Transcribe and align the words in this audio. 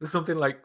There's 0.00 0.12
something 0.12 0.36
like 0.36 0.60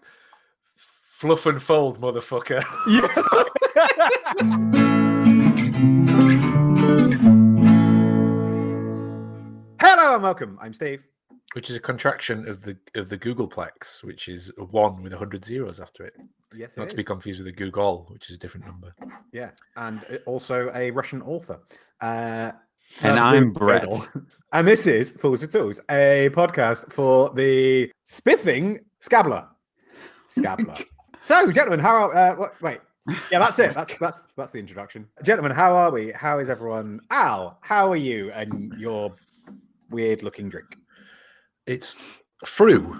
fluff 0.75 1.45
and 1.45 1.61
fold, 1.61 1.99
motherfucker. 1.99 2.63
Hello 9.79 10.15
and 10.15 10.23
welcome. 10.23 10.57
I'm 10.61 10.73
Steve. 10.73 11.03
which 11.53 11.69
is 11.69 11.75
a 11.75 11.79
contraction 11.79 12.47
of 12.47 12.61
the 12.61 12.75
of 12.95 13.09
the 13.09 13.17
googolplex, 13.17 14.03
which 14.03 14.27
is 14.27 14.51
a 14.57 14.63
one 14.65 15.01
with 15.03 15.13
hundred 15.13 15.45
zeros 15.45 15.79
after 15.79 16.03
it. 16.05 16.13
Yes, 16.55 16.75
Not 16.77 16.87
it 16.87 16.89
to 16.91 16.95
be 16.95 17.03
confused 17.03 17.39
with 17.43 17.47
a 17.47 17.55
googol, 17.55 18.11
which 18.11 18.29
is 18.29 18.35
a 18.35 18.39
different 18.39 18.65
number. 18.65 18.93
Yeah, 19.31 19.51
and 19.77 19.99
uh, 20.11 20.17
also 20.25 20.71
a 20.75 20.91
Russian 20.91 21.21
author. 21.21 21.59
Uh, 22.01 22.51
And 23.01 23.19
I'm 23.19 23.51
Brett. 23.53 23.87
And 24.51 24.67
this 24.67 24.85
is 24.87 25.11
Fools 25.11 25.41
with 25.41 25.51
Tools, 25.51 25.79
a 25.89 26.29
podcast 26.33 26.91
for 26.91 27.29
the 27.31 27.91
spiffing 28.03 28.79
scabler. 29.03 29.47
Scabler. 30.29 30.85
so, 31.21 31.51
gentlemen, 31.51 31.79
how 31.79 31.95
are? 32.09 32.15
Uh, 32.15 32.35
what, 32.35 32.61
wait, 32.61 32.79
yeah, 33.31 33.39
that's 33.39 33.59
it. 33.59 33.73
That's 33.75 33.93
that's 33.99 34.21
that's 34.37 34.51
the 34.51 34.59
introduction. 34.59 35.07
Gentlemen, 35.23 35.51
how 35.51 35.75
are 35.75 35.91
we? 35.91 36.11
How 36.11 36.39
is 36.39 36.49
everyone? 36.49 36.99
Al, 37.11 37.57
how 37.61 37.91
are 37.91 37.95
you? 37.97 38.31
And 38.31 38.73
your 38.77 39.13
weird-looking 39.89 40.49
drink. 40.49 40.77
It's 41.67 41.97
Früh, 42.45 42.99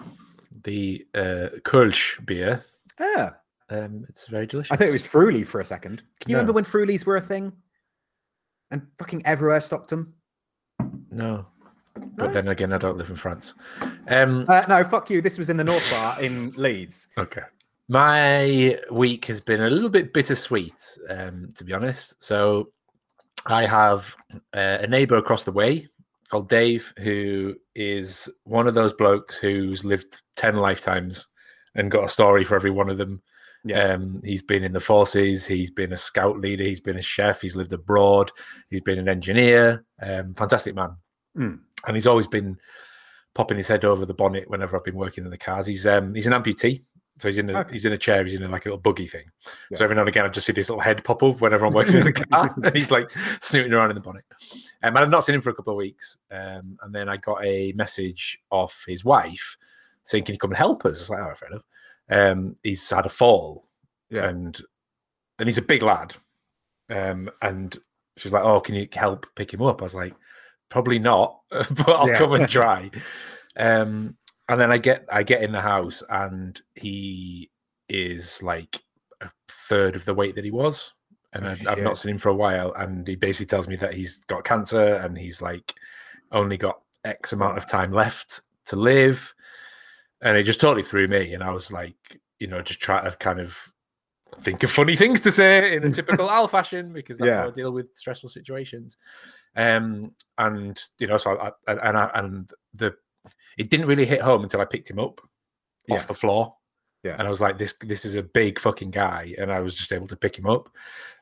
the 0.64 1.06
uh, 1.16 1.50
Kölsch 1.64 2.24
beer. 2.26 2.64
Ah, 3.00 3.36
Um, 3.70 4.06
it's 4.10 4.28
very 4.28 4.46
delicious. 4.46 4.72
I 4.72 4.76
thought 4.76 4.88
it 4.88 4.94
was 4.94 5.08
Früli 5.08 5.48
for 5.48 5.60
a 5.60 5.66
second. 5.66 6.04
Can 6.20 6.30
you 6.30 6.34
No. 6.36 6.40
remember 6.40 6.54
when 6.54 6.66
Frulies 6.66 7.06
were 7.06 7.16
a 7.18 7.22
thing? 7.22 7.52
And 8.72 8.84
fucking 9.00 9.26
everywhere 9.26 9.60
stocked 9.62 9.90
them. 9.90 10.14
no. 11.12 11.48
No? 11.96 12.08
But 12.16 12.34
then 12.34 12.48
again, 12.48 12.74
I 12.74 12.78
don't 12.78 12.98
live 12.98 13.10
in 13.10 13.16
France. 13.16 13.54
Um, 14.08 14.46
Uh, 14.48 14.64
no, 14.68 14.84
fuck 14.84 15.10
you. 15.10 15.22
This 15.22 15.38
was 15.38 15.50
in 15.50 15.58
the 15.58 15.64
North 15.64 15.90
Bar 15.92 16.22
in 16.22 16.52
Leeds. 16.56 17.08
Okay. 17.18 17.42
My 17.90 18.80
week 18.92 19.26
has 19.26 19.42
been 19.42 19.62
a 19.62 19.70
little 19.70 19.90
bit 19.90 20.14
bittersweet, 20.14 20.98
um, 21.10 21.50
to 21.56 21.64
be 21.64 21.74
honest. 21.74 22.22
So 22.24 22.70
I 23.46 23.66
have 23.66 24.16
uh, 24.54 24.78
a 24.82 24.88
neighbor 24.88 25.18
across 25.18 25.44
the 25.44 25.52
way 25.52 25.90
called 26.30 26.50
Dave, 26.50 26.92
who 26.98 27.56
is 27.76 28.28
one 28.46 28.68
of 28.68 28.74
those 28.74 28.94
blokes 28.94 29.38
who's 29.38 29.86
lived 29.86 30.22
10 30.36 30.56
lifetimes 30.56 31.28
and 31.76 31.92
got 31.92 32.06
a 32.06 32.10
story 32.10 32.44
for 32.44 32.56
every 32.56 32.72
one 32.72 32.90
of 32.90 32.98
them. 32.98 33.22
Yeah. 33.66 33.94
Um, 33.94 34.22
he's 34.24 34.42
been 34.42 34.64
in 34.64 34.74
the 34.74 34.80
forces, 34.80 35.46
he's 35.46 35.72
been 35.72 35.94
a 35.94 35.98
scout 35.98 36.40
leader, 36.40 36.64
he's 36.64 36.82
been 36.82 36.98
a 36.98 37.02
chef, 37.02 37.42
he's 37.42 37.56
lived 37.56 37.72
abroad, 37.72 38.32
he's 38.70 38.82
been 38.82 39.00
an 39.00 39.08
engineer. 39.08 39.86
Um, 40.02 40.34
fantastic 40.34 40.76
man. 40.76 40.98
Mm. 41.38 41.60
And 41.86 41.96
he's 41.96 42.08
always 42.08 42.28
been 42.28 42.58
popping 43.36 43.58
his 43.58 43.68
head 43.68 43.84
over 43.86 44.06
the 44.06 44.14
bonnet 44.14 44.50
whenever 44.50 44.78
I've 44.78 44.84
been 44.84 44.96
working 44.96 45.24
in 45.26 45.30
the 45.32 45.38
cars. 45.38 45.66
He's 45.66 45.86
um, 45.88 46.14
he's 46.16 46.28
an 46.28 46.34
amputee. 46.34 46.84
So 47.18 47.28
he's 47.28 47.38
in 47.38 47.50
a 47.52 47.60
Okay. 47.60 47.74
he's 47.74 47.86
in 47.86 47.94
a 47.94 47.98
chair, 47.98 48.24
he's 48.24 48.34
in 48.34 48.42
a, 48.44 48.48
like 48.48 48.66
a 48.66 48.70
little 48.70 48.80
buggy 48.82 49.06
thing. 49.06 49.26
Yeah. 49.70 49.78
So 49.78 49.84
every 49.84 49.96
now 49.96 50.02
and 50.02 50.10
again 50.10 50.26
I 50.26 50.30
just 50.30 50.48
see 50.48 50.54
this 50.54 50.70
little 50.70 50.82
head 50.82 51.04
pop 51.04 51.22
up 51.22 51.42
whenever 51.42 51.66
I'm 51.66 51.74
working 51.74 51.96
in 51.98 52.06
the 52.06 52.12
car. 52.14 52.52
and 52.64 52.76
he's 52.76 52.90
like 52.90 53.12
snooting 53.40 53.72
around 53.72 53.92
in 53.92 53.96
the 53.96 54.02
bonnet. 54.02 54.24
Um, 54.82 54.96
and 54.96 54.98
I've 54.98 55.10
not 55.10 55.24
seen 55.24 55.36
him 55.36 55.42
for 55.42 55.52
a 55.52 55.54
couple 55.54 55.74
of 55.74 55.78
weeks. 55.78 56.18
Um, 56.32 56.78
and 56.82 56.94
then 56.94 57.10
I 57.10 57.18
got 57.18 57.44
a 57.46 57.72
message 57.74 58.40
off 58.50 58.84
his 58.88 59.06
wife 59.06 59.58
saying, 60.04 60.24
Can 60.24 60.34
you 60.34 60.40
come 60.40 60.52
and 60.52 60.58
help 60.58 60.86
us? 60.86 60.98
I 60.98 61.02
was 61.02 61.10
like, 61.12 61.20
oh, 61.20 61.36
fair 61.36 61.50
enough. 61.50 61.64
Um, 62.10 62.56
he's 62.64 62.90
had 62.90 63.06
a 63.06 63.10
fall 63.10 63.68
Yeah. 64.10 64.28
and 64.30 64.60
and 65.40 65.48
he's 65.48 65.58
a 65.60 65.64
big 65.64 65.84
lad. 65.84 66.16
Um, 66.90 67.30
and 67.42 67.78
she's 68.18 68.34
like, 68.34 68.44
"Oh, 68.44 68.60
can 68.60 68.76
you 68.76 68.88
help 68.94 69.26
pick 69.36 69.54
him 69.54 69.62
up?" 69.62 69.82
I 69.82 69.86
was 69.86 69.96
like, 69.96 70.14
"Probably 70.74 70.98
not, 71.00 71.40
but 71.52 71.90
I'll 71.90 72.10
Yeah. 72.10 72.18
come 72.18 72.34
and 72.34 72.50
try." 72.60 72.90
Um, 73.56 74.18
and 74.50 74.60
then 74.60 74.72
I 74.72 74.78
get 74.78 75.06
I 75.12 75.22
get 75.24 75.44
in 75.44 75.52
the 75.52 75.62
house, 75.62 76.02
and 76.10 76.60
he 76.76 77.50
is 77.88 78.42
like 78.42 78.82
a 79.22 79.30
third 79.48 79.96
of 79.96 80.06
the 80.06 80.14
weight 80.14 80.36
that 80.36 80.44
he 80.44 80.52
was, 80.52 80.92
and 81.32 81.46
Oh, 81.46 81.50
I've, 81.52 81.68
I've 81.68 81.84
not 81.84 81.98
seen 81.98 82.12
him 82.14 82.18
for 82.18 82.30
a 82.30 82.36
while. 82.36 82.74
And 82.74 83.08
he 83.08 83.16
basically 83.16 83.46
tells 83.46 83.68
me 83.68 83.76
that 83.78 83.94
he's 83.94 84.18
got 84.26 84.44
cancer, 84.44 84.96
and 84.96 85.18
he's 85.18 85.42
like 85.42 85.74
only 86.32 86.58
got 86.58 86.82
X 87.06 87.32
amount 87.34 87.58
of 87.60 87.68
time 87.68 87.92
left 87.94 88.42
to 88.66 88.76
live, 88.76 89.34
and 90.22 90.36
it 90.38 90.44
just 90.44 90.60
totally 90.60 90.84
threw 90.84 91.08
me. 91.08 91.34
And 91.34 91.44
I 91.44 91.52
was 91.52 91.72
like, 91.72 92.20
you 92.40 92.48
know, 92.48 92.62
just 92.62 92.80
try 92.82 93.04
to 93.04 93.16
kind 93.18 93.40
of 93.40 93.72
think 94.42 94.64
of 94.64 94.72
funny 94.72 94.96
things 95.04 95.22
to 95.22 95.32
say 95.32 95.76
in 95.76 95.84
a 95.84 95.92
typical 95.92 96.30
Al 96.32 96.48
fashion 96.48 96.92
because 96.92 97.20
that's 97.20 97.30
how 97.42 97.48
I 97.50 97.52
deal 97.52 97.72
with 97.72 97.96
stressful 97.96 98.30
situations. 98.30 98.98
Um, 99.56 100.14
and 100.38 100.80
you 101.00 101.08
know, 101.08 101.18
so 101.18 101.38
I, 101.38 101.52
I 101.68 101.90
and 101.90 101.98
I, 101.98 102.12
and 102.16 102.50
the 102.74 102.96
it 103.58 103.70
didn't 103.70 103.88
really 103.88 104.06
hit 104.06 104.22
home 104.22 104.44
until 104.44 104.62
I 104.62 104.66
picked 104.66 104.90
him 104.90 105.00
up 105.00 105.22
Yeah. 105.88 105.96
off 105.96 106.08
the 106.08 106.14
floor. 106.14 106.56
Yeah. 107.04 107.16
And 107.18 107.28
I 107.28 107.30
was 107.30 107.42
like, 107.42 107.58
this 107.58 107.74
this 107.82 108.06
is 108.06 108.16
a 108.16 108.24
big 108.24 108.60
fucking 108.60 108.92
guy, 108.92 109.36
and 109.38 109.52
I 109.52 109.60
was 109.60 109.76
just 109.76 109.92
able 109.94 110.08
to 110.08 110.16
pick 110.16 110.38
him 110.38 110.48
up 110.48 110.70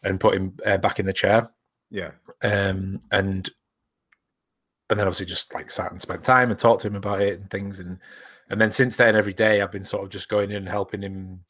and 0.03 0.19
put 0.19 0.35
him 0.35 0.55
uh, 0.65 0.77
back 0.77 0.99
in 0.99 1.05
the 1.05 1.13
chair. 1.13 1.49
Yeah. 1.89 2.11
Um, 2.43 3.01
and 3.11 3.49
and 4.89 4.99
then 4.99 5.07
obviously 5.07 5.25
just 5.25 5.53
like 5.53 5.71
sat 5.71 5.91
and 5.91 6.01
spent 6.01 6.23
time 6.23 6.49
and 6.51 6.59
talked 6.59 6.81
to 6.81 6.87
him 6.87 6.95
about 6.95 7.21
it 7.21 7.39
and 7.39 7.49
things 7.49 7.79
and 7.79 7.97
and 8.49 8.59
then 8.59 8.71
since 8.71 8.97
then 8.97 9.15
every 9.15 9.33
day 9.33 9.61
I've 9.61 9.71
been 9.71 9.85
sort 9.85 10.03
of 10.03 10.09
just 10.09 10.27
going 10.27 10.51
in 10.51 10.57
and 10.57 10.69
helping 10.69 11.01
him 11.01 11.45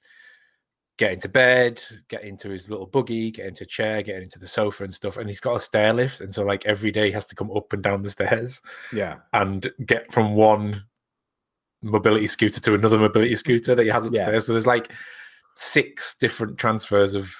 get 1.01 1.13
into 1.13 1.27
bed, 1.27 1.81
get 2.09 2.23
into 2.23 2.47
his 2.49 2.69
little 2.69 2.85
buggy, 2.85 3.31
get 3.31 3.47
into 3.47 3.63
a 3.63 3.67
chair, 3.67 4.03
get 4.03 4.21
into 4.21 4.37
the 4.37 4.45
sofa 4.45 4.83
and 4.83 4.93
stuff. 4.93 5.17
And 5.17 5.27
he's 5.27 5.39
got 5.39 5.55
a 5.55 5.59
stair 5.59 5.93
lift, 5.93 6.21
and 6.21 6.31
so 6.33 6.43
like 6.43 6.63
every 6.67 6.91
day 6.91 7.07
he 7.07 7.11
has 7.13 7.25
to 7.25 7.35
come 7.35 7.49
up 7.49 7.73
and 7.73 7.81
down 7.81 8.03
the 8.03 8.09
stairs 8.11 8.61
Yeah. 8.93 9.15
and 9.33 9.71
get 9.83 10.11
from 10.11 10.35
one 10.35 10.83
mobility 11.81 12.27
scooter 12.27 12.59
to 12.59 12.75
another 12.75 12.99
mobility 12.99 13.35
scooter 13.35 13.73
that 13.73 13.81
he 13.81 13.89
has 13.89 14.03
Yeah. 14.03 14.09
upstairs. 14.09 14.45
So 14.45 14.51
there's 14.53 14.67
like 14.67 14.91
six 15.55 16.13
different 16.13 16.59
transfers 16.59 17.15
of 17.15 17.33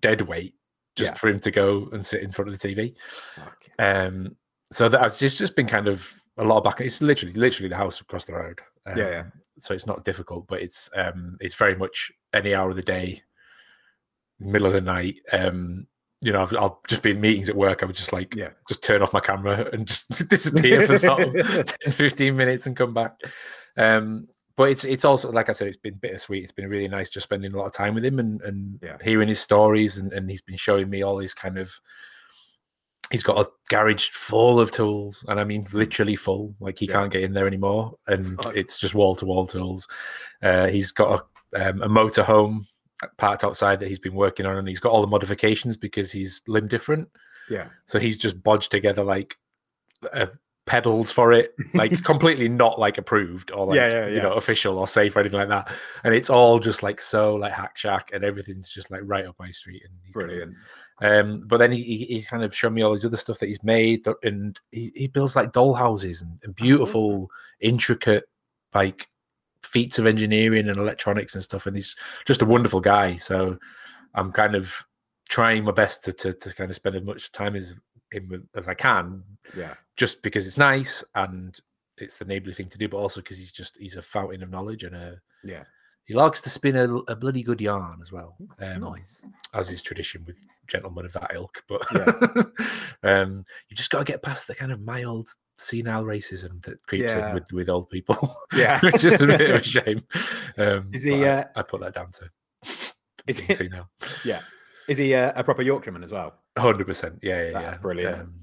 dead 0.00 0.22
weight 0.22 0.56
just 0.96 1.12
Yeah. 1.12 1.18
for 1.18 1.28
him 1.28 1.38
to 1.38 1.52
go 1.52 1.88
and 1.92 2.04
sit 2.04 2.20
in 2.24 2.32
front 2.32 2.52
of 2.52 2.58
the 2.58 2.68
TV. 2.68 2.96
Fuck. 3.36 3.62
Um, 3.78 4.36
so 4.72 4.88
that's 4.88 5.20
just 5.20 5.38
just 5.38 5.54
been 5.54 5.68
kind 5.68 5.86
of 5.86 6.12
a 6.38 6.44
lot 6.44 6.58
of 6.58 6.64
back. 6.64 6.80
It's 6.80 7.00
literally 7.02 7.34
literally 7.34 7.68
the 7.68 7.76
house 7.76 8.00
across 8.00 8.24
the 8.24 8.34
road. 8.34 8.60
Um, 8.86 8.98
Yeah, 8.98 9.08
yeah. 9.10 9.24
So 9.58 9.74
it's 9.74 9.86
not 9.86 10.04
difficult, 10.04 10.46
but 10.48 10.62
it's 10.62 10.88
um 10.96 11.36
it's 11.40 11.54
very 11.54 11.74
much 11.76 12.10
any 12.32 12.54
hour 12.54 12.70
of 12.70 12.76
the 12.76 12.82
day, 12.82 13.22
middle 14.40 14.66
of 14.66 14.72
the 14.72 14.80
night. 14.80 15.16
Um, 15.32 15.86
you 16.20 16.32
know, 16.32 16.42
I've, 16.42 16.54
I'll 16.54 16.80
just 16.88 17.02
be 17.02 17.10
in 17.10 17.20
meetings 17.20 17.48
at 17.48 17.56
work. 17.56 17.82
I 17.82 17.86
would 17.86 17.96
just 17.96 18.12
like 18.12 18.34
Yeah. 18.36 18.50
just 18.68 18.82
turn 18.82 19.02
off 19.02 19.12
my 19.12 19.20
camera 19.20 19.68
and 19.72 19.86
just 19.86 20.28
disappear 20.28 20.86
for 20.86 20.96
sort 20.98 21.36
of 21.36 21.66
10, 21.82 21.92
15 21.92 22.36
minutes 22.36 22.66
and 22.66 22.76
come 22.76 22.94
back. 22.94 23.12
Um, 23.76 24.28
but 24.54 24.70
it's 24.70 24.84
it's 24.84 25.04
also 25.04 25.32
like 25.32 25.48
I 25.48 25.52
said, 25.52 25.68
it's 25.68 25.76
been 25.76 25.94
bittersweet. 25.94 26.44
It's 26.44 26.52
been 26.52 26.68
really 26.68 26.88
nice 26.88 27.10
just 27.10 27.24
spending 27.24 27.52
a 27.52 27.56
lot 27.56 27.66
of 27.66 27.72
time 27.72 27.94
with 27.94 28.04
him 28.04 28.18
and 28.18 28.40
and 28.42 28.78
Yeah. 28.82 28.98
hearing 29.02 29.28
his 29.28 29.40
stories 29.40 29.96
and, 29.96 30.12
and 30.12 30.28
he's 30.30 30.42
been 30.42 30.56
showing 30.58 30.88
me 30.90 31.02
all 31.02 31.18
his 31.18 31.34
kind 31.34 31.58
of 31.58 31.72
he's 33.12 33.22
got 33.22 33.38
a 33.38 33.48
garage 33.68 34.08
full 34.10 34.58
of 34.58 34.72
tools 34.72 35.24
and 35.28 35.38
I 35.38 35.44
mean 35.44 35.66
literally 35.72 36.16
full. 36.16 36.54
Like 36.58 36.78
he 36.78 36.86
Yeah. 36.86 36.92
can't 36.94 37.12
get 37.12 37.22
in 37.22 37.32
there 37.34 37.46
anymore. 37.46 37.94
And 38.08 38.36
Fuck. 38.42 38.56
it's 38.56 38.78
just 38.78 38.94
wall 38.94 39.14
to 39.16 39.26
wall 39.26 39.46
tools. 39.46 39.86
Uh, 40.42 40.66
he's 40.68 40.90
got 40.90 41.24
a, 41.54 41.68
um, 41.70 41.82
a 41.82 41.88
motorhome 41.88 42.66
parked 43.18 43.44
outside 43.44 43.78
that 43.80 43.88
he's 43.88 43.98
been 43.98 44.14
working 44.14 44.46
on 44.46 44.56
and 44.56 44.66
he's 44.66 44.80
got 44.80 44.92
all 44.92 45.00
the 45.02 45.06
modifications 45.06 45.76
because 45.76 46.10
he's 46.10 46.42
limb 46.48 46.68
different. 46.68 47.08
Yeah. 47.50 47.68
So 47.86 47.98
he's 47.98 48.16
just 48.18 48.42
bodged 48.42 48.70
together 48.70 49.04
like 49.04 49.36
uh, 50.12 50.26
pedals 50.64 51.10
for 51.10 51.32
it, 51.32 51.54
like 51.74 52.02
completely 52.04 52.48
not 52.48 52.78
like 52.78 52.96
approved 52.98 53.50
or 53.50 53.66
like 53.66 53.76
Yeah, 53.76 53.90
yeah, 53.90 54.06
you 54.08 54.22
know 54.22 54.34
official 54.34 54.78
or 54.78 54.86
safe 54.86 55.14
or 55.16 55.20
anything 55.20 55.40
like 55.40 55.48
that. 55.48 55.72
And 56.04 56.14
it's 56.14 56.30
all 56.30 56.60
just 56.60 56.82
like 56.84 57.00
so 57.00 57.34
like 57.34 57.52
hack 57.52 57.76
shack 57.76 58.10
and 58.12 58.24
everything's 58.24 58.70
just 58.70 58.90
like 58.90 59.00
right 59.04 59.26
up 59.26 59.34
my 59.40 59.50
street. 59.50 59.82
And 59.84 60.12
brilliant. 60.12 60.54
Um, 61.02 61.42
but 61.46 61.58
then 61.58 61.72
he, 61.72 61.82
he 61.82 62.04
he's 62.06 62.28
kind 62.28 62.44
of 62.44 62.54
shown 62.54 62.74
me 62.74 62.82
all 62.82 62.92
his 62.94 63.04
other 63.04 63.16
stuff 63.16 63.38
that 63.40 63.48
he's 63.48 63.64
made, 63.64 64.06
and 64.22 64.58
he, 64.70 64.92
he 64.94 65.06
builds 65.08 65.34
like 65.36 65.52
doll 65.52 65.74
houses 65.74 66.22
and, 66.22 66.38
and 66.44 66.54
beautiful, 66.54 67.28
intricate 67.60 68.24
like 68.74 69.08
feats 69.64 69.98
of 69.98 70.06
engineering 70.06 70.68
and 70.68 70.78
electronics 70.78 71.34
and 71.34 71.42
stuff. 71.42 71.66
And 71.66 71.76
he's 71.76 71.96
just 72.24 72.42
a 72.42 72.46
wonderful 72.46 72.80
guy. 72.80 73.16
So 73.16 73.58
I'm 74.14 74.32
kind 74.32 74.54
of 74.54 74.72
trying 75.28 75.64
my 75.64 75.72
best 75.72 76.04
to 76.04 76.12
to, 76.12 76.32
to 76.32 76.54
kind 76.54 76.70
of 76.70 76.76
spend 76.76 76.94
as 76.96 77.02
much 77.02 77.32
time 77.32 77.56
as 77.56 77.74
him 78.12 78.48
as 78.54 78.68
I 78.68 78.74
can, 78.74 79.24
Yeah. 79.56 79.74
just 79.96 80.22
because 80.22 80.46
it's 80.46 80.58
nice 80.58 81.02
and 81.14 81.58
it's 81.98 82.18
the 82.18 82.24
neighborly 82.26 82.54
thing 82.54 82.68
to 82.68 82.78
do, 82.78 82.88
but 82.88 82.98
also 82.98 83.20
because 83.20 83.38
he's 83.38 83.52
just 83.52 83.76
he's 83.78 83.96
a 83.96 84.02
fountain 84.02 84.42
of 84.42 84.50
knowledge 84.50 84.84
and 84.84 84.94
a 84.94 85.20
Yeah. 85.42 85.64
He 86.12 86.18
likes 86.18 86.42
to 86.42 86.50
spin 86.50 86.76
a, 86.76 86.94
a 87.10 87.16
bloody 87.16 87.42
good 87.42 87.58
yarn 87.60 87.98
as 88.02 88.12
well. 88.12 88.36
Um, 88.60 88.80
nice. 88.80 89.24
as 89.54 89.70
is 89.70 89.82
tradition 89.82 90.22
with 90.26 90.36
gentlemen 90.68 91.06
of 91.06 91.12
that 91.14 91.30
ilk. 91.34 91.62
But 91.66 91.80
Yeah. 91.94 92.42
um, 93.22 93.44
you 93.70 93.76
just 93.76 93.90
got 93.90 94.00
to 94.00 94.04
get 94.04 94.22
past 94.22 94.46
the 94.46 94.54
kind 94.54 94.72
of 94.72 94.80
mild 94.82 95.28
senile 95.56 96.04
racism 96.04 96.62
that 96.64 96.82
creeps 96.86 97.14
Yeah. 97.14 97.28
in 97.30 97.34
with, 97.34 97.50
with 97.52 97.68
old 97.70 97.88
people, 97.88 98.36
Yeah. 98.54 98.78
which 98.82 99.04
is 99.04 99.14
a 99.14 99.26
bit 99.26 99.40
of 99.50 99.60
a 99.60 99.64
shame. 99.76 100.02
Um, 100.58 100.90
Is 100.92 101.02
he, 101.04 101.12
but 101.12 101.22
I, 101.22 101.28
uh, 101.28 101.44
I 101.56 101.62
put 101.62 101.80
that 101.80 101.94
down 101.94 102.10
to 102.12 102.30
Is 103.26 103.38
he, 103.40 103.54
senile. 103.54 103.88
yeah. 104.24 104.40
Is 104.88 104.98
he 104.98 105.14
uh, 105.14 105.32
a 105.34 105.42
proper 105.42 105.62
Yorkshireman 105.62 106.04
as 106.04 106.12
well? 106.12 106.34
Hundred 106.58 106.86
percent, 106.86 107.20
yeah, 107.22 107.50
yeah, 107.50 107.58
Ah, 107.58 107.60
yeah. 107.62 107.76
brilliant. 107.78 108.20
Um, 108.20 108.34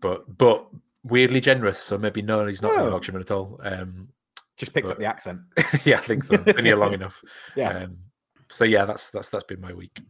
but 0.00 0.38
but 0.38 0.68
weirdly 1.02 1.40
generous, 1.40 1.78
so 1.80 1.98
maybe 1.98 2.22
no, 2.22 2.46
he's 2.46 2.62
not 2.62 2.72
Oh. 2.76 2.86
a 2.86 2.90
Yorkshireman 2.90 3.22
at 3.22 3.30
all. 3.32 3.58
Um, 3.64 4.10
Just 4.56 4.72
picked 4.74 4.90
up 4.90 4.98
the 4.98 5.04
accent. 5.04 5.40
yeah, 5.84 5.98
I 5.98 6.00
think 6.02 6.24
so. 6.24 6.36
Been 6.38 6.64
here 6.64 6.76
long 6.76 6.94
enough. 7.00 7.20
Yeah. 7.56 7.70
Um, 7.84 7.98
so 8.48 8.64
yeah, 8.64 8.84
that's 8.84 9.10
that's 9.10 9.28
that's 9.28 9.44
been 9.44 9.60
my 9.60 9.72
week. 9.72 10.00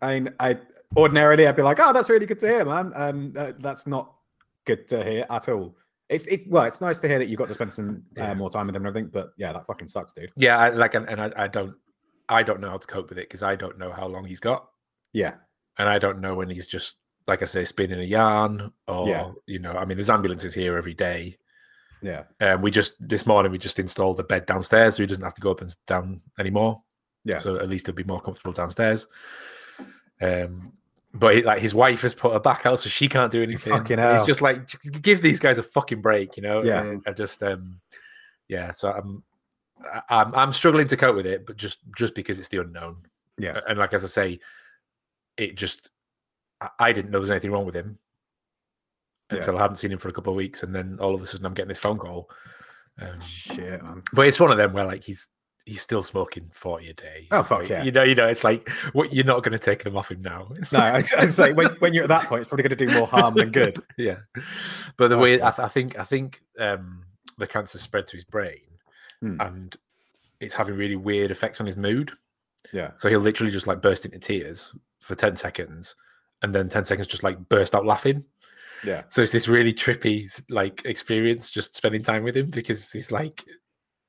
I 0.00 0.14
mean, 0.20 0.34
I 0.40 0.58
ordinarily 0.96 1.46
I'd 1.46 1.56
be 1.56 1.62
like, 1.62 1.78
"Oh, 1.80 1.92
that's 1.92 2.08
really 2.08 2.26
good 2.26 2.38
to 2.40 2.48
hear, 2.48 2.64
man," 2.64 2.92
and 2.96 3.36
uh, 3.36 3.52
that's 3.58 3.86
not 3.86 4.12
good 4.66 4.88
to 4.88 5.04
hear 5.04 5.26
at 5.30 5.48
all. 5.48 5.76
It's 6.08 6.26
it 6.26 6.42
well, 6.48 6.64
it's 6.64 6.80
nice 6.80 7.00
to 7.00 7.08
hear 7.08 7.18
that 7.18 7.28
you 7.28 7.36
got 7.36 7.48
to 7.48 7.54
spend 7.54 7.72
some 7.72 8.02
uh, 8.18 8.22
Yeah. 8.22 8.34
more 8.34 8.50
time 8.50 8.66
with 8.66 8.74
them 8.74 8.84
and 8.86 8.88
everything, 8.96 9.10
but 9.12 9.32
yeah, 9.36 9.52
that 9.52 9.66
fucking 9.66 9.88
sucks, 9.88 10.12
dude. 10.12 10.30
Yeah, 10.36 10.58
I, 10.58 10.68
like, 10.70 10.94
and, 10.94 11.08
and 11.08 11.20
I, 11.20 11.32
I 11.36 11.48
don't, 11.48 11.74
I 12.28 12.42
don't 12.42 12.60
know 12.60 12.68
how 12.70 12.76
to 12.76 12.86
cope 12.86 13.08
with 13.08 13.18
it 13.18 13.28
because 13.28 13.42
I 13.42 13.56
don't 13.56 13.78
know 13.78 13.90
how 13.90 14.06
long 14.06 14.24
he's 14.26 14.38
got, 14.40 14.68
Yeah, 15.14 15.32
and 15.78 15.88
I 15.88 15.98
don't 15.98 16.20
know 16.20 16.34
when 16.34 16.50
he's 16.50 16.66
just, 16.66 16.96
like 17.26 17.40
I 17.40 17.46
say, 17.46 17.64
spinning 17.64 18.00
a 18.00 18.04
yarn, 18.04 18.70
or 18.86 19.08
Yeah. 19.08 19.30
you 19.46 19.58
know, 19.60 19.72
I 19.72 19.86
mean, 19.86 19.96
there's 19.96 20.10
ambulances 20.10 20.52
here 20.54 20.76
every 20.76 20.94
day. 20.94 21.38
Yeah, 22.04 22.24
Um, 22.38 22.60
we 22.60 22.70
just 22.70 22.96
this 23.00 23.26
morning 23.26 23.50
we 23.50 23.56
just 23.56 23.78
installed 23.78 24.20
a 24.20 24.22
bed 24.22 24.44
downstairs, 24.44 24.96
so 24.96 25.02
he 25.02 25.06
doesn't 25.06 25.24
have 25.24 25.34
to 25.34 25.40
go 25.40 25.50
up 25.50 25.62
and 25.62 25.74
down 25.86 26.20
anymore. 26.38 26.82
Yeah. 27.24 27.38
So 27.38 27.56
at 27.56 27.70
least 27.70 27.86
he'll 27.86 27.94
be 27.94 28.04
more 28.04 28.20
comfortable 28.20 28.52
downstairs. 28.52 29.06
Um, 30.20 30.70
but 31.14 31.36
he, 31.36 31.42
like 31.42 31.62
his 31.62 31.74
wife 31.74 32.02
has 32.02 32.12
put 32.12 32.34
her 32.34 32.40
back 32.40 32.66
out, 32.66 32.80
so 32.80 32.90
she 32.90 33.08
can't 33.08 33.32
do 33.32 33.42
anything. 33.42 33.72
Fucking 33.72 33.96
He's 33.96 34.04
hell. 34.04 34.26
just 34.26 34.42
like 34.42 34.68
give 35.00 35.22
these 35.22 35.40
guys 35.40 35.56
a 35.56 35.62
fucking 35.62 36.02
break, 36.02 36.36
you 36.36 36.42
know? 36.42 36.62
Yeah. 36.62 36.82
And 36.82 37.02
I 37.06 37.12
just 37.12 37.42
um, 37.42 37.78
yeah. 38.48 38.72
So 38.72 38.90
I'm 38.92 39.22
I'm 40.10 40.34
I'm 40.34 40.52
struggling 40.52 40.88
to 40.88 40.98
cope 40.98 41.16
with 41.16 41.26
it, 41.26 41.46
but 41.46 41.56
just 41.56 41.78
just 41.96 42.14
because 42.14 42.38
it's 42.38 42.48
the 42.48 42.60
unknown. 42.60 42.96
Yeah. 43.38 43.60
And 43.66 43.78
like 43.78 43.94
as 43.94 44.04
I 44.04 44.08
say, 44.08 44.40
it 45.38 45.56
just 45.56 45.90
I, 46.60 46.68
I 46.78 46.92
didn't 46.92 47.06
know 47.06 47.12
there 47.12 47.20
was 47.20 47.30
anything 47.30 47.50
wrong 47.52 47.64
with 47.64 47.74
him 47.74 47.98
Yeah. 49.30 49.38
until 49.38 49.56
I 49.58 49.62
hadn't 49.62 49.76
seen 49.76 49.90
him 49.92 49.98
for 49.98 50.08
a 50.08 50.12
couple 50.12 50.32
of 50.32 50.36
weeks, 50.36 50.62
and 50.62 50.74
then 50.74 50.98
all 51.00 51.14
of 51.14 51.22
a 51.22 51.26
sudden 51.26 51.46
I'm 51.46 51.54
getting 51.54 51.68
this 51.68 51.78
phone 51.78 51.98
call. 51.98 52.30
Um, 53.00 53.20
shit, 53.20 53.82
man. 53.82 54.02
but 54.12 54.26
it's 54.26 54.38
one 54.38 54.50
of 54.52 54.56
them 54.58 54.72
where 54.72 54.84
like 54.84 55.02
he's 55.04 55.28
he's 55.66 55.80
still 55.80 56.02
smoking 56.02 56.50
40 56.52 56.90
a 56.90 56.92
day. 56.92 57.26
Oh, 57.30 57.42
fuck 57.42 57.60
like, 57.60 57.68
yeah. 57.70 57.82
You 57.82 57.90
know, 57.90 58.02
you 58.02 58.14
know, 58.14 58.26
it's 58.28 58.44
like 58.44 58.68
what 58.92 59.14
you're 59.14 59.24
not 59.24 59.42
going 59.42 59.52
to 59.52 59.58
take 59.58 59.82
them 59.82 59.96
off 59.96 60.10
him 60.10 60.20
now. 60.20 60.48
It's 60.56 60.72
No, 60.72 60.80
I 60.80 61.02
I 61.16 61.24
like, 61.38 61.56
when, 61.56 61.68
when 61.78 61.94
you're 61.94 62.04
at 62.04 62.10
that 62.10 62.28
point, 62.28 62.42
it's 62.42 62.48
probably 62.50 62.64
going 62.68 62.76
to 62.78 62.86
do 62.86 62.92
more 62.92 63.06
harm 63.06 63.32
than 63.34 63.50
good. 63.50 63.82
yeah. 63.96 64.18
But 64.98 65.08
the 65.08 65.16
Oh, 65.16 65.20
way 65.20 65.38
yeah. 65.38 65.48
I, 65.48 65.50
th- 65.52 65.60
I 65.64 65.68
think 65.68 65.98
I 65.98 66.04
think 66.04 66.42
um, 66.60 67.04
the 67.38 67.46
cancer 67.46 67.78
spread 67.78 68.06
to 68.08 68.16
his 68.18 68.24
brain, 68.26 68.60
Hmm. 69.22 69.40
and 69.40 69.74
it's 70.38 70.54
having 70.54 70.76
really 70.76 70.96
weird 70.96 71.30
effects 71.30 71.60
on 71.60 71.66
his 71.66 71.78
mood. 71.78 72.12
Yeah, 72.72 72.90
So 72.98 73.08
he'll 73.08 73.20
literally 73.20 73.50
just 73.52 73.66
like 73.66 73.80
burst 73.80 74.04
into 74.04 74.18
tears 74.18 74.74
for 75.00 75.14
10 75.14 75.36
seconds, 75.36 75.94
and 76.42 76.54
then 76.54 76.68
10 76.68 76.84
seconds 76.84 77.06
just 77.06 77.22
like 77.22 77.48
burst 77.48 77.74
out 77.74 77.86
laughing. 77.86 78.24
Yeah, 78.84 79.02
So 79.08 79.22
it's 79.22 79.32
this 79.32 79.48
really 79.48 79.72
trippy 79.72 80.28
like 80.50 80.82
experience 80.84 81.50
just 81.50 81.74
spending 81.76 82.02
time 82.02 82.22
with 82.24 82.36
him 82.36 82.50
because 82.50 82.90
he's 82.92 83.10
like 83.12 83.44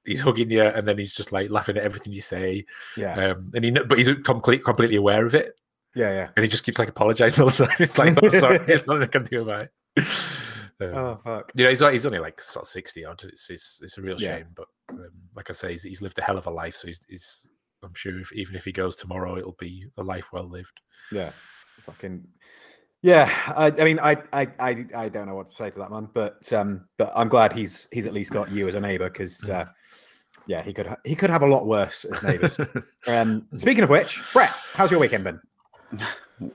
he's 0.06 0.22
hugging 0.22 0.52
you 0.52 0.62
and 0.62 0.88
then 0.88 0.98
he's 0.98 1.14
just 1.14 1.32
like 1.32 1.50
laughing 1.50 1.78
at 1.78 1.84
everything 1.84 2.14
you 2.14 2.22
say. 2.22 2.66
yeah, 2.96 3.32
Um, 3.32 3.52
and 3.56 3.64
he 3.66 3.72
but 3.72 3.98
he's 3.98 4.10
complete, 4.24 4.64
completely 4.64 4.98
aware 4.98 5.26
of 5.26 5.34
it, 5.34 5.54
yeah, 5.96 6.12
yeah. 6.12 6.30
and 6.36 6.44
he 6.44 6.50
just 6.50 6.64
keeps 6.64 6.78
like 6.78 6.90
apologizing 6.90 7.42
all 7.44 7.50
the 7.50 7.66
time. 7.66 7.76
It's 7.80 7.98
like, 7.98 8.18
oh, 8.22 8.30
sorry, 8.30 8.58
there's 8.68 8.86
nothing 8.86 9.04
I 9.04 9.08
can 9.08 9.24
do 9.24 9.42
about 9.42 9.64
it. 9.64 9.72
Um, 10.82 10.94
Oh 10.94 11.16
fuck. 11.24 11.52
you 11.56 11.64
know, 11.64 11.70
he's, 11.70 11.80
he's 11.80 12.06
only 12.06 12.20
like 12.20 12.40
sort 12.42 12.66
of 12.66 12.68
sixty 12.70 13.06
odd. 13.06 13.24
It's 13.24 13.50
it's, 13.50 13.80
it's 13.82 13.98
a 13.98 14.02
real 14.02 14.20
Yeah. 14.20 14.38
shame, 14.38 14.48
but 14.56 14.68
um, 14.90 15.10
like 15.36 15.50
I 15.50 15.54
say, 15.54 15.72
he's, 15.72 15.84
he's 15.84 16.02
lived 16.02 16.20
a 16.20 16.22
hell 16.22 16.38
of 16.38 16.48
a 16.48 16.50
life. 16.52 16.76
So 16.76 16.88
he's, 16.88 17.00
he's 17.08 17.50
I'm 17.82 17.94
sure 17.94 18.20
if, 18.20 18.34
even 18.34 18.56
if 18.56 18.66
he 18.66 18.72
goes 18.74 18.96
tomorrow, 18.96 19.38
it'll 19.38 19.56
be 19.58 19.86
a 19.98 20.04
life 20.04 20.34
well 20.34 20.50
lived. 20.50 20.82
Yeah, 21.14 21.32
fucking. 21.84 22.28
Yeah, 23.06 23.32
I, 23.56 23.68
I 23.68 23.84
mean, 23.84 24.00
I, 24.00 24.18
I, 24.34 24.48
I, 24.58 24.86
I 24.96 25.10
don't 25.10 25.28
know 25.28 25.36
what 25.36 25.50
to 25.50 25.54
say 25.54 25.70
to 25.70 25.78
that 25.78 25.92
man, 25.92 26.10
but 26.12 26.52
um, 26.52 26.86
but 26.98 27.14
I'm 27.16 27.30
glad 27.30 27.54
he's 27.54 27.88
he's 27.92 28.08
at 28.08 28.14
least 28.14 28.32
got 28.32 28.50
you 28.50 28.68
as 28.68 28.74
a 28.74 28.80
neighbor 28.80 29.12
because, 29.12 29.48
uh, 29.48 29.66
yeah, 30.48 30.64
he 30.64 30.74
could 30.74 30.88
ha- 30.88 30.98
he 31.04 31.16
could 31.16 31.30
have 31.30 31.44
a 31.44 31.46
lot 31.46 31.68
worse 31.68 32.04
as 32.06 32.24
neighbors. 32.24 32.60
um, 33.08 33.46
speaking 33.58 33.84
of 33.84 33.92
which, 33.92 34.20
Brett, 34.34 34.50
how's 34.74 34.90
your 34.90 35.00
weekend 35.00 35.24
been? 35.24 35.40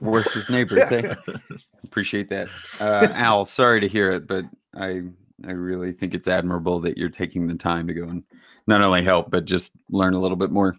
Worse 0.01 0.35
as 0.35 0.49
neighbors, 0.49 0.91
eh? 0.91 1.15
Appreciate 1.85 2.27
that. 2.31 2.49
Uh, 2.81 3.07
Al, 3.13 3.45
sorry 3.45 3.79
to 3.79 3.87
hear 3.87 4.11
it, 4.11 4.27
but 4.27 4.43
I 4.75 5.03
I 5.47 5.51
really 5.51 5.93
think 5.93 6.13
it's 6.13 6.27
admirable 6.27 6.81
that 6.81 6.97
you're 6.97 7.07
taking 7.07 7.47
the 7.47 7.55
time 7.55 7.87
to 7.87 7.93
go 7.93 8.03
and 8.03 8.23
not 8.67 8.81
only 8.81 9.05
help, 9.05 9.31
but 9.31 9.45
just 9.45 9.71
learn 9.89 10.15
a 10.15 10.19
little 10.19 10.35
bit 10.35 10.51
more 10.51 10.75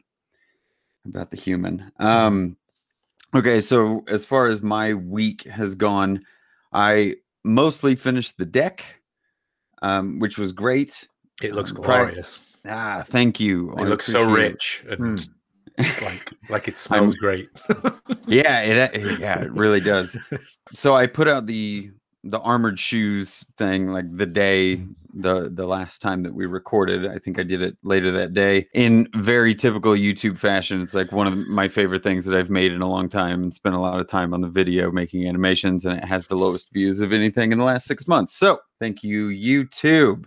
about 1.07 1.31
the 1.31 1.39
human. 1.39 1.91
Um, 1.99 2.59
okay, 3.35 3.61
so 3.61 4.05
as 4.09 4.25
far 4.25 4.47
as 4.47 4.63
my 4.63 4.95
week 4.95 5.43
has 5.45 5.75
gone, 5.75 6.25
I 6.73 7.17
mostly 7.45 7.95
finished 7.97 8.39
the 8.39 8.47
deck, 8.47 8.85
um, 9.83 10.19
which 10.19 10.39
was 10.39 10.53
great. 10.53 11.07
It 11.43 11.55
looks 11.55 11.71
Um, 11.71 11.77
glorious. 11.79 12.41
Ah, 12.67 13.03
thank 13.05 13.41
you. 13.41 13.73
It 13.73 13.81
I 13.81 13.85
looks 13.85 14.07
so 14.07 14.23
appreciate 14.23 14.45
it. 14.45 14.51
rich 14.51 14.85
and 14.89 15.21
Hmm. 15.79 16.05
like 16.05 16.31
like 16.51 16.69
it 16.69 16.79
smells 16.79 17.15
great. 17.15 17.49
yeah 18.27 18.61
it- 18.61 19.19
yeah 19.19 19.41
it 19.41 19.51
really 19.53 19.81
does 19.81 20.17
so 20.75 20.95
i 20.95 21.07
put 21.07 21.27
out 21.27 21.47
the 21.47 21.91
the 22.25 22.41
armored 22.41 22.79
shoes 22.79 23.45
thing 23.57 23.89
like 23.89 24.17
the 24.17 24.27
day 24.27 24.77
mm-hmm. 24.77 25.21
the 25.21 25.51
the 25.53 25.67
last 25.67 26.01
time 26.01 26.23
that 26.23 26.35
we 26.35 26.47
recorded 26.47 27.07
i 27.07 27.19
think 27.19 27.39
i 27.39 27.43
did 27.43 27.61
it 27.61 27.77
later 27.83 28.11
that 28.11 28.33
day 28.33 28.67
in 28.75 29.09
very 29.17 29.55
typical 29.55 29.93
youtube 29.93 30.39
fashion. 30.39 30.81
It's 30.81 30.95
like 30.95 31.11
one 31.11 31.27
of 31.27 31.37
my 31.49 31.69
favorite 31.69 32.03
things 32.03 32.25
that 32.27 32.39
i've 32.39 32.51
made 32.51 32.73
in 32.73 32.81
a 32.81 32.89
long 32.89 33.09
time 33.09 33.43
and 33.43 33.53
spent 33.53 33.75
a 33.75 33.81
lot 33.81 33.99
of 33.99 34.09
time 34.09 34.33
on 34.33 34.41
the 34.41 34.49
video 34.49 34.91
making 34.93 35.27
animations 35.27 35.85
and 35.85 35.99
it 35.99 36.05
has 36.05 36.27
the 36.27 36.37
lowest 36.37 36.73
views 36.73 37.01
of 37.01 37.13
anything 37.13 37.53
in 37.53 37.59
the 37.59 37.65
last 37.65 37.87
six 37.87 38.07
months. 38.07 38.35
So 38.35 38.61
thank 38.79 39.03
you 39.03 39.29
youtube. 39.29 40.25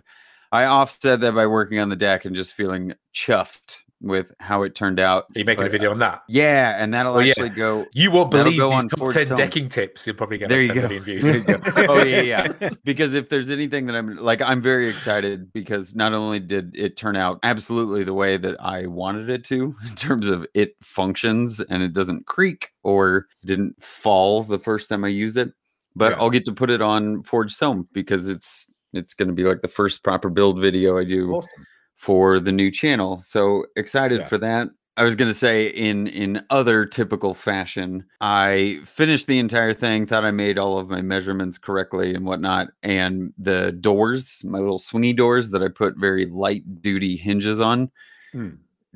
I 0.52 0.64
offset 0.64 1.20
that 1.20 1.34
by 1.34 1.46
working 1.46 1.78
on 1.78 1.88
the 1.88 1.96
deck 1.96 2.24
and 2.24 2.36
just 2.36 2.54
feeling 2.54 2.94
chuffed 3.14 3.78
with 4.02 4.30
how 4.40 4.62
it 4.62 4.74
turned 4.74 5.00
out 5.00 5.24
Are 5.34 5.38
you 5.38 5.44
making 5.44 5.64
a 5.66 5.68
video 5.70 5.90
on 5.90 5.98
that? 6.00 6.14
Uh, 6.14 6.20
yeah 6.28 6.76
and 6.82 6.92
that'll 6.92 7.14
Oh, 7.14 7.18
yeah. 7.20 7.30
actually 7.30 7.48
go 7.50 7.86
You 7.94 8.10
won't 8.10 8.30
believe 8.30 8.58
go 8.58 8.70
these 8.78 8.90
top 8.90 9.08
10 9.10 9.26
Film. 9.28 9.36
decking 9.38 9.68
tips. 9.70 10.06
You'll 10.06 10.16
probably 10.16 10.36
get 10.38 10.48
There 10.50 10.58
like 10.66 10.74
you 10.74 10.74
10 10.74 10.82
go. 10.82 10.88
million 10.88 11.02
views. 11.04 11.22
There 11.44 11.56
you 11.56 11.72
go. 11.72 11.86
Oh 11.92 12.02
yeah, 12.04 12.20
yeah. 12.20 12.70
Because 12.84 13.14
if 13.14 13.28
there's 13.30 13.48
anything 13.50 13.86
that 13.86 13.96
I'm 13.96 14.16
like, 14.16 14.42
I'm 14.42 14.60
very 14.60 14.88
excited 14.88 15.52
because 15.52 15.94
not 15.94 16.12
only 16.12 16.40
did 16.40 16.76
it 16.76 16.96
turn 16.96 17.16
out 17.16 17.38
absolutely 17.42 18.04
the 18.04 18.14
way 18.14 18.36
that 18.36 18.56
I 18.60 18.86
wanted 18.86 19.30
it 19.30 19.44
to, 19.44 19.74
in 19.88 19.94
terms 19.94 20.28
of 20.28 20.46
it 20.54 20.74
functions 20.82 21.60
and 21.60 21.82
it 21.82 21.92
doesn't 21.94 22.26
creak 22.26 22.72
or 22.82 23.26
didn't 23.44 23.82
fall 23.82 24.42
the 24.42 24.58
first 24.58 24.88
time 24.88 25.04
I 25.04 25.08
used 25.08 25.36
it, 25.38 25.52
but 25.94 26.12
Yeah. 26.12 26.18
I'll 26.20 26.30
get 26.30 26.44
to 26.46 26.52
put 26.52 26.68
it 26.70 26.82
on 26.82 27.22
Forge 27.22 27.54
Film 27.54 27.88
because 27.92 28.28
it's 28.28 28.66
it's 28.92 29.14
going 29.14 29.28
to 29.28 29.34
be 29.34 29.42
like 29.44 29.62
the 29.62 29.68
first 29.68 30.02
proper 30.04 30.28
build 30.30 30.60
video 30.60 30.96
I 30.98 31.04
do 31.04 31.32
Awesome. 31.34 31.66
For 31.96 32.38
the 32.38 32.52
new 32.52 32.70
channel. 32.70 33.20
So 33.22 33.66
excited 33.76 34.20
Yeah. 34.20 34.26
for 34.28 34.38
that. 34.38 34.68
I 34.98 35.04
was 35.04 35.14
going 35.14 35.28
to 35.28 35.34
say 35.34 35.66
in 35.66 36.06
in 36.06 36.42
other 36.48 36.86
typical 36.86 37.34
fashion, 37.34 38.04
I 38.22 38.78
finished 38.86 39.26
the 39.26 39.38
entire 39.38 39.74
thing, 39.74 40.06
thought 40.06 40.24
I 40.24 40.30
made 40.30 40.58
all 40.58 40.78
of 40.78 40.88
my 40.88 41.02
measurements 41.02 41.58
correctly 41.58 42.14
and 42.14 42.24
whatnot, 42.24 42.68
and 42.82 43.34
the 43.36 43.72
doors, 43.72 44.42
my 44.46 44.58
little 44.58 44.78
swingy 44.78 45.14
doors 45.14 45.50
that 45.50 45.62
I 45.62 45.68
put 45.68 45.98
very 45.98 46.24
light 46.26 46.80
duty 46.80 47.16
hinges 47.16 47.60
on, 47.60 47.90
Hmm. 48.32 48.50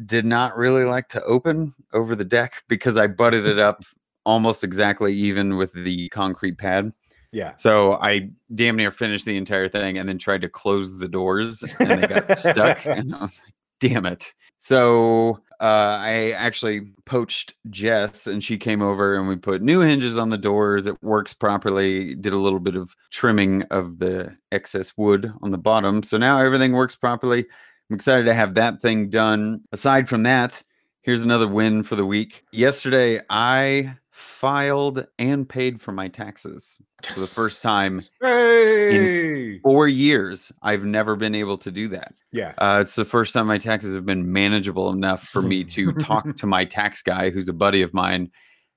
did 0.07 0.25
not 0.25 0.57
really 0.57 0.85
like 0.85 1.09
to 1.11 1.23
open 1.25 1.75
over 1.93 2.17
the 2.17 2.25
deck 2.25 2.63
because 2.69 2.97
I 2.97 3.07
butted 3.07 3.47
it 3.47 3.59
up 3.59 3.85
almost 4.25 4.65
exactly 4.65 5.13
even 5.15 5.57
with 5.59 5.73
the 5.75 6.09
concrete 6.11 6.57
pad. 6.57 6.93
Yeah. 7.33 7.55
So 7.57 7.95
I 7.95 8.31
damn 8.55 8.77
near 8.77 8.91
finished 8.91 9.25
the 9.25 9.37
entire 9.37 9.69
thing 9.69 9.99
and 9.99 10.09
then 10.09 10.19
tried 10.19 10.41
to 10.43 10.49
close 10.49 10.99
the 10.99 11.09
doors 11.09 11.63
and 11.79 12.03
they 12.03 12.07
got 12.07 12.37
stuck. 12.37 12.85
And 12.87 13.15
I 13.15 13.23
was 13.23 13.41
like, 13.45 13.55
damn 13.79 14.07
it. 14.07 14.33
So 14.59 15.41
uh, 15.61 15.99
I 16.01 16.33
actually 16.33 16.93
poached 17.07 17.55
Jess 17.71 18.27
and 18.27 18.43
she 18.43 18.59
came 18.59 18.83
over 18.83 19.15
and 19.15 19.29
we 19.29 19.37
put 19.37 19.63
new 19.63 19.81
hinges 19.81 20.19
on 20.19 20.31
the 20.31 20.39
doors. 20.39 20.87
It 20.87 21.03
works 21.03 21.33
properly. 21.33 22.15
Did 22.15 22.33
a 22.33 22.39
little 22.39 22.61
bit 22.61 22.77
of 22.77 22.95
trimming 23.11 23.63
of 23.65 23.99
the 23.99 24.37
excess 24.53 24.93
wood 24.97 25.33
on 25.41 25.51
the 25.51 25.59
bottom. 25.59 26.03
So 26.03 26.19
now 26.19 26.39
everything 26.39 26.73
works 26.73 26.97
properly. 26.97 27.47
I'm 27.91 27.97
excited 27.97 28.25
to 28.25 28.35
have 28.35 28.55
that 28.55 28.83
thing 28.83 29.09
done. 29.09 29.63
Aside 29.73 30.09
from 30.09 30.25
that, 30.25 30.63
here's 31.03 31.23
another 31.23 31.49
win 31.49 31.83
for 31.83 31.97
the 31.97 32.07
week. 32.07 32.45
Yesterday, 32.53 33.21
I 33.31 33.95
filed 34.11 35.07
and 35.19 35.49
paid 35.49 35.81
for 35.81 35.93
my 35.93 36.09
taxes 36.09 36.81
for 37.05 37.21
the 37.21 37.27
first 37.27 37.63
time 37.63 38.01
Hey. 38.21 39.59
four 39.61 39.87
years 39.89 40.51
i've 40.63 40.85
never 40.85 41.15
been 41.17 41.35
able 41.35 41.57
to 41.59 41.71
do 41.71 41.89
that 41.89 42.15
Yeah. 42.33 42.55
uh, 42.59 42.81
it's 42.83 42.97
the 42.97 43.05
first 43.05 43.33
time 43.35 43.47
my 43.47 43.59
taxes 43.59 43.95
have 43.95 44.05
been 44.05 44.33
manageable 44.33 44.91
enough 44.91 45.23
for 45.29 45.43
me 45.43 45.63
to 45.65 45.93
talk 45.93 46.37
to 46.37 46.47
my 46.47 46.65
tax 46.65 47.03
guy 47.03 47.31
who's 47.31 47.49
a 47.49 47.53
buddy 47.53 47.83
of 47.83 47.95
mine 47.95 48.31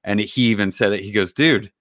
and 0.03 0.19
he 0.19 0.43
even 0.43 0.69
said 0.71 0.93
it 0.93 1.01
he 1.01 1.11
goes 1.11 1.33
dude 1.33 1.71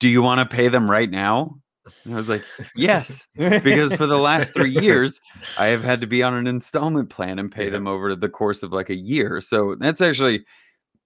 do 0.00 0.08
you 0.08 0.20
want 0.20 0.38
to 0.48 0.56
pay 0.56 0.68
them 0.68 0.90
right 0.90 1.10
now 1.10 1.56
and 2.04 2.12
i 2.14 2.16
was 2.16 2.28
like 2.28 2.44
yes 2.76 3.28
because 3.36 3.94
for 3.94 4.06
the 4.06 4.18
last 4.18 4.52
three 4.52 4.70
years 4.70 5.20
i 5.58 5.66
have 5.66 5.82
had 5.84 6.00
to 6.00 6.06
be 6.06 6.22
on 6.22 6.34
an 6.34 6.46
installment 6.46 7.08
plan 7.08 7.38
and 7.38 7.50
pay 7.50 7.64
Yeah. 7.64 7.70
them 7.70 7.86
over 7.86 8.14
the 8.14 8.28
course 8.28 8.62
of 8.62 8.72
like 8.72 8.90
a 8.90 8.96
year 8.96 9.40
so 9.40 9.74
that's 9.76 10.00
actually 10.02 10.44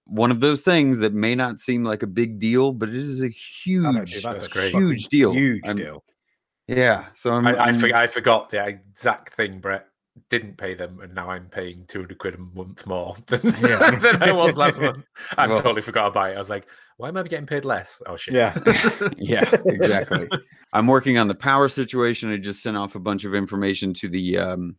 one 0.09 0.31
of 0.31 0.39
those 0.39 0.61
things 0.61 0.97
that 0.99 1.13
may 1.13 1.35
not 1.35 1.59
seem 1.59 1.83
like 1.83 2.03
a 2.03 2.07
big 2.07 2.39
deal 2.39 2.71
but 2.73 2.89
it 2.89 2.95
is 2.95 3.21
a 3.21 3.29
huge 3.29 3.83
know, 3.83 4.05
dude, 4.05 4.23
that's 4.23 4.55
a 4.55 4.69
Huge 4.69 5.07
deal. 5.07 5.31
Huge 5.33 5.61
I'm- 5.65 5.75
deal. 5.77 6.03
yeah 6.67 7.05
so 7.13 7.31
i'm, 7.31 7.47
I, 7.47 7.53
I, 7.55 7.65
I'm- 7.65 7.79
for, 7.79 7.95
I 7.95 8.07
forgot 8.07 8.49
the 8.49 8.65
exact 8.65 9.33
thing 9.35 9.59
Brett 9.59 9.85
didn't 10.29 10.57
pay 10.57 10.73
them, 10.73 10.99
and 11.01 11.15
now 11.15 11.29
I'm 11.29 11.45
paying 11.45 11.85
200 11.87 12.17
quid 12.17 12.33
a 12.33 12.37
month 12.39 12.85
more 12.85 13.15
than, 13.27 13.39
Yeah. 13.61 13.91
than 13.99 14.21
I 14.21 14.31
was 14.43 14.57
last 14.57 14.77
month. 14.81 15.05
I 15.37 15.47
Well- 15.47 15.61
totally 15.61 15.81
forgot 15.81 16.07
about 16.07 16.31
it. 16.31 16.35
I 16.35 16.37
was 16.37 16.49
like, 16.49 16.67
why 16.97 17.07
am 17.07 17.15
I 17.15 17.23
getting 17.23 17.45
paid 17.45 17.63
less? 17.63 18.01
Oh 18.05 18.17
shit. 18.17 18.33
Yeah. 18.33 18.57
yeah, 19.17 19.49
exactly. 19.65 20.27
I'm 20.73 20.87
working 20.87 21.17
on 21.17 21.29
the 21.29 21.35
power 21.35 21.69
situation. 21.69 22.33
I 22.33 22.37
just 22.37 22.61
sent 22.61 22.75
off 22.75 22.95
a 22.95 22.99
bunch 22.99 23.23
of 23.23 23.33
information 23.33 23.93
to 23.93 24.09
the 24.09 24.37
um, 24.39 24.75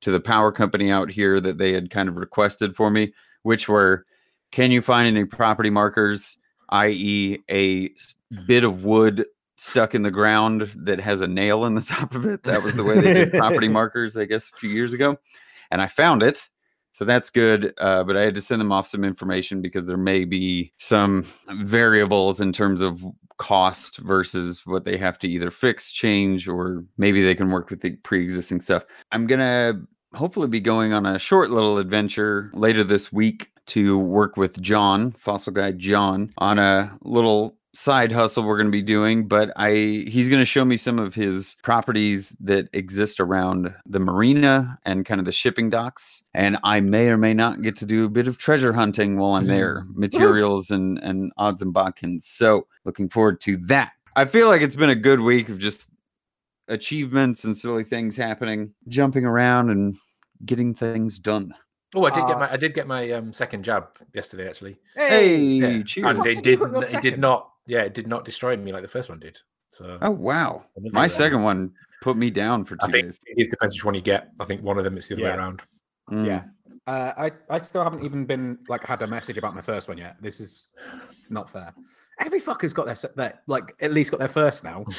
to 0.00 0.10
the 0.10 0.18
power 0.20 0.50
company 0.50 0.90
out 0.90 1.08
here 1.08 1.38
that 1.40 1.56
they 1.58 1.72
had 1.72 1.88
kind 1.90 2.08
of 2.08 2.16
requested 2.16 2.74
for 2.74 2.90
me, 2.90 3.12
which 3.44 3.68
were, 3.68 4.04
can 4.54 4.70
you 4.70 4.80
find 4.80 5.08
any 5.08 5.24
property 5.24 5.68
markers, 5.68 6.38
i.e., 6.68 7.38
a 7.50 7.90
bit 8.46 8.62
of 8.62 8.84
wood 8.84 9.26
stuck 9.56 9.96
in 9.96 10.02
the 10.02 10.12
ground 10.12 10.70
that 10.76 11.00
has 11.00 11.20
a 11.20 11.26
nail 11.26 11.64
in 11.64 11.74
the 11.74 11.80
top 11.82 12.14
of 12.14 12.24
it? 12.24 12.44
That 12.44 12.62
was 12.62 12.76
the 12.76 12.84
way 12.84 13.00
they 13.00 13.14
did 13.14 13.32
property 13.32 13.66
markers, 13.80 14.16
I 14.16 14.26
guess, 14.26 14.52
a 14.54 14.56
few 14.56 14.70
years 14.70 14.92
ago, 14.92 15.18
and 15.72 15.82
I 15.82 15.88
found 15.88 16.22
it. 16.22 16.48
So 16.92 17.04
that's 17.04 17.30
good. 17.30 17.74
Uh, 17.78 18.04
but 18.04 18.16
I 18.16 18.22
had 18.22 18.36
to 18.36 18.40
send 18.40 18.60
them 18.60 18.70
off 18.70 18.86
some 18.86 19.02
information 19.02 19.60
because 19.60 19.86
there 19.86 19.96
may 19.96 20.24
be 20.24 20.72
some 20.78 21.26
variables 21.50 22.40
in 22.40 22.52
terms 22.52 22.80
of 22.80 23.04
cost 23.38 23.98
versus 23.98 24.64
what 24.64 24.84
they 24.84 24.96
have 24.96 25.18
to 25.18 25.28
either 25.28 25.50
fix, 25.50 25.90
change, 25.90 26.46
or 26.46 26.84
maybe 26.96 27.24
they 27.24 27.34
can 27.34 27.50
work 27.50 27.70
with 27.70 27.80
the 27.80 27.96
pre 27.96 28.22
existing 28.22 28.60
stuff. 28.60 28.84
I'm 29.10 29.26
going 29.26 29.40
to 29.40 29.80
hopefully 30.14 30.48
be 30.48 30.60
going 30.60 30.92
on 30.92 31.06
a 31.06 31.18
short 31.18 31.50
little 31.50 31.78
adventure 31.78 32.50
later 32.54 32.84
this 32.84 33.12
week 33.12 33.50
to 33.66 33.98
work 33.98 34.36
with 34.36 34.60
John, 34.60 35.12
fossil 35.12 35.52
guy 35.52 35.72
John, 35.72 36.32
on 36.38 36.58
a 36.58 36.96
little 37.02 37.56
side 37.72 38.12
hustle 38.12 38.44
we're 38.44 38.56
going 38.56 38.68
to 38.68 38.70
be 38.70 38.80
doing 38.80 39.26
but 39.26 39.50
i 39.56 39.72
he's 40.06 40.28
going 40.28 40.40
to 40.40 40.46
show 40.46 40.64
me 40.64 40.76
some 40.76 41.00
of 41.00 41.12
his 41.12 41.56
properties 41.64 42.30
that 42.38 42.68
exist 42.72 43.18
around 43.18 43.74
the 43.84 43.98
marina 43.98 44.78
and 44.86 45.04
kind 45.04 45.18
of 45.18 45.26
the 45.26 45.32
shipping 45.32 45.70
docks 45.70 46.22
and 46.34 46.56
i 46.62 46.78
may 46.78 47.08
or 47.08 47.16
may 47.16 47.34
not 47.34 47.62
get 47.62 47.74
to 47.74 47.84
do 47.84 48.04
a 48.04 48.08
bit 48.08 48.28
of 48.28 48.38
treasure 48.38 48.72
hunting 48.72 49.18
while 49.18 49.32
i'm 49.32 49.48
there 49.48 49.82
materials 49.92 50.70
and 50.70 51.00
and 51.00 51.32
odds 51.36 51.62
and 51.62 51.74
bodkins 51.74 52.22
so 52.22 52.64
looking 52.84 53.08
forward 53.08 53.40
to 53.42 53.56
that. 53.56 53.92
I 54.16 54.26
feel 54.26 54.48
like 54.48 54.62
it's 54.62 54.76
been 54.76 54.90
a 54.90 54.94
good 54.94 55.20
week 55.20 55.48
of 55.48 55.58
just 55.58 55.90
achievements 56.68 57.44
and 57.44 57.56
silly 57.56 57.84
things 57.84 58.16
happening 58.16 58.72
jumping 58.88 59.24
around 59.24 59.70
and 59.70 59.94
getting 60.44 60.74
things 60.74 61.18
done 61.18 61.54
Oh, 61.96 62.06
I 62.06 62.10
did 62.10 62.24
Uh, 62.24 62.26
get 62.26 62.38
my 62.40 62.52
I 62.52 62.56
did 62.56 62.74
get 62.74 62.86
my 62.88 63.10
um, 63.12 63.32
second 63.32 63.62
jab 63.62 63.86
yesterday 64.14 64.48
actually. 64.48 64.78
hey 64.96 65.36
Yeah. 65.36 65.82
cheers 65.84 66.06
And 66.08 66.26
it 66.26 66.42
did 66.42 66.42
difference? 66.42 66.90
Your 66.92 66.98
it 66.98 67.02
did 67.02 67.18
not 67.20 67.50
yeah, 67.66 67.82
it 67.82 67.94
did 67.94 68.06
not 68.08 68.24
destroy 68.24 68.56
me 68.56 68.72
like 68.72 68.82
the 68.82 68.88
first 68.88 69.08
one 69.08 69.20
did. 69.20 69.38
So 69.70 69.98
oh 70.02 70.10
wow 70.10 70.64
my 70.92 71.00
one. 71.02 71.08
second 71.10 71.42
one 71.42 71.70
put 72.02 72.16
me 72.16 72.30
down 72.30 72.64
for 72.64 72.74
two 72.76 72.86
I 72.86 72.90
think 72.90 73.06
days 73.06 73.18
it 73.26 73.50
depends 73.50 73.74
which 73.74 73.84
one 73.84 73.94
you 73.94 74.00
get. 74.00 74.30
I 74.40 74.44
think 74.44 74.62
one 74.62 74.76
of 74.78 74.84
them 74.84 74.96
it's 74.96 75.06
the 75.08 75.14
other 75.14 75.22
Yeah. 75.22 75.30
way 75.30 75.36
around. 75.38 75.62
Mm. 76.10 76.26
Yeah. 76.26 76.42
Uh, 76.86 77.12
I, 77.16 77.30
I 77.48 77.58
still 77.58 77.82
haven't 77.82 78.04
even 78.04 78.26
been 78.26 78.58
like 78.68 78.84
had 78.84 79.00
a 79.00 79.06
message 79.06 79.38
about 79.38 79.54
my 79.54 79.62
first 79.62 79.88
one 79.88 79.96
yet. 79.96 80.16
This 80.20 80.38
is 80.40 80.68
not 81.30 81.48
fair. 81.50 81.72
Every 82.20 82.40
fucker's 82.40 82.74
got 82.74 82.84
their, 82.86 82.94
se- 82.96 83.14
their 83.16 83.40
like 83.46 83.74
at 83.80 83.92
least 83.92 84.10
got 84.10 84.18
their 84.18 84.28
first 84.28 84.64
now. 84.64 84.84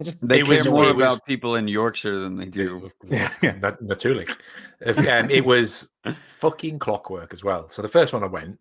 They 0.00 0.04
just 0.04 0.26
They 0.26 0.38
It 0.40 0.46
care 0.46 0.54
was- 0.54 0.68
more 0.70 0.94
was- 0.94 1.12
about 1.12 1.26
people 1.26 1.54
in 1.56 1.68
Yorkshire 1.68 2.18
than 2.18 2.36
they 2.36 2.46
do. 2.46 2.90
Yeah, 3.06 3.30
yeah. 3.42 3.52
Nat- 3.60 3.82
Natuurlijk. 3.82 4.36
If, 4.80 4.98
um, 4.98 5.30
it 5.30 5.44
was 5.44 5.90
fucking 6.24 6.78
clockwork 6.78 7.32
as 7.34 7.44
well. 7.44 7.68
So 7.68 7.82
the 7.82 7.88
first 7.88 8.12
one 8.14 8.24
I 8.24 8.26
went, 8.26 8.58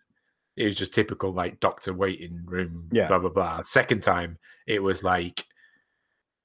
it 0.58 0.66
was 0.66 0.76
just 0.76 0.94
typical 0.94 1.32
like 1.32 1.62
doctor 1.62 1.94
waiting 1.94 2.42
room, 2.46 2.90
Yeah. 2.92 3.08
blah 3.08 3.20
blah 3.20 3.30
blah. 3.30 3.62
Second 3.62 4.04
time, 4.04 4.38
it 4.68 4.84
was 4.84 5.02
like 5.04 5.46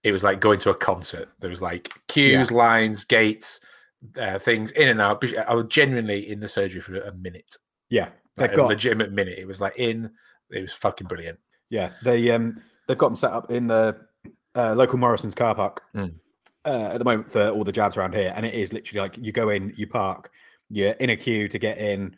it 0.05 0.13
was 0.13 0.23
like 0.23 0.39
going 0.39 0.61
to 0.61 0.71
a 0.71 0.75
concert. 0.75 1.29
There 1.41 1.51
was 1.51 1.61
like 1.63 1.91
queues, 2.07 2.53
lines, 2.53 3.05
gates, 3.05 3.59
uh, 4.17 4.39
things 4.39 4.71
in 4.73 4.89
and 4.89 5.01
out. 5.01 5.25
I 5.49 5.55
was 5.55 5.67
genuinely 5.69 6.31
in 6.31 6.39
the 6.39 6.47
surgery 6.49 6.81
for 6.83 6.97
a 6.99 7.13
minute, 7.15 7.57
yeah. 7.91 8.11
like 8.37 8.51
They've 8.51 8.53
a 8.53 8.57
got 8.57 8.69
legitimate 8.69 9.11
minute. 9.13 9.39
It 9.39 9.47
was 9.47 9.61
like 9.61 9.77
in. 9.77 10.11
It 10.53 10.61
was 10.61 10.73
fucking 10.75 11.09
brilliant. 11.09 11.41
yeah. 11.71 11.91
They 12.05 12.31
um 12.31 12.63
they've 12.87 12.99
got 12.99 13.09
them 13.09 13.17
set 13.17 13.33
up 13.33 13.51
in 13.51 13.67
the 13.67 13.97
uh, 14.57 14.75
local 14.75 14.99
Morrison's 14.99 15.35
car 15.35 15.55
park 15.55 15.83
Mm. 15.95 16.15
uh, 16.65 16.91
at 16.93 16.99
the 16.99 17.05
moment 17.05 17.31
for 17.31 17.49
all 17.51 17.65
the 17.65 17.73
jabs 17.73 17.97
around 17.97 18.15
here, 18.15 18.33
and 18.35 18.45
it 18.47 18.55
is 18.55 18.73
literally 18.73 19.01
like 19.01 19.17
you 19.19 19.33
go 19.33 19.49
in, 19.51 19.73
you 19.77 19.87
park, 19.87 20.31
you're 20.71 20.93
in 20.93 21.11
a 21.11 21.17
queue 21.17 21.49
to 21.49 21.59
get 21.59 21.79
in, 21.79 22.17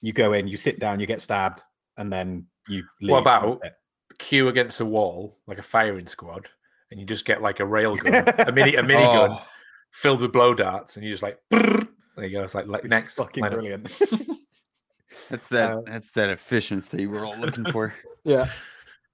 you 0.00 0.12
go 0.12 0.32
in, 0.32 0.48
you 0.48 0.56
sit 0.56 0.78
down, 0.80 1.00
you 1.00 1.06
get 1.06 1.20
stabbed, 1.22 1.62
and 1.96 2.12
then 2.12 2.46
you 2.68 2.84
leave. 3.00 3.10
What 3.12 3.20
about 3.20 3.60
it. 3.64 3.74
queue 4.18 4.48
against 4.48 4.80
a 4.80 4.84
wall 4.84 5.38
like 5.46 5.58
a 5.58 5.62
firing 5.62 6.06
squad, 6.06 6.48
and 6.90 7.00
you 7.00 7.06
just 7.06 7.24
get 7.24 7.42
like 7.42 7.60
a 7.60 7.66
rail 7.66 7.94
gun, 7.94 8.24
a 8.38 8.52
mini 8.52 8.76
a 8.76 8.82
mini 8.82 9.02
gun 9.02 9.30
Oh, 9.32 9.46
filled 9.92 10.20
with 10.20 10.32
blow 10.32 10.54
darts, 10.54 10.96
and 10.96 11.04
you 11.04 11.10
just 11.10 11.22
like 11.22 11.38
there 11.50 12.26
you 12.26 12.30
go. 12.30 12.42
It's 12.44 12.54
like, 12.54 12.66
like 12.66 12.84
next, 12.84 13.16
fucking 13.16 13.42
line 13.42 13.52
brilliant. 13.52 13.86
that's 15.30 15.48
that. 15.48 15.70
Uh, 15.72 15.80
that's 15.86 16.10
that 16.12 16.30
efficiency 16.30 17.06
we're 17.06 17.24
all 17.24 17.36
looking 17.38 17.64
for. 17.72 17.94
yeah, 18.24 18.48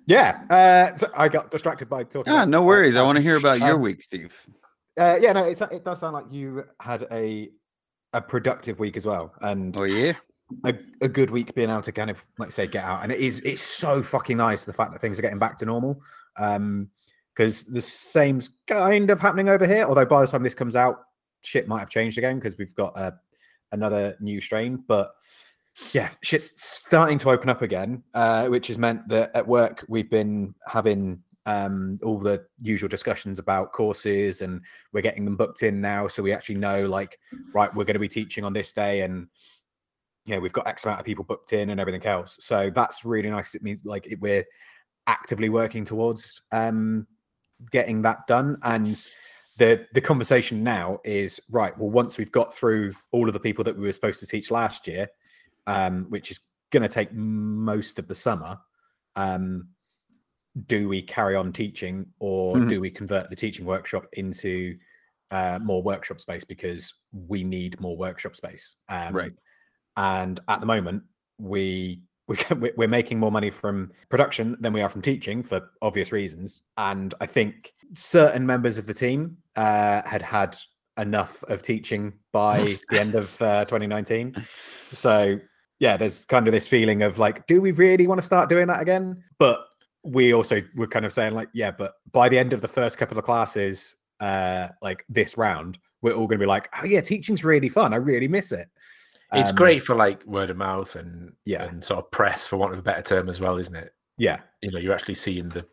yeah. 0.07 0.43
Uh, 0.51 0.97
so 0.97 1.09
I 1.17 1.29
got 1.29 1.51
distracted 1.51 1.89
by 1.89 2.05
talking. 2.05 2.33
ah, 2.33 2.45
no 2.45 2.63
worries. 2.63 2.97
I 2.97 3.03
want 3.03 3.17
to 3.17 3.23
hear 3.23 3.37
about 3.37 3.59
your 3.59 3.75
um, 3.75 3.81
week, 3.83 4.03
Steve. 4.03 4.35
Uh, 4.99 5.19
yeah, 5.21 5.33
no, 5.33 5.45
it's, 5.45 5.61
it 5.61 5.85
does 5.85 6.01
sound 6.01 6.15
like 6.15 6.31
you 6.31 6.65
had 6.81 7.07
a 7.11 7.51
a 8.13 8.21
productive 8.21 8.79
week 8.79 8.97
as 8.97 9.05
well, 9.05 9.35
and 9.43 9.79
Oh 9.79 9.85
yeah. 9.85 10.15
a, 10.65 10.75
a 11.03 11.09
good 11.09 11.31
week 11.31 11.55
being 11.55 11.69
able 11.69 11.83
to 11.83 11.93
kind 11.93 12.09
of 12.09 12.25
like 12.39 12.53
say 12.53 12.67
get 12.67 12.85
out. 12.85 13.03
And 13.03 13.13
it 13.13 13.21
is 13.21 13.41
it's 13.41 13.61
so 13.63 14.03
fucking 14.03 14.37
nice 14.39 14.65
the 14.65 14.73
fact 14.73 14.93
that 14.93 15.01
things 15.01 15.19
are 15.19 15.23
getting 15.23 15.39
back 15.39 15.59
to 15.59 15.67
normal. 15.67 16.01
Um, 16.39 16.89
because 17.35 17.65
the 17.67 17.83
same's 17.83 18.49
kind 18.67 19.11
of 19.11 19.21
happening 19.21 19.51
over 19.51 19.67
here. 19.67 19.85
Although 19.85 20.07
by 20.07 20.23
the 20.23 20.27
time 20.27 20.43
this 20.43 20.55
comes 20.55 20.75
out, 20.75 21.01
shit 21.43 21.69
might 21.69 21.81
have 21.81 21.91
changed 21.91 22.17
again 22.17 22.37
because 22.37 22.57
we've 22.57 22.75
got 22.75 22.97
uh, 22.97 23.11
another 23.73 24.17
new 24.21 24.41
strain. 24.41 24.83
But 24.89 25.13
yeah, 25.93 26.11
shit's 26.23 26.63
starting 26.63 27.19
to 27.19 27.31
open 27.31 27.49
up 27.49 27.63
again, 27.63 28.03
uh, 28.15 28.47
which 28.47 28.69
has 28.69 28.79
meant 28.79 29.07
that 29.09 29.31
at 29.35 29.47
work 29.47 29.85
we've 29.89 30.11
been 30.11 30.55
having 30.67 31.23
um, 31.47 31.99
all 32.03 32.19
the 32.19 32.45
usual 32.61 32.89
discussions 32.89 33.39
about 33.39 33.73
courses 33.73 34.43
and 34.43 34.61
we're 34.93 35.01
getting 35.01 35.25
them 35.25 35.37
booked 35.37 35.63
in 35.63 35.81
now. 35.81 36.09
So 36.09 36.23
we 36.23 36.33
actually 36.33 36.57
know, 36.57 36.87
like, 36.87 37.19
right, 37.55 37.73
we're 37.75 37.85
going 37.85 37.95
to 37.95 38.01
be 38.01 38.09
teaching 38.09 38.43
on 38.43 38.53
this 38.53 38.73
day 38.73 39.03
and 39.03 39.29
yeah, 40.27 40.39
we've 40.39 40.53
got 40.53 40.67
X 40.67 40.85
amount 40.85 40.99
of 40.99 41.07
people 41.07 41.25
booked 41.25 41.53
in 41.53 41.71
and 41.71 41.81
everything 41.81 42.05
else. 42.05 42.37
So 42.41 42.71
that's 42.75 43.05
really 43.05 43.31
nice. 43.31 43.55
It 43.55 43.63
means 43.63 43.85
like 43.85 44.07
it, 44.07 44.21
we're 44.21 44.45
actively 45.07 45.49
working 45.49 45.85
towards 45.85 46.43
um, 46.51 47.07
getting 47.71 48.03
that 48.03 48.27
done. 48.27 48.59
And 48.65 49.07
the 49.59 49.87
the 49.95 50.01
conversation 50.01 50.65
now 50.65 51.01
is 51.05 51.41
right. 51.51 51.77
Well, 51.79 51.91
once 51.91 52.19
we've 52.19 52.33
got 52.33 52.55
through 52.55 52.93
all 53.13 53.29
of 53.29 53.33
the 53.33 53.41
people 53.41 53.63
that 53.65 53.77
we 53.77 53.87
were 53.87 53.93
supposed 53.93 54.19
to 54.21 54.27
teach 54.27 54.51
last 54.51 54.89
year, 54.89 55.09
um, 55.67 56.07
which 56.09 56.31
is 56.31 56.41
going 56.71 56.83
to 56.83 56.89
take 56.89 57.13
most 57.13 57.99
of 57.99 58.09
the 58.09 58.15
summer, 58.15 58.59
um, 59.17 59.69
do 60.67 60.89
we 60.89 61.03
carry 61.03 61.37
on 61.37 61.53
teaching 61.53 62.07
or 62.19 62.57
Mhm. 62.57 62.69
do 62.69 62.81
we 62.81 62.91
convert 62.91 63.29
the 63.29 63.37
teaching 63.37 63.65
workshop 63.67 64.07
into 64.15 64.77
uh, 65.33 65.59
more 65.61 65.83
workshop 65.83 66.21
space 66.21 66.45
because 66.45 66.95
we 67.13 67.43
need 67.43 67.81
more 67.81 67.97
workshop 67.97 68.37
space? 68.37 68.77
Um, 68.89 69.15
Right. 69.15 69.33
and 69.97 70.39
at 70.49 70.61
the 70.61 70.67
moment 70.67 71.03
we 71.39 72.01
we 72.29 72.37
can- 72.37 72.59
we- 72.61 72.73
we're 72.77 72.89
making 72.89 73.19
more 73.21 73.31
money 73.31 73.51
from 73.51 73.93
production 74.09 74.57
than 74.61 74.73
we 74.73 74.83
are 74.83 74.89
from 74.89 75.01
teaching 75.03 75.43
for 75.45 75.71
obvious 75.81 76.11
reasons 76.11 76.63
and 76.77 77.15
i 77.21 77.27
think 77.27 77.73
certain 77.95 78.45
members 78.45 78.79
of 78.79 78.87
the 78.87 78.95
team 78.95 79.37
uh, 79.55 80.03
had 80.05 80.23
had 80.23 80.57
enough 80.99 81.45
of 81.45 81.63
teaching 81.63 82.13
by 82.33 82.59
the 82.91 82.99
end 83.01 83.15
of 83.15 83.41
uh, 83.43 83.65
2019 83.67 84.35
so 84.91 85.39
yeah 85.79 85.97
there's 85.97 86.25
kind 86.25 86.47
of 86.49 86.53
this 86.53 86.67
feeling 86.69 87.03
of 87.03 87.19
like 87.19 87.47
do 87.47 87.61
we 87.61 87.73
really 87.73 88.07
want 88.07 88.21
to 88.21 88.27
start 88.27 88.49
doing 88.49 88.67
that 88.67 88.81
again 88.81 89.23
but 89.39 89.67
we 90.05 90.33
also 90.33 90.61
were 90.77 90.87
kind 90.87 91.05
of 91.05 91.13
saying 91.13 91.35
like 91.35 91.49
yeah 91.53 91.71
but 91.71 91.95
by 92.13 92.29
the 92.29 92.39
end 92.39 92.53
of 92.53 92.61
the 92.61 92.69
first 92.69 92.97
couple 92.99 93.19
of 93.19 93.25
classes 93.25 93.97
uh 94.21 94.69
like 94.83 95.05
this 95.09 95.37
round 95.37 95.79
we're 96.03 96.13
all 96.15 96.27
going 96.27 96.39
to 96.39 96.43
be 96.45 96.49
like 96.49 96.69
oh 96.81 96.85
yeah 96.87 97.01
teaching's 97.01 97.45
really 97.45 97.69
fun 97.69 97.93
i 97.93 97.97
really 97.97 98.29
miss 98.29 98.53
it 98.53 98.69
It's 99.33 99.51
Um, 99.51 99.57
great 99.57 99.83
for 99.83 99.95
like 99.97 100.25
word 100.25 100.51
of 100.51 100.57
mouth 100.57 100.97
and 100.97 101.33
Yeah. 101.45 101.65
and 101.65 101.83
sort 101.85 101.99
of 102.05 102.11
press 102.11 102.47
for 102.47 102.57
want 102.57 102.73
of 102.73 102.79
a 102.79 102.83
better 102.83 103.03
term 103.03 103.29
as 103.29 103.41
well, 103.41 103.59
isn't 103.59 103.75
it? 103.75 103.93
yeah 104.17 104.39
You 104.63 104.71
know, 104.71 104.79
you're 104.79 104.95
actually 104.95 105.17
seeing 105.17 105.49
the 105.51 105.67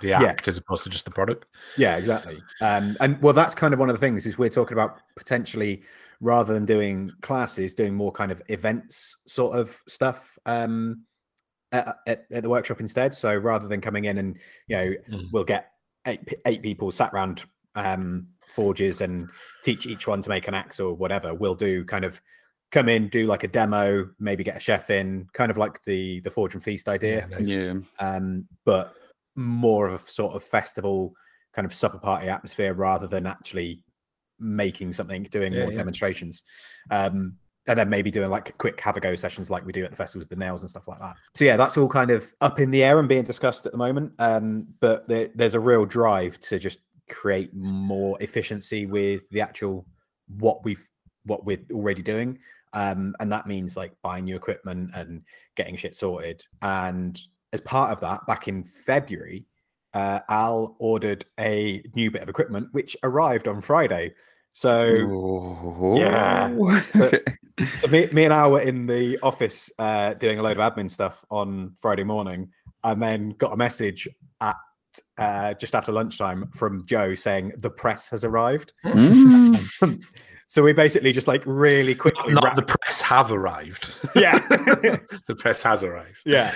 the 0.00 0.08
Yeah. 0.08 0.22
act 0.24 0.48
as 0.48 0.58
opposed 0.58 0.82
to 0.84 0.90
just 0.90 1.04
the 1.04 1.12
product. 1.12 1.46
Yeah, 1.78 1.96
exactly. 1.96 2.42
Um, 2.60 2.96
and 3.00 3.22
well, 3.22 3.32
that's 3.32 3.54
kind 3.54 3.72
of 3.72 3.78
one 3.78 3.88
of 3.88 3.94
the 3.94 4.00
things 4.04 4.26
is 4.26 4.36
we're 4.36 4.48
talking 4.50 4.72
about 4.76 4.98
potentially 5.16 5.82
rather 6.22 6.54
than 6.54 6.64
doing 6.64 7.10
classes, 7.20 7.74
doing 7.74 7.94
more 7.94 8.12
kind 8.12 8.32
of 8.32 8.40
events 8.48 9.16
sort 9.26 9.54
of 9.58 9.76
stuff 9.88 10.38
um, 10.46 11.02
at, 11.72 11.96
at, 12.06 12.24
at 12.30 12.42
the 12.42 12.48
workshop 12.48 12.80
instead. 12.80 13.14
So 13.14 13.34
rather 13.36 13.68
than 13.68 13.80
coming 13.82 14.04
in 14.06 14.16
and 14.18 14.38
you 14.68 14.76
know 14.76 14.94
Mm. 15.10 15.26
we'll 15.32 15.44
get 15.44 15.72
eight 16.06 16.20
eight 16.46 16.62
people 16.62 16.90
sat 16.90 17.12
around 17.12 17.44
um, 17.74 18.28
forges 18.54 19.00
and 19.00 19.28
teach 19.64 19.86
each 19.86 20.06
one 20.06 20.22
to 20.22 20.28
make 20.30 20.46
an 20.48 20.54
axe 20.54 20.78
or 20.80 20.94
whatever. 20.94 21.34
We'll 21.34 21.54
do 21.54 21.84
kind 21.84 22.04
of 22.04 22.20
come 22.70 22.88
in, 22.88 23.08
do 23.08 23.26
like 23.26 23.44
a 23.44 23.48
demo, 23.48 24.08
maybe 24.18 24.44
get 24.44 24.56
a 24.56 24.60
chef 24.60 24.90
in, 24.90 25.26
kind 25.34 25.50
of 25.50 25.56
like 25.58 25.82
the 25.84 26.20
the 26.20 26.30
forge 26.30 26.54
and 26.54 26.62
feast 26.62 26.88
idea 26.88 27.26
Yeah, 27.30 27.38
nice. 27.38 27.48
Yeah. 27.48 27.74
um, 27.98 28.46
but 28.64 28.94
more 29.34 29.88
of 29.88 30.02
a 30.06 30.10
sort 30.10 30.34
of 30.34 30.44
festival 30.44 31.14
kind 31.54 31.66
of 31.66 31.74
supper 31.74 31.98
party 31.98 32.28
atmosphere 32.28 32.74
rather 32.74 33.06
than 33.06 33.26
actually 33.26 33.82
making 34.42 34.92
something, 34.92 35.22
doing 35.24 35.52
Yeah, 35.52 35.62
more 35.62 35.72
yeah. 35.72 35.78
demonstrations. 35.78 36.42
Um, 36.90 37.36
and 37.68 37.78
then 37.78 37.88
maybe 37.88 38.10
doing 38.10 38.28
like 38.28 38.56
quick 38.58 38.80
have 38.80 38.96
a 38.96 39.00
go 39.00 39.14
sessions 39.14 39.48
like 39.48 39.64
we 39.64 39.72
do 39.72 39.84
at 39.84 39.90
the 39.90 39.96
festivals, 39.96 40.24
with 40.28 40.30
the 40.36 40.44
nails 40.44 40.62
and 40.62 40.68
stuff 40.70 40.88
like 40.88 40.98
that. 40.98 41.14
So 41.34 41.44
yeah, 41.44 41.56
that's 41.56 41.76
all 41.76 41.88
kind 41.88 42.10
of 42.10 42.32
up 42.40 42.58
in 42.58 42.72
the 42.72 42.82
air 42.82 42.98
and 42.98 43.08
being 43.08 43.22
discussed 43.22 43.66
at 43.66 43.72
the 43.72 43.78
moment. 43.78 44.12
Um, 44.18 44.66
but 44.80 45.06
there, 45.06 45.28
there's 45.36 45.54
a 45.54 45.60
real 45.60 45.84
drive 45.84 46.40
to 46.40 46.58
just 46.58 46.78
create 47.08 47.54
more 47.54 48.20
efficiency 48.20 48.86
with 48.86 49.28
the 49.30 49.40
actual 49.40 49.86
what 50.38 50.64
we've 50.64 50.84
what 51.24 51.44
we're 51.44 51.64
already 51.72 52.02
doing. 52.02 52.38
Um, 52.72 53.14
and 53.20 53.30
that 53.30 53.46
means 53.46 53.76
like 53.76 53.92
buying 54.02 54.24
new 54.24 54.34
equipment 54.34 54.90
and 54.94 55.22
getting 55.56 55.76
shit 55.76 55.94
sorted. 55.94 56.44
And 56.62 57.20
as 57.52 57.60
part 57.60 57.92
of 57.92 58.00
that, 58.00 58.26
back 58.26 58.48
in 58.48 58.64
February, 58.64 59.46
uh, 59.94 60.20
Al 60.28 60.74
ordered 60.78 61.26
a 61.38 61.82
new 61.94 62.10
bit 62.10 62.22
of 62.22 62.28
equipment 62.28 62.68
which 62.72 62.96
arrived 63.04 63.46
on 63.46 63.60
Friday. 63.60 64.14
So 64.52 65.94
Yeah. 65.96 66.48
But- 66.94 67.22
so 67.74 67.86
me, 67.88 68.08
me 68.12 68.24
and 68.24 68.32
I 68.32 68.48
were 68.48 68.60
in 68.62 68.86
the 68.86 69.18
office 69.22 69.70
uh, 69.78 70.14
doing 70.14 70.38
a 70.38 70.42
load 70.42 70.58
of 70.58 70.72
admin 70.74 70.90
stuff 70.90 71.24
on 71.30 71.74
Friday 71.80 72.02
morning, 72.02 72.50
and 72.82 73.00
then 73.00 73.30
got 73.38 73.52
a 73.52 73.56
message 73.56 74.08
at 74.40 74.56
uh, 75.18 75.54
just 75.54 75.74
after 75.74 75.92
lunchtime 75.92 76.50
from 76.56 76.84
Joe 76.86 77.14
saying 77.14 77.52
the 77.58 77.70
press 77.70 78.08
has 78.10 78.24
arrived. 78.24 78.72
Mm. 78.84 80.02
so 80.48 80.62
we 80.62 80.72
basically 80.72 81.12
just 81.12 81.28
like 81.28 81.42
really 81.46 81.94
quickly, 81.94 82.32
Not 82.32 82.56
the 82.56 82.62
press 82.62 83.00
have 83.02 83.30
arrived. 83.32 83.98
yeah, 84.16 84.38
the 84.48 85.36
press 85.38 85.62
has 85.62 85.84
arrived. 85.84 86.22
yeah. 86.26 86.52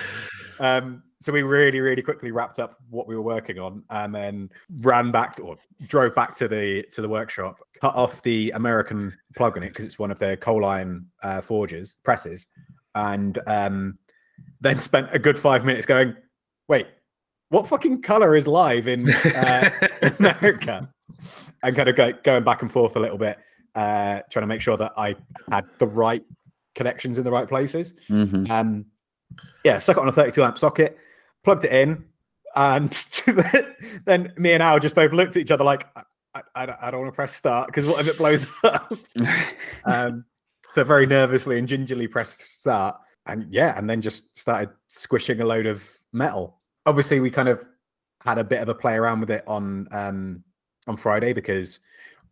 Um, 0.59 1.03
so 1.19 1.31
we 1.33 1.41
really, 1.41 1.79
really 1.79 2.01
quickly 2.01 2.31
wrapped 2.31 2.59
up 2.59 2.77
what 2.89 3.07
we 3.07 3.15
were 3.15 3.21
working 3.21 3.57
on, 3.59 3.83
and 3.89 4.13
then 4.13 4.49
ran 4.81 5.11
back 5.11 5.35
to, 5.37 5.43
or 5.43 5.57
drove 5.87 6.13
back 6.13 6.35
to 6.35 6.47
the 6.47 6.83
to 6.91 7.01
the 7.01 7.09
workshop, 7.09 7.59
cut 7.79 7.95
off 7.95 8.21
the 8.21 8.51
American 8.51 9.15
plug 9.35 9.57
on 9.57 9.63
it 9.63 9.69
because 9.69 9.85
it's 9.85 9.97
one 9.97 10.11
of 10.11 10.19
their 10.19 10.37
coal 10.37 10.65
iron 10.65 11.07
uh, 11.23 11.41
forges 11.41 11.95
presses, 12.03 12.47
and 12.95 13.39
um, 13.47 13.97
then 14.61 14.79
spent 14.79 15.07
a 15.11 15.19
good 15.19 15.39
five 15.39 15.65
minutes 15.65 15.85
going, 15.85 16.15
"Wait, 16.67 16.87
what 17.49 17.67
fucking 17.67 18.01
color 18.03 18.35
is 18.35 18.45
live 18.45 18.87
in 18.87 19.09
uh, 19.09 19.69
America?" 20.19 20.87
and 21.63 21.75
kind 21.75 21.89
of 21.89 21.95
go, 21.95 22.11
going 22.23 22.43
back 22.43 22.61
and 22.61 22.71
forth 22.71 22.95
a 22.95 22.99
little 22.99 23.17
bit, 23.17 23.37
uh, 23.75 24.21
trying 24.29 24.43
to 24.43 24.47
make 24.47 24.61
sure 24.61 24.77
that 24.77 24.93
I 24.97 25.15
had 25.51 25.65
the 25.79 25.87
right 25.87 26.23
connections 26.75 27.17
in 27.17 27.23
the 27.23 27.31
right 27.31 27.47
places. 27.47 27.95
Mhm. 28.07 28.47
Um, 28.49 28.85
yeah, 29.63 29.79
stuck 29.79 29.97
it 29.97 30.01
on 30.01 30.07
a 30.07 30.11
32 30.11 30.43
amp 30.43 30.57
socket, 30.57 30.97
plugged 31.47 31.63
it 31.63 31.71
in, 31.71 32.03
and 32.57 32.91
then 34.05 34.33
me 34.35 34.51
and 34.51 34.61
Al 34.61 34.79
just 34.79 34.95
both 34.95 35.13
looked 35.13 35.37
at 35.37 35.41
each 35.41 35.49
other 35.51 35.63
like, 35.63 35.87
I, 36.35 36.41
I, 36.53 36.75
I 36.81 36.91
don't- 36.91 36.99
want 36.99 37.13
to 37.13 37.15
press 37.15 37.33
start 37.33 37.67
because 37.67 37.85
what 37.85 38.01
if 38.01 38.09
it 38.09 38.17
blows 38.17 38.45
up? 38.65 38.91
um, 39.85 40.25
so 40.75 40.83
very 40.83 41.05
nervously 41.05 41.57
and 41.57 41.65
gingerly 41.65 42.05
pressed 42.05 42.59
start, 42.59 42.97
and 43.27 43.45
yeah, 43.49 43.77
and 43.79 43.89
then 43.89 44.01
just 44.01 44.37
started 44.37 44.71
squishing 44.89 45.39
a 45.39 45.45
load 45.45 45.67
of 45.67 45.81
metal. 46.11 46.59
Obviously, 46.85 47.21
we 47.21 47.31
kind 47.31 47.47
of 47.47 47.65
had 48.25 48.37
a 48.37 48.43
bit 48.43 48.61
of 48.61 48.67
a 48.67 48.75
play 48.75 48.95
around 48.95 49.21
with 49.21 49.31
it 49.31 49.45
on 49.47 49.87
um, 49.91 50.43
on 50.85 50.97
Friday 50.97 51.31
because 51.31 51.79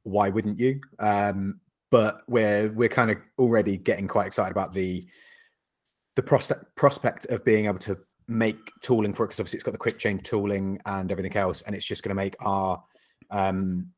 why 0.04 0.28
wouldn't 0.28 0.60
you? 0.60 0.82
Um, 1.00 1.62
but 1.90 2.24
we're 2.28 2.70
we're 2.74 2.90
kind 2.90 3.12
of 3.12 3.18
already 3.40 3.78
getting 3.78 4.10
quite 4.10 4.28
excited 4.28 4.52
about 4.52 4.74
the 4.74 5.08
the 6.18 6.22
prospect 6.22 6.76
prospect 6.76 7.28
of 7.28 7.46
being 7.46 7.68
able 7.68 7.80
to 7.80 7.98
make 8.28 8.72
tooling 8.82 9.14
for 9.14 9.24
it 9.24 9.28
because 9.28 9.40
obviously 9.40 9.58
it's 9.58 9.64
got 9.64 9.72
the 9.72 9.78
quick 9.78 10.00
change 10.00 10.24
tooling 10.24 10.80
and 10.86 11.12
everything 11.12 11.36
else, 11.38 11.62
and 11.62 11.76
it's 11.76 11.86
just 11.86 12.04
going 12.04 12.10
to 12.10 12.16
make 12.16 12.36
our 12.40 12.84
um, 13.32 13.92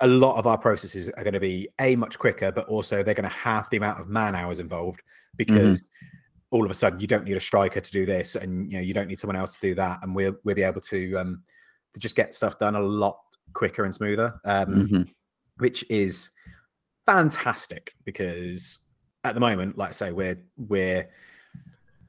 a 0.00 0.06
lot 0.06 0.36
of 0.36 0.46
our 0.46 0.58
processes 0.58 1.08
are 1.08 1.24
going 1.24 1.32
to 1.34 1.40
be 1.40 1.68
a 1.80 1.96
much 1.96 2.18
quicker, 2.18 2.52
but 2.52 2.68
also 2.68 3.02
they're 3.02 3.14
going 3.14 3.28
to 3.28 3.34
have 3.34 3.68
the 3.70 3.78
amount 3.78 3.98
of 3.98 4.08
man 4.08 4.34
hours 4.34 4.60
involved 4.60 5.00
because 5.36 5.88
all 6.50 6.64
of 6.64 6.70
a 6.70 6.74
sudden 6.74 7.00
you 7.00 7.06
don't 7.06 7.24
need 7.24 7.36
a 7.36 7.40
striker 7.40 7.80
to 7.80 7.92
do 7.92 8.04
this, 8.06 8.36
and 8.36 8.70
you 8.70 8.78
know 8.78 8.82
you 8.82 8.94
don't 8.94 9.08
need 9.08 9.18
someone 9.18 9.36
else 9.36 9.54
to 9.54 9.60
do 9.60 9.74
that, 9.74 10.00
and 10.02 10.14
we'll 10.14 10.36
we'll 10.44 10.54
be 10.54 10.62
able 10.62 10.80
to 10.80 11.16
um, 11.18 11.42
to 11.94 12.00
just 12.00 12.14
get 12.14 12.34
stuff 12.34 12.58
done 12.58 12.76
a 12.76 12.80
lot 12.80 13.18
quicker 13.54 13.84
and 13.84 13.94
smoother. 13.94 14.38
Um, 14.44 14.86
Mhm. 14.86 15.08
which 15.58 15.84
is 15.88 16.30
fantastic 17.06 17.94
because 18.04 18.80
at 19.24 19.34
the 19.34 19.40
moment, 19.40 19.78
like 19.78 19.88
I 19.90 19.92
say, 19.92 20.12
we're 20.12 20.38
we're 20.56 21.08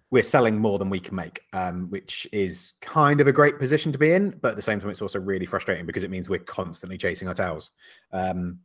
we're 0.10 0.24
selling 0.24 0.58
more 0.58 0.80
than 0.80 0.90
we 0.90 1.00
can 1.00 1.16
make, 1.16 1.42
um, 1.54 1.90
which 1.90 2.26
is 2.32 2.74
kind 2.82 3.20
of 3.20 3.28
a 3.28 3.32
great 3.34 3.60
position 3.60 3.92
to 3.92 3.98
be 3.98 4.12
in. 4.14 4.32
But 4.42 4.52
at 4.52 4.56
the 4.56 4.62
same 4.62 4.80
time, 4.80 4.90
it's 4.90 5.02
also 5.02 5.20
really 5.20 5.46
frustrating 5.46 5.86
because 5.86 6.04
it 6.04 6.10
means 6.10 6.30
we're 6.30 6.40
constantly 6.40 6.98
chasing 6.98 7.28
our 7.28 7.34
tails. 7.34 7.70
Um, 8.14 8.60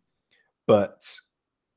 but 0.67 1.05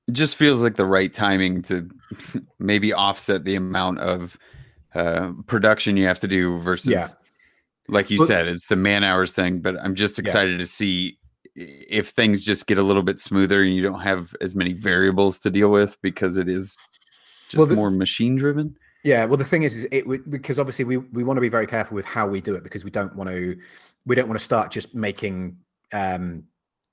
It 0.08 0.14
just 0.14 0.36
feels 0.36 0.62
like 0.62 0.76
the 0.76 0.86
right 0.86 1.12
timing 1.12 1.64
to 1.64 1.90
maybe 2.60 2.94
offset 2.94 3.44
the 3.44 3.56
amount 3.56 4.00
of 4.00 4.38
uh, 4.94 5.32
production 5.48 5.98
you 5.98 6.06
have 6.06 6.20
to 6.20 6.28
do 6.28 6.60
versus, 6.60 6.92
Yeah. 6.92 7.08
like 7.88 8.12
you 8.12 8.20
Well- 8.20 8.28
said, 8.28 8.48
it's 8.48 8.68
the 8.68 8.76
man 8.76 9.04
hours 9.04 9.32
thing. 9.32 9.62
But 9.62 9.78
I'm 9.82 9.96
just 9.96 10.18
Yeah. 10.20 10.22
excited 10.22 10.60
to 10.60 10.68
see 10.68 11.18
if 11.56 12.10
things 12.10 12.44
just 12.44 12.68
get 12.68 12.78
a 12.78 12.84
little 12.84 13.02
bit 13.02 13.18
smoother 13.18 13.64
and 13.64 13.74
you 13.74 13.82
don't 13.82 14.02
have 14.02 14.36
as 14.42 14.56
many 14.56 14.74
variables 14.74 15.40
to 15.40 15.50
deal 15.50 15.72
with 15.72 15.98
because 16.04 16.38
it 16.38 16.50
is 16.50 16.78
just 17.50 17.58
Well, 17.58 17.66
the- 17.66 17.76
more 17.76 17.90
machine 17.90 18.36
driven. 18.36 18.78
Yeah, 19.06 19.26
well, 19.26 19.38
the 19.38 19.46
thing 19.46 19.62
is, 19.62 19.76
is 19.76 19.88
it 19.92 20.08
would 20.08 20.30
because 20.32 20.58
obviously 20.58 20.84
we 20.84 20.98
we 20.98 21.24
want 21.24 21.38
to 21.38 21.42
be 21.42 21.48
very 21.48 21.68
careful 21.68 21.94
with 21.94 22.06
how 22.06 22.28
we 22.28 22.42
do 22.42 22.56
it 22.56 22.64
because 22.64 22.84
we 22.84 22.90
don't 22.90 23.16
want 23.16 23.30
to 23.30 23.56
we 24.08 24.16
don't 24.16 24.28
want 24.28 24.40
to 24.40 24.44
start 24.44 24.72
just 24.72 24.96
making 24.96 25.58
um 25.94 26.44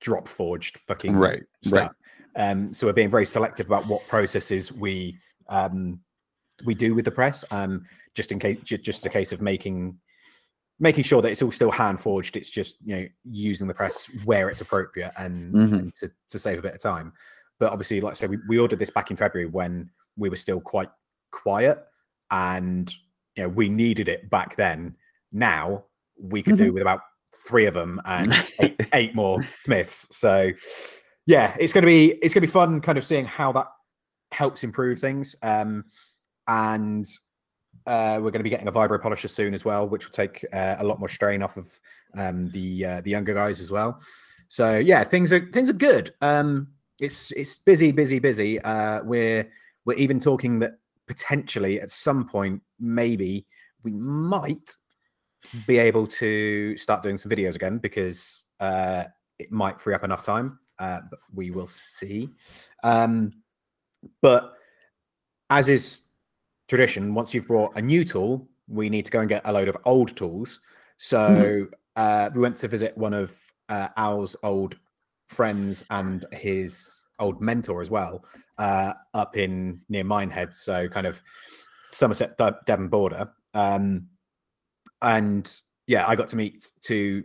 drop 0.02 0.28
forged 0.28 0.78
fucking 0.86 1.16
Right, 1.16 1.32
right. 1.32 1.42
stuff. 1.64 1.92
Um, 2.36 2.72
so 2.74 2.86
we're 2.86 2.92
being 2.92 3.08
very 3.10 3.24
selective 3.24 3.66
about 3.66 3.86
what 3.86 4.06
processes 4.08 4.70
we 4.70 5.16
um 5.48 6.00
we 6.66 6.74
do 6.74 6.94
with 6.94 7.06
the 7.06 7.10
press. 7.10 7.46
Um, 7.50 7.86
just 8.14 8.30
in 8.30 8.38
case, 8.38 8.58
ju- 8.62 8.76
just 8.76 9.06
a 9.06 9.08
case 9.08 9.32
of 9.32 9.40
making 9.40 9.96
making 10.78 11.04
sure 11.04 11.22
that 11.22 11.32
it's 11.32 11.40
all 11.40 11.50
still 11.50 11.70
hand 11.70 11.98
forged. 11.98 12.36
It's 12.36 12.50
just 12.50 12.76
you 12.84 12.94
know 12.94 13.06
using 13.24 13.66
the 13.68 13.74
press 13.74 14.06
where 14.26 14.50
it's 14.50 14.60
appropriate 14.60 15.12
and, 15.16 15.54
Mhm. 15.54 15.72
and 15.78 15.94
to 15.94 16.10
to 16.28 16.38
save 16.38 16.58
a 16.58 16.62
bit 16.62 16.74
of 16.74 16.80
time. 16.82 17.14
But 17.58 17.72
obviously, 17.72 18.02
like 18.02 18.10
I 18.10 18.14
said, 18.16 18.28
we, 18.28 18.36
we 18.48 18.58
ordered 18.58 18.80
this 18.80 18.90
back 18.90 19.10
in 19.10 19.16
February 19.16 19.48
when 19.48 19.88
we 20.18 20.28
were 20.28 20.36
still 20.36 20.60
quite 20.60 20.90
quiet 21.30 21.78
and 22.32 22.92
you 23.36 23.44
know 23.44 23.48
we 23.48 23.68
needed 23.68 24.08
it 24.08 24.28
back 24.28 24.56
then 24.56 24.96
now 25.30 25.84
we 26.20 26.42
could 26.42 26.56
do 26.56 26.72
with 26.72 26.82
about 26.82 27.00
three 27.46 27.66
of 27.66 27.74
them 27.74 28.00
and 28.04 28.34
eight, 28.60 28.80
eight 28.92 29.14
more 29.14 29.46
smiths 29.62 30.06
so 30.10 30.50
yeah 31.26 31.56
it's 31.60 31.72
going 31.72 31.82
to 31.82 31.86
be 31.86 32.12
it's 32.22 32.34
going 32.34 32.42
to 32.42 32.46
be 32.46 32.52
fun 32.52 32.80
kind 32.80 32.98
of 32.98 33.06
seeing 33.06 33.24
how 33.24 33.52
that 33.52 33.68
helps 34.32 34.64
improve 34.64 34.98
things 34.98 35.36
um 35.42 35.84
and 36.48 37.06
uh, 37.86 38.14
we're 38.16 38.30
going 38.30 38.34
to 38.34 38.44
be 38.44 38.50
getting 38.50 38.68
a 38.68 38.72
vibro 38.72 39.00
polisher 39.00 39.28
soon 39.28 39.54
as 39.54 39.64
well, 39.64 39.88
which 39.88 40.04
will 40.04 40.12
take 40.12 40.44
uh, 40.52 40.76
a 40.78 40.84
lot 40.84 40.98
more 40.98 41.08
strain 41.08 41.42
off 41.42 41.56
of 41.56 41.80
um, 42.16 42.48
the 42.50 42.84
uh, 42.84 43.00
the 43.00 43.10
younger 43.10 43.34
guys 43.34 43.60
as 43.60 43.70
well. 43.70 44.00
So 44.48 44.78
yeah, 44.78 45.02
things 45.04 45.32
are 45.32 45.50
things 45.52 45.68
are 45.68 45.74
good. 45.74 46.14
Um, 46.20 46.68
it's 47.00 47.32
it's 47.32 47.58
busy, 47.58 47.90
busy, 47.90 48.18
busy. 48.18 48.60
Uh, 48.60 49.02
we're 49.02 49.50
we're 49.84 49.96
even 49.96 50.20
talking 50.20 50.60
that 50.60 50.78
potentially 51.06 51.80
at 51.80 51.90
some 51.90 52.28
point, 52.28 52.62
maybe 52.78 53.46
we 53.82 53.92
might 53.92 54.76
be 55.66 55.78
able 55.78 56.06
to 56.06 56.76
start 56.76 57.02
doing 57.02 57.18
some 57.18 57.30
videos 57.30 57.54
again 57.54 57.78
because 57.78 58.44
uh, 58.60 59.04
it 59.38 59.50
might 59.50 59.80
free 59.80 59.94
up 59.94 60.04
enough 60.04 60.22
time. 60.22 60.58
Uh, 60.78 61.00
but 61.10 61.20
we 61.32 61.50
will 61.50 61.68
see. 61.68 62.28
Um, 62.82 63.32
but 64.20 64.54
as 65.50 65.68
is 65.68 66.02
tradition, 66.68 67.14
once 67.14 67.32
you've 67.32 67.46
brought 67.46 67.76
a 67.76 67.82
new 67.82 68.04
tool, 68.04 68.48
we 68.66 68.88
need 68.88 69.04
to 69.04 69.10
go 69.10 69.20
and 69.20 69.28
get 69.28 69.42
a 69.44 69.52
load 69.52 69.68
of 69.68 69.76
old 69.84 70.16
tools. 70.16 70.60
So 70.96 71.68
uh, 71.96 72.30
we 72.34 72.40
went 72.40 72.56
to 72.56 72.68
visit 72.68 72.96
one 72.96 73.14
of 73.14 73.32
uh, 73.68 73.88
Al's 73.96 74.34
old 74.42 74.76
friends 75.28 75.84
and 75.90 76.24
his 76.32 77.01
old 77.22 77.40
mentor 77.40 77.80
as 77.80 77.90
well, 77.90 78.24
uh, 78.58 78.92
up 79.14 79.36
in 79.36 79.80
near 79.88 80.04
Minehead, 80.04 80.54
so 80.54 80.88
kind 80.88 81.06
of 81.06 81.20
Somerset 81.90 82.38
Devon 82.66 82.88
border. 82.88 83.30
Um, 83.54 84.08
and 85.00 85.50
yeah, 85.86 86.06
I 86.06 86.16
got 86.16 86.28
to 86.28 86.36
meet 86.36 86.70
two 86.80 87.24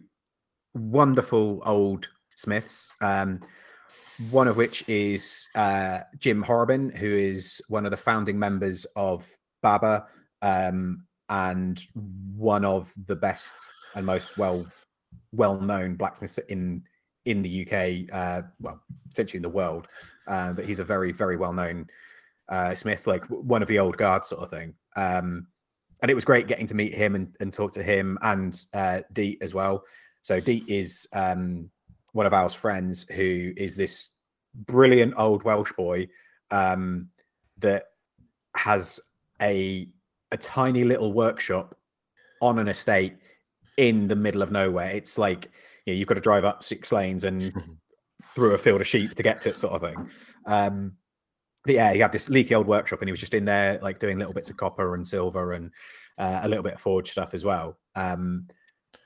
wonderful 0.74 1.62
old 1.66 2.08
Smiths. 2.36 2.92
Um, 3.02 3.42
one 4.32 4.48
of 4.48 4.58
which 4.58 4.88
is 4.88 5.48
uh, 5.56 6.00
Jim 6.20 6.42
Horrobin, 6.42 6.96
who 6.96 7.16
is 7.16 7.62
one 7.68 7.86
of 7.86 7.92
the 7.92 7.98
founding 7.98 8.40
members 8.40 8.86
of 8.96 9.28
BABA 9.62 10.06
um, 10.42 11.04
and 11.30 11.82
one 12.36 12.66
of 12.66 12.92
the 13.06 13.16
best 13.16 13.54
and 13.96 14.06
most 14.06 14.38
well 14.38 14.66
well 15.34 15.60
known 15.60 15.96
blacksmiths 15.96 16.38
in 16.50 16.84
in 17.28 17.42
the 17.42 17.62
UK, 17.62 18.14
uh, 18.14 18.42
well, 18.60 18.82
essentially 19.12 19.38
in 19.38 19.44
the 19.44 19.50
world. 19.50 19.88
Uh, 20.28 20.54
but 20.54 20.66
he's 20.66 20.80
a 20.80 20.84
very 20.84 21.12
very 21.12 21.38
well 21.38 21.54
known 21.54 21.88
uh, 22.50 22.76
Smith, 22.76 23.08
like 23.08 23.26
one 23.26 23.62
of 23.62 23.68
the 23.68 23.80
old 23.80 23.98
guard 23.98 24.26
sort 24.26 24.42
of 24.42 24.50
thing. 24.50 24.74
Um, 24.96 25.48
and 26.02 26.12
it 26.12 26.14
was 26.14 26.26
great 26.26 26.48
getting 26.48 26.68
to 26.68 26.76
meet 26.76 26.94
him 26.94 27.16
and, 27.16 27.36
and 27.40 27.52
talk 27.52 27.74
to 27.74 27.84
him 27.84 28.18
and 28.22 28.64
uh, 28.74 29.02
Deet 29.14 29.40
as 29.42 29.54
well. 29.54 29.84
So 30.22 30.40
Deet 30.40 30.64
is 30.68 31.08
um, 31.14 31.70
one 32.14 32.26
of 32.26 32.34
our 32.34 32.50
friends 32.50 33.06
who 33.10 33.54
is 33.58 33.76
this 33.76 34.10
brilliant 34.66 35.14
old 35.18 35.44
Welsh 35.44 35.74
boy 35.74 36.08
um, 36.52 37.10
that 37.60 37.86
has 38.56 39.00
a 39.42 39.88
a 40.32 40.38
tiny 40.38 40.84
little 40.84 41.14
workshop 41.14 41.76
on 42.42 42.60
an 42.60 42.68
estate 42.68 43.16
in 43.78 44.08
the 44.08 44.16
middle 44.16 44.42
of 44.42 44.52
nowhere. 44.52 44.92
It's 44.92 45.18
like 45.18 45.50
know, 45.94 45.98
you've 45.98 46.08
got 46.08 46.16
to 46.16 46.22
drive 46.22 46.46
up 46.46 46.64
six 46.64 46.92
lanes 46.92 47.24
and 47.24 47.54
through 48.36 48.54
a 48.54 48.58
field 48.58 48.82
of 48.82 48.88
sheep 48.88 49.16
to 49.16 49.24
get 49.24 49.42
to 49.42 49.50
it, 49.50 49.58
sort 49.58 49.74
of 49.74 49.82
thing. 49.82 50.10
Um, 50.46 50.94
but 51.66 51.76
yeah, 51.76 51.94
he 51.94 52.00
had 52.00 52.12
this 52.12 52.30
leaky 52.30 52.56
old 52.56 52.68
workshop, 52.68 53.02
and 53.02 53.10
he 53.10 53.12
was 53.12 53.20
just 53.20 53.34
in 53.34 53.46
there, 53.46 53.80
like 53.82 54.00
doing 54.00 54.18
little 54.18 54.34
bits 54.34 54.50
of 54.50 54.58
copper 54.58 54.96
and 54.96 55.06
silver 55.06 55.54
and 55.54 55.72
uh, 56.18 56.40
a 56.44 56.48
little 56.48 56.64
bit 56.64 56.76
of 56.76 56.82
forge 56.82 57.12
stuff 57.12 57.34
as 57.34 57.44
well. 57.44 57.78
Um, 57.96 58.48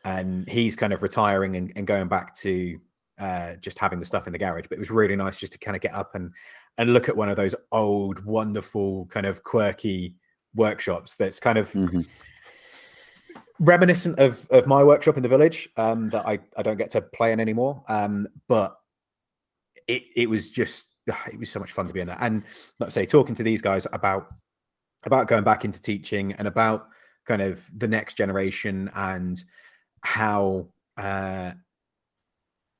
and 0.05 0.47
he's 0.47 0.75
kind 0.75 0.93
of 0.93 1.01
retiring 1.03 1.55
and, 1.55 1.73
and 1.75 1.87
going 1.87 2.07
back 2.07 2.35
to 2.37 2.79
uh, 3.19 3.53
just 3.55 3.79
having 3.79 3.99
the 3.99 4.05
stuff 4.05 4.27
in 4.27 4.33
the 4.33 4.39
garage. 4.39 4.65
But 4.69 4.77
it 4.77 4.79
was 4.79 4.89
really 4.91 5.15
nice 5.15 5.39
just 5.39 5.53
to 5.53 5.59
kind 5.59 5.75
of 5.75 5.81
get 5.81 5.93
up 5.93 6.15
and 6.15 6.31
and 6.77 6.93
look 6.93 7.09
at 7.09 7.17
one 7.17 7.29
of 7.29 7.35
those 7.35 7.53
old, 7.71 8.23
wonderful, 8.25 9.05
kind 9.07 9.25
of 9.25 9.43
quirky 9.43 10.15
workshops. 10.55 11.15
That's 11.15 11.39
kind 11.39 11.57
of 11.57 11.71
Mhm. 11.71 12.05
Reminiscent 13.59 14.19
of 14.19 14.47
of 14.49 14.67
my 14.67 14.83
workshop 14.83 15.17
in 15.17 15.23
the 15.23 15.29
village 15.29 15.69
um, 15.77 16.09
that 16.09 16.25
I 16.25 16.39
I 16.57 16.63
don't 16.63 16.77
get 16.77 16.89
to 16.91 17.01
play 17.01 17.31
in 17.31 17.39
anymore. 17.39 17.83
Um, 17.87 18.27
but 18.47 18.77
it 19.87 20.03
it 20.15 20.29
was 20.29 20.51
just 20.51 20.87
it 21.07 21.39
was 21.39 21.49
so 21.49 21.59
much 21.59 21.71
fun 21.71 21.87
to 21.87 21.93
be 21.93 21.99
in 21.99 22.07
there. 22.07 22.17
And 22.19 22.43
like 22.79 22.87
I 22.87 22.91
say, 22.91 23.05
talking 23.05 23.35
to 23.35 23.43
these 23.43 23.61
guys 23.61 23.87
about 23.93 24.27
about 25.03 25.27
going 25.27 25.43
back 25.43 25.65
into 25.65 25.81
teaching 25.81 26.33
and 26.33 26.47
about 26.47 26.87
kind 27.27 27.41
of 27.41 27.61
the 27.75 27.87
next 27.87 28.15
generation 28.15 28.89
and 28.95 29.41
how 30.01 30.67
uh, 30.97 31.51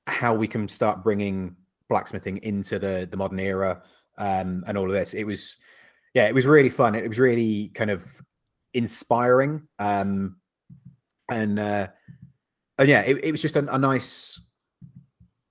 how 0.08 0.34
we 0.34 0.48
can 0.48 0.68
start 0.68 1.04
bringing 1.04 1.56
blacksmithing 1.90 2.38
into 2.38 2.80
the 2.80 3.08
the 3.10 3.18
modern 3.18 3.40
era 3.40 3.82
um, 4.18 4.64
and 4.68 4.78
all 4.78 4.86
of 4.86 4.94
this. 4.94 5.14
It 5.14 5.24
was 5.24 5.58
yeah, 6.14 6.28
it 6.28 6.36
was 6.36 6.46
really 6.46 6.70
fun. 6.70 6.96
It 6.96 7.08
was 7.08 7.20
really 7.20 7.72
kind 7.74 7.90
of 7.90 8.04
inspiring. 8.74 9.68
Um, 9.80 10.38
and 11.32 11.58
uh, 11.60 11.88
and 12.78 12.90
yeah, 12.90 13.02
it, 13.02 13.24
it 13.24 13.32
was 13.32 13.42
just 13.42 13.56
a, 13.56 13.74
a 13.74 13.78
nice 13.78 14.40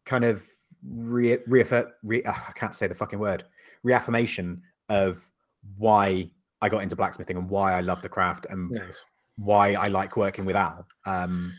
kind 0.05 0.25
of 0.25 0.43
re, 0.87 1.39
reaffir- 1.49 1.91
re 2.03 2.23
uh, 2.23 2.33
I 2.33 2.53
can't 2.55 2.75
say 2.75 2.87
the 2.87 2.95
fucking 2.95 3.19
word 3.19 3.45
reaffirmation 3.83 4.63
of 4.89 5.29
why 5.77 6.31
I 6.61 6.69
got 6.69 6.83
into 6.83 6.97
blacksmithing 6.97 7.37
and 7.37 7.49
why 7.49 7.73
I 7.73 7.81
love 7.81 8.03
the 8.03 8.09
craft 8.09 8.47
and 8.51 8.71
Nice. 8.71 9.07
why 9.37 9.73
I 9.73 9.89
like 9.89 10.17
working 10.17 10.45
with 10.45 10.57
Al. 10.57 10.87
Um, 11.07 11.53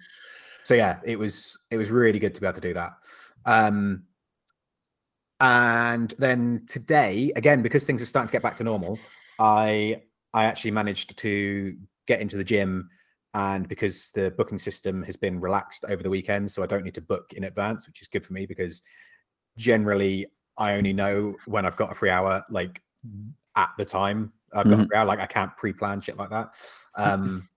so 0.64 0.74
yeah, 0.76 1.00
it 1.04 1.18
was 1.18 1.60
it 1.72 1.78
was 1.78 1.90
really 1.90 2.20
good 2.20 2.36
to 2.36 2.42
be 2.42 2.48
able 2.48 2.56
to 2.56 2.62
do 2.62 2.74
that. 2.76 2.92
Um, 3.46 4.04
and 5.40 6.14
then 6.20 6.66
today, 6.68 7.32
again, 7.36 7.64
because 7.64 7.84
things 7.84 8.02
are 8.02 8.06
starting 8.06 8.28
to 8.28 8.32
get 8.32 8.44
back 8.44 8.58
to 8.58 8.64
normal, 8.64 9.00
I 9.40 10.04
I 10.34 10.46
actually 10.46 10.72
managed 10.72 11.18
to 11.18 11.76
get 12.08 12.22
into 12.22 12.38
the 12.38 12.44
gym, 12.44 12.90
and 13.34 13.68
because 13.68 14.12
the 14.14 14.32
booking 14.32 14.60
system 14.60 15.04
has 15.04 15.16
been 15.16 15.40
relaxed 15.40 15.86
over 15.88 16.04
the 16.04 16.10
weekend, 16.10 16.52
so 16.52 16.64
I 16.64 16.66
don't 16.66 16.84
need 16.84 16.96
to 16.96 17.02
book 17.02 17.34
in 17.34 17.46
advance, 17.46 17.88
which 17.88 18.02
is 18.02 18.08
good 18.08 18.26
for 18.26 18.34
me 18.34 18.46
because 18.46 18.82
generally 19.58 20.28
I 20.58 20.74
only 20.74 20.94
know 20.94 21.36
when 21.46 21.66
I've 21.66 21.78
got 21.78 21.92
a 21.92 21.96
free 21.96 22.10
hour, 22.10 22.44
like 22.50 22.82
at 23.56 23.70
the 23.78 23.86
time 23.86 24.34
I've 24.54 24.66
got 24.66 24.74
a 24.74 24.84
Mhm. 24.84 24.88
free 24.88 24.98
hour. 24.98 25.06
Like 25.06 25.20
I 25.20 25.26
can't 25.26 25.56
pre-plan 25.58 26.02
shit 26.02 26.18
like 26.18 26.30
that. 26.30 26.54
Um, 26.96 27.48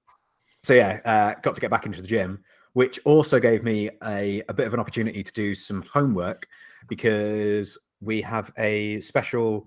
so 0.62 0.74
yeah, 0.74 1.00
uh, 1.04 1.34
got 1.42 1.56
to 1.56 1.60
get 1.60 1.68
back 1.70 1.86
into 1.86 2.00
the 2.00 2.06
gym, 2.06 2.44
which 2.74 3.00
also 3.04 3.40
gave 3.40 3.64
me 3.64 3.90
a, 4.04 4.42
a 4.48 4.54
bit 4.54 4.66
of 4.68 4.74
an 4.74 4.78
opportunity 4.78 5.24
to 5.24 5.32
do 5.32 5.56
some 5.56 5.82
homework 5.82 6.46
because 6.88 7.76
we 8.00 8.20
have 8.20 8.52
a 8.56 9.00
special 9.00 9.66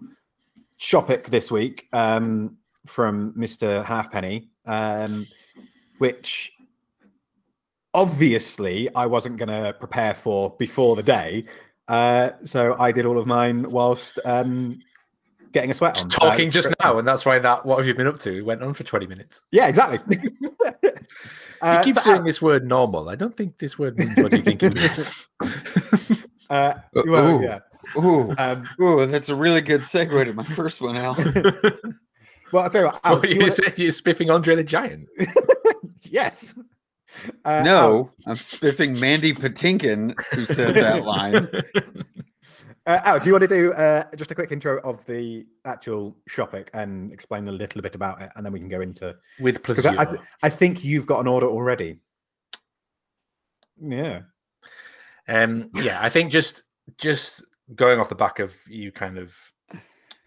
shopic 0.80 1.26
this 1.28 1.52
week 1.52 1.88
um, 1.92 2.58
from 2.86 3.34
Mr. 3.34 3.84
Halfpenny, 3.84 4.50
um, 4.66 5.28
which 5.98 6.54
obviously 7.94 8.94
I 8.96 9.06
wasn't 9.06 9.38
going 9.38 9.50
to 9.50 9.74
prepare 9.74 10.14
for 10.14 10.56
before 10.60 10.96
the 10.96 11.04
day. 11.04 11.46
Uh, 11.88 12.32
so 12.44 12.76
I 12.80 12.92
did 12.92 13.06
all 13.06 13.18
of 13.18 13.26
mine 13.26 13.70
whilst 13.70 14.20
um, 14.26 14.80
getting 15.54 15.72
a 15.72 15.74
sweat 15.74 15.98
on. 15.98 16.10
Just 16.10 16.22
Uh, 16.24 16.30
talking 16.30 16.52
just 16.52 16.68
great. 16.68 16.76
now, 16.84 16.98
and 17.00 17.08
that's 17.08 17.26
why 17.26 17.40
that 17.40 17.66
what 17.66 17.78
have 17.78 17.88
you 17.88 17.94
been 17.94 18.08
up 18.08 18.20
to 18.20 18.42
went 18.44 18.62
on 18.62 18.74
for 18.74 18.84
20 18.84 19.08
minutes. 19.08 19.44
Yeah, 19.52 19.68
exactly. 19.68 20.18
You 21.64 21.68
Uh, 21.68 21.82
keep 21.82 21.96
so, 21.96 22.02
saying 22.02 22.24
this 22.26 22.40
word 22.42 22.68
normal. 22.68 23.10
I 23.10 23.16
don't 23.16 23.36
think 23.36 23.58
this 23.58 23.80
word 23.80 23.98
means 23.98 24.16
what 24.18 24.32
you 24.34 24.44
think 24.44 24.62
it 24.62 24.76
means. 24.76 25.32
uh, 26.52 26.74
well, 26.94 27.40
ooh. 27.40 27.44
yeah. 27.44 27.60
Ooh, 27.98 28.36
Um, 28.38 28.68
ooh, 28.82 29.06
that's 29.08 29.30
a 29.30 29.36
really 29.36 29.62
good 29.62 29.82
segue 29.82 30.26
to 30.26 30.34
my 30.34 30.44
first 30.44 30.82
one, 30.82 30.98
Al. 30.98 31.16
well, 32.52 32.64
I'll 32.64 32.70
tell 32.70 32.82
you 32.82 32.88
what. 32.88 33.00
Al, 33.04 33.14
what 33.14 33.22
do 33.24 33.30
you 33.30 33.36
you 33.36 33.40
wanna- 33.40 33.52
said 33.52 33.80
you're 33.80 33.92
spiffing 33.92 34.30
Andre 34.30 34.56
the 34.56 34.64
Giant. 34.64 35.08
Yes. 36.04 36.58
Uh, 37.46 37.50
Al, 37.50 37.64
No, 37.64 38.12
I'm 38.26 38.36
spiffing 38.36 39.00
Mandy 39.00 39.34
Patinkin, 39.34 40.14
who 40.34 40.46
says 40.46 40.74
that 40.74 41.06
line. 41.06 41.48
Uh, 42.86 43.02
Al, 43.04 43.20
do 43.20 43.26
you 43.26 43.32
want 43.34 43.42
to 43.44 43.48
do 43.48 43.74
uh, 43.74 44.04
just 44.16 44.32
a 44.32 44.36
quick 44.36 44.52
intro 44.52 44.80
of 44.82 45.06
the 45.06 45.46
actual 45.66 46.18
shopic 46.30 46.70
and 46.74 47.12
explain 47.12 47.48
a 47.48 47.52
little 47.52 47.82
bit 47.82 47.96
about 47.96 48.22
it, 48.22 48.30
and 48.36 48.46
then 48.46 48.54
we 48.54 48.60
can 48.60 48.70
go 48.70 48.82
into 48.82 49.16
With 49.40 49.56
because 49.56 49.82
pleasure. 49.82 50.00
I, 50.00 50.04
I, 50.04 50.18
I 50.44 50.50
think 50.50 50.84
you've 50.84 51.06
got 51.06 51.20
an 51.20 51.28
order 51.28 51.48
already. 51.48 52.00
Yeah. 53.82 54.22
Um, 55.28 55.70
yeah, 55.76 56.00
I 56.02 56.10
think 56.10 56.32
just 56.32 56.64
just 56.98 57.46
going 57.76 58.00
off 58.00 58.10
the 58.10 58.16
back 58.16 58.40
of 58.40 58.56
you 58.70 58.92
kind 58.92 59.18
of 59.18 59.36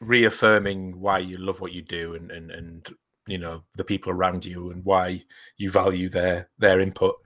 reaffirming 0.01 1.01
why 1.01 1.19
you 1.19 1.39
love 1.39 1.61
what 1.61 1.73
you 1.73 1.83
do 1.83 2.15
and 2.15 2.31
and 2.31 2.51
and 2.51 2.91
you 3.31 3.39
know 3.39 3.63
the 3.77 3.85
people 3.85 4.13
around 4.13 4.45
you 4.45 4.71
and 4.71 4.85
why 4.85 5.23
you 5.57 5.71
value 5.71 6.09
their 6.09 6.49
their 6.59 6.81
input. 6.81 7.17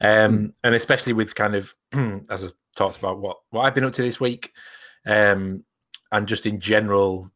Um, 0.00 0.54
and 0.64 0.74
especially 0.74 1.12
with 1.12 1.34
kind 1.34 1.54
of 1.54 1.74
as 2.30 2.44
I 2.44 2.48
talked 2.76 2.98
about 2.98 3.20
what 3.20 3.38
what 3.50 3.62
I've 3.62 3.74
been 3.74 3.84
up 3.84 3.92
to 3.94 4.02
this 4.02 4.20
week, 4.20 4.52
um, 5.06 5.64
and 6.12 6.26
just 6.26 6.46
in 6.46 6.60
general 6.60 7.30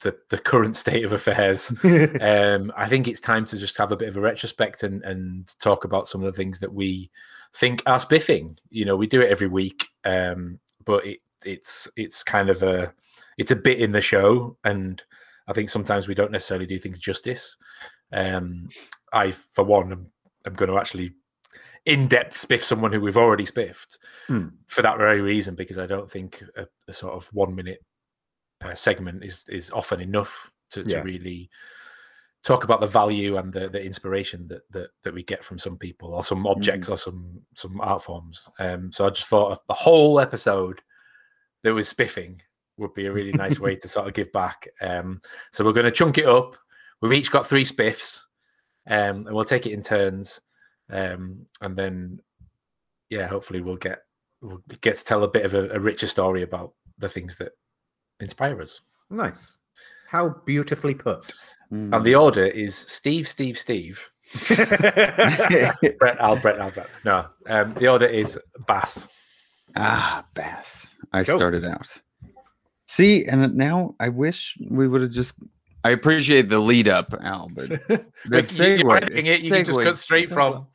the 0.00 0.16
the 0.30 0.38
current 0.38 0.76
state 0.76 1.04
of 1.04 1.12
affairs. 1.12 1.72
um, 1.84 2.72
I 2.76 2.88
think 2.88 3.06
it's 3.06 3.20
time 3.20 3.44
to 3.46 3.56
just 3.56 3.76
have 3.78 3.92
a 3.92 3.96
bit 3.96 4.08
of 4.08 4.16
a 4.16 4.20
retrospect 4.20 4.82
and, 4.82 5.02
and 5.04 5.54
talk 5.60 5.84
about 5.84 6.08
some 6.08 6.22
of 6.22 6.26
the 6.26 6.36
things 6.36 6.58
that 6.60 6.72
we 6.72 7.10
think 7.54 7.82
are 7.86 8.00
spiffing. 8.00 8.58
You 8.70 8.84
know, 8.84 8.96
we 8.96 9.06
do 9.06 9.20
it 9.20 9.30
every 9.30 9.48
week, 9.48 9.88
um, 10.04 10.60
but 10.84 11.06
it, 11.06 11.20
it's 11.44 11.88
it's 11.96 12.22
kind 12.22 12.48
of 12.48 12.62
a 12.62 12.94
it's 13.38 13.50
a 13.50 13.56
bit 13.56 13.80
in 13.80 13.92
the 13.92 14.00
show, 14.00 14.56
and 14.64 15.02
I 15.50 15.52
think 15.52 15.68
sometimes 15.68 16.06
we 16.08 16.14
don't 16.14 16.30
necessarily 16.32 16.66
do 16.66 16.78
things 16.78 17.00
justice. 17.00 17.56
Um, 18.12 18.68
I, 19.12 19.32
for 19.32 19.64
one, 19.64 19.90
am, 19.92 20.06
am 20.46 20.54
going 20.54 20.70
to 20.70 20.78
actually 20.78 21.12
in 21.86 22.06
depth 22.06 22.36
spiff 22.36 22.62
someone 22.62 22.92
who 22.92 23.00
we've 23.00 23.16
already 23.16 23.44
spiffed 23.46 23.98
Hmm. 24.28 24.48
for 24.68 24.82
that 24.82 24.98
very 24.98 25.20
reason, 25.20 25.54
because 25.56 25.78
I 25.78 25.86
don't 25.86 26.10
think 26.10 26.42
a, 26.56 26.66
a 26.88 26.94
sort 26.94 27.14
of 27.14 27.26
one 27.32 27.54
minute 27.54 27.80
uh, 28.62 28.74
segment 28.74 29.24
is 29.24 29.44
is 29.48 29.70
often 29.70 30.00
enough 30.00 30.50
to, 30.70 30.84
to 30.84 30.90
Yeah. 30.90 31.02
really 31.02 31.50
talk 32.44 32.64
about 32.64 32.80
the 32.80 32.86
value 32.86 33.36
and 33.36 33.52
the, 33.52 33.68
the 33.68 33.84
inspiration 33.84 34.46
that, 34.48 34.62
that 34.70 34.90
that 35.02 35.14
we 35.14 35.22
get 35.22 35.44
from 35.44 35.58
some 35.58 35.76
people 35.78 36.14
or 36.14 36.22
some 36.24 36.46
objects 36.46 36.88
or 36.88 36.96
some 36.96 37.40
some 37.56 37.80
art 37.80 38.02
forms. 38.02 38.46
Um, 38.58 38.92
so 38.92 39.06
I 39.06 39.10
just 39.10 39.26
thought 39.28 39.52
of 39.52 39.60
the 39.66 39.74
whole 39.74 40.20
episode 40.20 40.80
that 41.62 41.74
was 41.74 41.88
spiffing 41.88 42.40
would 42.80 42.94
be 42.94 43.06
a 43.06 43.12
really 43.12 43.32
nice 43.32 43.60
way 43.60 43.76
to 43.76 43.86
sort 43.88 44.08
of 44.08 44.14
give 44.14 44.32
back. 44.32 44.66
Um, 44.80 45.20
so 45.52 45.64
we're 45.64 45.72
going 45.72 45.84
to 45.84 45.92
chunk 45.92 46.18
it 46.18 46.26
up. 46.26 46.56
We've 47.00 47.12
each 47.12 47.30
got 47.30 47.46
three 47.46 47.64
spiffs, 47.64 48.22
um, 48.88 49.26
and 49.26 49.32
we'll 49.34 49.44
take 49.44 49.66
it 49.66 49.72
in 49.72 49.82
turns, 49.82 50.40
um, 50.90 51.46
and 51.60 51.76
then 51.76 52.20
yeah, 53.08 53.26
hopefully 53.26 53.60
we'll 53.60 53.76
get 53.76 54.00
we'll 54.42 54.62
get 54.80 54.96
to 54.96 55.04
tell 55.04 55.22
a 55.24 55.28
bit 55.28 55.44
of 55.44 55.54
a, 55.54 55.68
a 55.70 55.78
richer 55.80 56.06
story 56.06 56.42
about 56.42 56.72
the 56.98 57.08
things 57.08 57.36
that 57.36 57.52
inspire 58.20 58.60
us. 58.60 58.80
nice. 59.10 59.56
How 60.08 60.28
beautifully 60.44 60.94
put. 60.94 61.24
Mm. 61.72 61.94
And 61.94 62.04
the 62.04 62.16
order 62.16 62.44
is 62.44 62.74
Steve, 62.76 63.28
Steve, 63.28 63.56
Steve, 63.56 64.10
Brett, 64.48 66.18
Al, 66.18 66.36
Brett, 66.36 66.58
Al, 66.58 66.70
Brett. 66.72 66.88
No, 67.04 67.26
um, 67.46 67.74
the 67.74 67.86
order 67.88 68.06
is 68.06 68.38
Bass. 68.66 69.06
ah, 69.76 70.24
Bass. 70.34 70.88
I 71.12 71.22
Cool. 71.24 71.36
started 71.36 71.64
out. 71.64 71.86
See, 72.90 73.24
and 73.24 73.54
now 73.54 73.94
I 74.00 74.08
wish 74.08 74.58
we 74.68 74.88
would 74.88 75.02
have 75.02 75.12
just. 75.12 75.34
I 75.84 75.90
appreciate 75.90 76.48
the 76.48 76.58
lead 76.58 76.88
up, 76.88 77.14
Al, 77.22 77.48
but 77.54 77.68
that 77.88 78.04
Like, 78.28 78.58
you- 78.58 78.66
you're 78.66 78.84
segue. 78.84 78.96
editing 78.96 79.26
it, 79.26 79.42
you 79.42 79.50
can 79.52 79.64
just 79.64 79.78
cut 79.80 79.96
straight 79.96 80.28
from. 80.28 80.66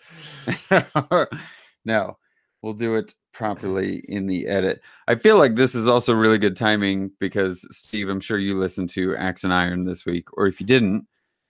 from. 0.45 1.27
no, 1.85 2.17
we'll 2.61 2.71
do 2.73 2.95
it 2.95 3.13
properly 3.33 3.97
in 4.07 4.27
the 4.27 4.47
edit. 4.47 4.79
I 5.09 5.15
feel 5.15 5.37
like 5.37 5.55
this 5.55 5.75
is 5.75 5.89
also 5.89 6.13
really 6.13 6.37
good 6.37 6.55
timing 6.55 7.11
because 7.19 7.67
Steve, 7.69 8.07
I'm 8.07 8.21
sure 8.21 8.39
you 8.39 8.57
listened 8.57 8.89
to 8.91 9.13
Axe 9.17 9.43
and 9.43 9.51
Iron 9.53 9.83
this 9.83 10.05
week, 10.05 10.29
or 10.37 10.47
if 10.47 10.61
you 10.61 10.65
didn't, 10.65 11.05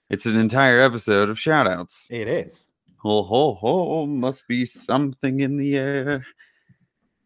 it's 0.09 0.25
an 0.25 0.35
entire 0.35 0.81
episode 0.81 1.29
of 1.29 1.39
shout 1.39 1.67
outs. 1.67 2.07
It 2.09 2.27
is. 2.27 2.67
Ho 3.03 3.21
ho 3.21 3.53
ho, 3.53 4.07
must 4.07 4.47
be 4.47 4.65
something 4.65 5.41
in 5.41 5.57
the 5.57 5.77
air. 5.77 6.25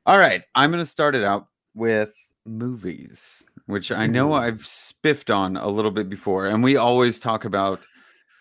All 0.06 0.20
right, 0.20 0.44
I'm 0.56 0.72
going 0.72 0.84
to 0.84 0.90
start 0.90 1.16
it 1.16 1.24
out 1.24 1.48
with 1.74 2.12
movies, 2.46 3.46
which 3.66 3.92
I 3.92 4.08
know 4.08 4.34
I've 4.34 4.66
spiffed 4.66 5.30
on 5.30 5.58
a 5.58 5.68
little 5.68 5.92
bit 5.92 6.10
before, 6.10 6.48
and 6.48 6.64
we 6.64 6.78
always 6.78 7.20
talk 7.20 7.46
about 7.46 7.86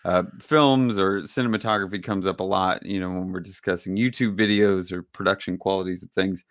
uh, 0.05 0.23
films 0.39 0.97
or 0.97 1.21
cinematography 1.21 2.01
comes 2.01 2.25
up 2.25 2.39
a 2.39 2.43
lot. 2.43 2.85
You 2.85 2.99
know, 2.99 3.09
when 3.09 3.31
we're 3.31 3.39
discussing 3.39 3.95
YouTube 3.95 4.37
videos 4.37 4.91
or 4.91 5.03
production 5.03 5.57
qualities 5.57 6.03
of 6.03 6.11
things. 6.11 6.45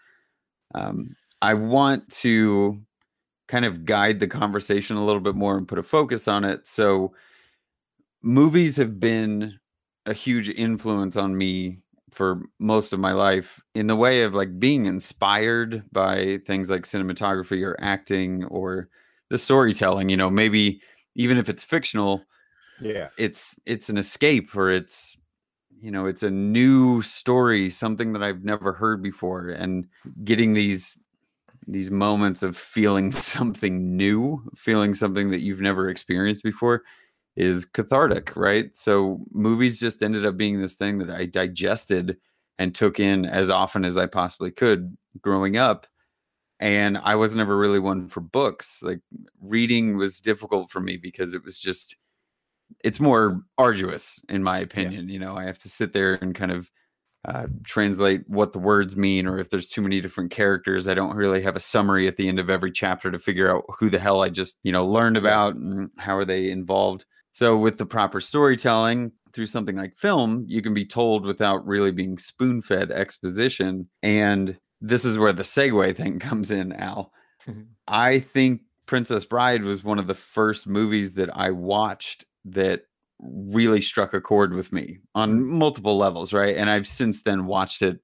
Um, 0.74 1.16
I 1.40 1.54
want 1.54 2.10
to 2.10 2.80
kind 3.46 3.64
of 3.64 3.84
guide 3.84 4.20
the 4.20 4.26
conversation 4.26 4.96
a 4.96 5.04
little 5.04 5.20
bit 5.20 5.34
more 5.34 5.56
and 5.56 5.66
put 5.66 5.78
a 5.78 5.82
focus 5.82 6.28
on 6.28 6.44
it. 6.44 6.68
So, 6.68 7.14
movies 8.22 8.76
have 8.76 9.00
been 9.00 9.58
a 10.06 10.12
huge 10.12 10.48
influence 10.48 11.16
on 11.16 11.36
me 11.36 11.78
for 12.18 12.42
most 12.58 12.92
of 12.92 12.98
my 12.98 13.12
life 13.12 13.62
in 13.76 13.86
the 13.86 13.94
way 13.94 14.24
of 14.24 14.34
like 14.34 14.58
being 14.58 14.86
inspired 14.86 15.84
by 15.92 16.40
things 16.44 16.68
like 16.68 16.82
cinematography 16.82 17.64
or 17.64 17.76
acting 17.78 18.42
or 18.46 18.88
the 19.30 19.38
storytelling 19.38 20.08
you 20.08 20.16
know 20.16 20.28
maybe 20.28 20.80
even 21.14 21.38
if 21.38 21.48
it's 21.48 21.62
fictional 21.62 22.24
Yeah. 22.80 23.10
it's 23.18 23.56
it's 23.66 23.88
an 23.88 23.96
escape 23.98 24.56
or 24.56 24.68
it's 24.68 25.16
you 25.80 25.92
know 25.92 26.06
it's 26.06 26.24
a 26.24 26.30
new 26.30 27.02
story 27.02 27.70
something 27.70 28.12
that 28.14 28.22
i've 28.24 28.42
never 28.42 28.72
heard 28.72 29.00
before 29.00 29.50
and 29.50 29.86
getting 30.24 30.54
these 30.54 30.98
these 31.68 31.92
moments 31.92 32.42
of 32.42 32.56
feeling 32.56 33.12
something 33.36 33.96
new 33.96 34.42
feeling 34.56 34.96
something 34.96 35.30
that 35.30 35.40
you've 35.40 35.60
never 35.60 35.88
experienced 35.88 36.42
before 36.42 36.82
is 37.38 37.64
cathartic 37.64 38.34
right? 38.36 38.76
So 38.76 39.20
movies 39.32 39.78
just 39.78 40.02
ended 40.02 40.26
up 40.26 40.36
being 40.36 40.60
this 40.60 40.74
thing 40.74 40.98
that 40.98 41.10
i 41.10 41.24
digested 41.24 42.18
and 42.58 42.74
took 42.74 42.98
in 42.98 43.24
as 43.24 43.48
often 43.48 43.84
as 43.84 43.96
i 43.96 44.06
possibly 44.06 44.50
could 44.50 44.96
growing 45.22 45.56
up 45.56 45.86
and 46.58 46.98
i 46.98 47.14
was 47.14 47.34
never 47.36 47.56
really 47.56 47.78
one 47.78 48.08
for 48.08 48.20
books. 48.20 48.82
Like 48.82 49.00
reading 49.40 49.96
was 49.96 50.20
difficult 50.20 50.70
for 50.70 50.80
me 50.80 50.96
because 50.96 51.32
it 51.32 51.44
was 51.44 51.58
just 51.58 51.96
it's 52.84 53.00
more 53.00 53.42
arduous 53.56 54.20
in 54.28 54.42
my 54.42 54.58
opinion 54.58 55.08
you 55.08 55.20
know? 55.20 55.36
I 55.36 55.44
have 55.44 55.58
to 55.58 55.68
sit 55.68 55.92
there 55.92 56.14
and 56.14 56.34
kind 56.34 56.50
of 56.50 56.70
uh, 57.24 57.46
translate 57.64 58.22
what 58.28 58.52
the 58.52 58.58
words 58.58 58.96
mean 58.96 59.26
or 59.26 59.38
if 59.38 59.50
there's 59.50 59.68
too 59.68 59.82
many 59.82 60.00
different 60.00 60.30
characters 60.30 60.88
i 60.88 60.94
don't 60.94 61.16
really 61.16 61.42
have 61.42 61.56
a 61.56 61.60
summary 61.60 62.06
at 62.08 62.16
the 62.16 62.28
end 62.28 62.38
of 62.38 62.48
every 62.48 62.70
chapter 62.70 63.10
to 63.10 63.18
figure 63.18 63.54
out 63.54 63.64
who 63.78 63.90
the 63.90 63.98
hell 63.98 64.22
i 64.22 64.28
just 64.28 64.56
you 64.62 64.72
know 64.72 64.86
learned 64.86 65.16
about 65.16 65.54
and 65.56 65.90
how 65.98 66.16
are 66.16 66.24
they 66.24 66.50
involved 66.50 67.04
so 67.38 67.56
with 67.56 67.78
the 67.78 67.86
proper 67.86 68.20
storytelling 68.20 69.12
through 69.32 69.46
something 69.46 69.76
like 69.76 69.96
film 69.96 70.44
you 70.48 70.60
can 70.62 70.74
be 70.74 70.84
told 70.84 71.24
without 71.24 71.66
really 71.66 71.92
being 71.92 72.18
spoon-fed 72.18 72.90
exposition 72.90 73.88
and 74.02 74.58
this 74.80 75.04
is 75.04 75.18
where 75.18 75.32
the 75.32 75.42
segue 75.42 75.94
thing 75.96 76.18
comes 76.28 76.50
in 76.50 76.72
al 76.72 77.12
Mhm. 77.46 77.66
i 77.86 78.18
think 78.18 78.62
princess 78.86 79.24
bride 79.24 79.62
was 79.62 79.84
one 79.84 79.98
of 79.98 80.06
the 80.08 80.14
first 80.14 80.66
movies 80.66 81.12
that 81.14 81.30
i 81.36 81.50
watched 81.50 82.24
that 82.44 82.82
really 83.20 83.80
struck 83.80 84.14
a 84.14 84.20
chord 84.20 84.54
with 84.54 84.72
me 84.72 84.98
on 85.14 85.44
multiple 85.44 85.96
levels, 85.96 86.32
right? 86.32 86.56
And 86.56 86.70
I've 86.70 86.86
since 86.86 87.22
then 87.22 87.46
watched 87.46 87.82
it 87.82 87.98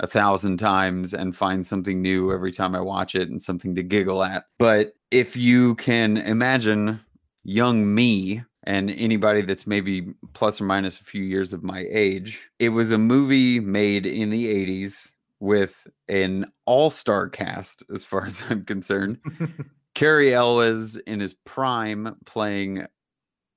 a 0.00 0.06
thousand 0.06 0.56
times 0.58 1.12
and 1.12 1.36
find 1.36 1.66
something 1.66 2.00
new 2.00 2.32
every 2.32 2.52
time 2.52 2.74
I 2.74 2.80
watch 2.80 3.14
it 3.14 3.28
and 3.28 3.42
something 3.42 3.74
to 3.74 3.82
giggle 3.82 4.22
at. 4.22 4.44
But 4.58 4.92
if 5.10 5.36
you 5.36 5.74
can 5.74 6.16
imagine 6.16 7.00
young 7.44 7.94
me 7.94 8.42
and 8.68 8.90
anybody 8.90 9.40
that's 9.40 9.66
maybe 9.66 10.12
plus 10.34 10.60
or 10.60 10.64
minus 10.64 11.00
a 11.00 11.04
few 11.04 11.22
years 11.22 11.54
of 11.54 11.62
my 11.62 11.86
age, 11.90 12.50
it 12.58 12.68
was 12.68 12.90
a 12.90 12.98
movie 12.98 13.60
made 13.60 14.04
in 14.04 14.28
the 14.28 14.46
80s 14.46 15.12
with 15.40 15.86
an 16.10 16.44
all-star 16.66 17.30
cast 17.30 17.82
as 17.92 18.04
far 18.04 18.26
as 18.26 18.44
I'm 18.50 18.66
concerned. 18.66 19.20
Cary 19.94 20.34
Elwes 20.34 20.96
in 20.96 21.18
his 21.18 21.32
prime 21.32 22.14
playing 22.26 22.86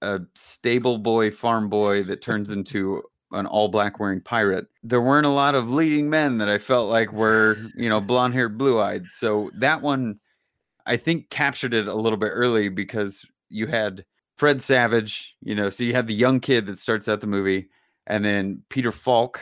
a 0.02 0.22
stable 0.34 0.98
boy 0.98 1.30
farm 1.30 1.68
boy 1.68 2.04
that 2.04 2.22
turns 2.22 2.50
into 2.50 3.04
an 3.34 3.46
all 3.46 3.68
black 3.68 4.00
wearing 4.00 4.22
pirate. 4.22 4.68
There 4.82 5.02
weren't 5.02 5.28
a 5.28 5.30
lot 5.30 5.56
of 5.56 5.70
leading 5.70 6.10
men 6.10 6.38
that 6.38 6.48
I 6.48 6.58
felt 6.58 6.90
like 6.90 7.12
were, 7.12 7.58
you 7.76 7.90
know, 7.90 8.00
blonde 8.00 8.34
haired, 8.34 8.58
blue 8.58 8.80
eyed. 8.80 9.08
So 9.12 9.52
that 9.60 9.82
one, 9.82 10.22
I 10.86 10.96
think, 10.96 11.30
captured 11.30 11.74
it 11.74 11.88
a 11.88 11.96
little 11.96 12.18
bit 12.18 12.32
early 12.34 12.70
because 12.70 13.26
you 13.50 13.68
had 13.68 14.06
Fred 14.42 14.64
Savage, 14.64 15.36
you 15.44 15.54
know, 15.54 15.70
so 15.70 15.84
you 15.84 15.94
have 15.94 16.08
the 16.08 16.16
young 16.16 16.40
kid 16.40 16.66
that 16.66 16.80
starts 16.80 17.08
out 17.08 17.22
the 17.22 17.28
movie, 17.28 17.70
and 18.08 18.26
then 18.26 18.64
Peter 18.70 18.92
Falk 18.92 19.40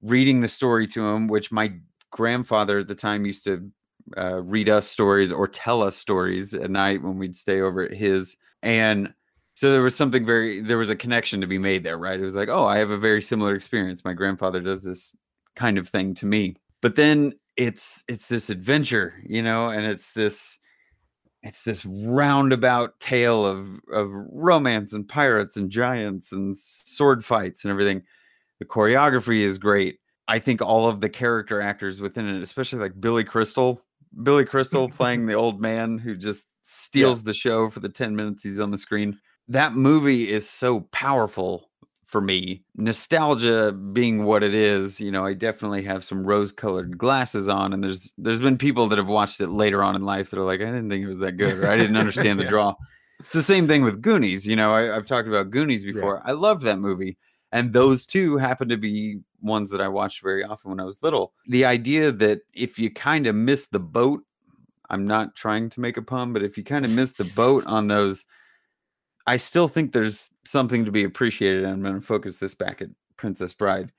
reading 0.00 0.40
the 0.40 0.48
story 0.48 0.86
to 0.86 1.06
him, 1.06 1.26
which 1.26 1.52
my 1.52 1.74
grandfather 2.10 2.78
at 2.78 2.88
the 2.88 2.94
time 2.94 3.26
used 3.26 3.44
to 3.44 3.70
uh, 4.16 4.40
read 4.42 4.70
us 4.70 4.88
stories 4.88 5.30
or 5.30 5.46
tell 5.46 5.82
us 5.82 5.94
stories 5.94 6.54
at 6.54 6.70
night 6.70 7.02
when 7.02 7.18
we'd 7.18 7.36
stay 7.36 7.60
over 7.60 7.82
at 7.82 7.92
his. 7.92 8.38
And 8.62 9.12
so 9.52 9.72
there 9.72 9.82
was 9.82 9.94
something 9.94 10.24
very, 10.24 10.62
there 10.62 10.78
was 10.78 10.88
a 10.88 10.96
connection 10.96 11.42
to 11.42 11.46
be 11.46 11.58
made 11.58 11.84
there, 11.84 11.98
right? 11.98 12.18
It 12.18 12.24
was 12.24 12.34
like, 12.34 12.48
oh, 12.48 12.64
I 12.64 12.78
have 12.78 12.88
a 12.88 12.96
very 12.96 13.20
similar 13.20 13.54
experience. 13.54 14.06
My 14.06 14.14
grandfather 14.14 14.62
does 14.62 14.84
this 14.84 15.14
kind 15.54 15.76
of 15.76 15.86
thing 15.86 16.14
to 16.14 16.24
me. 16.24 16.56
But 16.80 16.96
then 16.96 17.34
it's 17.58 18.04
it's 18.08 18.28
this 18.28 18.48
adventure, 18.48 19.22
you 19.26 19.42
know, 19.42 19.68
and 19.68 19.84
it's 19.84 20.12
this 20.12 20.60
it's 21.42 21.62
this 21.62 21.84
roundabout 21.86 22.98
tale 23.00 23.46
of 23.46 23.68
of 23.92 24.10
romance 24.12 24.92
and 24.92 25.08
pirates 25.08 25.56
and 25.56 25.70
giants 25.70 26.32
and 26.32 26.56
sword 26.56 27.24
fights 27.24 27.64
and 27.64 27.70
everything. 27.70 28.02
The 28.58 28.64
choreography 28.64 29.40
is 29.40 29.58
great. 29.58 29.98
I 30.26 30.38
think 30.40 30.60
all 30.60 30.86
of 30.86 31.00
the 31.00 31.08
character 31.08 31.60
actors 31.60 32.00
within 32.00 32.28
it, 32.28 32.42
especially 32.42 32.80
like 32.80 33.00
Billy 33.00 33.24
Crystal, 33.24 33.82
Billy 34.22 34.44
Crystal 34.44 34.88
playing 34.98 35.26
the 35.26 35.34
old 35.34 35.60
man 35.60 35.98
who 35.98 36.16
just 36.16 36.48
steals 36.62 37.22
the 37.22 37.32
show 37.32 37.70
for 37.70 37.80
the 37.80 37.88
10 37.88 38.14
minutes 38.14 38.42
he's 38.42 38.60
on 38.60 38.70
the 38.70 38.78
screen. 38.78 39.18
That 39.46 39.74
movie 39.74 40.30
is 40.30 40.48
so 40.48 40.80
powerful 40.92 41.67
for 42.08 42.20
me. 42.22 42.62
Nostalgia 42.74 43.70
being 43.70 44.24
what 44.24 44.42
it 44.42 44.54
is, 44.54 44.98
you 44.98 45.12
know, 45.12 45.24
I 45.26 45.34
definitely 45.34 45.82
have 45.82 46.02
some 46.02 46.24
rose-colored 46.24 46.96
glasses 46.96 47.48
on 47.48 47.72
and 47.74 47.84
there's 47.84 48.14
there's 48.16 48.40
been 48.40 48.56
people 48.58 48.88
that 48.88 48.96
have 48.98 49.08
watched 49.08 49.40
it 49.40 49.48
later 49.50 49.84
on 49.84 49.94
in 49.94 50.02
life 50.02 50.30
that 50.30 50.38
are 50.40 50.44
like 50.44 50.60
I 50.62 50.64
didn't 50.64 50.88
think 50.88 51.04
it 51.04 51.08
was 51.08 51.20
that 51.20 51.36
good 51.36 51.58
or 51.58 51.68
I 51.68 51.76
didn't 51.76 51.96
understand 52.04 52.40
the 52.40 52.44
Yeah. 52.44 52.48
draw. 52.48 52.74
It's 53.20 53.32
the 53.32 53.42
same 53.42 53.68
thing 53.68 53.82
with 53.82 54.00
Goonies, 54.00 54.46
you 54.46 54.56
know, 54.56 54.72
I, 54.72 54.96
I've 54.96 55.04
talked 55.06 55.28
about 55.28 55.50
Goonies 55.50 55.84
before. 55.84 56.22
I 56.24 56.32
loved 56.32 56.62
that 56.62 56.78
movie 56.78 57.18
and 57.52 57.72
those 57.74 58.06
two 58.06 58.38
happen 58.38 58.68
to 58.70 58.78
be 58.78 59.20
ones 59.42 59.68
that 59.70 59.82
I 59.82 59.88
watched 59.88 60.22
very 60.22 60.44
often 60.44 60.70
when 60.70 60.80
I 60.80 60.84
was 60.84 61.02
little. 61.02 61.34
The 61.46 61.66
idea 61.66 62.10
that 62.10 62.40
if 62.54 62.78
you 62.78 62.90
kind 62.90 63.26
of 63.26 63.34
miss 63.34 63.66
the 63.66 63.80
boat, 63.80 64.24
I'm 64.88 65.06
not 65.06 65.36
trying 65.36 65.68
to 65.70 65.80
make 65.80 65.98
a 65.98 66.02
pun, 66.02 66.32
but 66.32 66.42
if 66.42 66.56
you 66.56 66.64
kind 66.64 66.86
of 66.86 66.90
miss 66.90 67.12
the 67.12 67.24
boat 67.36 67.64
on 67.66 67.88
those, 67.88 68.24
I 69.28 69.36
still 69.36 69.68
think 69.68 69.92
there's 69.92 70.30
something 70.46 70.86
to 70.86 70.90
be 70.90 71.04
appreciated. 71.04 71.64
And 71.64 71.72
I'm 71.74 71.82
going 71.82 71.94
to 71.94 72.00
focus 72.00 72.38
this 72.38 72.54
back 72.54 72.80
at 72.80 72.88
Princess 73.18 73.52
Bride. 73.52 73.92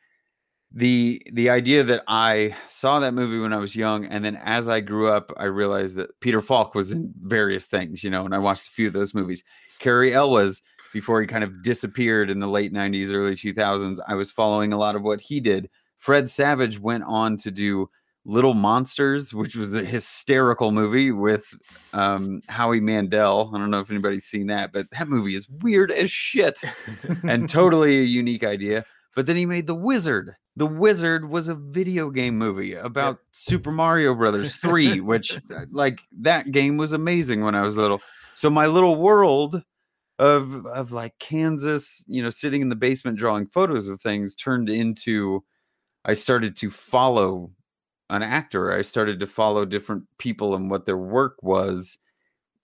The 0.71 1.21
the 1.31 1.51
idea 1.51 1.83
that 1.83 2.03
I 2.07 2.55
saw 2.67 2.99
that 2.99 3.13
movie 3.13 3.39
when 3.39 3.53
I 3.53 3.57
was 3.57 3.75
young, 3.75 4.05
and 4.05 4.25
then 4.25 4.35
as 4.37 4.67
I 4.67 4.79
grew 4.79 5.11
up, 5.11 5.31
I 5.37 5.45
realized 5.45 5.97
that 5.97 6.19
Peter 6.19 6.41
Falk 6.41 6.73
was 6.73 6.91
in 6.91 7.13
various 7.21 7.67
things, 7.67 8.03
you 8.03 8.09
know, 8.09 8.25
and 8.25 8.33
I 8.33 8.39
watched 8.39 8.67
a 8.67 8.71
few 8.71 8.87
of 8.87 8.93
those 8.93 9.13
movies. 9.13 9.43
Cary 9.79 10.13
Elwes, 10.13 10.61
before 10.93 11.21
he 11.21 11.27
kind 11.27 11.43
of 11.43 11.63
disappeared 11.63 12.29
in 12.29 12.39
the 12.39 12.47
late 12.47 12.73
90s, 12.73 13.13
early 13.13 13.35
2000s, 13.35 13.97
I 14.07 14.15
was 14.15 14.31
following 14.31 14.73
a 14.73 14.77
lot 14.77 14.95
of 14.95 15.03
what 15.03 15.21
he 15.21 15.39
did. 15.39 15.69
Fred 15.97 16.29
Savage 16.29 16.79
went 16.79 17.03
on 17.03 17.37
to 17.37 17.51
do 17.51 17.89
Little 18.29 18.53
Monsters, 18.53 19.33
which 19.33 19.55
was 19.55 19.73
a 19.73 19.83
hysterical 19.83 20.71
movie 20.71 21.11
with 21.11 21.51
um, 21.93 22.41
Howie 22.47 22.79
Mandel. 22.79 23.51
I 23.53 23.57
don't 23.57 23.71
know 23.71 23.79
if 23.79 23.89
anybody's 23.89 24.25
seen 24.25 24.45
that, 24.47 24.71
but 24.71 24.85
that 24.91 25.07
movie 25.07 25.33
is 25.33 25.49
weird 25.49 25.91
as 25.91 26.11
shit 26.11 26.61
and 27.23 27.49
totally 27.49 27.97
a 27.97 28.03
unique 28.03 28.43
idea. 28.43 28.85
But 29.15 29.25
then 29.25 29.35
he 29.35 29.47
made 29.47 29.65
The 29.65 29.73
Wizard. 29.73 30.35
The 30.55 30.67
Wizard 30.67 31.27
was 31.27 31.47
a 31.47 31.55
video 31.55 32.11
game 32.11 32.37
movie 32.37 32.75
about 32.75 33.17
Super 33.31 33.71
Mario 33.71 34.13
Brothers 34.13 34.55
3, 34.57 35.01
which 35.01 35.35
uh, 35.35 35.65
like 35.71 35.99
that 36.21 36.51
game 36.51 36.77
was 36.77 36.93
amazing 36.93 37.41
when 37.43 37.55
I 37.55 37.61
was 37.61 37.75
little. 37.75 37.99
So 38.35 38.51
my 38.51 38.67
little 38.67 38.95
world 38.95 39.63
of 40.19 40.67
of 40.67 40.91
like 40.91 41.17
Kansas, 41.19 42.05
you 42.07 42.21
know, 42.21 42.29
sitting 42.29 42.61
in 42.61 42.69
the 42.69 42.75
basement 42.75 43.17
drawing 43.17 43.47
photos 43.47 43.87
of 43.87 43.99
things 43.99 44.35
turned 44.35 44.69
into 44.69 45.43
I 46.05 46.13
started 46.13 46.55
to 46.57 46.69
follow 46.69 47.51
an 48.09 48.23
actor. 48.23 48.71
I 48.71 48.81
started 48.81 49.19
to 49.19 49.27
follow 49.27 49.65
different 49.65 50.03
people 50.17 50.55
and 50.55 50.69
what 50.69 50.85
their 50.85 50.97
work 50.97 51.41
was 51.41 51.97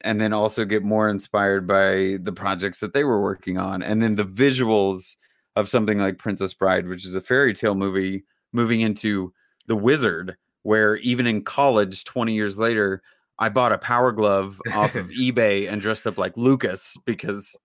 and 0.01 0.19
then 0.19 0.33
also 0.33 0.65
get 0.65 0.83
more 0.83 1.09
inspired 1.09 1.67
by 1.67 2.17
the 2.21 2.33
projects 2.35 2.79
that 2.79 2.93
they 2.93 3.03
were 3.03 3.21
working 3.21 3.57
on 3.57 3.81
and 3.81 4.01
then 4.01 4.15
the 4.15 4.25
visuals 4.25 5.15
of 5.55 5.69
something 5.69 5.99
like 5.99 6.17
Princess 6.17 6.53
Bride, 6.53 6.87
which 6.87 7.05
is 7.05 7.15
a 7.15 7.21
fairy 7.21 7.53
tale 7.53 7.75
movie 7.75 8.25
moving 8.51 8.81
into 8.81 9.33
The 9.67 9.75
Wizard 9.75 10.35
where 10.63 10.95
even 10.97 11.27
in 11.27 11.43
college 11.43 12.05
20 12.05 12.33
years 12.33 12.57
later 12.57 13.01
I 13.37 13.49
bought 13.49 13.71
a 13.71 13.77
power 13.77 14.11
glove 14.11 14.59
off 14.73 14.95
of 14.95 15.07
eBay 15.19 15.71
and 15.71 15.81
dressed 15.81 16.07
up 16.07 16.17
like 16.17 16.35
Lucas 16.37 16.97
because 17.05 17.57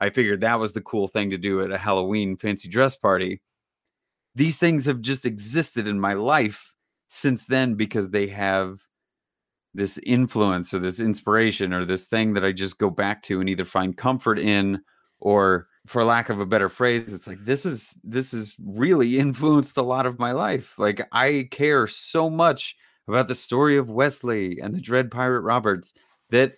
I 0.00 0.10
figured 0.10 0.40
that 0.40 0.58
was 0.58 0.72
the 0.72 0.80
cool 0.80 1.08
thing 1.08 1.30
to 1.30 1.38
do 1.38 1.60
at 1.60 1.70
a 1.70 1.78
Halloween 1.78 2.36
fancy 2.36 2.68
dress 2.68 2.96
party. 2.96 3.40
These 4.34 4.56
things 4.56 4.86
have 4.86 5.00
just 5.00 5.26
existed 5.26 5.86
in 5.86 6.00
my 6.00 6.14
life 6.14 6.74
since 7.10 7.44
then 7.44 7.74
because 7.74 8.10
they 8.10 8.28
have 8.28 8.86
this 9.74 9.98
influence 9.98 10.72
or 10.72 10.78
this 10.78 11.00
inspiration 11.00 11.72
or 11.72 11.84
this 11.84 12.06
thing 12.06 12.34
that 12.34 12.44
I 12.44 12.52
just 12.52 12.78
go 12.78 12.88
back 12.88 13.22
to 13.24 13.40
and 13.40 13.48
either 13.48 13.64
find 13.64 13.96
comfort 13.96 14.38
in 14.38 14.80
or 15.18 15.66
for 15.86 16.04
lack 16.04 16.28
of 16.28 16.40
a 16.40 16.46
better 16.46 16.68
phrase 16.68 17.12
it's 17.12 17.26
like 17.26 17.44
this 17.44 17.66
is 17.66 17.98
this 18.04 18.32
has 18.32 18.54
really 18.64 19.18
influenced 19.24 19.76
a 19.76 19.82
lot 19.82 20.06
of 20.06 20.18
my 20.18 20.32
life. 20.32 20.78
Like 20.78 21.06
I 21.12 21.48
care 21.50 21.86
so 21.86 22.30
much 22.30 22.76
about 23.08 23.28
the 23.28 23.34
story 23.34 23.76
of 23.76 23.90
Westley 23.90 24.60
and 24.60 24.74
the 24.74 24.80
Dread 24.80 25.10
Pirate 25.10 25.40
Roberts 25.40 25.92
that 26.30 26.54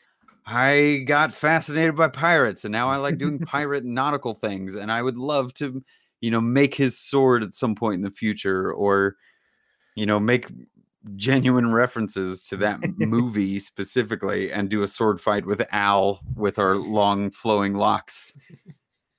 I 0.46 1.04
got 1.06 1.32
fascinated 1.32 1.96
by 1.96 2.08
pirates 2.08 2.64
and 2.64 2.72
now 2.72 2.90
I 2.90 2.96
like 2.96 3.16
doing 3.16 3.38
pirate 3.46 3.84
nautical 3.84 4.34
things 4.34 4.74
and 4.74 4.92
I 4.92 5.00
would 5.00 5.16
love 5.16 5.54
to 5.54 5.82
you 6.20 6.30
know 6.30 6.42
make 6.42 6.74
his 6.74 6.98
sword 6.98 7.42
at 7.42 7.54
some 7.54 7.74
point 7.74 7.96
in 7.96 8.02
the 8.02 8.10
future 8.10 8.70
or 8.70 9.16
you 9.94 10.06
know 10.06 10.18
make 10.20 10.46
genuine 11.16 11.72
references 11.72 12.46
to 12.46 12.56
that 12.56 12.78
movie 12.98 13.58
specifically 13.58 14.52
and 14.52 14.68
do 14.68 14.82
a 14.82 14.88
sword 14.88 15.20
fight 15.20 15.44
with 15.46 15.62
Al 15.72 16.20
with 16.36 16.58
our 16.58 16.76
long 16.76 17.30
flowing 17.30 17.74
locks 17.74 18.32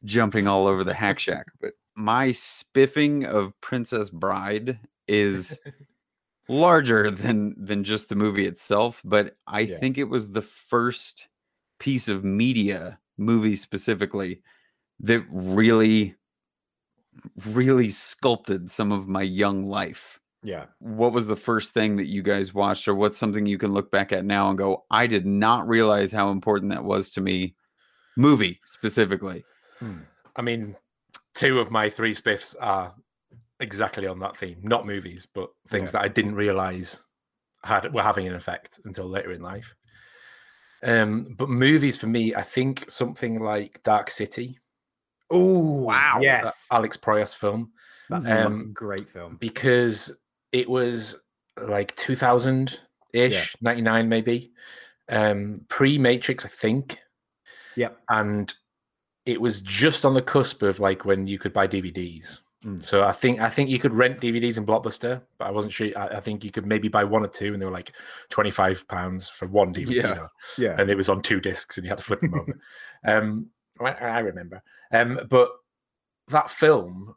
jumping 0.06 0.48
all 0.48 0.66
over 0.68 0.84
the 0.84 0.94
hack 0.94 1.20
shack 1.20 1.46
but 1.62 1.72
my 1.96 2.32
spiffing 2.32 3.26
of 3.26 3.60
Princess 3.62 4.10
Bride 4.10 4.80
is 5.08 5.60
larger 6.48 7.12
than 7.12 7.54
than 7.58 7.84
just 7.84 8.10
the 8.10 8.16
movie 8.16 8.46
itself 8.46 9.02
but 9.04 9.36
I 9.48 9.62
Yeah. 9.62 9.78
think 9.80 9.98
it 9.98 10.06
was 10.06 10.32
the 10.32 10.42
first 10.42 11.28
piece 11.80 12.08
of 12.08 12.24
media 12.24 13.00
movie 13.18 13.56
specifically 13.56 14.42
that 15.02 15.24
really 15.30 16.16
really 17.46 17.90
sculpted 17.90 18.72
some 18.72 18.92
of 18.92 19.08
my 19.08 19.22
young 19.22 19.66
life 19.66 20.20
Yeah. 20.44 20.66
what 20.80 21.14
was 21.14 21.28
the 21.28 21.36
first 21.36 21.74
thing 21.74 21.96
that 21.98 22.08
you 22.08 22.22
guys 22.22 22.54
watched 22.54 22.88
or 22.88 22.96
what's 22.96 23.18
something 23.18 23.46
you 23.46 23.58
can 23.58 23.74
look 23.74 23.90
back 23.92 24.12
at 24.12 24.26
now 24.26 24.50
and 24.50 24.58
go 24.58 24.84
i 24.92 25.08
did 25.08 25.26
not 25.26 25.68
realize 25.68 26.12
how 26.12 26.32
important 26.32 26.72
that 26.72 26.84
was 26.84 27.10
to 27.12 27.22
me 27.22 27.56
movie 28.18 28.60
specifically 28.66 29.44
Hmm. 29.80 30.00
I 30.36 30.42
mean, 30.42 30.76
two 31.36 31.60
of 31.60 31.70
my 31.72 31.90
three 31.90 32.14
spiffs 32.16 32.56
are 32.60 32.94
exactly 33.60 34.08
on 34.08 34.20
that 34.20 34.36
theme. 34.38 34.58
Not 34.64 34.86
movies, 34.86 35.28
but 35.32 35.50
things 35.68 35.90
Yeah. 35.90 36.00
that 36.00 36.02
I 36.06 36.08
didn't 36.08 36.36
realize 36.36 37.04
had 37.64 37.94
were 37.94 38.02
having 38.04 38.28
an 38.28 38.34
effect 38.36 38.80
until 38.86 39.06
later 39.10 39.32
in 39.32 39.42
life. 39.42 39.76
Um, 40.84 41.36
but 41.38 41.50
movies 41.50 41.98
for 41.98 42.08
me, 42.08 42.34
I 42.36 42.42
think 42.44 42.90
something 42.90 43.40
like 43.42 43.82
Dark 43.84 44.10
City, 44.10 44.60
Oh 45.30 45.84
Wow. 45.84 46.16
that 46.20 46.24
Yes. 46.24 46.68
Alex 46.72 46.98
Proyas 46.98 47.36
film, 47.36 47.72
That's 48.10 48.26
a 48.28 48.46
um, 48.46 48.54
fucking 48.58 48.74
great 48.74 49.10
film. 49.10 49.38
because 49.38 50.16
it 50.54 50.70
was 50.70 51.18
like 51.62 51.94
2000 51.98 52.80
ish, 53.14 53.56
99 53.62 54.08
maybe, 54.08 54.52
um, 55.10 55.66
pre 55.68 55.98
Matrix, 55.98 56.46
I 56.46 56.50
think. 56.50 57.00
Yep. 57.76 57.98
and 58.10 58.54
it 59.26 59.42
was 59.42 59.60
just 59.62 60.06
on 60.06 60.14
the 60.14 60.22
cusp 60.22 60.62
of 60.62 60.80
like 60.80 61.06
when 61.06 61.26
you 61.28 61.40
could 61.40 61.54
buy 61.54 61.68
DVDs. 61.68 62.40
Mm. 62.64 62.82
So 62.84 63.04
I 63.04 63.12
think 63.12 63.42
I 63.42 63.50
think 63.50 63.70
you 63.70 63.80
could 63.80 63.94
rent 63.94 64.22
DVDs 64.22 64.58
in 64.58 64.66
Blockbuster, 64.66 65.22
but 65.38 65.48
I 65.48 65.52
wasn't 65.52 65.74
sure. 65.74 65.88
I, 65.98 66.08
I 66.18 66.20
think 66.22 66.44
you 66.44 66.52
could 66.52 66.66
maybe 66.66 66.88
buy 66.88 67.04
one 67.04 67.24
or 67.24 67.28
two, 67.28 67.52
and 67.52 67.62
they 67.62 67.66
were 67.66 67.72
like 67.72 67.92
twenty 68.30 68.52
five 68.52 68.88
pounds 68.88 69.28
for 69.28 69.48
one 69.48 69.74
DVD, 69.74 69.96
Yeah. 69.96 70.14
though, 70.14 70.28
Yeah. 70.58 70.76
and 70.78 70.90
it 70.90 70.96
was 70.96 71.10
on 71.10 71.22
two 71.22 71.40
discs, 71.42 71.78
and 71.78 71.84
you 71.86 71.90
had 71.90 71.98
to 71.98 72.04
flip 72.04 72.20
them 72.22 72.34
over. 72.36 72.60
Um, 73.06 73.50
I, 73.82 73.92
I 73.92 74.20
remember, 74.20 74.62
um, 74.94 75.20
but 75.30 75.50
that 76.30 76.50
film, 76.50 77.16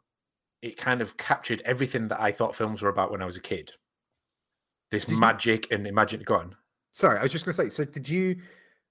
it 0.61 0.77
kind 0.77 1.01
of 1.01 1.17
captured 1.17 1.61
everything 1.65 2.07
that 2.09 2.19
I 2.19 2.31
thought 2.31 2.55
films 2.55 2.81
were 2.81 2.89
about 2.89 3.11
when 3.11 3.21
I 3.21 3.25
was 3.25 3.37
a 3.37 3.41
kid. 3.41 3.73
This 4.91 5.05
Did 5.05 5.13
you- 5.15 5.19
magic 5.19 5.71
and 5.71 5.85
imagine. 5.87 6.21
Go 6.23 6.35
on. 6.35 6.55
Sorry, 6.93 7.19
I 7.19 7.23
was 7.23 7.31
just 7.31 7.45
gonna 7.45 7.53
say. 7.53 7.69
So 7.69 7.83
did 7.85 8.07
you? 8.09 8.37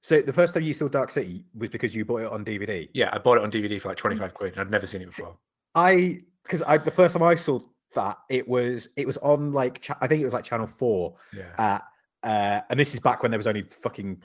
So 0.03 0.21
the 0.23 0.33
first 0.33 0.55
time 0.55 0.63
you 0.63 0.75
saw 0.75 0.87
Dark 0.89 1.11
City 1.11 1.45
was 1.57 1.71
because 1.71 1.95
you 1.95 2.05
bought 2.05 2.23
it 2.23 2.31
on 2.31 2.45
DVD. 2.45 2.89
Yeah, 2.95 3.11
I 3.13 3.19
bought 3.19 3.39
it 3.39 3.43
on 3.43 3.51
DVD 3.51 3.81
for 3.81 3.89
like 3.89 3.97
twenty 3.97 4.17
five 4.17 4.35
quid, 4.35 4.53
and 4.53 4.61
I'd 4.61 4.71
never 4.71 4.87
seen 4.87 5.03
it 5.03 5.07
before. 5.07 5.37
I 5.75 6.21
because 6.45 6.63
I 6.63 6.79
the 6.79 6.91
first 6.91 7.15
time 7.15 7.23
I 7.23 7.35
saw 7.35 7.59
that 7.95 8.19
it 8.29 8.47
was 8.47 8.89
it 8.97 9.07
was 9.07 9.17
on 9.19 9.53
like 9.53 9.81
cha- 9.81 9.99
I 10.01 10.07
think 10.07 10.21
it 10.21 10.25
was 10.25 10.35
like 10.35 10.45
Channel 10.45 10.67
Four. 10.69 11.17
Yeah. 11.33 11.81
Uh, 12.23 12.27
uh, 12.27 12.61
and 12.71 12.79
this 12.79 12.95
is 12.95 13.01
back 13.01 13.23
when 13.23 13.31
there 13.33 13.39
was 13.39 13.47
only 13.47 13.63
fucking 13.63 14.23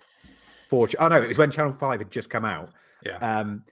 four. 0.69 0.88
ch- 0.88 0.95
Oh 0.99 1.08
no, 1.08 1.21
it 1.21 1.27
was 1.27 1.38
when 1.38 1.49
Channel 1.51 1.71
Five 1.71 1.99
had 2.01 2.12
just 2.12 2.30
come 2.30 2.45
out. 2.45 2.69
Yeah. 3.04 3.17
Um, 3.17 3.63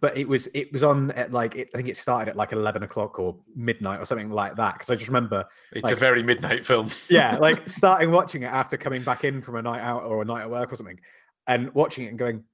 but 0.00 0.16
it 0.16 0.28
was 0.28 0.48
it 0.54 0.70
was 0.72 0.82
on 0.82 1.10
at 1.12 1.32
like 1.32 1.56
it, 1.56 1.70
I 1.74 1.78
think 1.78 1.88
it 1.88 1.96
started 1.96 2.30
at 2.30 2.36
like 2.36 2.52
eleven 2.52 2.82
o'clock 2.82 3.18
or 3.18 3.36
midnight 3.56 4.00
or 4.00 4.04
something 4.04 4.30
like 4.30 4.56
that. 4.56 4.74
Because 4.74 4.90
I 4.90 4.94
just 4.94 5.08
remember, 5.08 5.44
It's 5.72 5.84
like- 5.84 5.92
a 5.94 5.96
very 5.96 6.22
midnight 6.22 6.64
film. 6.66 6.90
yeah, 7.08 7.36
like 7.38 7.68
starting 7.80 8.10
watching 8.10 8.42
it 8.42 8.46
after 8.52 8.76
coming 8.76 9.02
back 9.02 9.24
in 9.24 9.40
from 9.42 9.56
a 9.56 9.62
night 9.62 9.80
out 9.80 10.02
or 10.04 10.22
a 10.22 10.24
night 10.24 10.42
at 10.42 10.50
work 10.50 10.72
or 10.72 10.76
something, 10.76 11.00
and 11.46 11.72
watching 11.74 12.04
it 12.04 12.08
and 12.08 12.18
going, 12.18 12.44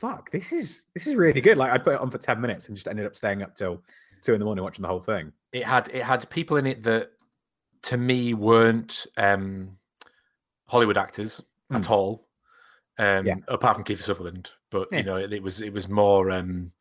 "Fuck, 0.00 0.30
this 0.30 0.52
is 0.52 0.84
this 0.94 1.06
is 1.06 1.14
really 1.14 1.40
good." 1.40 1.56
Like 1.56 1.72
I 1.72 1.78
put 1.78 1.94
it 1.94 2.00
on 2.00 2.10
for 2.10 2.18
ten 2.18 2.40
minutes 2.40 2.68
and 2.68 2.76
just 2.76 2.86
ended 2.88 3.06
up 3.06 3.16
staying 3.16 3.42
up 3.42 3.56
till 3.56 3.82
two 4.22 4.34
in 4.34 4.38
the 4.38 4.44
morning 4.44 4.62
watching 4.62 4.82
the 4.82 4.88
whole 4.88 5.00
thing. 5.00 5.32
it 5.52 5.64
had 5.64 5.88
it 5.92 6.02
had 6.04 6.28
people 6.30 6.56
in 6.56 6.66
it 6.66 6.82
that 6.84 7.10
to 7.82 7.96
me 7.96 8.34
weren't 8.34 9.06
um 9.16 9.76
Hollywood 10.68 10.96
actors 10.96 11.42
at 11.72 11.90
all. 11.90 12.28
Um 12.98 13.26
Yeah. 13.26 13.34
apart 13.48 13.76
from 13.76 13.84
Kiefer 13.84 14.02
Sutherland. 14.02 14.50
But 14.72 14.88
Yeah. 14.90 14.98
you 14.98 15.04
know, 15.04 15.16
it, 15.16 15.32
it 15.32 15.42
was 15.42 15.60
it 15.60 15.72
was 15.72 15.88
more 15.88 16.30
um 16.30 16.72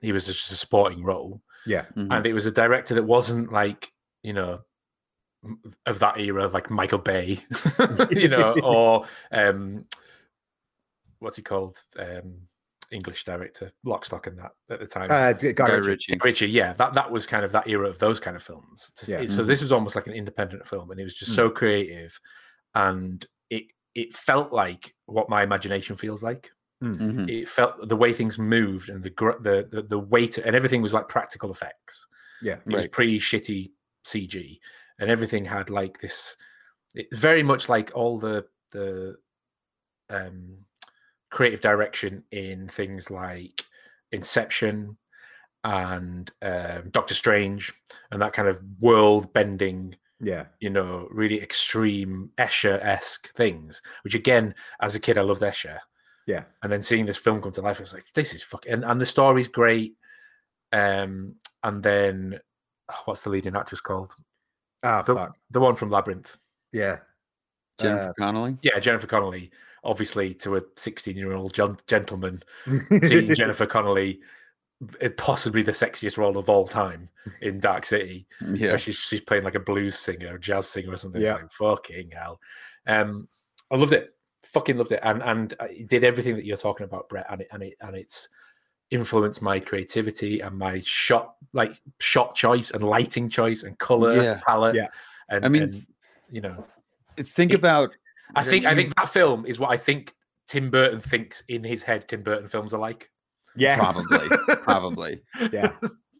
he 0.00 0.12
was 0.12 0.26
just 0.26 0.50
a 0.52 0.56
supporting 0.56 1.02
role. 1.04 1.42
Yeah, 1.66 1.86
Mhm. 1.96 2.08
And 2.10 2.26
it 2.26 2.32
was 2.34 2.46
a 2.46 2.50
director 2.52 2.94
that 2.94 3.04
wasn't 3.04 3.50
like, 3.52 3.92
you 4.22 4.32
know, 4.34 4.60
of 5.86 5.98
that 5.98 6.18
era, 6.18 6.46
like 6.48 6.70
Michael 6.70 6.98
Bay, 6.98 7.42
you 8.10 8.28
know, 8.28 8.52
or 8.62 9.06
um 9.32 9.86
what's 11.18 11.36
he 11.36 11.42
called? 11.42 11.82
Um 11.98 12.48
English 12.90 13.24
director, 13.24 13.72
Lock, 13.82 14.04
Stock 14.04 14.26
and 14.26 14.38
that 14.38 14.52
at 14.70 14.78
the 14.78 14.86
time. 14.86 15.10
uh, 15.10 15.32
Guy 15.32 15.52
Guy 15.52 15.74
Ritchie. 15.74 15.88
Ritchie. 15.90 16.18
Richie, 16.22 16.48
yeah, 16.50 16.74
that 16.74 16.92
that 16.94 17.10
was 17.10 17.26
kind 17.26 17.44
of 17.44 17.50
that 17.52 17.66
era 17.66 17.88
of 17.88 17.98
those 17.98 18.20
kind 18.20 18.36
of 18.36 18.42
films. 18.42 18.92
To 18.96 19.10
Yeah. 19.10 19.20
see- 19.22 19.28
So 19.28 19.42
this 19.42 19.60
was 19.62 19.72
almost 19.72 19.96
like 19.96 20.06
an 20.06 20.12
independent 20.12 20.68
film, 20.68 20.90
and 20.90 21.00
it 21.00 21.04
was 21.04 21.14
just 21.14 21.32
Mm. 21.32 21.36
so 21.36 21.50
creative, 21.50 22.20
and 22.74 23.26
it 23.50 23.64
it 23.94 24.12
felt 24.14 24.52
like 24.52 24.94
what 25.06 25.28
my 25.28 25.42
imagination 25.42 25.96
feels 25.96 26.22
like. 26.22 26.50
Mhm. 26.82 27.28
It 27.30 27.48
felt 27.48 27.88
the 27.88 27.96
way 27.96 28.12
things 28.12 28.38
moved 28.38 28.88
and 28.90 29.02
the 29.02 29.10
gr- 29.10 29.38
the 29.40 29.66
the, 29.70 29.82
the 29.82 29.98
weight 29.98 30.38
and 30.38 30.54
everything 30.56 30.82
was 30.82 30.92
like 30.92 31.08
practical 31.08 31.50
effects. 31.50 32.06
Yeah, 32.42 32.56
It 32.66 32.74
was 32.74 32.84
Right. 32.84 32.92
pretty 32.92 33.18
shitty 33.18 33.70
CG, 34.04 34.58
and 34.98 35.10
everything 35.10 35.44
had 35.46 35.70
like 35.70 36.00
this. 36.00 36.36
It, 36.94 37.06
very 37.12 37.42
much 37.42 37.68
like 37.68 37.90
all 37.94 38.18
the 38.18 38.46
the 38.72 39.16
um, 40.10 40.58
creative 41.30 41.60
direction 41.60 42.24
in 42.30 42.68
things 42.68 43.10
like 43.10 43.64
Inception 44.12 44.96
and 45.64 46.30
um, 46.42 46.90
Doctor 46.90 47.14
Strange 47.14 47.72
and 48.10 48.20
that 48.20 48.32
kind 48.34 48.46
of 48.48 48.60
world 48.80 49.32
bending, 49.32 49.96
yeah, 50.20 50.46
you 50.60 50.70
know, 50.70 51.08
really 51.10 51.40
extreme 51.40 52.30
Escher 52.36 52.78
esque 52.84 53.32
things. 53.34 53.80
Which 54.02 54.14
again, 54.14 54.54
as 54.80 54.94
a 54.94 55.00
kid, 55.00 55.16
I 55.18 55.22
loved 55.22 55.40
Escher, 55.40 55.78
yeah. 56.26 56.44
and 56.62 56.70
then 56.72 56.82
seeing 56.82 57.06
this 57.06 57.16
film 57.16 57.40
come 57.42 57.52
to 57.52 57.62
life, 57.62 57.78
I 57.80 57.82
was 57.82 57.92
like, 57.94 58.04
this 58.14 58.34
is 58.34 58.42
fucking, 58.42 58.72
and, 58.72 58.84
and 58.84 59.00
the 59.00 59.06
story's 59.06 59.48
great. 59.48 59.94
Um, 60.72 61.36
and 61.62 61.82
then 61.82 62.40
oh, 62.90 63.00
what's 63.04 63.22
the 63.22 63.30
leading 63.30 63.56
actress 63.56 63.80
called? 63.80 64.14
Ah, 64.82 65.02
The, 65.02 65.14
fuck. 65.14 65.36
the 65.50 65.60
one 65.60 65.76
from 65.76 65.90
Labyrinth. 65.90 66.36
Yeah, 66.72 66.98
Jennifer 67.80 68.08
Uh, 68.10 68.12
Connelly. 68.18 68.58
Yeah, 68.62 68.78
Jennifer 68.80 69.06
Connelly. 69.06 69.50
Obviously, 69.84 70.32
to 70.34 70.56
a 70.56 70.62
16 70.76 71.16
year 71.16 71.32
old 71.32 71.54
gentleman, 71.86 72.42
seeing 73.02 73.34
Jennifer 73.34 73.66
Connelly, 73.66 74.20
eh, 75.00 75.10
possibly 75.16 75.62
the 75.62 75.72
sexiest 75.72 76.16
role 76.16 76.38
of 76.38 76.48
all 76.48 76.66
time 76.66 77.10
in 77.42 77.60
Dark 77.60 77.84
City. 77.84 78.26
Yeah. 78.54 78.76
she's 78.78 78.96
she's 78.96 79.20
playing 79.20 79.44
like 79.44 79.54
a 79.56 79.60
blues 79.60 79.98
singer, 79.98 80.34
a 80.36 80.40
jazz 80.40 80.68
singer, 80.68 80.92
or 80.92 80.96
something. 80.96 81.20
Yeah. 81.20 81.34
It's 81.36 81.60
like 81.60 81.76
fucking 81.76 82.10
hell. 82.12 82.40
Um, 82.86 83.28
I 83.70 83.76
loved 83.76 83.92
it. 83.92 84.14
Fucking 84.52 84.76
loved 84.78 84.92
it, 84.92 85.00
and 85.02 85.22
and 85.22 85.54
it 85.70 85.88
did 85.88 86.04
everything 86.04 86.36
that 86.36 86.44
you're 86.44 86.56
talking 86.56 86.84
about, 86.84 87.08
Brett. 87.08 87.26
And 87.30 87.40
it 87.42 87.48
and 87.50 87.62
it 87.62 87.74
and 87.80 87.96
it's 87.96 88.28
influenced 88.90 89.40
my 89.42 89.58
creativity 89.58 90.40
and 90.40 90.56
my 90.58 90.80
shot 90.84 91.34
like 91.52 91.80
shot 92.00 92.34
choice 92.34 92.70
and 92.70 92.82
lighting 92.82 93.28
choice 93.28 93.62
and 93.62 93.78
color 93.78 94.14
Yeah. 94.22 94.40
palette. 94.46 94.74
Yeah. 94.76 94.88
and 95.30 95.44
I 95.44 95.48
mean, 95.48 95.62
and, 95.64 95.86
you 96.30 96.40
know, 96.42 96.64
Think 97.18 97.52
it- 97.52 97.56
about 97.56 97.96
I 98.34 98.44
think 98.44 98.64
I 98.66 98.74
think 98.74 98.94
that 98.96 99.08
film 99.08 99.46
is 99.46 99.58
what 99.58 99.70
I 99.70 99.76
think 99.76 100.14
Tim 100.46 100.70
Burton 100.70 101.00
thinks 101.00 101.42
in 101.48 101.64
his 101.64 101.82
head. 101.82 102.06
Tim 102.08 102.22
Burton 102.22 102.48
films 102.48 102.74
are 102.74 102.80
like. 102.80 103.10
yes, 103.56 103.78
probably, 103.78 104.56
probably. 104.58 105.22
yeah, 105.52 105.72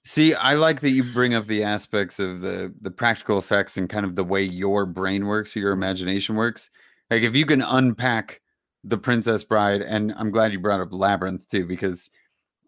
See, 0.04 0.34
I 0.34 0.54
like 0.54 0.80
that 0.80 0.90
you 0.90 1.02
bring 1.02 1.34
up 1.34 1.46
the 1.46 1.62
aspects 1.64 2.18
of 2.20 2.40
the 2.40 2.72
the 2.80 2.90
practical 2.90 3.38
effects 3.38 3.76
and 3.76 3.88
kind 3.88 4.04
of 4.06 4.16
the 4.16 4.24
way 4.24 4.42
your 4.42 4.86
brain 4.86 5.26
works, 5.26 5.54
or 5.56 5.60
your 5.60 5.72
imagination 5.72 6.36
works. 6.36 6.70
Like 7.10 7.22
if 7.22 7.34
you 7.34 7.46
can 7.46 7.62
unpack 7.62 8.40
the 8.82 8.98
Princess 8.98 9.44
Bride, 9.44 9.82
and 9.82 10.12
I'm 10.16 10.30
glad 10.30 10.52
you 10.52 10.58
brought 10.60 10.80
up 10.80 10.92
Labyrinth 10.92 11.48
too, 11.48 11.66
because 11.66 12.10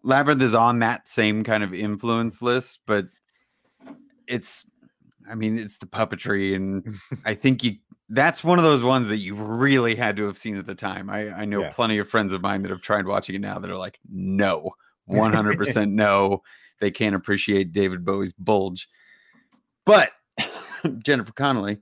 Labyrinth 0.03 0.41
is 0.41 0.53
on 0.53 0.79
that 0.79 1.07
same 1.09 1.43
kind 1.43 1.63
of 1.63 1.73
influence 1.73 2.41
list, 2.41 2.79
but 2.85 3.07
it's 4.27 4.69
I 5.29 5.35
mean, 5.35 5.57
it's 5.57 5.77
the 5.77 5.85
puppetry, 5.85 6.55
and 6.55 6.99
I 7.25 7.33
think 7.33 7.63
you 7.63 7.77
that's 8.09 8.41
one 8.43 8.57
of 8.57 8.63
those 8.63 8.83
ones 8.83 9.09
that 9.09 9.17
you 9.17 9.35
really 9.35 9.93
had 9.95 10.15
to 10.15 10.25
have 10.27 10.37
seen 10.37 10.55
at 10.55 10.65
the 10.65 10.75
time. 10.75 11.09
I, 11.09 11.29
I 11.41 11.45
know 11.45 11.61
Yeah. 11.63 11.69
plenty 11.71 11.97
of 11.97 12.07
friends 12.09 12.31
of 12.31 12.41
mine 12.41 12.61
that 12.61 12.71
have 12.71 12.81
tried 12.81 13.05
watching 13.05 13.35
it 13.35 13.41
now 13.41 13.59
that 13.59 13.69
are 13.69 13.75
like, 13.77 13.99
no, 14.09 14.71
100% 15.11 15.91
no. 15.91 16.41
They 16.79 16.89
can't 16.89 17.15
appreciate 17.15 17.73
David 17.73 18.05
Bowie's 18.05 18.31
bulge. 18.31 18.87
But 19.83 20.11
Jennifer 20.99 21.33
Connelly 21.33 21.79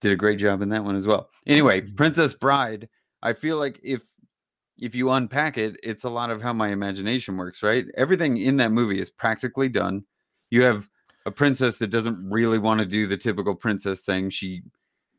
did 0.00 0.12
a 0.12 0.16
great 0.16 0.38
job 0.38 0.62
in 0.62 0.68
that 0.70 0.84
one 0.84 0.96
as 0.96 1.06
well. 1.06 1.28
Anyway, 1.46 1.80
Princess 1.96 2.34
Bride, 2.34 2.88
I 3.22 3.32
feel 3.32 3.58
like 3.58 3.80
if 3.82 4.02
if 4.80 4.94
you 4.94 5.10
unpack 5.10 5.56
it, 5.56 5.76
it's 5.82 6.04
a 6.04 6.10
lot 6.10 6.30
of 6.30 6.42
how 6.42 6.52
my 6.52 6.68
imagination 6.68 7.36
works, 7.36 7.62
right? 7.62 7.86
Everything 7.96 8.36
in 8.36 8.58
that 8.58 8.72
movie 8.72 9.00
is 9.00 9.08
practically 9.08 9.68
done. 9.68 10.04
You 10.50 10.64
have 10.64 10.86
a 11.24 11.30
princess 11.30 11.78
that 11.78 11.88
doesn't 11.88 12.30
really 12.30 12.58
want 12.58 12.80
to 12.80 12.86
do 12.86 13.06
the 13.06 13.16
typical 13.16 13.54
princess 13.54 14.00
thing. 14.00 14.28
She 14.28 14.62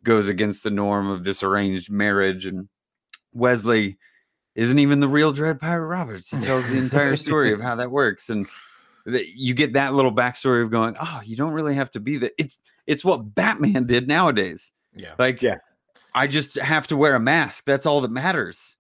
goes 0.04 0.30
against 0.30 0.64
the 0.64 0.70
norm 0.70 1.10
of 1.10 1.24
this 1.24 1.42
arranged 1.42 1.90
marriage 1.90 2.46
and 2.46 2.70
Westley 3.34 3.98
isn't 4.56 4.80
even 4.80 5.00
the 5.00 5.08
real 5.08 5.32
Dread 5.32 5.60
Pirate 5.60 5.88
Roberts. 5.88 6.30
He 6.32 6.40
tells 6.40 6.70
the 6.70 6.78
entire 6.78 7.16
story 7.16 7.52
of 7.52 7.62
how 7.62 7.76
that 7.76 7.92
works 7.92 8.30
and 8.30 8.48
you 9.08 9.54
get 9.54 9.74
that 9.74 9.94
little 9.94 10.14
backstory 10.14 10.64
of 10.64 10.70
going, 10.72 10.96
"Oh, 11.00 11.22
you 11.26 11.36
don't 11.36 11.54
really 11.54 11.76
have 11.76 11.90
to 11.92 12.00
be 12.00 12.18
that. 12.18 12.34
it's 12.38 12.60
it's 12.88 13.06
what 13.06 13.34
Batman 13.36 13.86
did 13.86 14.08
nowadays." 14.08 14.72
Yeah. 14.96 15.14
Like, 15.18 15.42
Yeah. 15.42 15.58
I 16.16 16.26
just 16.28 16.56
have 16.56 16.88
to 16.88 16.98
wear 16.98 17.16
a 17.16 17.20
mask. 17.20 17.66
That's 17.66 17.86
all 17.86 18.02
that 18.02 18.12
matters. 18.12 18.78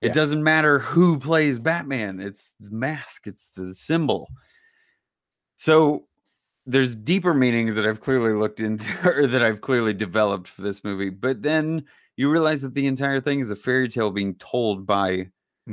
It 0.00 0.08
Yeah. 0.08 0.12
doesn't 0.14 0.42
matter 0.42 0.78
who 0.78 1.18
plays 1.18 1.58
Batman. 1.58 2.20
It's 2.20 2.54
the 2.60 2.70
mask. 2.70 3.26
It's 3.26 3.48
the 3.54 3.74
symbol. 3.74 4.28
So 5.56 6.06
there's 6.66 6.96
deeper 6.96 7.34
meanings 7.34 7.74
that 7.74 7.86
I've 7.86 8.00
clearly 8.00 8.32
looked 8.32 8.60
into 8.60 8.90
or 9.08 9.26
that 9.26 9.42
I've 9.42 9.60
clearly 9.60 9.92
developed 9.94 10.48
for 10.48 10.62
this 10.62 10.82
movie. 10.84 11.10
But 11.10 11.42
then 11.42 11.84
you 12.16 12.30
realize 12.30 12.62
that 12.62 12.74
the 12.74 12.86
entire 12.86 13.20
thing 13.20 13.40
is 13.40 13.50
a 13.50 13.56
fairy 13.56 13.88
tale 13.88 14.10
being 14.10 14.34
told 14.36 14.86
by 14.86 15.28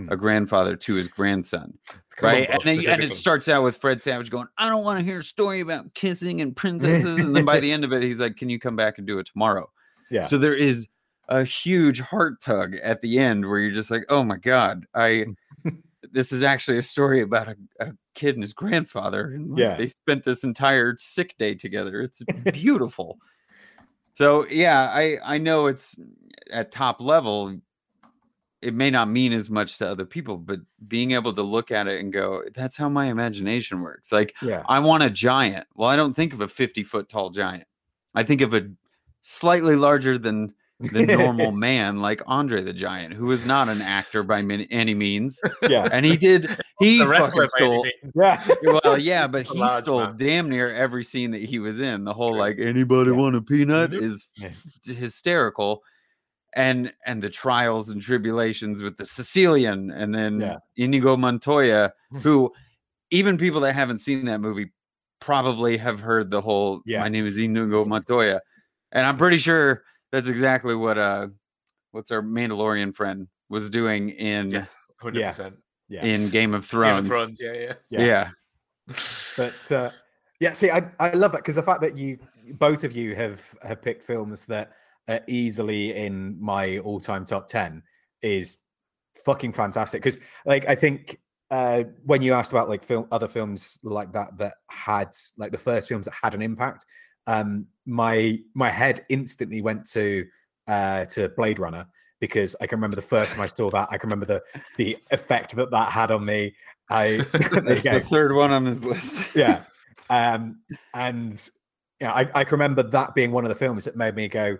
A 0.10 0.18
grandfather 0.18 0.76
to 0.76 0.96
his 0.96 1.08
grandson 1.08 1.78
right? 2.22 2.50
And, 2.50 2.62
then, 2.64 2.90
and 2.90 3.04
it 3.04 3.14
starts 3.16 3.48
out 3.48 3.64
with 3.64 3.78
Fred 3.78 4.02
Savage 4.02 4.30
going, 4.30 4.48
"I 4.58 4.70
don't 4.70 4.84
want 4.84 5.00
to 5.00 5.06
hear 5.06 5.20
a 5.20 5.24
story 5.24 5.60
about 5.60 5.94
kissing 5.94 6.42
and 6.42 6.56
princesses," 6.56 7.20
and 7.26 7.36
then 7.36 7.46
by 7.46 7.60
the 7.60 7.72
end 7.74 7.84
of 7.84 7.94
it, 7.94 8.02
he's 8.04 8.20
like, 8.20 8.36
"Can 8.38 8.50
you 8.50 8.60
come 8.60 8.76
back 8.76 8.98
and 8.98 9.06
do 9.06 9.20
it 9.20 9.28
tomorrow?" 9.28 9.70
Yeah. 10.10 10.24
So 10.24 10.38
there 10.38 10.56
is 10.56 10.88
a 11.30 11.44
huge 11.44 12.00
heart 12.00 12.42
tug 12.42 12.76
at 12.84 13.02
the 13.02 13.20
end 13.20 13.48
where 13.48 13.60
you're 13.60 13.72
just 13.72 13.92
like, 13.92 14.06
"Oh 14.10 14.24
my 14.24 14.38
god, 14.38 14.86
I." 14.94 15.26
This 16.12 16.32
is 16.34 16.44
actually 16.44 16.78
a 16.78 16.84
story 16.84 17.22
about 17.22 17.48
a, 17.48 17.56
a 17.80 17.94
kid 18.14 18.36
and 18.36 18.44
his 18.44 18.54
grandfather. 18.54 19.32
And 19.34 19.58
Yeah. 19.58 19.78
they 19.78 19.88
spent 19.88 20.26
this 20.26 20.44
entire 20.44 20.96
sick 21.00 21.36
day 21.40 21.56
together. 21.56 22.02
It's 22.02 22.22
beautiful. 22.54 23.18
so 24.16 24.46
yeah, 24.48 24.92
I 24.94 25.18
I 25.24 25.38
know 25.38 25.68
it's 25.68 25.96
at 26.52 26.72
top 26.72 27.00
level 27.02 27.58
it 28.64 28.74
may 28.74 28.90
not 28.90 29.10
mean 29.10 29.34
as 29.34 29.50
much 29.50 29.78
to 29.78 29.88
other 29.90 30.06
people, 30.06 30.38
but 30.38 30.60
being 30.88 31.12
able 31.12 31.34
to 31.34 31.42
look 31.44 31.72
at 31.72 31.88
it 31.88 32.00
and 32.00 32.14
go, 32.14 32.44
that's 32.54 32.78
how 32.78 32.90
my 32.90 33.06
imagination 33.08 33.82
works. 33.82 34.12
Like, 34.12 34.34
yeah. 34.42 34.64
I 34.68 34.80
want 34.80 35.04
a 35.04 35.10
giant. 35.10 35.68
Well, 35.76 35.90
I 35.90 35.96
don't 35.96 36.14
think 36.16 36.34
of 36.34 36.42
a 36.42 36.48
50 36.48 36.84
foot 36.84 37.10
tall 37.10 37.30
giant. 37.30 37.66
I 38.16 38.24
think 38.24 38.42
of 38.42 38.54
a 38.54 38.70
slightly 39.22 39.76
larger 39.76 40.18
than 40.18 40.54
the 40.80 41.06
normal 41.06 41.52
man, 41.70 42.00
like 42.00 42.22
Andre 42.28 42.62
the 42.62 42.74
Giant, 42.74 43.14
who 43.14 43.32
is 43.32 43.46
not 43.46 43.70
an 43.70 43.82
actor 43.82 44.22
by 44.24 44.42
many, 44.42 44.68
any 44.70 44.94
means. 44.94 45.40
Yeah. 45.62 45.88
And 45.92 46.06
he 46.06 46.18
did, 46.18 46.50
he 46.80 47.00
the 47.00 47.06
fucking 47.06 47.10
wrestler 47.10 47.46
by 47.58 47.66
any 47.66 47.68
stole. 47.68 47.86
Yeah. 48.16 48.44
Well, 48.84 48.98
yeah, 48.98 49.28
but 49.28 49.44
he 49.44 49.68
stole 49.78 50.00
man. 50.08 50.18
damn 50.18 50.50
near 50.50 50.74
every 50.74 51.04
scene 51.04 51.32
that 51.32 51.42
he 51.42 51.60
was 51.60 51.80
in. 51.80 52.04
The 52.04 52.14
whole 52.14 52.36
like 52.36 52.58
anybody 52.60 53.12
Yeah. 53.12 53.18
want 53.18 53.36
a 53.36 53.42
peanut 53.42 53.94
is 53.94 54.28
Yeah. 54.36 54.50
hysterical. 54.86 55.84
And 56.56 56.94
and 57.06 57.22
the 57.22 57.30
trials 57.30 57.90
and 57.90 58.02
tribulations 58.02 58.82
with 58.84 58.98
the 58.98 59.06
Sicilian 59.06 59.90
and 59.92 60.14
then 60.14 60.40
Yeah. 60.40 60.58
Inigo 60.78 61.18
Montoya, 61.18 61.94
who 62.22 62.52
even 63.10 63.38
people 63.38 63.62
that 63.62 63.74
haven't 63.74 64.00
seen 64.00 64.26
that 64.26 64.40
movie 64.40 64.72
probably 65.20 65.78
have 65.78 66.00
heard 66.00 66.30
the 66.30 66.42
whole 66.42 66.82
Yeah. 66.86 67.00
my 67.00 67.10
name 67.10 67.26
is 67.26 67.38
Inigo 67.38 67.86
Montoya. 67.86 68.42
And 68.92 69.08
I'm 69.08 69.18
pretty 69.18 69.38
sure 69.38 69.84
that's 70.12 70.28
exactly 70.28 70.76
what 70.76 70.98
uh 70.98 71.28
what's 71.92 72.12
our 72.12 72.22
Mandalorian 72.22 72.94
friend 72.94 73.28
was 73.50 73.70
doing 73.70 74.10
in 74.10 74.52
Yes, 74.52 74.92
hundred 75.00 75.24
percent. 75.24 75.56
Yeah. 75.90 76.04
in 76.04 76.30
Game 76.30 76.30
of 76.30 76.32
Game 76.32 76.54
of 76.54 76.66
Thrones. 76.66 77.08
Thrones. 77.08 77.42
Yeah, 77.42 77.54
yeah. 77.54 77.74
Yeah. 77.90 78.06
yeah. 78.06 78.30
but 79.38 79.72
uh, 79.72 79.90
yeah, 80.40 80.52
see, 80.54 80.70
I, 80.70 80.90
I 81.00 81.12
love 81.12 81.32
that 81.32 81.40
because 81.40 81.56
the 81.56 81.64
fact 81.64 81.82
that 81.82 81.98
you 81.98 82.20
both 82.54 82.84
of 82.84 82.92
you 82.94 83.16
have 83.16 83.42
have 83.64 83.82
picked 83.82 84.04
films 84.04 84.46
that 84.46 84.74
are 85.08 85.22
easily 85.28 85.96
in 85.96 86.38
my 86.40 86.80
all 86.80 87.00
time 87.00 87.26
top 87.26 87.50
ten 87.50 87.84
is 88.22 88.60
fucking 89.26 89.54
fantastic. 89.54 90.02
Because 90.02 90.20
like 90.46 90.68
I 90.68 90.76
think 90.76 91.20
uh, 91.52 91.84
when 92.06 92.22
you 92.22 92.34
asked 92.34 92.52
about 92.52 92.70
like 92.70 92.84
film 92.84 93.08
other 93.12 93.28
films 93.28 93.78
like 93.84 94.12
that 94.14 94.38
that 94.38 94.56
had 94.70 95.10
like 95.38 95.52
the 95.52 95.58
first 95.58 95.88
films 95.88 96.06
that 96.06 96.14
had 96.22 96.34
an 96.34 96.42
impact, 96.42 96.86
um, 97.28 97.68
my 97.86 98.40
my 98.54 98.70
head 98.70 99.06
instantly 99.10 99.62
went 99.62 99.90
to 99.92 100.26
uh, 100.68 101.06
to 101.06 101.30
Blade 101.30 101.60
Runner 101.60 101.86
because 102.20 102.56
I 102.62 102.68
can 102.68 102.78
remember 102.78 102.96
the 102.96 103.02
first 103.02 103.32
time 103.32 103.42
I 103.42 103.48
saw 103.48 103.70
that. 103.72 103.90
I 103.92 103.98
can 103.98 104.10
remember 104.10 104.26
the 104.26 104.44
the 104.78 104.98
effect 105.12 105.56
that 105.56 105.72
that 105.72 105.92
had 105.92 106.12
on 106.12 106.26
me. 106.26 106.56
I 106.90 107.18
That's 107.34 107.84
the 107.84 108.06
third 108.10 108.34
one 108.34 108.52
on 108.52 108.64
this 108.64 108.82
list. 108.82 109.36
yeah 109.36 109.64
um 110.10 110.60
and 110.94 111.50
you 112.00 112.08
know, 112.08 112.14
I, 112.14 112.28
I 112.36 112.44
can 112.44 112.52
remember 112.52 112.84
that 112.84 113.16
being 113.16 113.32
one 113.32 113.46
of 113.46 113.50
the 113.50 113.56
films 113.56 113.86
that 113.86 113.96
made 113.96 114.16
me 114.16 114.28
go 114.28 114.58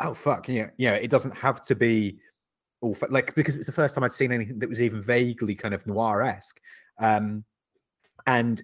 oh 0.00 0.14
fuck 0.14 0.48
yeah, 0.48 0.68
know 0.78 0.94
it 0.94 1.10
doesn't 1.10 1.36
have 1.36 1.62
to 1.62 1.74
be 1.74 2.18
all 2.80 2.96
like 3.10 3.34
because 3.34 3.54
it 3.54 3.58
was 3.58 3.66
the 3.66 3.72
first 3.72 3.94
time 3.94 4.04
i'd 4.04 4.12
seen 4.12 4.32
anything 4.32 4.58
that 4.58 4.68
was 4.68 4.80
even 4.80 5.02
vaguely 5.02 5.54
kind 5.54 5.74
of 5.74 5.84
noir-esque 5.86 6.60
um 7.00 7.44
and 8.26 8.62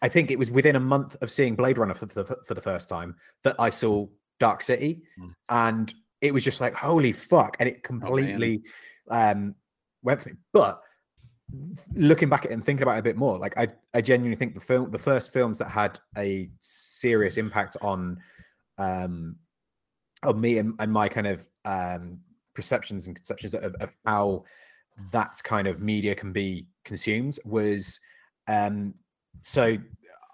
i 0.00 0.08
think 0.08 0.30
it 0.30 0.38
was 0.38 0.50
within 0.50 0.76
a 0.76 0.80
month 0.80 1.16
of 1.20 1.30
seeing 1.30 1.54
blade 1.54 1.76
runner 1.76 1.94
for 1.94 2.06
the, 2.06 2.24
for 2.46 2.54
the 2.54 2.60
first 2.60 2.88
time 2.88 3.14
that 3.44 3.54
i 3.58 3.68
saw 3.68 4.06
dark 4.38 4.62
city 4.62 5.02
Mm. 5.18 5.34
and 5.50 5.94
it 6.22 6.32
was 6.32 6.42
just 6.42 6.60
like 6.60 6.74
holy 6.74 7.12
fuck 7.12 7.56
and 7.60 7.68
it 7.68 7.82
completely 7.82 8.62
um 9.10 9.54
went 10.02 10.22
for 10.22 10.30
me 10.30 10.36
but 10.52 10.80
looking 11.94 12.28
back 12.28 12.44
at 12.44 12.50
it 12.50 12.54
and 12.54 12.64
thinking 12.64 12.82
about 12.82 12.96
it 12.96 13.00
a 13.00 13.02
bit 13.02 13.16
more, 13.16 13.38
like 13.38 13.56
I, 13.58 13.68
I 13.94 14.00
genuinely 14.00 14.36
think 14.36 14.54
the 14.54 14.60
film, 14.60 14.90
the 14.90 14.98
first 14.98 15.32
films 15.32 15.58
that 15.58 15.68
had 15.68 15.98
a 16.16 16.48
serious 16.60 17.36
impact 17.36 17.76
on, 17.82 18.18
um, 18.78 19.36
on 20.24 20.40
me 20.40 20.58
and, 20.58 20.74
and 20.78 20.92
my 20.92 21.08
kind 21.08 21.26
of 21.26 21.46
um 21.64 22.18
perceptions 22.54 23.06
and 23.06 23.16
conceptions 23.16 23.54
of, 23.54 23.74
of 23.76 23.90
how 24.04 24.44
that 25.12 25.40
kind 25.44 25.66
of 25.66 25.80
media 25.80 26.14
can 26.14 26.32
be 26.32 26.66
consumed 26.84 27.38
was, 27.44 27.98
um, 28.48 28.94
so 29.40 29.76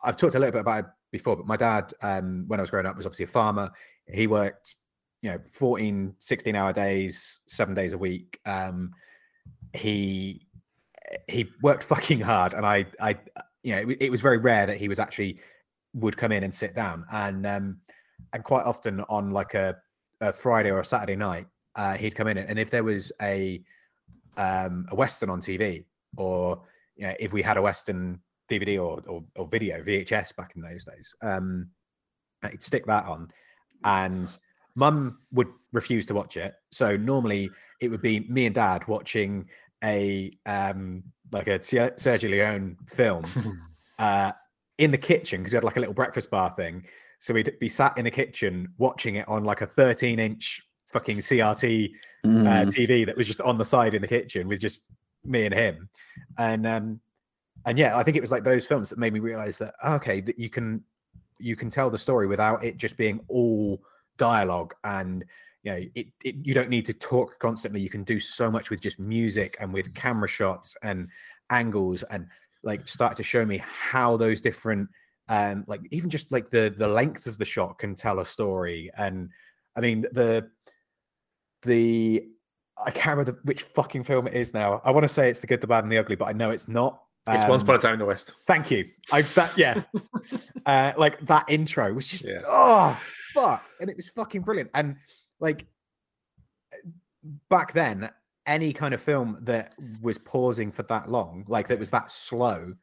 I've 0.04 0.16
talked 0.16 0.34
a 0.34 0.38
little 0.38 0.52
bit 0.52 0.60
about 0.60 0.84
it 0.84 0.90
before, 1.12 1.36
but 1.36 1.46
my 1.46 1.56
dad, 1.56 1.92
um, 2.02 2.44
when 2.48 2.60
I 2.60 2.62
was 2.62 2.70
growing 2.70 2.86
up, 2.86 2.96
was 2.96 3.06
obviously 3.06 3.24
a 3.24 3.28
farmer. 3.28 3.70
He 4.12 4.26
worked, 4.26 4.74
you 5.22 5.30
know, 5.30 5.38
14, 5.52 6.14
16 6.18 6.56
hour 6.56 6.72
days, 6.72 7.40
seven 7.46 7.74
days 7.74 7.92
a 7.92 7.98
week. 7.98 8.40
Um, 8.44 8.92
he 9.72 10.46
he 11.28 11.48
worked 11.62 11.84
fucking 11.94 12.20
hard 12.20 12.52
and 12.54 12.66
i 12.66 12.84
i 13.00 13.16
you 13.62 13.72
know 13.72 13.78
it, 13.90 13.98
it 14.00 14.10
was 14.10 14.20
very 14.20 14.38
rare 14.38 14.66
that 14.66 14.76
he 14.76 14.88
was 14.88 14.98
actually 14.98 15.38
would 15.94 16.16
come 16.16 16.32
in 16.32 16.42
and 16.42 16.52
sit 16.52 16.74
down 16.74 17.04
and 17.12 17.46
um 17.46 17.76
and 18.32 18.44
quite 18.44 18.64
often 18.64 19.00
on 19.08 19.30
like 19.30 19.54
a, 19.54 19.76
a 20.20 20.32
friday 20.32 20.70
or 20.70 20.80
a 20.80 20.84
saturday 20.84 21.16
night 21.16 21.46
uh 21.76 21.94
he'd 21.94 22.14
come 22.14 22.28
in 22.28 22.38
and 22.38 22.58
if 22.58 22.70
there 22.70 22.84
was 22.84 23.12
a 23.22 23.60
um 24.36 24.86
a 24.90 24.94
western 24.94 25.30
on 25.30 25.40
tv 25.40 25.84
or 26.16 26.60
you 26.96 27.06
know 27.06 27.14
if 27.18 27.32
we 27.32 27.42
had 27.42 27.56
a 27.56 27.62
western 27.62 28.20
dvd 28.50 28.76
or 28.76 29.02
or, 29.08 29.22
or 29.36 29.46
video 29.46 29.80
vhs 29.82 30.34
back 30.36 30.52
in 30.56 30.62
those 30.62 30.84
days 30.84 31.14
um 31.22 31.68
he'd 32.50 32.62
stick 32.62 32.86
that 32.86 33.04
on 33.06 33.28
and 33.84 34.38
mum 34.74 35.18
would 35.32 35.48
refuse 35.72 36.06
to 36.06 36.14
watch 36.14 36.36
it 36.36 36.54
so 36.70 36.96
normally 36.96 37.50
it 37.80 37.90
would 37.90 38.02
be 38.02 38.20
me 38.28 38.46
and 38.46 38.54
dad 38.54 38.86
watching 38.88 39.46
a 39.84 40.30
um 40.46 41.02
like 41.32 41.48
a 41.48 41.58
Sergio 41.58 42.30
Leone 42.30 42.76
film 42.88 43.24
uh 43.98 44.32
in 44.78 44.90
the 44.90 44.98
kitchen 44.98 45.40
because 45.40 45.52
we 45.52 45.56
had 45.56 45.64
like 45.64 45.76
a 45.76 45.80
little 45.80 45.94
breakfast 45.94 46.30
bar 46.30 46.52
thing. 46.56 46.84
So 47.18 47.34
we'd 47.34 47.52
be 47.58 47.68
sat 47.68 47.96
in 47.96 48.04
the 48.04 48.10
kitchen 48.10 48.68
watching 48.78 49.16
it 49.16 49.28
on 49.28 49.44
like 49.44 49.60
a 49.60 49.66
13 49.66 50.18
inch 50.18 50.62
fucking 50.92 51.18
CRT 51.18 51.92
uh, 52.24 52.26
Mm. 52.26 52.74
TV 52.74 53.06
that 53.06 53.16
was 53.16 53.26
just 53.26 53.40
on 53.40 53.56
the 53.56 53.64
side 53.64 53.94
in 53.94 54.02
the 54.02 54.08
kitchen 54.08 54.48
with 54.48 54.60
just 54.60 54.82
me 55.24 55.44
and 55.44 55.54
him. 55.54 55.88
And 56.38 56.66
um 56.66 57.00
and 57.64 57.78
yeah, 57.78 57.96
I 57.96 58.02
think 58.02 58.16
it 58.16 58.20
was 58.20 58.30
like 58.30 58.44
those 58.44 58.66
films 58.66 58.90
that 58.90 58.98
made 58.98 59.12
me 59.12 59.20
realize 59.20 59.58
that 59.58 59.74
okay, 59.84 60.20
that 60.20 60.38
you 60.38 60.50
can 60.50 60.82
you 61.38 61.56
can 61.56 61.70
tell 61.70 61.90
the 61.90 61.98
story 61.98 62.26
without 62.26 62.64
it 62.64 62.76
just 62.76 62.96
being 62.96 63.20
all 63.28 63.82
dialogue 64.16 64.74
and 64.84 65.24
you 65.62 65.70
know 65.70 65.80
it, 65.94 66.06
it 66.24 66.34
you 66.42 66.54
don't 66.54 66.70
need 66.70 66.86
to 66.86 66.94
talk 66.94 67.38
constantly 67.38 67.80
you 67.80 67.90
can 67.90 68.04
do 68.04 68.18
so 68.18 68.50
much 68.50 68.70
with 68.70 68.80
just 68.80 68.98
music 68.98 69.56
and 69.60 69.72
with 69.72 69.92
camera 69.94 70.28
shots 70.28 70.74
and 70.82 71.08
angles 71.50 72.02
and 72.04 72.26
like 72.62 72.88
start 72.88 73.16
to 73.16 73.22
show 73.22 73.44
me 73.44 73.62
how 73.66 74.16
those 74.16 74.40
different 74.40 74.88
um, 75.28 75.64
like 75.66 75.80
even 75.90 76.10
just 76.10 76.32
like 76.32 76.50
the 76.50 76.74
the 76.76 76.88
length 76.88 77.26
of 77.26 77.38
the 77.38 77.44
shot 77.44 77.78
can 77.78 77.94
tell 77.94 78.20
a 78.20 78.26
story. 78.26 78.90
And 78.96 79.30
I 79.76 79.80
mean 79.80 80.06
the 80.12 80.48
the 81.62 82.28
I 82.84 82.90
can't 82.90 83.18
remember 83.18 83.40
which 83.44 83.62
fucking 83.62 84.04
film 84.04 84.26
it 84.26 84.34
is 84.34 84.52
now. 84.52 84.80
I 84.84 84.90
want 84.90 85.04
to 85.04 85.08
say 85.08 85.30
it's 85.30 85.40
the 85.40 85.46
good, 85.46 85.60
the 85.60 85.66
bad, 85.66 85.84
and 85.84 85.92
the 85.92 85.98
ugly, 85.98 86.16
but 86.16 86.26
I 86.26 86.32
know 86.32 86.50
it's 86.50 86.68
not. 86.68 87.00
It's 87.28 87.48
Once 87.48 87.62
Um, 87.62 87.66
Upon 87.66 87.74
a 87.74 87.78
Time 87.78 87.92
in 87.94 87.98
the 87.98 88.04
West. 88.04 88.34
Thank 88.46 88.70
you. 88.70 88.86
I 89.10 89.22
that 89.22 89.56
yeah. 89.58 89.82
uh 90.66 90.92
like 90.96 91.18
that 91.26 91.46
intro 91.48 91.92
was 91.92 92.06
just 92.06 92.24
Yeah. 92.24 92.40
oh 92.46 93.00
fuck. 93.32 93.64
And 93.80 93.90
it 93.90 93.96
was 93.96 94.08
fucking 94.10 94.42
brilliant. 94.42 94.70
And 94.74 94.96
like 95.40 95.66
back 97.50 97.72
then, 97.72 98.10
any 98.46 98.72
kind 98.72 98.94
of 98.94 99.02
film 99.02 99.38
that 99.42 99.74
was 100.00 100.18
pausing 100.18 100.70
for 100.70 100.84
that 100.84 101.10
long, 101.10 101.44
like 101.48 101.66
that 101.68 101.78
was 101.80 101.90
that 101.90 102.10
slow, 102.12 102.74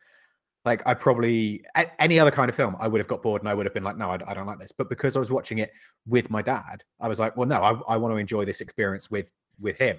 like 0.66 0.82
I 0.86 0.93
probably 0.93 1.64
any 1.99 2.20
other 2.20 2.32
kind 2.32 2.49
of 2.49 2.55
film, 2.55 2.76
I 2.80 2.88
would 2.88 2.99
have 2.99 3.07
got 3.07 3.22
bored 3.22 3.41
and 3.41 3.49
I 3.49 3.53
would 3.53 3.66
have 3.66 3.74
been 3.74 3.84
like, 3.84 3.97
no, 3.97 4.09
I, 4.09 4.20
I 4.28 4.34
don't 4.34 4.47
like 4.47 4.59
this. 4.59 4.72
But 4.72 4.89
because 4.89 5.16
I 5.16 5.20
was 5.20 5.30
watching 5.30 5.57
it 5.57 5.72
with 6.07 6.30
my 6.30 6.41
dad, 6.41 6.84
I 7.01 7.07
was 7.07 7.20
like, 7.20 7.36
well, 7.36 7.47
no, 7.47 7.61
I, 7.61 7.93
I 7.93 7.97
want 7.97 8.14
to 8.14 8.18
enjoy 8.18 8.45
this 8.45 8.61
experience 8.61 9.11
with 9.11 9.28
with 9.59 9.78
him. 9.78 9.97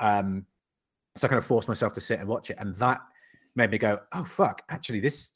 Um, 0.00 0.46
so 1.16 1.26
I 1.26 1.28
kind 1.28 1.38
of 1.38 1.44
forced 1.44 1.68
myself 1.68 1.92
to 1.94 2.00
sit 2.00 2.20
and 2.20 2.28
watch 2.28 2.50
it, 2.50 2.56
and 2.58 2.74
that 2.76 3.00
made 3.54 3.70
me 3.70 3.78
go, 3.78 4.00
oh 4.12 4.24
fuck, 4.24 4.62
actually 4.70 5.00
this 5.00 5.32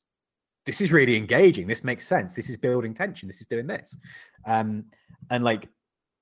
this 0.65 0.81
is 0.81 0.91
really 0.91 1.17
engaging. 1.17 1.67
This 1.67 1.85
makes 1.85 2.07
sense. 2.07 2.35
This 2.35 2.51
is 2.51 2.57
building 2.57 2.95
tension. 2.95 3.29
This 3.29 3.41
is 3.41 3.47
doing 3.47 3.67
this, 3.67 3.97
um, 4.47 4.87
and 5.31 5.45
like 5.45 5.69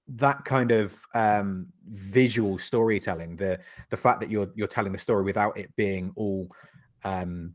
that 0.09 0.45
kind 0.45 0.70
of 0.70 0.95
um, 1.14 1.66
visual 1.89 2.59
storytelling, 2.59 3.37
the 3.37 3.61
the 3.91 3.97
fact 3.97 4.20
that 4.20 4.28
you're 4.28 4.51
you're 4.57 4.66
telling 4.66 4.93
the 4.93 4.99
story 4.99 5.22
without 5.22 5.57
it 5.57 5.74
being 5.76 6.12
all 6.16 6.49
um, 7.05 7.55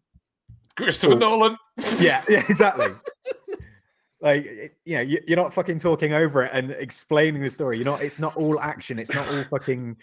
Christopher. 0.83 1.15
Nolan. 1.15 1.57
yeah, 1.99 2.23
yeah, 2.29 2.43
exactly. 2.49 2.87
like, 4.21 4.75
you 4.85 4.95
know, 4.95 5.01
you- 5.01 5.21
you're 5.27 5.37
not 5.37 5.53
fucking 5.53 5.79
talking 5.79 6.13
over 6.13 6.43
it 6.43 6.51
and 6.53 6.71
explaining 6.71 7.41
the 7.41 7.49
story. 7.49 7.77
You're 7.77 7.85
not. 7.85 8.01
It's 8.01 8.19
not 8.19 8.35
all 8.35 8.59
action. 8.59 8.99
It's 8.99 9.13
not 9.13 9.27
all 9.29 9.43
fucking. 9.45 9.97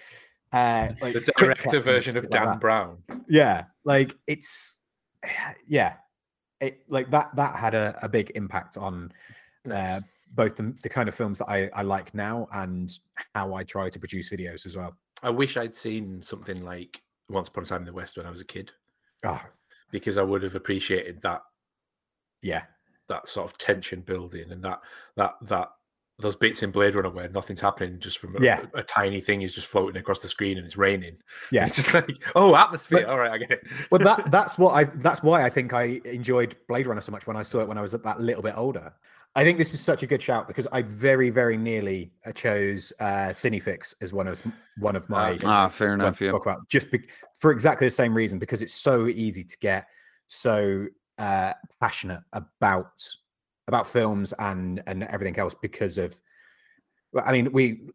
Uh, 0.52 0.92
like 1.02 1.12
the 1.12 1.32
director 1.38 1.80
version 1.80 2.16
of 2.16 2.24
like 2.24 2.30
Dan 2.30 2.44
that. 2.46 2.60
Brown. 2.60 2.98
Yeah, 3.28 3.64
like 3.84 4.16
it's, 4.26 4.78
yeah, 5.66 5.94
it 6.60 6.80
like 6.88 7.10
that. 7.10 7.34
That 7.36 7.56
had 7.56 7.74
a, 7.74 7.98
a 8.00 8.08
big 8.08 8.30
impact 8.36 8.78
on 8.78 9.12
uh, 9.66 9.68
Nice. 9.68 10.00
both 10.32 10.56
the, 10.56 10.72
the 10.82 10.88
kind 10.88 11.08
of 11.08 11.14
films 11.16 11.38
that 11.40 11.48
I, 11.50 11.68
I 11.74 11.82
like 11.82 12.14
now 12.14 12.46
and 12.52 12.90
how 13.34 13.54
I 13.54 13.64
try 13.64 13.90
to 13.90 13.98
produce 13.98 14.30
videos 14.30 14.64
as 14.66 14.76
well. 14.76 14.96
I 15.22 15.30
wish 15.30 15.56
I'd 15.56 15.74
seen 15.74 16.22
something 16.22 16.64
like 16.64 17.02
Once 17.28 17.48
Upon 17.48 17.64
a 17.64 17.66
Time 17.66 17.80
in 17.80 17.86
the 17.86 17.92
West 17.92 18.16
when 18.16 18.24
I 18.24 18.30
was 18.30 18.40
a 18.40 18.44
kid, 18.46 18.70
Oh, 19.24 19.40
because 19.90 20.18
I 20.18 20.22
would 20.22 20.42
have 20.42 20.54
appreciated 20.54 21.22
that 21.22 21.42
yeah, 22.42 22.62
that 23.08 23.28
sort 23.28 23.50
of 23.50 23.58
tension 23.58 24.00
building 24.00 24.50
and 24.50 24.62
that 24.64 24.80
that 25.16 25.34
that 25.42 25.68
those 26.18 26.34
bits 26.36 26.62
in 26.62 26.70
Blade 26.70 26.94
Runner 26.94 27.10
where 27.10 27.28
nothing's 27.28 27.60
happening, 27.60 27.98
just 28.00 28.16
from 28.18 28.36
a, 28.36 28.40
Yeah. 28.40 28.62
a, 28.72 28.82
tiny 28.82 29.20
thing 29.20 29.42
is 29.42 29.52
just 29.54 29.66
floating 29.66 30.00
across 30.00 30.20
the 30.20 30.28
screen 30.28 30.56
and 30.56 30.64
it's 30.64 30.74
raining. 30.78 31.18
yeah. 31.52 31.66
It's 31.66 31.76
just 31.76 31.92
like, 31.92 32.08
oh, 32.34 32.56
atmosphere. 32.56 33.00
But- 33.02 33.10
All 33.10 33.18
right, 33.18 33.32
I 33.32 33.36
get 33.36 33.50
it. 33.50 33.66
well 33.90 33.98
that 34.00 34.30
that's 34.30 34.56
what 34.56 34.72
i 34.72 34.84
that's 34.84 35.22
why 35.22 35.44
i 35.44 35.50
think 35.50 35.72
i 35.74 36.00
enjoyed 36.06 36.56
blade 36.68 36.86
runner 36.86 37.02
so 37.02 37.12
much 37.12 37.26
when 37.26 37.36
i 37.36 37.42
saw 37.42 37.60
it 37.60 37.68
when 37.68 37.76
i 37.76 37.82
was 37.82 37.92
at 37.94 38.02
that 38.04 38.18
little 38.20 38.42
bit 38.42 38.54
older 38.56 38.92
i 39.36 39.44
think 39.44 39.58
this 39.58 39.72
is 39.72 39.80
such 39.80 40.02
a 40.02 40.06
good 40.06 40.22
shout 40.22 40.48
because 40.48 40.66
i 40.72 40.82
very 40.82 41.30
very 41.30 41.56
nearly 41.56 42.10
uh, 42.26 42.32
chose 42.32 42.92
uh 43.00 43.28
cinefix 43.28 43.94
as 44.00 44.12
one 44.12 44.26
of 44.26 44.42
one 44.78 44.96
of 44.96 45.08
my 45.08 45.30
okay. 45.30 45.46
Ah, 45.46 45.68
fair 45.68 45.94
enough. 45.94 46.18
to 46.18 46.24
Yeah. 46.24 46.30
talk 46.32 46.44
about 46.46 46.68
just 46.68 46.90
be, 46.90 47.00
for 47.38 47.52
exactly 47.52 47.86
the 47.86 47.90
same 48.02 48.12
reason 48.14 48.38
because 48.38 48.60
it's 48.62 48.74
so 48.74 49.06
easy 49.06 49.44
to 49.44 49.56
get 49.58 49.86
so 50.26 50.86
uh 51.18 51.52
passionate 51.80 52.22
about 52.32 52.92
about 53.68 53.86
films 53.86 54.34
and 54.38 54.82
and 54.86 55.04
everything 55.04 55.38
else 55.38 55.54
because 55.62 55.98
of 55.98 56.18
i 57.24 57.30
mean 57.32 57.52
we 57.52 57.88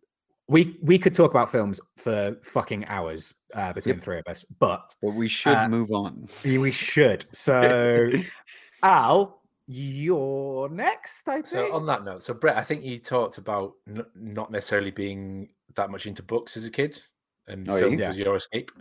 we 0.47 0.77
we 0.81 0.97
could 0.97 1.13
talk 1.13 1.31
about 1.31 1.51
films 1.51 1.79
for 1.97 2.35
fucking 2.43 2.85
hours 2.87 3.33
uh, 3.53 3.71
between 3.73 3.95
the 3.97 4.01
three 4.01 4.19
of 4.19 4.25
us 4.27 4.45
but 4.59 4.95
But 5.01 5.13
we 5.13 5.27
should 5.27 5.57
Uh, 5.57 5.67
move 5.69 5.91
on. 5.91 6.27
We 6.43 6.71
should. 6.71 7.25
So, 7.31 8.09
Al, 8.83 9.40
you're 9.67 10.69
next, 10.69 11.27
I 11.27 11.35
think. 11.35 11.47
So 11.47 11.73
on 11.73 11.85
that 11.87 12.03
note, 12.03 12.23
so 12.23 12.33
Brett, 12.33 12.57
I 12.57 12.63
think 12.63 12.83
you 12.83 12.97
talked 12.99 13.37
about 13.37 13.73
n- 13.87 14.05
not 14.15 14.51
necessarily 14.51 14.91
being 14.91 15.49
that 15.75 15.89
much 15.89 16.05
into 16.05 16.23
books 16.23 16.57
as 16.57 16.65
a 16.65 16.71
kid, 16.71 17.01
and 17.47 17.67
Oh, 17.69 17.75
yeah? 17.75 17.79
films 17.79 17.99
Yeah. 17.99 18.07
was 18.09 18.17
your 18.17 18.35
escape. 18.35 18.71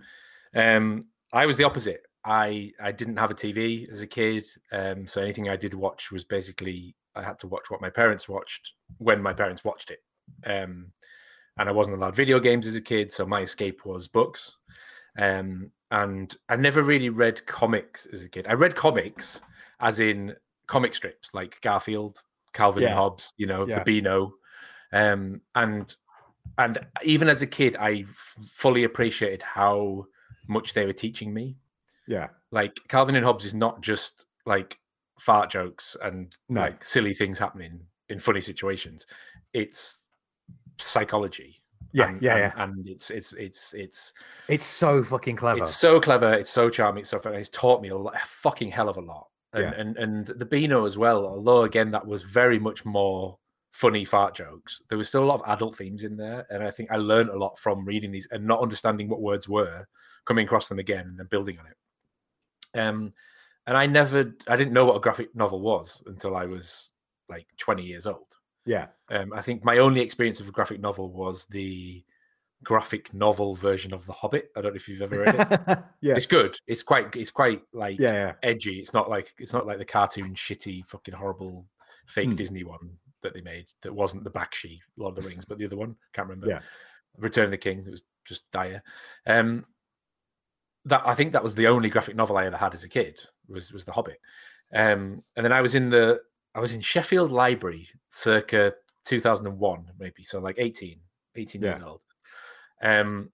Um, 0.54 1.02
I 1.32 1.46
was 1.46 1.56
the 1.56 1.64
opposite. 1.64 2.02
I 2.24 2.72
I 2.80 2.92
didn't 2.92 3.16
have 3.16 3.30
a 3.30 3.34
TV 3.34 3.90
as 3.90 4.00
a 4.00 4.06
kid, 4.06 4.46
um, 4.72 5.06
so 5.06 5.22
anything 5.22 5.48
I 5.48 5.56
did 5.56 5.74
watch 5.74 6.10
was 6.10 6.24
basically 6.24 6.94
I 7.14 7.22
had 7.22 7.38
to 7.40 7.46
watch 7.48 7.70
what 7.70 7.80
my 7.80 7.90
parents 7.90 8.28
watched 8.28 8.72
when 8.98 9.22
my 9.22 9.32
parents 9.32 9.64
watched 9.64 9.90
it, 9.90 10.00
um, 10.44 10.92
and 11.56 11.68
I 11.68 11.72
wasn't 11.72 11.96
allowed 11.96 12.14
video 12.16 12.40
games 12.40 12.66
as 12.66 12.74
a 12.76 12.80
kid, 12.80 13.12
so 13.12 13.24
my 13.26 13.40
escape 13.40 13.84
was 13.86 14.08
books. 14.08 14.56
Um, 15.18 15.72
and 15.90 16.36
I 16.48 16.54
never 16.56 16.82
really 16.82 17.08
read 17.08 17.46
comics 17.46 18.06
as 18.06 18.22
a 18.22 18.28
kid. 18.28 18.46
I 18.48 18.52
read 18.52 18.76
comics 18.76 19.40
as 19.80 19.98
in 19.98 20.36
comic 20.70 20.94
strips 20.94 21.30
like 21.34 21.60
Garfield, 21.60 22.18
Calvin 22.54 22.84
and 22.84 22.90
Yeah. 22.92 22.96
Hobbes, 22.96 23.32
you 23.36 23.46
know, 23.46 23.66
Yeah. 23.66 23.78
the 23.80 23.84
Beano, 23.84 24.34
um, 24.92 25.40
and 25.54 25.94
and 26.58 26.78
even 27.04 27.28
as 27.28 27.42
a 27.42 27.46
kid, 27.46 27.76
I 27.76 28.04
f- 28.08 28.36
fully 28.52 28.84
appreciated 28.84 29.42
how 29.42 30.06
much 30.48 30.72
they 30.74 30.86
were 30.86 30.92
teaching 31.04 31.34
me. 31.34 31.56
yeah. 32.06 32.28
Like 32.50 32.74
Calvin 32.88 33.14
and 33.14 33.24
Hobbes 33.24 33.44
is 33.44 33.54
not 33.54 33.80
just 33.82 34.26
like 34.46 34.78
fart 35.18 35.50
jokes 35.50 35.96
and 36.02 36.36
No. 36.48 36.62
like 36.62 36.82
silly 36.82 37.14
things 37.14 37.38
happening 37.38 37.86
in 38.08 38.18
funny 38.18 38.40
situations. 38.40 39.06
It's 39.52 40.08
psychology. 40.78 41.62
Yeah. 41.92 42.08
and, 42.08 42.22
yeah. 42.22 42.32
and, 42.34 42.40
yeah. 42.56 42.62
and 42.64 42.88
it's 42.88 43.10
it's 43.10 43.32
it's 43.34 43.74
it's 43.74 44.12
It's 44.48 44.64
so 44.64 45.02
fucking 45.04 45.36
clever. 45.36 45.62
it's 45.62 45.76
so 45.76 46.00
clever. 46.00 46.32
It's 46.34 46.50
so 46.50 46.70
charming. 46.70 47.02
It's 47.02 47.10
so 47.10 47.18
fun. 47.18 47.34
It's 47.34 47.48
taught 47.48 47.82
me 47.82 47.88
a, 47.88 47.96
lot, 47.96 48.14
a 48.16 48.26
fucking 48.26 48.70
hell 48.70 48.88
of 48.88 48.96
a 48.96 49.00
lot. 49.00 49.28
And, 49.52 49.64
Yeah. 49.64 49.72
and 49.80 49.96
and 49.96 50.26
the 50.26 50.44
Beano 50.44 50.84
as 50.84 50.96
well. 50.96 51.26
Although 51.26 51.62
again, 51.62 51.90
that 51.90 52.06
was 52.06 52.22
very 52.22 52.58
much 52.58 52.84
more 52.84 53.38
funny 53.72 54.04
fart 54.04 54.34
jokes. 54.34 54.82
There 54.88 54.98
was 54.98 55.08
still 55.08 55.24
a 55.24 55.26
lot 55.26 55.40
of 55.40 55.48
adult 55.50 55.76
themes 55.76 56.02
in 56.04 56.16
there, 56.16 56.46
and 56.50 56.62
I 56.62 56.70
think 56.70 56.90
I 56.90 56.96
learned 56.96 57.30
a 57.30 57.38
lot 57.38 57.58
from 57.58 57.84
reading 57.84 58.12
these 58.12 58.28
and 58.30 58.44
not 58.44 58.60
understanding 58.60 59.08
what 59.08 59.20
words 59.20 59.48
were, 59.48 59.86
coming 60.24 60.44
across 60.44 60.68
them 60.68 60.78
again 60.78 61.06
and 61.06 61.18
then 61.18 61.26
building 61.30 61.58
on 61.58 61.66
it. 61.66 62.78
Um, 62.78 63.12
and 63.66 63.76
I 63.76 63.86
never, 63.86 64.32
I 64.48 64.56
didn't 64.56 64.72
know 64.72 64.84
what 64.84 64.96
a 64.96 65.00
graphic 65.00 65.34
novel 65.34 65.60
was 65.60 66.02
until 66.06 66.36
I 66.36 66.46
was 66.46 66.92
like 67.28 67.46
twenty 67.58 67.82
years 67.84 68.06
old. 68.06 68.36
yeah. 68.66 68.86
Um, 69.08 69.32
I 69.32 69.42
think 69.42 69.64
my 69.64 69.78
only 69.78 70.00
experience 70.00 70.38
of 70.40 70.48
a 70.48 70.52
graphic 70.52 70.80
novel 70.80 71.12
was 71.12 71.46
the 71.46 72.04
graphic 72.64 73.12
novel 73.14 73.54
version 73.54 73.92
of 73.94 74.04
The 74.06 74.12
Hobbit. 74.12 74.50
I 74.56 74.60
don't 74.60 74.72
know 74.72 74.76
if 74.76 74.88
you've 74.88 75.02
ever 75.02 75.20
read 75.20 75.34
it. 75.34 75.78
yeah. 76.00 76.14
It's 76.14 76.26
good. 76.26 76.58
It's 76.66 76.82
quite. 76.82 77.14
It's 77.16 77.30
quite 77.30 77.62
like 77.72 77.98
Yeah. 77.98 78.12
Yeah. 78.12 78.32
edgy. 78.42 78.78
It's 78.78 78.92
not 78.92 79.08
like 79.08 79.34
it's 79.38 79.52
not 79.52 79.66
like 79.66 79.78
the 79.78 79.84
cartoon 79.84 80.34
shitty 80.34 80.84
fucking 80.86 81.14
horrible 81.14 81.66
fake 82.06 82.30
Hmm. 82.30 82.36
Disney 82.36 82.64
one 82.64 82.96
that 83.22 83.34
they 83.34 83.40
made 83.42 83.66
that 83.82 83.94
wasn't 83.94 84.24
the 84.24 84.30
Bakshi 84.30 84.78
Lord 84.96 85.16
of 85.16 85.22
the 85.22 85.28
Rings, 85.28 85.44
but 85.44 85.58
the 85.58 85.66
other 85.66 85.76
one 85.76 85.96
can't 86.12 86.28
remember. 86.28 86.48
Yeah. 86.48 86.60
Return 87.18 87.44
of 87.46 87.50
the 87.50 87.58
King. 87.58 87.84
It 87.86 87.90
was 87.90 88.02
just 88.24 88.50
dire. 88.50 88.82
Um, 89.26 89.66
that 90.86 91.02
I 91.06 91.14
think 91.14 91.32
that 91.32 91.42
was 91.42 91.54
the 91.54 91.66
only 91.66 91.90
graphic 91.90 92.16
novel 92.16 92.38
I 92.38 92.46
ever 92.46 92.56
had 92.56 92.72
as 92.74 92.84
a 92.84 92.88
kid 92.88 93.20
was 93.48 93.72
was 93.72 93.84
The 93.84 93.92
Hobbit. 93.92 94.18
Um, 94.72 95.22
and 95.36 95.44
then 95.44 95.52
I 95.52 95.60
was 95.60 95.74
in 95.74 95.90
the 95.90 96.20
I 96.54 96.60
was 96.60 96.72
in 96.72 96.80
Sheffield 96.80 97.30
Library 97.30 97.88
circa 98.08 98.72
2001 99.04 99.86
maybe 99.98 100.22
so 100.22 100.38
like 100.40 100.56
18 100.58 100.98
18 101.36 101.62
years 101.62 101.82
old. 101.82 102.02
Um, 102.82 103.30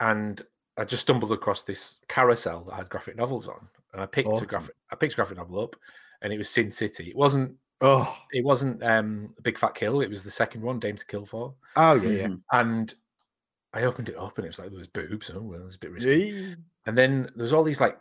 and 0.00 0.40
I 0.76 0.84
just 0.84 1.02
stumbled 1.02 1.32
across 1.32 1.62
this 1.62 1.96
carousel 2.08 2.64
that 2.64 2.74
had 2.74 2.88
graphic 2.88 3.16
novels 3.16 3.48
on, 3.48 3.68
and 3.92 4.02
I 4.02 4.06
picked 4.06 4.28
Awesome. 4.28 4.44
a 4.44 4.46
graphic. 4.46 4.74
I 4.92 4.96
picked 4.96 5.14
a 5.14 5.16
graphic 5.16 5.36
novel 5.36 5.60
up, 5.62 5.76
and 6.22 6.32
it 6.32 6.38
was 6.38 6.48
Sin 6.48 6.70
City. 6.72 7.08
It 7.10 7.16
wasn't. 7.16 7.56
Oh. 7.80 8.16
It 8.32 8.44
wasn't 8.44 8.82
um, 8.82 9.34
Big 9.42 9.58
Fat 9.58 9.74
Kill. 9.74 10.00
It 10.00 10.10
was 10.10 10.22
the 10.24 10.30
second 10.30 10.62
one, 10.62 10.78
Dame 10.80 10.96
to 10.96 11.06
Kill 11.06 11.26
for. 11.26 11.54
Oh 11.76 11.94
yeah. 11.94 12.10
Yeah. 12.10 12.26
Mhm. 12.28 12.40
And 12.52 12.94
I 13.72 13.82
opened 13.82 14.08
it 14.08 14.16
up, 14.16 14.38
and 14.38 14.44
it 14.44 14.48
was 14.48 14.58
like 14.58 14.68
there 14.70 14.78
was 14.78 14.86
boobs. 14.88 15.30
Oh, 15.34 15.42
well, 15.42 15.60
it 15.60 15.64
was 15.64 15.76
a 15.76 15.78
bit 15.78 15.92
risky. 15.92 16.16
Yeah. 16.34 16.54
And 16.86 16.96
then 16.96 17.30
there 17.34 17.42
was 17.42 17.52
all 17.52 17.64
these 17.64 17.80
like 17.80 17.98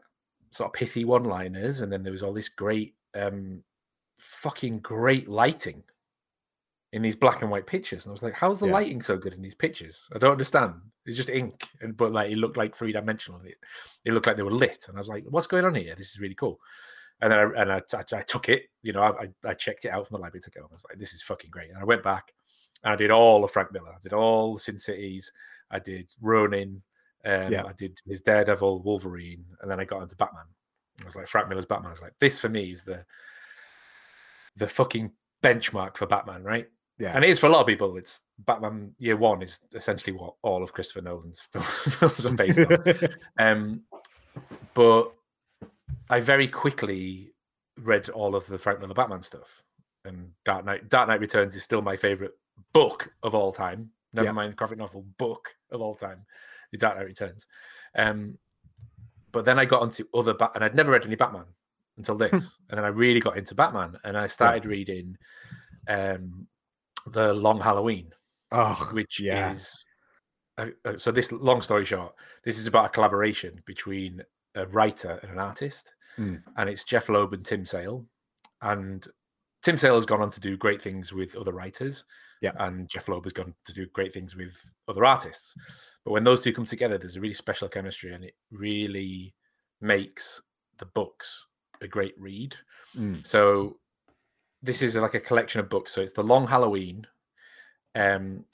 sort 0.52 0.70
of 0.70 0.74
pithy 0.74 1.04
one-liners, 1.04 1.82
and 1.82 1.92
then 1.92 2.04
there 2.04 2.12
was 2.12 2.24
all 2.24 2.34
this 2.34 2.50
great, 2.50 2.96
um, 3.16 3.64
fucking 4.18 4.80
great 4.80 5.28
lighting 5.30 5.84
in 6.94 7.02
these 7.02 7.16
black 7.16 7.42
and 7.42 7.52
white 7.52 7.68
pictures. 7.68 8.06
And 8.06 8.12
I 8.12 8.14
was 8.14 8.24
like, 8.24 8.34
how's 8.34 8.60
the 8.60 8.68
Yeah. 8.68 8.74
lighting 8.74 9.02
so 9.02 9.18
good 9.18 9.34
in 9.34 9.42
these 9.42 9.56
pictures? 9.56 10.08
I 10.16 10.20
don't 10.20 10.32
understand. 10.32 10.76
It's 11.06 11.18
just 11.18 11.30
ink, 11.30 11.68
and 11.82 11.96
but 11.98 12.12
like 12.12 12.32
it 12.32 12.38
looked 12.38 12.58
like 12.58 12.76
three 12.76 12.92
dimensional. 12.92 13.42
It, 13.42 13.56
it 14.06 14.14
looked 14.14 14.28
like 14.28 14.38
they 14.38 14.44
were 14.44 14.52
lit, 14.52 14.86
and 14.88 14.98
I 14.98 15.00
was 15.02 15.10
like, 15.10 15.26
what's 15.30 15.48
going 15.48 15.66
on 15.66 15.76
here? 15.76 15.96
This 15.96 16.12
is 16.12 16.20
really 16.20 16.36
cool. 16.36 16.60
And 17.22 17.32
then 17.32 17.40
I, 17.40 17.62
and 17.62 17.72
I, 17.72 17.82
I, 17.94 18.04
I 18.20 18.22
took 18.22 18.48
it, 18.48 18.66
you 18.84 18.94
know, 18.94 19.02
I, 19.02 19.28
I- 19.44 19.54
checked 19.56 19.86
it 19.86 19.90
out 19.90 20.08
from 20.08 20.16
the 20.18 20.22
library, 20.22 20.42
took 20.42 20.56
it 20.56 20.60
home. 20.62 20.70
I 20.72 20.76
was 20.76 20.84
like, 20.88 21.00
this 21.00 21.14
is 21.14 21.24
fucking 21.24 21.50
great. 21.50 21.70
And 21.72 21.80
I 21.80 21.84
went 21.84 22.04
back 22.04 22.32
and 22.84 22.94
I 22.94 22.96
did 22.96 23.10
all 23.10 23.44
of 23.44 23.50
Frank 23.50 23.72
Miller. 23.74 23.90
I 23.90 23.98
did 24.04 24.14
all 24.14 24.54
the 24.54 24.60
Sin 24.60 24.78
Cities. 24.78 25.32
I 25.72 25.80
did 25.80 26.14
Ronin. 26.22 26.84
Um, 27.26 27.52
Yeah. 27.52 27.64
I 27.66 27.74
did 27.74 28.00
his 28.08 28.22
Daredevil, 28.22 28.84
Wolverine, 28.84 29.44
and 29.62 29.70
then 29.72 29.80
I 29.80 29.86
got 29.86 30.04
into 30.04 30.16
Batman. 30.16 30.46
I 31.02 31.06
was 31.06 31.16
like 31.16 31.28
Frank 31.28 31.50
Miller's 31.50 31.66
Batman. 31.66 31.88
I 31.88 31.94
was 31.94 32.02
like, 32.04 32.14
this 32.20 32.40
for 32.40 32.50
me 32.50 32.72
is 32.72 32.84
the 32.84 33.04
the 34.56 34.68
fucking 34.68 35.12
benchmark 35.44 35.98
for 35.98 36.06
Batman, 36.06 36.44
right? 36.44 36.68
Yeah. 37.00 37.12
And 37.14 37.24
it 37.24 37.30
is 37.30 37.38
for 37.40 37.46
a 37.48 37.50
lot 37.50 37.62
of 37.62 37.68
people. 37.68 37.96
It's 37.98 38.22
Batman 38.40 38.94
Year 38.98 39.18
One 39.18 39.42
is 39.44 39.60
essentially 39.76 40.14
what 40.14 40.34
all 40.42 40.64
of 40.64 40.74
Christopher 40.74 41.02
Nolan's 41.02 41.40
films 41.52 42.26
are 42.26 42.32
based 42.32 42.60
on. 42.60 42.84
Um, 43.40 43.84
but 44.74 45.12
I 46.10 46.20
very 46.20 46.48
quickly 46.48 47.34
read 47.80 48.10
all 48.10 48.36
of 48.36 48.48
the 48.48 48.58
Frank 48.58 48.80
Miller 48.80 48.96
Batman 48.96 49.22
stuff, 49.22 49.62
and 50.06 50.32
Dark 50.46 50.66
Knight. 50.66 50.90
Dark 50.90 51.08
Knight 51.08 51.20
Returns 51.20 51.56
is 51.56 51.64
still 51.64 51.82
my 51.82 51.96
favorite 51.96 52.34
book 52.74 53.12
of 53.24 53.36
all 53.36 53.52
time. 53.52 53.92
Never 54.14 54.28
Yeah. 54.28 54.32
mind 54.32 54.56
graphic 54.56 54.78
novel 54.80 55.06
book 55.20 55.54
of 55.72 55.82
all 55.82 55.94
time, 55.96 56.26
The 56.72 56.78
Dark 56.80 56.98
Knight 56.98 57.06
Returns. 57.06 57.46
Um, 57.96 58.40
but 59.32 59.46
then 59.46 59.60
I 59.60 59.66
got 59.66 59.82
onto 59.84 60.06
other 60.14 60.34
Bat, 60.34 60.52
and 60.56 60.64
I'd 60.64 60.76
never 60.76 60.92
read 60.92 61.06
any 61.06 61.16
Batman 61.16 61.46
until 61.98 62.16
this, 62.16 62.60
and 62.70 62.78
then 62.78 62.86
I 62.86 62.90
really 62.90 63.20
got 63.20 63.38
into 63.38 63.54
Batman, 63.54 64.00
and 64.04 64.18
I 64.18 64.26
started 64.28 64.66
reading 64.66 65.16
um, 65.88 66.48
the 67.12 67.34
Long 67.34 67.60
Halloween 67.60 68.12
oh, 68.52 68.90
which 68.94 69.20
yeah. 69.20 69.52
is 69.54 69.86
uh, 70.58 70.68
uh, 70.86 70.98
so 70.98 71.12
this 71.12 71.32
long 71.32 71.62
story 71.62 71.86
short 71.86 72.14
this 72.44 72.58
is 72.58 72.68
about 72.68 72.86
a 72.86 72.90
collaboration 72.90 73.62
between 73.66 74.22
a 74.56 74.66
writer 74.68 75.20
and 75.22 75.32
an 75.32 75.40
artist 75.40 75.94
Mm. 76.18 76.42
and 76.56 76.68
it's 76.68 76.84
jeph 76.84 77.10
loeb 77.10 77.34
and 77.34 77.46
tim 77.46 77.64
sale 77.64 78.04
and 78.64 79.06
tim 79.62 79.78
sale 79.78 79.94
has 79.94 80.06
gone 80.08 80.22
on 80.22 80.32
to 80.32 80.40
do 80.40 80.58
great 80.58 80.82
things 80.82 81.14
with 81.14 81.36
other 81.36 81.52
writers 81.52 82.06
Yeah. 82.42 82.54
and 82.58 82.90
jeph 82.90 83.08
loeb 83.08 83.26
has 83.26 83.34
gone 83.34 83.54
to 83.66 83.74
do 83.74 83.86
great 83.94 84.14
things 84.14 84.36
with 84.36 84.54
other 84.88 85.06
artists 85.06 85.54
but 86.04 86.14
when 86.14 86.24
those 86.24 86.42
two 86.42 86.54
come 86.54 86.66
together 86.66 86.98
there's 86.98 87.18
a 87.18 87.22
really 87.22 87.36
special 87.36 87.70
chemistry 87.70 88.14
and 88.16 88.24
it 88.24 88.34
really 88.50 89.36
makes 89.80 90.42
the 90.80 90.88
books 90.88 91.46
a 91.82 91.88
great 91.88 92.14
read 92.20 92.56
Mm. 92.96 93.24
so 93.24 93.78
this 94.62 94.82
is 94.82 94.96
like 94.96 95.14
a 95.14 95.20
collection 95.20 95.60
of 95.60 95.70
books. 95.70 95.92
So 95.94 96.02
it's 96.02 96.14
the 96.14 96.24
Long 96.24 96.48
Halloween, 96.48 97.06
um, 97.96 98.46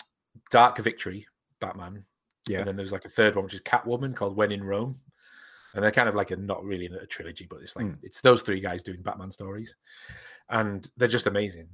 Dark 0.52 0.78
Victory, 0.80 1.26
Batman, 1.60 2.06
Yeah. 2.48 2.60
and 2.60 2.68
then 2.68 2.76
there's 2.76 2.92
like 2.92 3.06
a 3.06 3.10
third 3.10 3.36
one 3.36 3.46
which 3.46 3.54
is 3.54 3.62
Catwoman 3.62 4.16
called 4.16 4.36
When 4.36 4.52
in 4.52 4.64
Rome, 4.64 5.00
and 5.74 5.84
they're 5.84 5.92
kind 5.92 6.10
of 6.10 6.16
like 6.16 6.32
a 6.32 6.36
not 6.36 6.64
really 6.64 6.86
a 6.88 7.06
trilogy, 7.08 7.46
but 7.50 7.62
it's 7.62 7.76
like 7.76 7.86
Mm. 7.86 8.00
it's 8.04 8.22
those 8.22 8.42
three 8.42 8.60
guys 8.60 8.84
doing 8.84 9.02
Batman 9.02 9.32
stories, 9.32 9.76
and 10.50 10.90
they're 10.98 11.08
just 11.08 11.28
amazing. 11.28 11.70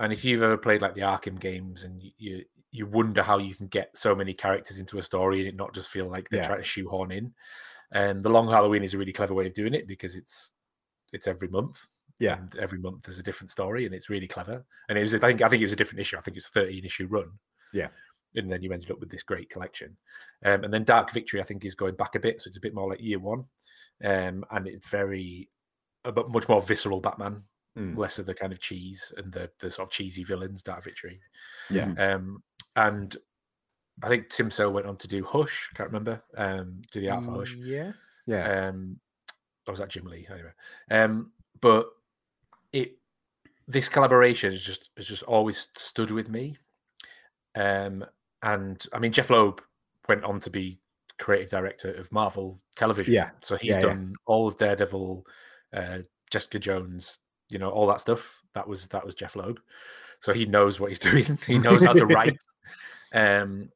And 0.00 0.12
if 0.12 0.24
you've 0.24 0.42
ever 0.42 0.58
played 0.58 0.82
like 0.82 0.94
the 0.94 1.02
Arkham 1.02 1.38
games, 1.38 1.84
and 1.84 2.02
you 2.02 2.12
you, 2.18 2.44
you 2.72 2.86
wonder 2.86 3.22
how 3.22 3.38
you 3.38 3.54
can 3.54 3.68
get 3.68 3.96
so 3.96 4.14
many 4.14 4.34
characters 4.34 4.78
into 4.78 4.98
a 4.98 5.02
story 5.02 5.38
and 5.38 5.48
it 5.48 5.56
not 5.56 5.74
just 5.74 5.88
feel 5.88 6.06
like 6.10 6.28
they're 6.28 6.40
Yeah. 6.40 6.46
trying 6.48 6.58
to 6.58 6.64
shoehorn 6.64 7.10
in, 7.12 7.34
and 7.92 8.20
the 8.22 8.28
Long 8.30 8.48
Halloween 8.48 8.82
is 8.82 8.94
a 8.94 8.98
really 8.98 9.12
clever 9.12 9.34
way 9.34 9.46
of 9.46 9.54
doing 9.54 9.74
it 9.74 9.86
because 9.86 10.16
it's 10.16 10.52
it's 11.12 11.26
every 11.28 11.48
month 11.48 11.86
Yeah. 12.18 12.38
and 12.38 12.56
every 12.56 12.78
month 12.78 13.02
there's 13.02 13.18
a 13.18 13.22
different 13.22 13.50
story 13.50 13.84
and 13.86 13.94
it's 13.94 14.08
really 14.10 14.26
clever 14.28 14.64
and 14.88 14.96
it 14.98 15.02
was 15.02 15.14
i 15.14 15.18
think 15.18 15.42
i 15.42 15.48
think 15.48 15.60
it 15.60 15.64
was 15.66 15.72
a 15.72 15.76
different 15.76 16.00
issue 16.00 16.16
i 16.16 16.20
think 16.20 16.36
it's 16.36 16.48
a 16.48 16.50
13 16.50 16.84
issue 16.84 17.06
run 17.10 17.30
Yeah. 17.72 17.88
and 18.34 18.50
then 18.50 18.62
you 18.62 18.72
ended 18.72 18.90
up 18.90 19.00
with 19.00 19.10
this 19.10 19.22
great 19.22 19.50
collection 19.50 19.96
um, 20.44 20.64
and 20.64 20.72
then 20.72 20.84
dark 20.84 21.12
victory 21.12 21.40
i 21.40 21.44
think 21.44 21.64
is 21.64 21.74
going 21.74 21.94
back 21.96 22.14
a 22.14 22.20
bit 22.20 22.40
so 22.40 22.48
it's 22.48 22.56
a 22.56 22.60
bit 22.60 22.74
more 22.74 22.88
like 22.88 23.00
year 23.02 23.18
one 23.18 23.44
um, 24.04 24.44
and 24.50 24.66
it's 24.66 24.88
very 24.88 25.50
a 26.04 26.12
bit 26.12 26.28
much 26.28 26.48
more 26.48 26.60
visceral 26.62 27.00
batman 27.00 27.42
Mm. 27.78 27.94
less 27.98 28.18
of 28.18 28.24
the 28.24 28.32
kind 28.34 28.54
of 28.54 28.58
cheese 28.58 29.12
and 29.18 29.30
the, 29.30 29.50
the 29.60 29.70
sort 29.70 29.86
of 29.88 29.92
cheesy 29.92 30.24
villains 30.24 30.62
dark 30.62 30.82
victory 30.82 31.20
Yeah. 31.68 31.92
um, 31.98 32.42
and 32.74 33.14
i 34.02 34.08
think 34.08 34.30
tim 34.30 34.50
sale 34.50 34.72
went 34.72 34.86
on 34.86 34.96
to 34.96 35.06
do 35.06 35.22
hush 35.22 35.68
can't 35.74 35.90
remember 35.90 36.22
um, 36.38 36.80
do 36.90 37.02
the 37.02 37.10
art 37.10 37.24
for 37.24 37.32
hush 37.32 37.54
Yes. 37.58 38.22
Yeah. 38.26 38.68
um, 38.68 38.98
or 39.66 39.72
was 39.72 39.80
that 39.80 39.90
Jim 39.90 40.06
Lee? 40.06 40.26
Anyway, 40.30 40.52
um, 40.90 41.30
but 41.60 41.86
it 42.76 42.98
this 43.68 43.88
collaboration 43.88 44.52
has 44.52 44.62
just 44.62 44.90
has 44.96 45.06
just 45.06 45.22
always 45.24 45.68
stood 45.74 46.10
with 46.10 46.28
me. 46.28 46.56
Um, 47.54 48.04
and 48.42 48.84
I 48.92 48.98
mean, 48.98 49.12
Jeph 49.12 49.30
Loeb 49.30 49.62
went 50.08 50.24
on 50.24 50.40
to 50.40 50.50
be 50.50 50.78
creative 51.18 51.50
director 51.50 51.92
of 51.92 52.12
Marvel 52.12 52.58
Television. 52.76 53.14
Yeah. 53.14 53.30
so 53.42 53.56
he's 53.56 53.70
Yeah, 53.70 53.74
yeah. 53.76 53.80
done 53.80 54.14
all 54.26 54.46
of 54.46 54.58
Daredevil, 54.58 55.26
uh, 55.72 55.98
Jessica 56.30 56.58
Jones, 56.58 57.18
you 57.48 57.58
know, 57.58 57.70
all 57.70 57.86
that 57.88 58.00
stuff. 58.00 58.42
That 58.54 58.68
was 58.68 58.86
that 58.88 59.04
was 59.04 59.14
Jeph 59.14 59.36
Loeb. 59.36 59.60
So 60.20 60.32
he 60.32 60.44
knows 60.46 60.78
what 60.78 60.90
he's 60.90 60.98
doing. 61.10 61.38
he 61.46 61.58
knows 61.58 61.82
how 61.82 61.94
to 61.94 62.06
write. 62.16 62.38
Um, 63.14 63.70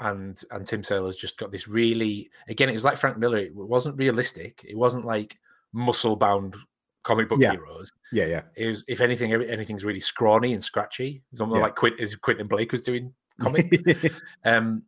and 0.00 0.40
and 0.50 0.66
Tim 0.66 0.82
Sale 0.84 1.06
has 1.06 1.16
just 1.16 1.38
got 1.38 1.50
this 1.52 1.68
really 1.68 2.30
again. 2.48 2.68
It 2.68 2.72
was 2.74 2.84
like 2.84 2.96
Frank 2.96 3.18
Miller. 3.18 3.38
It 3.38 3.54
wasn't 3.54 3.98
realistic. 3.98 4.64
It 4.66 4.76
wasn't 4.78 5.04
like 5.04 5.38
muscle 5.72 6.16
bound 6.16 6.54
comic 7.02 7.28
book 7.28 7.40
Yeah. 7.40 7.52
heroes. 7.52 7.90
yeah. 8.12 8.42
Yeah. 8.56 8.68
Was, 8.68 8.84
if 8.88 9.00
anything, 9.00 9.32
anything's 9.32 9.84
really 9.84 10.00
scrawny 10.00 10.52
and 10.52 10.62
scratchy. 10.62 11.22
It's 11.32 11.40
almost 11.40 11.58
Yeah. 11.58 11.62
like 11.64 11.76
Quint, 11.76 12.00
Quentin 12.22 12.46
Blake 12.46 12.72
was 12.72 12.80
doing 12.80 13.12
comics. 13.40 13.76
um, 14.44 14.82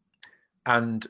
and 0.67 1.07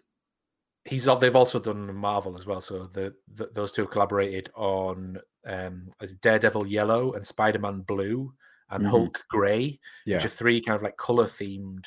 he's 0.85 1.09
they've 1.21 1.37
also 1.37 1.59
done 1.59 1.95
Marvel 1.95 2.37
as 2.37 2.47
well. 2.47 2.61
So 2.61 2.85
the, 2.87 3.15
the 3.35 3.47
those 3.53 3.73
two 3.73 3.83
have 3.83 3.91
collaborated 3.91 4.51
on 4.55 5.19
um, 5.47 5.87
Daredevil 6.21 6.67
Yellow 6.67 7.13
and 7.13 7.27
Spider 7.27 7.59
Man 7.59 7.81
Blue 7.83 8.33
and 8.71 8.85
Mhm. 8.85 8.89
Hulk 8.91 9.25
Grey, 9.29 9.79
yeah. 10.07 10.17
which 10.17 10.25
are 10.25 10.29
three 10.31 10.61
kind 10.61 10.77
of 10.77 10.83
like 10.83 10.97
color 10.97 11.25
themed 11.25 11.85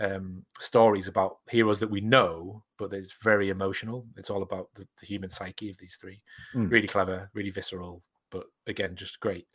um, 0.00 0.44
stories 0.58 1.08
about 1.08 1.38
heroes 1.50 1.78
that 1.80 1.90
we 1.90 2.00
know, 2.00 2.64
but 2.78 2.92
it's 2.92 3.12
very 3.22 3.50
emotional. 3.50 4.06
It's 4.16 4.30
all 4.30 4.42
about 4.42 4.68
the, 4.74 4.86
the 4.98 5.06
human 5.06 5.28
psyche 5.30 5.68
of 5.70 5.76
these 5.76 5.96
three. 6.00 6.22
Mm. 6.54 6.70
Really 6.70 6.88
clever, 6.88 7.30
really 7.34 7.50
visceral, 7.50 8.02
but 8.30 8.44
again, 8.66 8.96
just 8.96 9.20
great. 9.20 9.46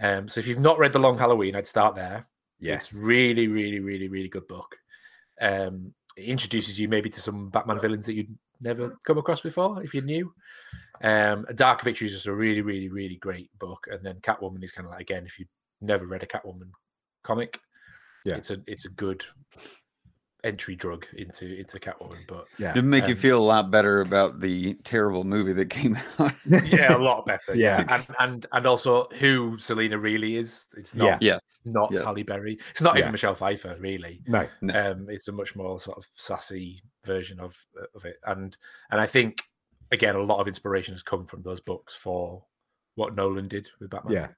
Um, 0.00 0.28
so 0.28 0.40
if 0.40 0.46
you've 0.46 0.60
not 0.60 0.78
read 0.78 0.92
The 0.92 0.98
Long 0.98 1.18
Halloween, 1.18 1.54
I'd 1.56 1.66
start 1.68 1.94
there. 1.94 2.26
Yes. 2.58 2.84
It's 2.84 2.94
really, 2.94 3.48
really, 3.48 3.80
really, 3.80 4.08
really 4.08 4.28
good 4.28 4.46
book. 4.48 4.76
Um, 5.40 5.94
it 6.16 6.24
introduces 6.24 6.78
you 6.78 6.88
maybe 6.88 7.10
to 7.10 7.20
some 7.20 7.50
Batman 7.50 7.78
villains 7.80 8.06
that 8.06 8.14
you'd 8.14 8.36
never 8.60 8.96
come 9.04 9.18
across 9.18 9.40
before 9.40 9.82
if 9.82 9.94
you're 9.94 10.04
new. 10.04 10.32
Um, 11.02 11.44
Dark 11.54 11.82
Victory 11.82 12.06
is 12.06 12.12
just 12.12 12.26
a 12.26 12.32
really, 12.34 12.62
really, 12.62 12.88
really 12.88 13.16
great 13.16 13.50
book. 13.58 13.86
And 13.90 14.04
then 14.04 14.20
Catwoman 14.20 14.62
is 14.62 14.72
kind 14.72 14.86
of 14.86 14.92
like 14.92 15.00
again, 15.02 15.26
if 15.26 15.38
you've 15.38 15.48
never 15.80 16.06
read 16.06 16.22
a 16.22 16.26
Catwoman 16.26 16.70
comic, 17.22 17.60
Yeah. 18.24 18.36
it's 18.36 18.50
a 18.50 18.62
it's 18.66 18.84
a 18.86 18.90
good 18.90 19.24
entry 20.44 20.76
drug 20.76 21.06
into 21.16 21.58
into 21.58 21.80
Catwoman. 21.80 22.18
But 22.28 22.46
yeah. 22.58 22.72
Did 22.74 22.84
make 22.84 23.06
you 23.08 23.14
Um, 23.14 23.20
feel 23.20 23.38
a 23.38 23.44
lot 23.44 23.70
better 23.70 24.00
about 24.02 24.40
the 24.40 24.74
terrible 24.84 25.24
movie 25.24 25.52
that 25.54 25.70
came 25.70 25.98
out. 26.18 26.34
yeah, 26.46 26.96
a 26.96 26.98
lot 26.98 27.26
better. 27.26 27.54
Yeah. 27.56 27.80
Yeah, 27.88 27.94
and 27.96 28.06
and 28.20 28.46
and 28.52 28.66
also 28.66 29.08
who 29.18 29.56
Selina 29.58 29.98
really 29.98 30.36
is. 30.36 30.66
It's 30.76 30.94
not 30.94 31.06
Yeah. 31.06 31.18
yes. 31.20 31.60
not 31.64 31.90
yes. 31.90 32.02
Halle 32.02 32.22
Berry. 32.22 32.58
It's 32.70 32.82
not 32.82 32.94
Yeah. 32.94 33.00
even 33.00 33.12
Michelle 33.12 33.34
Pfeiffer 33.34 33.76
really. 33.80 34.20
No. 34.28 34.46
No. 34.60 34.92
um, 34.92 35.06
it's 35.08 35.28
a 35.28 35.32
much 35.32 35.56
more 35.56 35.80
sort 35.80 35.98
of 35.98 36.06
sassy 36.14 36.82
version 37.04 37.40
of 37.40 37.56
of 37.94 38.04
it, 38.04 38.16
and 38.26 38.56
and 38.90 39.00
I 39.00 39.06
think 39.06 39.42
again 39.90 40.14
a 40.14 40.22
lot 40.22 40.38
of 40.40 40.46
inspiration 40.48 40.94
has 40.94 41.02
come 41.02 41.24
from 41.26 41.42
those 41.42 41.60
books 41.60 41.94
for 41.94 42.44
what 42.96 43.14
Nolan 43.16 43.48
did 43.48 43.70
with 43.80 43.90
Batman. 43.90 44.12
Yeah. 44.14 44.28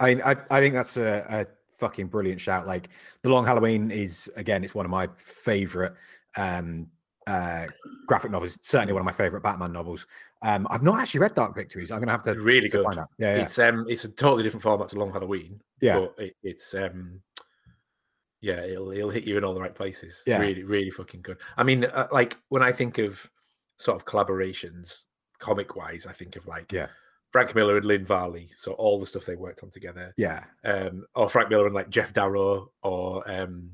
I, 0.00 0.10
I 0.32 0.36
I 0.50 0.60
think 0.60 0.74
that's 0.74 0.96
a, 0.96 1.26
a 1.28 1.46
fucking 1.78 2.08
brilliant 2.08 2.40
shout. 2.40 2.66
Like 2.66 2.88
the 3.22 3.28
Long 3.30 3.44
Halloween 3.44 3.90
is 3.90 4.30
again, 4.36 4.64
it's 4.64 4.74
one 4.74 4.84
of 4.84 4.90
my 4.90 5.08
favorite 5.16 5.94
um 6.36 6.86
uh 7.26 7.66
graphic 8.06 8.30
novels. 8.30 8.58
Certainly 8.62 8.92
one 8.92 9.00
of 9.00 9.06
my 9.06 9.12
favorite 9.12 9.42
Batman 9.42 9.72
novels. 9.72 10.06
Um, 10.42 10.66
I've 10.70 10.82
not 10.82 11.00
actually 11.00 11.20
read 11.20 11.34
Dark 11.34 11.54
Victories. 11.54 11.90
I'm 11.90 11.98
gonna 12.00 12.12
have 12.12 12.22
to 12.24 12.34
really 12.34 12.68
to 12.68 12.76
good. 12.78 12.84
find 12.84 12.98
out. 12.98 13.08
Yeah, 13.18 13.36
yeah, 13.36 13.42
It's 13.42 13.58
um 13.58 13.86
it's 13.88 14.04
a 14.04 14.08
totally 14.08 14.42
different 14.42 14.62
format 14.62 14.88
to 14.90 14.98
Long 14.98 15.12
Halloween. 15.12 15.60
yeah. 15.80 15.98
but 16.00 16.14
it, 16.24 16.36
it's 16.42 16.74
um 16.74 17.20
yeah 18.40 18.60
it'll 18.64 18.90
it'll 18.92 19.10
hit 19.10 19.24
you 19.24 19.36
in 19.36 19.44
all 19.44 19.54
the 19.54 19.60
right 19.60 19.74
places. 19.74 20.22
Yeah. 20.26 20.38
really 20.38 20.62
really 20.64 20.90
fucking 20.90 21.22
good. 21.22 21.38
I 21.56 21.64
mean, 21.64 21.84
uh, 21.84 22.08
like 22.12 22.36
when 22.48 22.62
I 22.62 22.72
think 22.72 22.98
of 22.98 23.28
sort 23.78 23.96
of 23.96 24.04
collaborations, 24.06 25.06
comic 25.38 25.76
wise, 25.76 26.06
I 26.06 26.12
think 26.12 26.36
of 26.36 26.46
like 26.46 26.72
Yeah. 26.72 26.86
Frank 27.32 27.54
Miller 27.54 27.76
and 27.76 27.84
Lynn 27.86 28.04
Varley. 28.04 28.48
So 28.56 28.72
all 28.72 28.98
the 28.98 29.06
stuff 29.06 29.26
they 29.26 29.36
worked 29.36 29.62
on 29.62 29.70
together. 29.70 30.14
yeah, 30.16 30.44
um, 30.64 31.04
or 31.14 31.28
Frank 31.28 31.50
Miller 31.50 31.66
and 31.66 31.74
like 31.74 31.90
Geof 31.90 32.12
Darrow 32.12 32.70
or 32.82 33.30
um, 33.30 33.70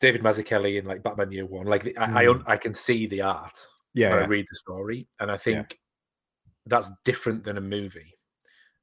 David 0.00 0.22
Mazzucchelli 0.22 0.78
in 0.78 0.84
like 0.84 1.02
Batman 1.02 1.30
Year 1.30 1.46
One. 1.46 1.66
Like 1.66 1.84
the, 1.84 1.96
I, 1.96 2.22
I, 2.24 2.28
un- 2.28 2.42
I 2.46 2.56
can 2.56 2.74
see 2.74 3.06
the 3.06 3.22
art 3.22 3.66
yeah, 3.94 4.10
when 4.10 4.18
I 4.24 4.26
read 4.26 4.46
the 4.50 4.56
story, 4.56 5.06
and 5.20 5.30
I 5.30 5.36
think 5.36 5.78
that's 6.66 6.90
different 7.04 7.44
than 7.44 7.56
a 7.58 7.60
movie. 7.62 8.14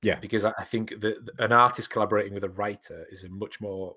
Yeah. 0.02 0.18
because 0.22 0.46
I, 0.46 0.54
I 0.58 0.64
think 0.64 1.02
that 1.02 1.18
an 1.40 1.52
artist 1.52 1.90
collaborating 1.90 2.34
with 2.34 2.46
a 2.46 2.50
writer 2.50 3.06
is 3.12 3.26
a 3.26 3.30
much 3.30 3.60
more 3.60 3.96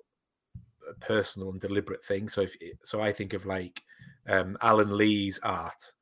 uh, 0.89 0.95
personal 0.99 1.51
and 1.51 1.61
deliberate 1.61 2.05
thing. 2.05 2.29
So 2.29 2.41
if 2.41 2.57
so, 2.83 3.01
I 3.01 3.13
think 3.13 3.35
of 3.35 3.47
like 3.47 3.81
um, 4.29 4.59
Alan 4.63 4.97
Lee's 4.97 5.39
art 5.45 5.93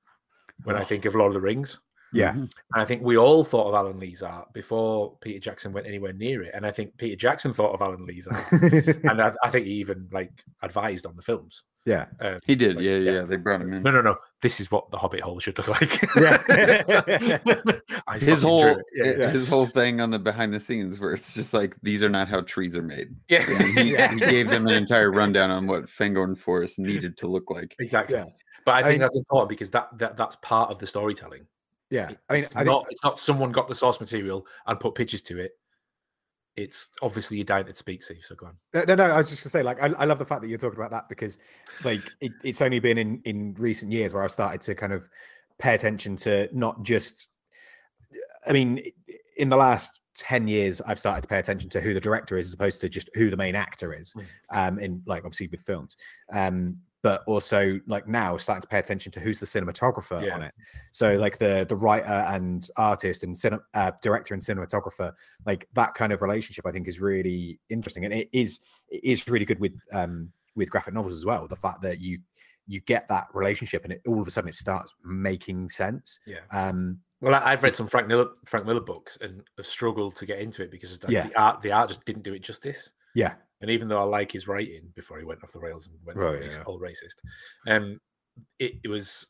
when 0.65 0.75
I 0.77 0.81
Oh. 0.81 0.85
think 0.85 1.05
of 1.05 1.15
Lord 1.15 1.29
of 1.29 1.35
the 1.35 1.41
Rings. 1.43 1.81
Yeah. 2.13 2.33
Mhm. 2.33 2.39
And 2.41 2.51
I 2.75 2.85
think 2.85 3.03
we 3.03 3.17
all 3.17 3.45
thought 3.45 3.69
of 3.69 3.75
Alan 3.75 4.01
Lee's 4.01 4.23
art 4.23 4.53
before 4.53 5.17
Peter 5.21 5.39
Jackson 5.39 5.73
went 5.73 5.87
anywhere 5.87 6.13
near 6.13 6.43
it. 6.43 6.51
And 6.55 6.67
I 6.67 6.73
think 6.73 6.97
Peter 6.97 7.15
Jackson 7.17 7.53
thought 7.53 7.73
of 7.73 7.83
Alan 7.83 8.05
Lee's 8.05 8.27
art. 8.31 8.51
and 8.53 9.23
I, 9.23 9.33
I 9.45 9.51
think 9.51 9.67
he 9.67 9.75
even 9.75 10.09
like 10.13 10.33
advised 10.63 11.07
on 11.07 11.15
the 11.17 11.23
films. 11.23 11.63
yeah. 11.87 12.07
Um, 12.21 12.41
He 12.45 12.57
did. 12.57 12.77
Like, 12.77 12.85
Yeah, 12.85 12.97
yeah. 12.97 13.13
yeah. 13.13 13.21
They 13.23 13.37
brought 13.37 13.61
him 13.61 13.73
in. 13.73 13.83
no, 13.85 13.91
no, 13.93 14.01
no. 14.03 14.17
This 14.43 14.59
is 14.61 14.71
what 14.71 14.91
the 14.91 14.99
Hobbit 14.99 15.21
hole 15.21 15.39
should 15.39 15.57
look 15.59 15.69
like. 15.69 16.03
Yeah. 16.17 17.39
His 18.19 18.43
whole. 18.43 18.65
Yeah, 18.95 19.13
yeah. 19.19 19.31
his 19.31 19.49
whole 19.49 19.67
thing 19.67 20.01
on 20.01 20.11
the 20.11 20.19
behind 20.19 20.53
the 20.53 20.61
scenes 20.61 20.99
where 20.99 21.13
it's 21.13 21.35
just 21.35 21.55
like 21.55 21.77
these 21.83 22.03
are 22.03 22.09
not 22.09 22.29
how 22.29 22.41
trees 22.43 22.77
are 22.77 22.83
made. 22.83 23.15
yeah. 23.29 23.45
And 23.49 23.79
he, 23.79 23.93
Yeah. 23.95 24.13
he 24.13 24.21
gave 24.21 24.49
them 24.49 24.67
an 24.67 24.75
entire 24.75 25.11
rundown 25.13 25.51
on 25.51 25.67
what 25.67 25.85
Fangorn 25.85 26.37
Forest 26.37 26.79
needed 26.79 27.17
to 27.19 27.27
look 27.29 27.51
like. 27.51 27.77
exactly. 27.79 28.17
Yeah. 28.17 28.25
But 28.65 28.73
I 28.73 28.79
I 28.79 28.83
think 28.83 28.93
mean- 28.95 29.01
that's 29.01 29.17
important 29.17 29.49
because 29.49 29.71
that, 29.71 29.97
that 29.99 30.17
that's 30.17 30.37
part 30.37 30.71
of 30.71 30.79
the 30.79 30.87
storytelling. 30.87 31.47
Yeah. 31.91 32.11
I 32.29 32.35
mean, 32.35 32.45
it's 32.45 32.55
I 32.55 32.61
think 32.61 32.67
not 32.67 32.87
it's 32.91 33.05
not 33.05 33.19
someone 33.19 33.53
got 33.53 33.69
the 33.69 33.75
source 33.75 34.01
material 34.01 34.47
and 34.67 34.79
put 34.79 34.95
pictures 34.95 35.23
to 35.23 35.39
it. 35.39 35.53
It's 36.57 36.91
obviously 37.03 37.37
you're 37.37 37.45
dying 37.45 37.67
to 37.67 37.75
speak, 37.75 38.03
Steve. 38.03 38.23
So 38.23 38.35
go 38.35 38.47
on. 38.47 38.57
No, 38.75 38.85
no, 38.85 38.95
no. 38.95 39.05
I 39.05 39.17
was 39.17 39.31
just 39.31 39.43
gonna 39.43 39.51
say, 39.51 39.63
like, 39.63 39.83
I, 39.83 39.87
I 39.99 40.05
love 40.05 40.19
the 40.19 40.25
fact 40.25 40.43
that 40.43 40.49
you're 40.49 40.59
talking 40.59 40.79
about 40.79 40.91
that 40.91 41.09
because, 41.09 41.39
like, 41.85 42.01
it, 42.21 42.33
it's 42.45 42.61
only 42.61 42.81
been 42.81 42.99
in 42.99 43.21
in 43.25 43.55
recent 43.59 43.93
years 43.93 44.15
where 44.15 44.23
I've 44.23 44.33
started 44.33 44.61
to 44.63 44.75
kind 44.75 44.93
of 44.93 45.09
pay 45.59 45.75
attention 45.75 46.17
to 46.19 46.49
not 46.53 46.83
just. 46.83 47.29
I 48.47 48.53
mean, 48.53 48.83
in 49.37 49.49
the 49.49 49.57
last 49.57 50.01
ten 50.17 50.49
years, 50.49 50.81
I've 50.81 50.99
started 50.99 51.23
to 51.23 51.29
pay 51.29 51.39
attention 51.39 51.71
to 51.71 51.81
who 51.81 51.95
the 51.95 52.01
director 52.01 52.37
is 52.37 52.49
as 52.49 52.55
opposed 52.55 52.81
to 52.83 52.89
just 52.89 53.11
who 53.15 53.31
the 53.31 53.37
main 53.37 53.55
actor 53.55 53.93
is. 53.93 54.13
Mm. 54.15 54.25
Um, 54.53 54.79
in 54.79 55.03
like 55.07 55.25
obviously 55.25 55.49
with 55.49 55.63
films, 55.63 55.97
um, 56.33 56.79
but 57.03 57.23
also 57.27 57.81
like 57.87 58.07
now 58.07 58.37
starting 58.37 58.61
to 58.63 58.69
pay 58.69 58.79
attention 58.79 59.11
to 59.13 59.21
who's 59.21 59.39
the 59.41 59.47
cinematographer 59.47 60.25
Yeah. 60.25 60.35
on 60.35 60.43
it. 60.43 60.55
So 60.93 61.17
like 61.17 61.39
the 61.39 61.65
the 61.69 61.77
writer 61.77 62.05
and 62.07 62.69
artist 62.77 63.23
and 63.23 63.35
cine, 63.35 63.59
uh, 63.75 63.93
director 64.03 64.35
and 64.35 64.43
cinematographer 64.43 65.13
like 65.47 65.67
that 65.75 65.95
kind 65.95 66.13
of 66.13 66.21
relationship 66.21 66.67
i 66.67 66.73
think 66.73 66.87
is 66.89 67.01
really 67.01 67.59
interesting 67.71 68.05
and 68.05 68.13
it 68.13 68.29
is 68.33 68.61
it 68.91 69.03
is 69.03 69.27
really 69.29 69.45
good 69.47 69.59
with 69.61 69.73
um 69.93 70.31
with 70.57 70.69
graphic 70.71 70.93
novels 70.93 71.17
as 71.17 71.25
well 71.25 71.49
the 71.49 71.57
fact 71.57 71.81
that 71.81 72.01
you 72.01 72.19
you 72.67 72.81
get 72.81 73.09
that 73.09 73.27
relationship 73.33 73.85
and 73.85 73.93
it 73.95 74.03
all 74.07 74.21
of 74.21 74.29
a 74.29 74.31
sudden 74.31 74.49
it 74.49 74.55
starts 74.55 74.93
making 75.05 75.71
sense 75.71 76.21
Yeah. 76.27 76.41
um 76.53 77.01
Well, 77.23 77.35
I- 77.35 77.53
I've 77.53 77.63
read 77.63 77.75
some 77.75 77.87
Frank 77.87 78.09
Miller 78.09 78.29
Frank 78.47 78.67
Miller 78.67 78.81
books 78.81 79.17
and 79.23 79.43
have 79.57 79.67
struggled 79.67 80.17
to 80.17 80.27
get 80.27 80.39
into 80.41 80.63
it 80.63 80.71
because 80.71 80.93
of 80.93 81.03
like, 81.05 81.13
Yeah. 81.13 81.27
the 81.29 81.37
art 81.41 81.63
the 81.63 81.73
art 81.73 81.89
just 81.89 82.05
didn't 82.05 82.23
do 82.23 82.35
it 82.35 82.41
justice. 82.43 82.93
yeah 83.15 83.35
And 83.61 83.71
even 83.71 83.89
though 83.89 83.99
I 83.99 84.05
like 84.05 84.33
his 84.33 84.49
writing 84.49 84.91
before 84.95 85.19
he 85.19 85.25
went 85.25 85.45
off 85.45 85.53
the 85.53 85.59
rails 85.61 85.89
and 85.89 85.99
went 86.05 86.19
Right, 86.19 86.27
all, 86.29 86.41
race- 86.41 86.57
yeah. 86.57 86.63
all 86.65 86.81
racist, 86.81 87.17
um, 87.69 88.01
it, 88.59 88.75
it 88.85 88.89
was 88.89 89.29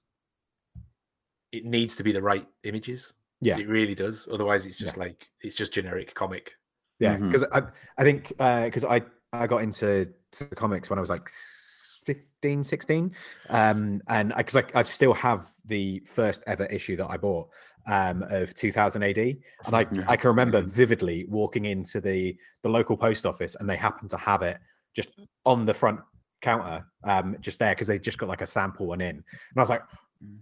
it 1.53 1.65
needs 1.65 1.95
to 1.97 2.03
be 2.05 2.13
the 2.13 2.23
right 2.23 2.47
images. 2.65 3.13
Yeah. 3.41 3.59
It 3.59 3.69
really 3.69 3.95
does. 3.95 4.29
Otherwise, 4.31 4.67
it's 4.67 4.79
just 4.79 4.97
like 4.97 5.29
it's 5.41 5.57
just 5.57 5.73
generic 5.73 6.15
comic. 6.15 6.53
yeah 7.01 7.17
because 7.17 7.45
i 7.53 7.63
i 7.97 8.03
think 8.05 8.29
because 8.29 8.85
i 8.85 9.01
i 9.33 9.47
got 9.47 9.63
into 9.63 10.07
to 10.33 10.45
comics 10.49 10.91
when 10.91 10.99
i 10.99 11.01
was 11.01 11.09
like 11.09 11.31
15 12.15 12.65
16 12.65 13.13
um 13.51 14.01
and 14.09 14.33
because 14.37 14.57
I, 14.57 14.65
I 14.75 14.83
still 14.83 15.15
have 15.15 15.47
the 15.67 16.03
first 16.07 16.43
ever 16.47 16.67
issue 16.67 16.97
that 16.97 17.09
i 17.11 17.17
bought 17.17 17.49
um 17.87 18.25
of 18.31 18.55
2000 18.55 19.03
ad 19.03 19.19
and 19.19 19.39
i 19.73 19.87
Yeah. 19.93 20.05
i 20.09 20.17
can 20.17 20.29
remember 20.29 20.63
vividly 20.63 21.27
walking 21.29 21.65
into 21.67 22.01
the 22.01 22.37
the 22.63 22.69
local 22.69 22.97
post 22.97 23.27
office 23.27 23.57
and 23.57 23.69
they 23.69 23.77
happened 23.77 24.11
to 24.11 24.17
have 24.17 24.43
it 24.43 24.59
just 24.95 25.09
on 25.45 25.67
the 25.67 25.75
front 25.75 26.01
counter 26.43 26.85
um 27.05 27.37
just 27.41 27.59
there 27.59 27.75
because 27.75 27.87
they 27.87 27.99
just 27.99 28.19
got 28.19 28.29
like 28.29 28.43
a 28.43 28.47
sample 28.47 28.87
one 28.87 29.01
in 29.01 29.17
and 29.17 29.25
i 29.57 29.61
was 29.61 29.71
like 29.71 29.83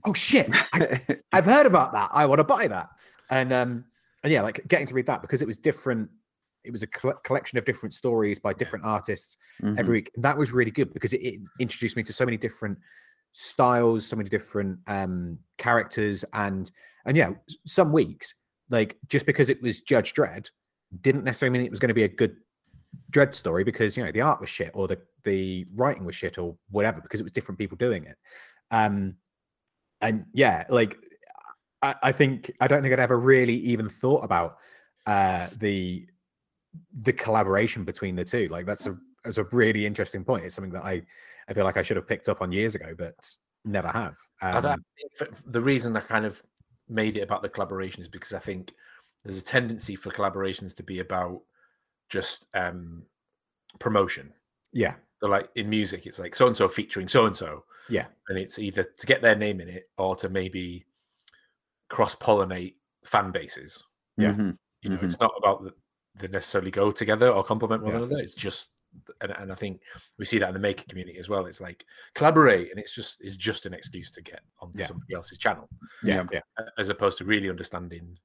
oh 0.04 0.14
shit 0.14 0.48
I, 0.72 1.00
I've 1.32 1.44
heard 1.44 1.66
about 1.66 1.92
that. 1.92 2.10
I 2.12 2.26
want 2.26 2.40
to 2.40 2.44
buy 2.44 2.66
that. 2.68 2.88
And 3.30 3.52
um 3.52 3.84
and 4.24 4.32
yeah, 4.32 4.42
like 4.42 4.66
getting 4.66 4.86
to 4.88 4.94
read 4.94 5.06
that 5.06 5.22
because 5.22 5.40
it 5.40 5.46
was 5.46 5.56
different. 5.56 6.10
It 6.68 6.72
was 6.72 6.82
a 6.82 6.86
coll- 6.86 7.20
collection 7.24 7.58
of 7.58 7.64
different 7.64 7.94
stories 7.94 8.38
by 8.38 8.52
different 8.52 8.84
artists 8.84 9.36
Mhm. 9.62 9.78
every 9.78 9.94
week. 9.98 10.10
And 10.14 10.22
that 10.24 10.36
was 10.36 10.52
really 10.52 10.70
good 10.70 10.92
because 10.92 11.12
it, 11.14 11.22
it 11.22 11.40
introduced 11.58 11.96
me 11.96 12.02
to 12.04 12.12
so 12.12 12.24
many 12.24 12.36
different 12.36 12.78
styles, 13.32 14.06
so 14.06 14.16
many 14.16 14.28
different 14.28 14.78
um 14.86 15.38
characters, 15.56 16.24
and 16.34 16.70
and 17.06 17.16
yeah, 17.16 17.30
some 17.66 17.90
weeks 17.92 18.34
like 18.70 18.98
just 19.08 19.24
because 19.26 19.48
it 19.48 19.60
was 19.62 19.80
Judge 19.80 20.12
Dredd 20.12 20.50
didn't 21.00 21.24
necessarily 21.24 21.58
mean 21.58 21.66
it 21.66 21.70
was 21.70 21.80
going 21.80 21.88
to 21.88 21.94
be 21.94 22.04
a 22.04 22.08
good 22.08 22.36
Dredd 23.10 23.34
story 23.34 23.64
because 23.64 23.96
you 23.96 24.04
know 24.04 24.12
the 24.12 24.20
art 24.20 24.40
was 24.40 24.50
shit 24.50 24.70
or 24.74 24.86
the 24.88 24.98
the 25.24 25.66
writing 25.74 26.04
was 26.04 26.14
shit 26.14 26.38
or 26.38 26.56
whatever 26.70 27.00
because 27.00 27.20
it 27.20 27.22
was 27.22 27.32
different 27.32 27.58
people 27.58 27.76
doing 27.76 28.04
it. 28.04 28.16
Um, 28.70 29.16
and 30.00 30.26
yeah, 30.32 30.64
like 30.68 30.96
I, 31.82 31.94
I 32.02 32.12
think 32.12 32.50
I 32.60 32.66
don't 32.66 32.82
think 32.82 32.92
I'd 32.92 33.00
ever 33.00 33.18
really 33.18 33.54
even 33.54 33.88
thought 33.88 34.24
about 34.24 34.56
uh 35.06 35.48
the 35.58 36.06
the 37.00 37.12
collaboration 37.12 37.84
between 37.84 38.16
the 38.16 38.24
two. 38.24 38.48
Like 38.48 38.66
that's 38.66 38.86
a 38.86 38.96
that's 39.24 39.38
a 39.38 39.44
really 39.44 39.84
interesting 39.86 40.24
point. 40.24 40.44
It's 40.44 40.54
something 40.54 40.72
that 40.72 40.84
I 40.84 41.02
I 41.48 41.54
feel 41.54 41.64
like 41.64 41.76
I 41.76 41.82
should 41.82 41.96
have 41.96 42.06
picked 42.06 42.28
up 42.28 42.40
on 42.42 42.52
years 42.52 42.74
ago, 42.74 42.94
but 42.96 43.14
never 43.64 43.88
have. 43.88 44.16
Um, 44.42 44.84
f- 45.20 45.28
f- 45.32 45.42
the 45.46 45.60
reason 45.60 45.96
I 45.96 46.00
kind 46.00 46.24
of 46.24 46.42
made 46.88 47.16
it 47.16 47.20
about 47.22 47.42
the 47.42 47.48
collaboration 47.48 48.00
is 48.00 48.08
because 48.08 48.32
I 48.32 48.38
think 48.38 48.72
there's 49.24 49.38
a 49.38 49.44
tendency 49.44 49.96
for 49.96 50.10
collaborations 50.10 50.74
to 50.76 50.82
be 50.82 51.00
about 51.00 51.42
just 52.08 52.46
um, 52.54 53.02
promotion. 53.78 54.32
yeah, 54.72 54.94
So, 55.20 55.28
like 55.28 55.50
in 55.54 55.68
music, 55.68 56.06
it's 56.06 56.18
like 56.18 56.34
so 56.34 56.46
and 56.46 56.56
so 56.56 56.68
featuring 56.68 57.08
so 57.08 57.26
and 57.26 57.36
so, 57.36 57.64
yeah, 57.90 58.06
and 58.28 58.38
it's 58.38 58.58
either 58.58 58.84
to 58.84 59.06
get 59.06 59.20
their 59.22 59.36
name 59.36 59.60
in 59.60 59.68
it 59.68 59.90
or 59.98 60.16
to 60.16 60.28
maybe 60.28 60.86
cross 61.88 62.14
pollinate 62.14 62.74
fan 63.04 63.30
bases. 63.30 63.82
Yeah. 64.16 64.32
Mhm. 64.32 64.58
You 64.82 64.90
know, 64.90 64.96
Mhm. 64.98 65.02
it's 65.04 65.20
not 65.20 65.32
about 65.36 65.62
the, 65.64 65.74
they 66.18 66.28
necessarily 66.28 66.70
go 66.70 66.90
together 66.90 67.30
or 67.30 67.42
complement 67.44 67.82
one 67.82 67.92
Yeah. 67.92 67.98
another. 67.98 68.18
It's 68.18 68.34
just, 68.34 68.70
and, 69.20 69.32
and 69.32 69.52
I 69.52 69.54
think 69.54 69.80
we 70.18 70.24
see 70.24 70.38
that 70.38 70.48
in 70.48 70.54
the 70.54 70.60
maker 70.60 70.84
community 70.88 71.18
as 71.18 71.28
well. 71.28 71.46
It's 71.46 71.60
like 71.60 71.84
collaborate, 72.14 72.70
and 72.70 72.78
it's 72.80 72.94
just 72.94 73.18
it's 73.20 73.36
just 73.36 73.66
an 73.66 73.74
excuse 73.74 74.10
to 74.12 74.22
get 74.22 74.40
onto 74.60 74.80
Yeah. 74.80 74.86
somebody 74.86 75.14
else's 75.14 75.38
channel, 75.38 75.68
yeah, 76.02 76.24
Yeah. 76.32 76.40
yeah, 76.58 76.64
as 76.78 76.88
opposed 76.88 77.18
to 77.18 77.24
really 77.24 77.50
understanding 77.50 78.18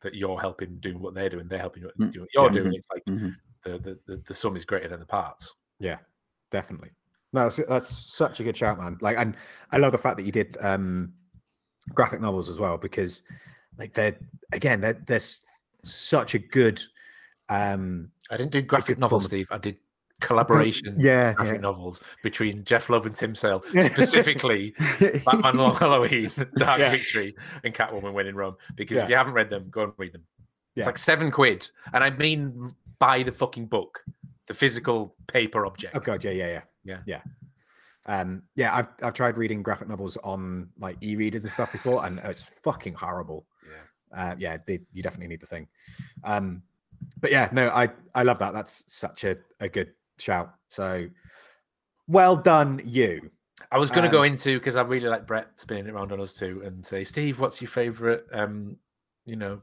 that 0.00 0.14
you're 0.14 0.40
helping 0.40 0.78
doing 0.80 0.98
what 1.00 1.14
they're 1.14 1.28
doing, 1.28 1.46
they're 1.48 1.58
helping 1.58 1.82
you 1.82 1.90
Mm, 1.98 2.10
do 2.10 2.20
what 2.20 2.28
you're 2.34 2.44
yeah. 2.44 2.62
doing. 2.62 2.74
It's 2.74 2.88
like 2.90 3.04
Mhm. 3.04 3.36
the, 3.64 3.78
the 3.78 3.98
the 4.06 4.16
the 4.28 4.34
sum 4.34 4.56
is 4.56 4.64
greater 4.64 4.88
than 4.88 5.00
the 5.00 5.06
parts. 5.06 5.54
yeah, 5.78 5.98
definitely. 6.50 6.90
No, 7.32 7.44
that's, 7.44 7.60
that's 7.68 8.12
such 8.12 8.40
a 8.40 8.44
good 8.44 8.56
shout, 8.56 8.78
man. 8.78 8.98
Like, 9.00 9.16
and 9.16 9.36
I 9.70 9.76
love 9.76 9.92
the 9.92 9.98
fact 9.98 10.16
that 10.16 10.24
you 10.26 10.32
did 10.32 10.56
um 10.60 11.14
graphic 11.94 12.20
novels 12.20 12.48
as 12.48 12.58
well 12.58 12.76
because, 12.76 13.22
like, 13.78 13.92
they're 13.94 14.18
again, 14.52 14.80
they're 14.80 15.00
there's 15.06 15.44
such 15.84 16.34
a 16.34 16.38
good 16.38 16.82
um 17.50 18.10
I 18.30 18.36
didn't 18.36 18.52
do 18.52 18.62
graphic 18.62 18.98
novels, 18.98 19.24
Steve. 19.26 19.48
I 19.50 19.58
did 19.58 19.76
collaboration 20.20 20.96
yeah, 20.98 21.32
graphic 21.32 21.56
yeah. 21.56 21.60
novels 21.60 22.02
between 22.22 22.64
Jeph 22.64 22.88
Loeb 22.90 23.06
and 23.06 23.16
Tim 23.16 23.34
Sale, 23.34 23.64
specifically 23.80 24.74
Batman 25.24 25.56
Long 25.56 25.74
Halloween, 25.74 26.30
Dark 26.56 26.78
Yeah. 26.78 26.90
Victory, 26.90 27.34
and 27.64 27.74
Catwoman 27.74 28.12
When 28.12 28.26
in 28.26 28.36
Rome. 28.36 28.56
Because 28.76 28.98
if 28.98 29.08
you 29.08 29.16
haven't 29.16 29.32
read 29.34 29.50
them, 29.50 29.68
go 29.70 29.82
and 29.84 29.92
read 29.96 30.12
them. 30.12 30.24
It's 30.76 30.86
like 30.86 30.98
seven 30.98 31.30
quid. 31.30 31.68
And 31.92 32.04
I 32.04 32.10
mean 32.10 32.72
buy 32.98 33.22
the 33.22 33.32
fucking 33.32 33.66
book, 33.66 34.04
the 34.46 34.54
physical 34.54 35.16
paper 35.26 35.66
object. 35.66 35.96
Oh 35.96 36.00
god, 36.00 36.22
yeah, 36.22 36.30
yeah, 36.32 36.46
yeah, 36.46 36.62
Yeah. 36.84 36.98
yeah. 37.06 37.20
Um, 38.06 38.42
yeah, 38.56 38.74
I've 38.74 38.88
I've 39.02 39.14
tried 39.14 39.36
reading 39.36 39.62
graphic 39.62 39.88
novels 39.88 40.16
on 40.22 40.68
like 40.78 40.96
e-readers 41.02 41.44
and 41.44 41.52
stuff 41.52 41.72
before, 41.72 42.04
and 42.04 42.18
it's 42.24 42.44
fucking 42.62 42.94
horrible. 42.94 43.46
Yeah. 43.66 44.22
Uh, 44.22 44.34
yeah, 44.38 44.56
they, 44.66 44.80
you 44.92 45.02
definitely 45.02 45.28
need 45.28 45.40
the 45.40 45.46
thing. 45.46 45.68
Um, 46.24 46.62
but 47.20 47.30
yeah, 47.30 47.48
no, 47.52 47.68
I 47.68 47.88
I 48.14 48.22
love 48.22 48.38
that. 48.40 48.52
That's 48.52 48.84
such 48.86 49.24
a, 49.24 49.36
a 49.60 49.68
good 49.68 49.92
shout. 50.18 50.54
So 50.68 51.08
well 52.08 52.36
done, 52.36 52.80
you. 52.84 53.30
I 53.72 53.78
was 53.78 53.90
going 53.90 54.02
to 54.02 54.10
go 54.10 54.20
Um, 54.20 54.26
into 54.26 54.58
because 54.58 54.76
I 54.76 54.82
really 54.82 55.06
like 55.06 55.26
Brett 55.26 55.48
spinning 55.56 55.86
it 55.86 55.90
around 55.92 56.10
on 56.12 56.20
us 56.20 56.34
too 56.34 56.60
and 56.64 56.84
say, 56.84 57.04
Steve, 57.04 57.38
what's 57.38 57.60
your 57.62 57.68
favorite, 57.70 58.26
um, 58.32 58.76
you 59.26 59.36
know, 59.36 59.62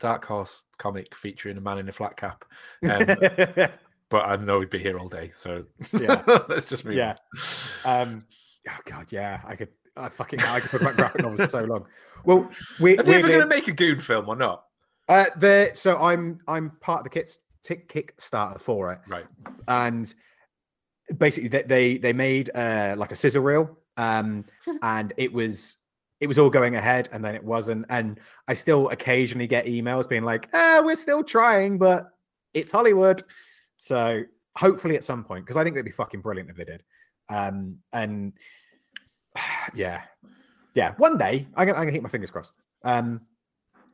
Dark 0.00 0.24
Horse 0.24 0.64
comic 0.78 1.14
featuring 1.14 1.56
a 1.56 1.60
man 1.60 1.78
in 1.78 1.88
a 1.88 1.92
flat 1.92 2.16
cap? 2.16 2.44
Um, 2.82 3.06
but 4.08 4.26
I 4.26 4.36
know 4.36 4.58
he'd 4.60 4.70
be 4.70 4.78
here 4.80 4.98
all 4.98 5.08
day, 5.08 5.30
so 5.36 5.64
Yeah. 5.92 6.22
let's 6.48 6.64
just 6.64 6.84
move. 6.84 6.94
Yeah. 6.96 7.14
um, 7.84 8.24
oh 8.68 8.78
god, 8.84 9.12
yeah, 9.12 9.40
I 9.46 9.54
could. 9.54 9.68
I 9.96 10.08
fucking 10.08 10.40
I 10.40 10.58
could 10.58 10.70
talk 10.72 10.80
about 10.80 10.96
graphic 10.96 11.22
novels 11.22 11.40
for 11.40 11.48
so 11.48 11.62
long. 11.64 11.86
Well, 12.24 12.50
we, 12.80 12.98
Are 12.98 13.02
they 13.04 13.14
ever 13.14 13.28
going 13.28 13.40
to 13.42 13.46
make 13.46 13.68
a 13.68 13.72
Goon 13.72 14.00
film 14.00 14.28
or 14.28 14.34
not? 14.34 14.64
Uh, 15.08 15.26
the 15.36 15.70
so 15.74 15.98
I'm 15.98 16.40
I'm 16.48 16.70
part 16.80 17.00
of 17.00 17.04
the 17.04 17.10
kits 17.10 17.38
tick 17.62 17.88
Kickstarter 17.92 18.60
for 18.60 18.92
it, 18.92 19.00
Right. 19.08 19.26
and 19.68 20.12
basically 21.18 21.48
they 21.48 21.62
they, 21.62 21.96
they 21.98 22.12
made 22.12 22.50
uh, 22.54 22.94
like 22.96 23.12
a 23.12 23.16
sizzle 23.16 23.42
reel, 23.42 23.78
um, 23.96 24.44
and 24.82 25.12
it 25.16 25.32
was 25.32 25.76
it 26.20 26.26
was 26.26 26.38
all 26.38 26.48
going 26.48 26.76
ahead, 26.76 27.08
and 27.12 27.22
then 27.24 27.34
it 27.34 27.44
wasn't, 27.44 27.84
and 27.90 28.18
I 28.48 28.54
still 28.54 28.88
occasionally 28.90 29.46
get 29.46 29.66
emails 29.66 30.08
being 30.08 30.24
like, 30.24 30.48
"Ah, 30.54 30.80
we're 30.82 30.94
still 30.96 31.22
trying, 31.22 31.76
but 31.76 32.08
it's 32.54 32.72
Hollywood," 32.72 33.24
so 33.76 34.22
hopefully 34.56 34.96
at 34.96 35.04
some 35.04 35.22
point, 35.24 35.44
because 35.44 35.56
I 35.58 35.64
think 35.64 35.74
they'd 35.74 35.82
be 35.84 35.90
fucking 35.90 36.20
brilliant 36.20 36.48
if 36.48 36.56
they 36.56 36.64
did, 36.64 36.82
um, 37.28 37.78
and 37.92 38.32
yeah, 39.74 40.02
yeah, 40.74 40.94
one 40.96 41.18
day 41.18 41.46
I'm 41.56 41.66
gonna, 41.66 41.78
I'm 41.78 41.84
gonna 41.84 41.92
keep 41.92 42.02
my 42.02 42.08
fingers 42.08 42.30
crossed. 42.30 42.54
Um, 42.84 43.20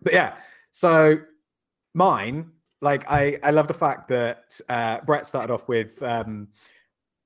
but 0.02 0.12
yeah, 0.12 0.34
so 0.70 1.18
mine, 1.94 2.50
like 2.80 3.10
I, 3.10 3.38
I 3.42 3.50
love 3.50 3.68
the 3.68 3.74
fact 3.74 4.08
that 4.08 4.58
uh, 4.68 5.00
Brett 5.00 5.26
started 5.26 5.52
off 5.52 5.68
with 5.68 6.02
um, 6.02 6.48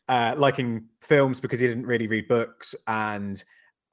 uh, 0.08 0.34
liking 0.36 0.86
films 1.00 1.40
because 1.40 1.60
he 1.60 1.66
didn't 1.66 1.86
really 1.86 2.06
read 2.06 2.28
books, 2.28 2.74
and 2.86 3.42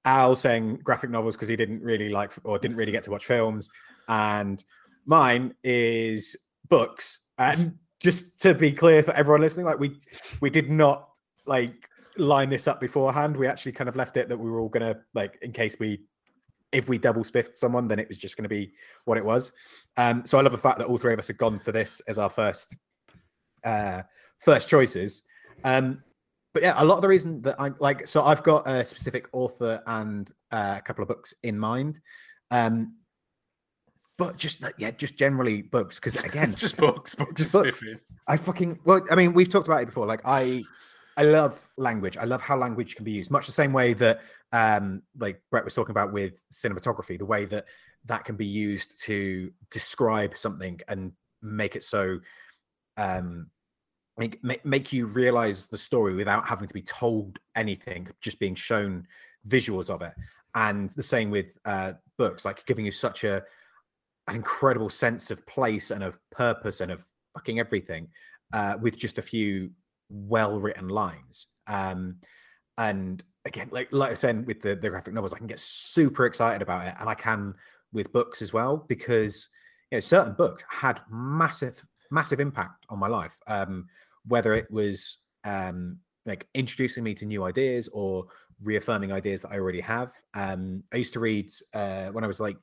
Al 0.06 0.36
saying 0.36 0.80
graphic 0.84 1.10
novels 1.10 1.36
because 1.36 1.50
he 1.50 1.56
didn't 1.56 1.82
really 1.82 2.10
like 2.10 2.34
or 2.44 2.58
didn't 2.58 2.78
really 2.78 2.92
get 2.92 3.04
to 3.06 3.12
watch 3.12 3.26
films, 3.26 3.70
and 4.08 4.64
mine 5.06 5.54
is 5.64 6.36
books. 6.68 7.20
And 7.38 7.78
just 8.00 8.40
to 8.40 8.54
be 8.54 8.72
clear 8.72 9.04
for 9.04 9.12
everyone 9.12 9.42
listening, 9.42 9.66
like 9.66 9.80
we 9.80 10.00
we 10.42 10.50
did 10.50 10.70
not 10.70 11.10
like 11.46 11.90
line 12.18 12.50
this 12.50 12.68
up 12.68 12.80
beforehand. 12.80 13.38
We 13.38 13.48
actually 13.48 13.74
kind 13.74 13.88
of 13.88 13.96
left 13.96 14.18
it 14.18 14.30
that 14.30 14.38
we 14.38 14.50
were 14.50 14.60
all 14.60 14.70
gonna 14.70 14.96
like 15.14 15.38
in 15.42 15.52
case 15.52 15.76
we 15.80 16.02
if 16.72 16.88
we 16.88 16.98
double 16.98 17.24
spiffed 17.24 17.58
someone, 17.58 17.88
then 17.88 18.00
it 18.00 18.08
was 18.08 18.18
just 18.18 18.38
going 18.38 18.44
to 18.44 18.50
be 18.50 18.74
what 19.06 19.18
it 19.18 19.26
was. 19.26 19.52
Um, 19.98 20.26
so 20.26 20.38
I 20.38 20.42
love 20.42 20.52
the 20.52 20.58
fact 20.58 20.78
that 20.80 20.88
all 20.88 20.98
three 20.98 21.14
of 21.14 21.20
us 21.20 21.28
had 21.28 21.38
gone 21.38 21.60
for 21.60 21.72
this 21.72 22.02
as 22.08 22.18
our 22.18 22.30
first 22.30 22.78
uh, 23.64 24.04
first 24.40 24.70
choices. 24.70 25.24
Um, 25.64 26.04
but 26.54 26.64
yeah, 26.64 26.74
a 26.78 26.84
lot 26.84 26.96
of 26.96 27.02
the 27.02 27.08
reason 27.08 27.42
that 27.44 27.60
I 27.60 27.72
like, 27.80 28.08
so 28.08 28.24
I've 28.24 28.44
got 28.44 28.68
a 28.68 28.84
specific 28.84 29.28
author 29.32 29.82
and 29.88 30.30
uh, 30.52 30.76
a 30.78 30.82
couple 30.82 31.02
of 31.02 31.08
books 31.08 31.34
in 31.44 31.58
mind. 31.58 32.00
Um, 32.50 32.96
but 34.18 34.38
just 34.38 34.64
yeah, 34.78 34.92
just 34.92 35.18
generally 35.18 35.62
books 35.62 35.96
because 35.96 36.16
again, 36.18 36.54
just 36.56 36.78
books, 36.78 37.16
books, 37.16 37.42
just 37.42 37.54
books. 37.54 37.84
I 38.28 38.38
fucking 38.38 38.80
well, 38.84 39.02
I 39.10 39.16
mean, 39.16 39.34
we've 39.34 39.50
talked 39.50 39.68
about 39.68 39.82
it 39.82 39.88
before. 39.88 40.06
Like 40.06 40.22
I 40.26 40.64
I 41.18 41.24
love 41.24 41.68
language. 41.78 42.18
I 42.18 42.24
love 42.26 42.42
how 42.42 42.58
language 42.58 42.96
can 42.96 43.04
be 43.04 43.12
used, 43.12 43.32
much 43.32 43.46
the 43.46 43.52
same 43.52 43.74
way 43.74 43.94
that, 43.96 44.22
um, 44.54 45.02
like 45.18 45.42
Brett 45.52 45.66
was 45.66 45.76
talking 45.76 45.92
about 45.92 46.14
with 46.14 46.44
cinematography, 46.52 47.18
the 47.18 47.26
way 47.26 47.46
that 47.46 47.66
that 48.06 48.26
can 48.26 48.36
be 48.36 48.46
used 48.46 49.00
to 49.04 49.52
describe 49.70 50.38
something 50.38 50.80
and 50.88 51.12
make 51.42 51.76
it 51.76 51.84
so, 51.84 52.20
um, 52.98 53.48
make 54.18 54.44
make 54.44 54.66
make 54.66 54.94
you 54.94 55.06
realize 55.06 55.68
the 55.68 55.78
story 55.78 56.16
without 56.16 56.48
having 56.48 56.68
to 56.68 56.74
be 56.74 56.82
told 56.82 57.40
anything, 57.56 58.08
just 58.22 58.40
being 58.40 58.56
shown 58.56 59.06
visuals 59.48 59.90
of 59.90 60.02
it. 60.02 60.14
And 60.56 60.90
the 60.92 61.04
same 61.04 61.30
with 61.30 61.58
uh, 61.66 61.94
books, 62.18 62.46
like 62.46 62.66
giving 62.66 62.86
you 62.86 62.92
such 62.92 63.24
a 63.24 63.44
an 64.28 64.36
incredible 64.36 64.90
sense 64.90 65.32
of 65.32 65.46
place 65.46 65.92
and 65.92 66.04
of 66.04 66.18
purpose 66.32 66.80
and 66.80 66.92
of 66.92 67.06
fucking 67.34 67.60
everything 67.60 68.08
uh, 68.54 68.78
with 68.80 68.98
just 68.98 69.18
a 69.18 69.22
few 69.22 69.72
well 70.12 70.60
written 70.60 70.90
lines. 70.90 71.48
Um, 71.68 72.18
and 72.78 73.24
again, 73.46 73.70
like 73.72 73.90
like 73.92 74.12
I 74.12 74.16
said 74.16 74.46
with 74.46 74.62
the, 74.62 74.76
the 74.76 74.90
graphic 74.90 75.14
novels, 75.14 75.34
I 75.34 75.38
can 75.38 75.48
get 75.48 75.60
super 75.60 76.26
excited 76.26 76.62
about 76.62 76.88
it, 76.88 76.96
and 77.00 77.10
I 77.10 77.16
can 77.16 77.54
with 77.94 78.12
books 78.14 78.42
as 78.42 78.54
well 78.54 78.86
because 78.88 79.50
you 79.92 79.98
know 79.98 80.00
certain 80.00 80.34
books 80.34 80.64
had 80.70 81.02
massive 81.10 81.86
massive 82.10 82.40
impact 82.40 82.86
on 82.90 83.00
my 83.00 83.08
life. 83.08 83.38
Um, 83.48 83.88
whether 84.28 84.54
it 84.54 84.70
was 84.70 85.18
um, 85.44 85.98
like 86.26 86.48
introducing 86.54 87.04
me 87.04 87.14
to 87.16 87.26
new 87.26 87.44
ideas 87.44 87.90
or 87.92 88.28
reaffirming 88.64 89.12
ideas 89.12 89.42
that 89.42 89.52
I 89.52 89.56
already 89.56 89.82
have. 89.82 90.12
Um, 90.34 90.84
I 90.94 90.98
used 90.98 91.14
to 91.14 91.20
read 91.20 91.52
uh, 91.74 92.08
when 92.08 92.24
I 92.24 92.28
was 92.28 92.40
like 92.40 92.58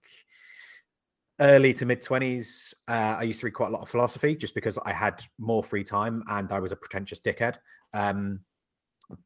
early 1.40 1.72
to 1.72 1.86
mid 1.86 2.02
20s 2.02 2.74
uh, 2.88 3.16
i 3.18 3.22
used 3.22 3.40
to 3.40 3.46
read 3.46 3.54
quite 3.54 3.68
a 3.68 3.72
lot 3.72 3.82
of 3.82 3.88
philosophy 3.88 4.34
just 4.34 4.54
because 4.54 4.78
i 4.84 4.92
had 4.92 5.22
more 5.38 5.62
free 5.62 5.84
time 5.84 6.22
and 6.28 6.52
i 6.52 6.58
was 6.58 6.72
a 6.72 6.76
pretentious 6.76 7.20
dickhead 7.20 7.56
um, 7.94 8.40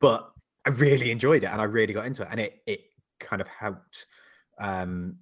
but 0.01 0.31
i 0.67 0.71
really 0.71 1.11
enjoyed 1.11 1.43
it 1.43 1.47
and 1.47 1.61
i 1.61 1.65
really 1.65 1.93
got 1.93 2.07
into 2.07 2.23
it 2.23 2.29
and 2.31 2.41
it 2.41 2.63
it 2.67 2.81
kind 3.19 3.41
of 3.41 3.49
helped 3.49 4.07
um, 4.59 5.17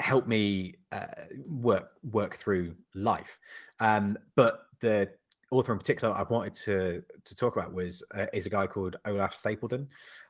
help 0.00 0.26
me 0.28 0.74
uh, 0.92 1.06
work 1.46 1.92
work 2.10 2.36
through 2.36 2.74
life 2.94 3.38
um, 3.80 4.16
but 4.36 4.66
the 4.80 5.08
author 5.50 5.72
in 5.72 5.78
particular 5.78 6.14
I 6.14 6.22
wanted 6.22 6.54
to 6.54 7.02
to 7.24 7.34
talk 7.34 7.56
about 7.56 7.72
was 7.72 8.02
uh, 8.14 8.26
is 8.32 8.46
a 8.46 8.50
guy 8.50 8.66
called 8.66 8.96
Olaf 9.06 9.34
Stapledon, 9.34 9.86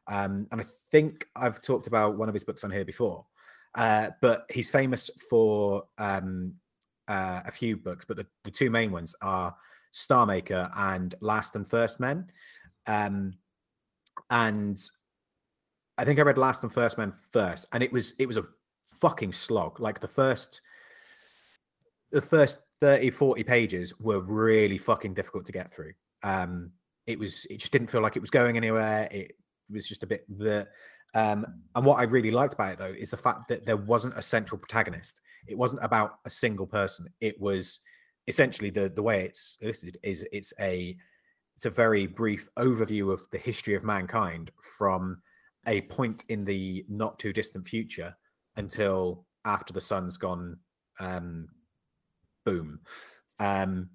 um, 0.07 0.47
and 0.53 0.61
I 0.61 0.65
think 0.91 1.27
I've 1.37 1.61
talked 1.61 1.87
about 1.87 2.17
one 2.17 2.29
of 2.29 2.35
his 2.35 2.45
books 2.45 2.65
on 2.65 2.71
here 2.71 2.85
before. 2.85 3.25
Uh, 3.75 4.11
but 4.21 4.47
he's 4.51 4.71
famous 4.71 5.11
for 5.29 5.85
um, 5.99 6.55
uh, 7.07 7.43
a 7.47 7.53
few 7.53 7.77
books, 7.77 8.05
but 8.07 8.16
the, 8.16 8.27
the 8.45 8.51
two 8.51 8.71
main 8.71 8.91
ones 8.91 9.14
are 9.23 9.55
Star 9.93 10.27
Maker 10.27 10.71
and 10.77 11.14
Last 11.21 11.57
and 11.57 11.66
First 11.66 12.01
Men. 12.01 12.27
Um, 12.87 13.35
and 14.31 14.81
I 15.97 16.05
think 16.05 16.19
I 16.19 16.23
read 16.23 16.39
Last 16.39 16.62
and 16.62 16.73
First 16.73 16.99
Men 16.99 17.12
first, 17.33 17.66
and 17.73 17.83
it 17.83 17.93
was 17.93 18.12
it 18.19 18.27
was 18.27 18.37
a 18.37 18.45
fucking 19.01 19.33
slog. 19.33 19.81
Like 19.81 20.01
the 20.01 20.09
first 20.09 20.61
the 22.11 22.23
first 22.23 22.59
30, 22.81 23.11
40 23.11 23.43
pages 23.45 23.99
were 24.01 24.21
really 24.21 24.79
fucking 24.79 25.14
difficult 25.14 25.45
to 25.47 25.53
get 25.53 25.73
through. 25.73 25.93
Um, 26.23 26.73
it 27.07 27.19
was 27.19 27.47
it 27.51 27.59
just 27.59 27.73
didn't 27.73 27.89
feel 27.89 28.01
like 28.01 28.16
it 28.16 28.21
was 28.21 28.31
going 28.31 28.57
anywhere. 28.57 29.09
It 29.11 29.33
was 29.71 29.89
just 29.89 30.03
a 30.03 30.07
bit 30.07 30.25
the 30.39 30.69
um, 31.15 31.47
and 31.75 31.85
what 31.85 31.99
I 31.99 32.05
really 32.05 32.31
liked 32.31 32.55
about 32.55 32.73
it 32.73 32.79
though 32.79 32.87
is 32.87 33.11
the 33.11 33.17
fact 33.17 33.49
that 33.49 33.65
there 33.65 33.77
wasn't 33.77 34.17
a 34.17 34.23
central 34.23 34.59
protagonist. 34.59 35.21
It 35.47 35.57
wasn't 35.57 35.85
about 35.85 36.19
a 36.27 36.31
single 36.31 36.67
person. 36.67 37.07
It 37.21 37.41
was 37.41 37.81
essentially 38.27 38.71
the 38.71 38.91
the 38.91 39.03
way 39.03 39.25
it's 39.25 39.57
listed 39.63 39.99
is 40.03 40.25
it's 40.33 40.53
a 40.61 40.97
it's 41.57 41.67
a 41.67 41.71
very 41.71 42.07
brief 42.07 42.49
overview 42.59 43.13
of 43.13 43.23
the 43.33 43.39
history 43.39 43.75
of 43.75 43.83
mankind 43.83 44.51
from 44.79 45.21
a 45.67 45.81
point 45.83 46.25
in 46.29 46.45
the 46.45 46.85
not 46.89 47.19
too 47.19 47.33
distant 47.33 47.67
future 47.67 48.15
until 48.57 49.27
after 49.45 49.73
the 49.73 49.81
sun's 49.81 50.17
gone 50.19 50.57
um, 51.01 51.49
boom 52.45 52.79
um 53.41 53.89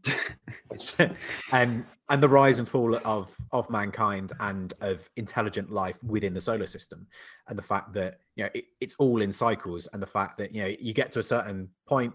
and 1.52 1.86
and 2.10 2.24
the 2.24 2.30
rise 2.30 2.60
and 2.60 2.68
fall 2.68 2.96
of 3.06 3.36
of 3.52 3.70
mankind 3.70 4.32
and 4.40 4.74
of 4.82 5.10
intelligent 5.18 5.70
life 5.72 6.02
within 6.04 6.34
the 6.34 6.42
solar 6.42 6.68
system 6.68 7.06
and 7.50 7.58
the 7.58 7.64
fact 7.64 7.94
that 7.94 8.20
you 8.36 8.44
know 8.44 8.50
it, 8.54 8.66
it's 8.80 8.96
all 9.00 9.22
in 9.22 9.34
cycles 9.34 9.88
and 9.94 10.02
the 10.02 10.08
fact 10.08 10.38
that 10.38 10.54
you 10.54 10.62
know 10.62 10.74
you 10.80 10.94
get 10.94 11.12
to 11.12 11.20
a 11.20 11.24
certain 11.24 11.70
point 11.86 12.14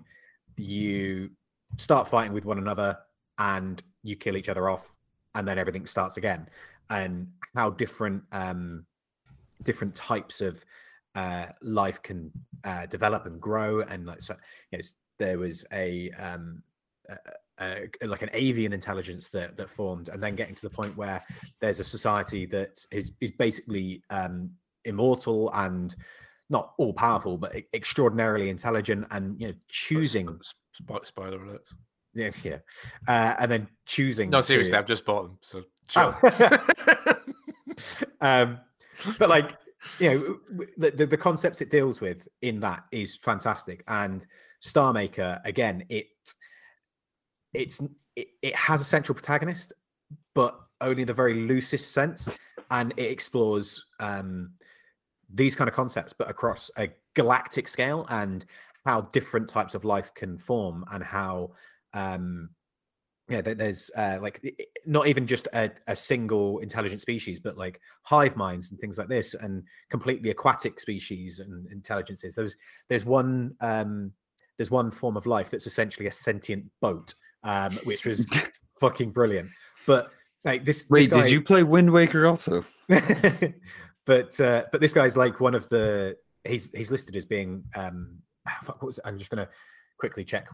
you 0.56 1.30
start 1.76 2.08
fighting 2.08 2.32
with 2.32 2.44
one 2.44 2.58
another 2.58 2.96
and 3.38 3.82
you 4.02 4.16
kill 4.16 4.36
each 4.36 4.48
other 4.48 4.68
off 4.68 4.94
and 5.34 5.46
then 5.46 5.58
everything 5.58 5.86
starts 5.86 6.16
again. 6.16 6.48
And 6.90 7.28
how 7.54 7.70
different 7.70 8.22
um 8.32 8.84
different 9.62 9.94
types 9.94 10.40
of 10.40 10.64
uh 11.14 11.46
life 11.62 12.02
can 12.02 12.30
uh 12.64 12.86
develop 12.86 13.26
and 13.26 13.40
grow 13.40 13.80
and 13.82 14.06
like 14.06 14.20
so 14.20 14.34
you 14.70 14.78
know, 14.78 14.84
there 15.18 15.38
was 15.38 15.64
a 15.72 16.10
um 16.12 16.62
uh, 17.58 17.74
like 18.02 18.22
an 18.22 18.30
avian 18.32 18.72
intelligence 18.72 19.28
that 19.30 19.56
that 19.56 19.70
formed, 19.70 20.08
and 20.10 20.22
then 20.22 20.36
getting 20.36 20.54
to 20.54 20.62
the 20.62 20.70
point 20.70 20.96
where 20.96 21.22
there's 21.60 21.80
a 21.80 21.84
society 21.84 22.46
that 22.46 22.84
is 22.92 23.12
is 23.20 23.30
basically 23.30 24.02
um, 24.10 24.50
immortal 24.84 25.50
and 25.54 25.96
not 26.50 26.72
all 26.78 26.92
powerful, 26.92 27.36
but 27.36 27.54
extraordinarily 27.74 28.48
intelligent, 28.48 29.06
and 29.10 29.40
you 29.40 29.48
know 29.48 29.54
choosing. 29.68 30.40
Spoiler 31.02 31.42
alert. 31.42 31.66
Yes, 32.14 32.44
yeah, 32.44 32.58
uh, 33.08 33.34
and 33.38 33.50
then 33.50 33.68
choosing. 33.86 34.30
No, 34.30 34.40
seriously, 34.40 34.72
to... 34.72 34.78
I've 34.78 34.86
just 34.86 35.04
bought 35.04 35.24
them. 35.24 35.38
So, 35.42 35.64
oh. 35.96 37.16
um, 38.20 38.60
but 39.18 39.28
like 39.28 39.56
you 39.98 40.10
know, 40.10 40.38
the, 40.76 40.90
the, 40.90 41.06
the 41.06 41.16
concepts 41.16 41.60
it 41.60 41.70
deals 41.70 42.00
with 42.00 42.26
in 42.42 42.60
that 42.60 42.84
is 42.92 43.16
fantastic, 43.16 43.82
and 43.88 44.24
Star 44.60 44.92
Maker 44.92 45.40
again, 45.44 45.84
it 45.88 46.06
it's 47.58 47.80
it, 48.16 48.28
it 48.40 48.54
has 48.54 48.80
a 48.80 48.84
central 48.84 49.14
protagonist, 49.14 49.72
but 50.34 50.58
only 50.80 51.04
the 51.04 51.14
very 51.14 51.34
loosest 51.34 51.92
sense, 51.92 52.28
and 52.70 52.94
it 52.96 53.10
explores 53.10 53.84
um, 54.00 54.52
these 55.32 55.54
kind 55.54 55.68
of 55.68 55.74
concepts, 55.74 56.12
but 56.12 56.30
across 56.30 56.70
a 56.78 56.88
galactic 57.14 57.68
scale 57.68 58.06
and 58.10 58.46
how 58.86 59.02
different 59.02 59.48
types 59.48 59.74
of 59.74 59.84
life 59.84 60.12
can 60.14 60.38
form 60.38 60.84
and 60.92 61.02
how 61.02 61.50
um, 61.94 62.48
yeah 63.28 63.42
there's 63.42 63.90
uh, 63.96 64.18
like 64.22 64.40
not 64.86 65.06
even 65.08 65.26
just 65.26 65.48
a, 65.52 65.70
a, 65.88 65.96
single 65.96 66.60
intelligent 66.60 67.02
species 67.02 67.38
but 67.38 67.58
like 67.58 67.80
hive 68.02 68.36
minds 68.36 68.70
and 68.70 68.80
things 68.80 68.96
like 68.96 69.08
this 69.08 69.34
and 69.34 69.62
completely 69.90 70.30
aquatic 70.30 70.80
species 70.80 71.40
and 71.40 71.66
intelligences. 71.70 72.34
There's 72.34 72.56
there's 72.88 73.04
one 73.04 73.54
um 73.60 74.12
there's 74.56 74.70
one 74.70 74.90
form 74.90 75.16
of 75.16 75.26
life 75.26 75.50
that's 75.50 75.66
essentially 75.66 76.06
a 76.06 76.12
sentient 76.12 76.64
boat 76.80 77.14
um, 77.44 77.72
which 77.84 78.04
was 78.04 78.26
fucking 78.80 79.10
brilliant. 79.10 79.50
But 79.86 80.10
like 80.44 80.64
this, 80.64 80.86
wait, 80.90 81.00
this 81.00 81.08
guy... 81.08 81.22
did 81.22 81.30
you 81.30 81.42
play 81.42 81.62
Wind 81.62 81.90
Waker 81.90 82.26
also? 82.26 82.64
but 82.88 84.40
uh, 84.40 84.64
but 84.72 84.80
this 84.80 84.92
guy's 84.92 85.16
like 85.16 85.40
one 85.40 85.54
of 85.54 85.68
the 85.68 86.16
he's 86.44 86.70
he's 86.72 86.90
listed 86.90 87.16
as 87.16 87.24
being 87.24 87.64
um, 87.74 88.18
what 88.66 88.82
was 88.82 88.98
it? 88.98 89.04
I'm 89.04 89.18
just 89.18 89.30
gonna 89.30 89.48
quickly 89.98 90.24
check 90.24 90.48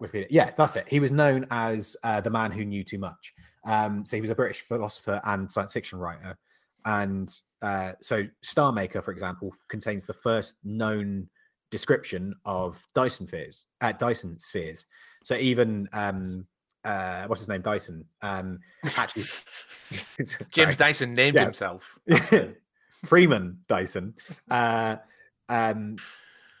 Wikipedia. 0.00 0.26
Yeah, 0.30 0.50
that's 0.56 0.76
it. 0.76 0.86
He 0.88 1.00
was 1.00 1.10
known 1.10 1.46
as 1.50 1.96
uh, 2.04 2.20
the 2.20 2.30
man 2.30 2.50
who 2.50 2.64
knew 2.64 2.84
too 2.84 2.98
much. 2.98 3.34
Um, 3.64 4.04
so 4.04 4.16
he 4.16 4.20
was 4.20 4.30
a 4.30 4.34
British 4.34 4.60
philosopher 4.62 5.20
and 5.24 5.50
science 5.50 5.72
fiction 5.72 5.98
writer, 5.98 6.38
and 6.84 7.30
uh, 7.62 7.92
so 8.00 8.24
Star 8.42 8.72
Maker, 8.72 9.02
for 9.02 9.12
example, 9.12 9.54
contains 9.68 10.06
the 10.06 10.14
first 10.14 10.56
known 10.64 11.28
description 11.70 12.34
of 12.44 12.82
Dyson 12.94 13.26
spheres. 13.26 13.66
Uh, 13.80 13.92
Dyson 13.92 14.38
spheres. 14.38 14.86
So 15.24 15.36
even 15.36 15.88
um, 15.92 16.46
uh, 16.84 17.24
what's 17.26 17.40
his 17.42 17.48
name, 17.48 17.62
Dyson, 17.62 18.04
um, 18.22 18.58
actually, 18.96 19.24
James 20.50 20.76
Dyson 20.76 21.14
named 21.14 21.36
Yeah. 21.36 21.44
himself. 21.44 21.98
Freeman 23.06 23.58
Dyson, 23.68 24.14
uh, 24.50 24.96
um, 25.48 25.96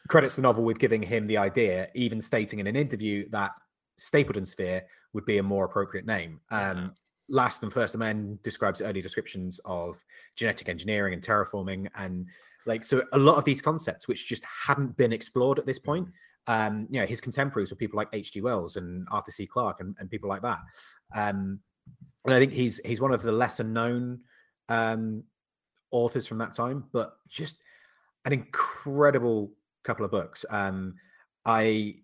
credits 0.08 0.36
the 0.36 0.42
novel 0.42 0.64
with 0.64 0.78
giving 0.78 1.02
him 1.02 1.26
the 1.26 1.36
idea, 1.36 1.88
even 1.94 2.20
stating 2.20 2.58
in 2.58 2.66
an 2.66 2.76
interview 2.76 3.28
that 3.30 3.52
Stapledon 3.98 4.48
sphere 4.48 4.82
would 5.12 5.26
be 5.26 5.38
a 5.38 5.42
more 5.42 5.64
appropriate 5.66 6.06
name. 6.06 6.40
Um, 6.50 6.94
Last 7.28 7.62
and 7.62 7.72
First 7.72 7.94
Amendment 7.94 8.42
describes 8.42 8.80
early 8.80 9.00
descriptions 9.00 9.60
of 9.64 9.96
genetic 10.34 10.68
engineering 10.68 11.14
and 11.14 11.22
terraforming, 11.22 11.88
and 11.94 12.26
like 12.66 12.82
so, 12.84 13.02
a 13.12 13.18
lot 13.18 13.36
of 13.36 13.44
these 13.44 13.62
concepts 13.62 14.08
which 14.08 14.26
just 14.26 14.42
hadn't 14.44 14.96
been 14.96 15.12
explored 15.12 15.58
at 15.58 15.66
this 15.66 15.78
point. 15.78 16.08
Um, 16.46 16.88
you 16.90 17.00
know, 17.00 17.06
his 17.06 17.20
contemporaries 17.20 17.70
were 17.70 17.76
people 17.76 17.96
like 17.96 18.08
H.G. 18.12 18.40
Wells 18.40 18.76
and 18.76 19.06
Arthur 19.10 19.30
C. 19.30 19.46
Clarke 19.46 19.80
and, 19.80 19.94
and 19.98 20.10
people 20.10 20.28
like 20.28 20.42
that. 20.42 20.58
Um, 21.14 21.60
and 22.24 22.34
I 22.34 22.38
think 22.38 22.52
he's 22.52 22.80
he's 22.84 23.00
one 23.00 23.12
of 23.12 23.22
the 23.22 23.32
lesser 23.32 23.64
known 23.64 24.20
um, 24.68 25.24
authors 25.90 26.26
from 26.26 26.38
that 26.38 26.54
time, 26.54 26.84
but 26.92 27.16
just 27.28 27.58
an 28.24 28.32
incredible 28.32 29.50
couple 29.84 30.04
of 30.04 30.10
books. 30.10 30.44
Um, 30.50 30.94
I 31.46 31.96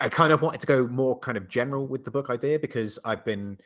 I 0.00 0.08
kind 0.08 0.32
of 0.32 0.42
wanted 0.42 0.60
to 0.60 0.66
go 0.66 0.86
more 0.86 1.18
kind 1.18 1.36
of 1.36 1.48
general 1.48 1.86
with 1.86 2.04
the 2.04 2.10
book 2.10 2.30
idea 2.30 2.58
because 2.58 2.98
I've 3.04 3.24
been 3.24 3.58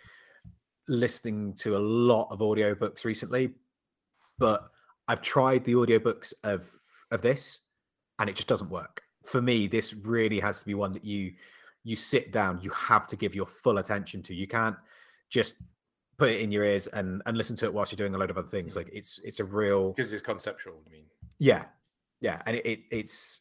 listening 0.88 1.54
to 1.54 1.76
a 1.76 1.78
lot 1.78 2.28
of 2.30 2.38
audiobooks 2.38 3.04
recently, 3.04 3.54
but 4.38 4.68
I've 5.08 5.22
tried 5.22 5.64
the 5.64 5.74
audiobooks 5.74 6.32
of 6.44 6.68
of 7.10 7.20
this 7.20 7.60
and 8.22 8.30
it 8.30 8.36
just 8.36 8.48
doesn't 8.48 8.70
work. 8.70 9.02
For 9.24 9.42
me, 9.42 9.66
this 9.66 9.92
really 9.94 10.38
has 10.38 10.60
to 10.60 10.64
be 10.64 10.74
one 10.74 10.92
that 10.92 11.04
you 11.04 11.32
you 11.82 11.96
sit 11.96 12.30
down, 12.30 12.60
you 12.62 12.70
have 12.70 13.08
to 13.08 13.16
give 13.16 13.34
your 13.34 13.46
full 13.46 13.78
attention 13.78 14.22
to. 14.22 14.34
You 14.34 14.46
can't 14.46 14.76
just 15.28 15.56
put 16.18 16.28
it 16.30 16.40
in 16.40 16.52
your 16.52 16.62
ears 16.62 16.86
and 16.86 17.20
and 17.26 17.36
listen 17.36 17.56
to 17.56 17.64
it 17.64 17.74
whilst 17.74 17.90
you're 17.90 17.96
doing 17.96 18.14
a 18.14 18.18
load 18.18 18.30
of 18.30 18.38
other 18.38 18.46
things. 18.46 18.76
Like 18.76 18.88
it's 18.92 19.18
it's 19.24 19.40
a 19.40 19.44
real 19.44 19.92
Because 19.92 20.12
it's 20.12 20.22
conceptual. 20.22 20.74
I 20.86 20.90
mean, 20.90 21.04
yeah, 21.38 21.64
yeah, 22.20 22.40
and 22.46 22.56
it, 22.56 22.64
it 22.64 22.80
it's 22.92 23.40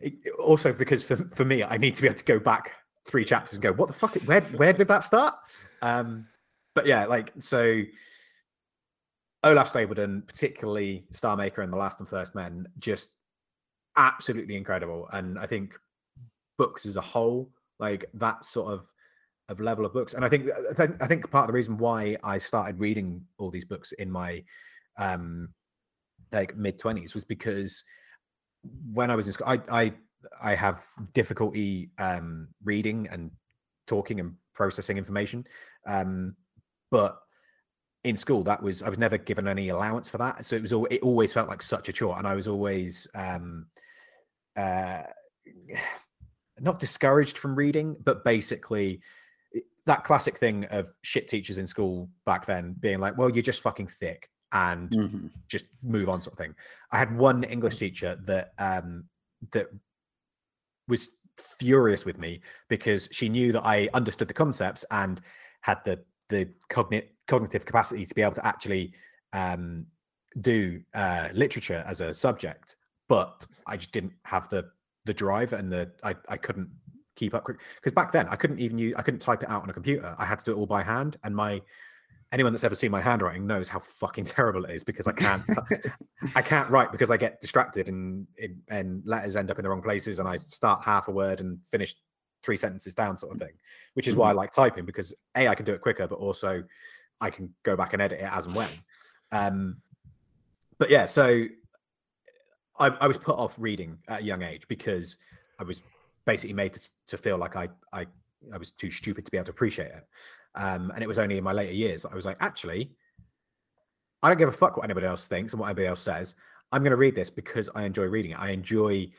it, 0.00 0.14
also 0.40 0.72
because 0.72 1.04
for 1.04 1.16
for 1.16 1.44
me, 1.44 1.62
I 1.62 1.76
need 1.76 1.94
to 1.94 2.02
be 2.02 2.08
able 2.08 2.18
to 2.18 2.24
go 2.24 2.40
back 2.40 2.72
three 3.06 3.24
chapters 3.24 3.54
and 3.54 3.62
go, 3.62 3.72
what 3.72 3.86
the 3.86 3.94
fuck? 3.94 4.16
Where 4.24 4.40
where 4.40 4.72
did 4.72 4.88
that 4.88 5.04
start? 5.04 5.34
Um, 5.82 6.26
but 6.74 6.86
yeah, 6.86 7.06
like 7.06 7.32
so. 7.38 7.82
Olaf 9.44 9.72
Stapledon, 9.72 10.24
particularly 10.24 11.04
Star 11.10 11.36
Maker 11.36 11.62
and 11.62 11.72
The 11.72 11.76
Last 11.76 11.98
and 11.98 12.08
First 12.08 12.32
Men, 12.32 12.68
just 12.78 13.08
absolutely 13.96 14.56
incredible. 14.56 15.08
And 15.12 15.38
I 15.38 15.46
think 15.46 15.74
books 16.58 16.86
as 16.86 16.96
a 16.96 17.00
whole, 17.00 17.50
like 17.78 18.04
that 18.14 18.44
sort 18.44 18.72
of 18.72 18.86
of 19.48 19.60
level 19.60 19.84
of 19.84 19.92
books. 19.92 20.14
And 20.14 20.24
I 20.24 20.28
think 20.28 20.48
I 21.00 21.06
think, 21.06 21.30
part 21.30 21.44
of 21.44 21.48
the 21.48 21.52
reason 21.52 21.76
why 21.76 22.16
I 22.22 22.38
started 22.38 22.78
reading 22.78 23.24
all 23.38 23.50
these 23.50 23.64
books 23.64 23.92
in 23.92 24.10
my 24.10 24.42
um 24.98 25.48
like 26.32 26.56
mid 26.56 26.78
twenties 26.78 27.14
was 27.14 27.24
because 27.24 27.84
when 28.92 29.10
I 29.10 29.16
was 29.16 29.26
in 29.26 29.32
school, 29.32 29.48
I 29.48 29.60
I 29.70 29.92
I 30.42 30.54
have 30.54 30.84
difficulty 31.12 31.90
um 31.98 32.48
reading 32.64 33.08
and 33.10 33.30
talking 33.86 34.20
and 34.20 34.34
processing 34.54 34.98
information. 34.98 35.46
Um, 35.86 36.36
but 36.90 37.18
in 38.04 38.16
school, 38.16 38.42
that 38.44 38.62
was 38.62 38.82
I 38.82 38.88
was 38.88 38.98
never 38.98 39.18
given 39.18 39.46
any 39.46 39.68
allowance 39.68 40.10
for 40.10 40.18
that, 40.18 40.44
so 40.44 40.56
it 40.56 40.62
was 40.62 40.72
all 40.72 40.86
it 40.86 41.00
always 41.02 41.32
felt 41.32 41.48
like 41.48 41.62
such 41.62 41.88
a 41.88 41.92
chore, 41.92 42.18
and 42.18 42.26
I 42.26 42.34
was 42.34 42.48
always 42.48 43.06
um 43.14 43.66
uh 44.56 45.02
not 46.60 46.78
discouraged 46.78 47.38
from 47.38 47.54
reading, 47.54 47.96
but 48.04 48.24
basically 48.24 49.00
that 49.86 50.04
classic 50.04 50.38
thing 50.38 50.64
of 50.66 50.92
shit 51.02 51.26
teachers 51.26 51.58
in 51.58 51.66
school 51.66 52.08
back 52.24 52.46
then 52.46 52.74
being 52.78 53.00
like, 53.00 53.16
well, 53.18 53.28
you're 53.28 53.42
just 53.42 53.62
fucking 53.62 53.88
thick 53.88 54.30
and 54.52 54.90
Mhm. 54.90 55.30
just 55.48 55.64
move 55.82 56.08
on 56.08 56.20
sort 56.20 56.34
of 56.34 56.38
thing. 56.38 56.54
I 56.92 56.98
had 56.98 57.16
one 57.16 57.42
English 57.44 57.78
teacher 57.78 58.16
that 58.26 58.52
um 58.58 59.08
that 59.52 59.68
was 60.88 61.08
furious 61.58 62.04
with 62.04 62.18
me 62.18 62.42
because 62.68 63.08
she 63.10 63.28
knew 63.28 63.52
that 63.52 63.64
I 63.64 63.88
understood 63.94 64.28
the 64.28 64.34
concepts 64.34 64.84
and 64.90 65.20
had 65.62 65.78
the 65.84 66.04
the 66.28 66.48
cognit 66.70 67.08
cognitive 67.28 67.64
capacity 67.64 68.04
to 68.04 68.14
be 68.14 68.22
able 68.22 68.34
to 68.34 68.46
actually 68.46 68.92
um 69.32 69.86
do 70.40 70.80
uh 70.94 71.28
literature 71.32 71.84
as 71.86 72.00
a 72.00 72.14
subject 72.14 72.76
but 73.08 73.46
I 73.66 73.76
just 73.76 73.92
didn't 73.92 74.14
have 74.24 74.48
the 74.48 74.70
the 75.04 75.12
drive 75.12 75.52
and 75.52 75.70
the 75.70 75.90
I, 76.02 76.14
I 76.28 76.36
couldn't 76.36 76.70
keep 77.16 77.34
up 77.34 77.46
because 77.46 77.92
back 77.92 78.12
then 78.12 78.26
I 78.28 78.36
couldn't 78.36 78.58
even 78.58 78.78
use 78.78 78.94
I 78.96 79.02
couldn't 79.02 79.20
type 79.20 79.42
it 79.42 79.50
out 79.50 79.62
on 79.62 79.70
a 79.70 79.72
computer. 79.72 80.14
I 80.18 80.24
had 80.24 80.38
to 80.38 80.44
do 80.46 80.52
it 80.52 80.54
all 80.56 80.66
by 80.66 80.82
hand 80.82 81.18
and 81.24 81.36
my 81.36 81.60
anyone 82.32 82.52
that's 82.52 82.64
ever 82.64 82.74
seen 82.74 82.90
my 82.90 83.02
handwriting 83.02 83.46
knows 83.46 83.68
how 83.68 83.80
fucking 83.80 84.24
terrible 84.36 84.64
it 84.64 84.74
is 84.74 84.82
because 84.82 85.06
I 85.06 85.12
can't 85.12 85.42
I 86.34 86.40
can't 86.40 86.70
write 86.70 86.90
because 86.90 87.10
I 87.10 87.16
get 87.16 87.40
distracted 87.40 87.88
and 87.88 88.26
and 88.68 89.02
letters 89.04 89.36
end 89.36 89.50
up 89.50 89.58
in 89.58 89.64
the 89.64 89.68
wrong 89.68 89.82
places 89.82 90.18
and 90.18 90.26
I 90.26 90.36
start 90.38 90.82
half 90.82 91.08
a 91.08 91.10
word 91.10 91.40
and 91.40 91.58
finish 91.70 91.94
three 92.42 92.56
sentences 92.56 92.94
down 92.94 93.16
sort 93.16 93.34
of 93.34 93.40
thing 93.40 93.52
which 93.94 94.08
is 94.08 94.16
why 94.16 94.30
I 94.30 94.32
like 94.32 94.52
typing 94.52 94.84
because 94.84 95.14
a 95.36 95.48
I 95.48 95.54
can 95.54 95.64
do 95.64 95.72
it 95.72 95.80
quicker 95.80 96.06
but 96.06 96.18
also 96.18 96.62
I 97.20 97.30
can 97.30 97.54
go 97.62 97.76
back 97.76 97.92
and 97.92 98.02
edit 98.02 98.20
it 98.20 98.30
as 98.30 98.46
and 98.46 98.54
when 98.54 98.68
um 99.30 99.76
but 100.78 100.90
yeah 100.90 101.06
so 101.06 101.44
I, 102.78 102.88
I 103.00 103.06
was 103.06 103.18
put 103.18 103.36
off 103.36 103.54
reading 103.58 103.98
at 104.08 104.20
a 104.20 104.24
young 104.24 104.42
age 104.42 104.66
because 104.68 105.16
I 105.60 105.64
was 105.64 105.82
basically 106.24 106.54
made 106.54 106.74
to, 106.74 106.80
to 107.08 107.18
feel 107.18 107.38
like 107.38 107.56
I, 107.56 107.68
I 107.92 108.06
I 108.52 108.58
was 108.58 108.70
too 108.70 108.90
stupid 108.90 109.24
to 109.24 109.30
be 109.30 109.36
able 109.36 109.46
to 109.46 109.50
appreciate 109.52 109.88
it. 109.88 110.06
Um, 110.54 110.90
and 110.94 111.02
it 111.02 111.06
was 111.06 111.18
only 111.18 111.38
in 111.38 111.44
my 111.44 111.52
later 111.52 111.72
years 111.72 112.02
that 112.02 112.12
I 112.12 112.14
was 112.14 112.24
like, 112.24 112.36
actually, 112.40 112.90
I 114.22 114.28
don't 114.28 114.38
give 114.38 114.48
a 114.48 114.52
fuck 114.52 114.76
what 114.76 114.84
anybody 114.84 115.06
else 115.06 115.26
thinks 115.26 115.52
and 115.52 115.60
what 115.60 115.66
anybody 115.66 115.86
else 115.86 116.00
says. 116.00 116.34
I'm 116.70 116.82
going 116.82 116.90
to 116.90 116.96
read 116.96 117.14
this 117.14 117.30
because 117.30 117.68
I 117.74 117.84
enjoy 117.84 118.04
reading 118.04 118.32
it. 118.32 118.40
I 118.40 118.50
enjoy 118.50 119.10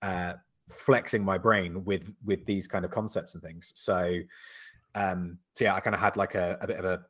uh, 0.00 0.34
flexing 0.72 1.24
my 1.24 1.38
brain 1.38 1.84
with 1.84 2.12
with 2.24 2.44
these 2.46 2.66
kind 2.66 2.84
of 2.84 2.90
concepts 2.90 3.34
and 3.34 3.42
things. 3.42 3.72
So, 3.74 4.18
um, 4.94 5.38
so 5.54 5.64
yeah, 5.64 5.74
I 5.74 5.80
kind 5.80 5.94
of 5.94 6.00
had 6.00 6.16
like 6.16 6.34
a, 6.34 6.58
a 6.60 6.66
bit 6.66 6.78
of 6.78 6.84
a 6.84 7.04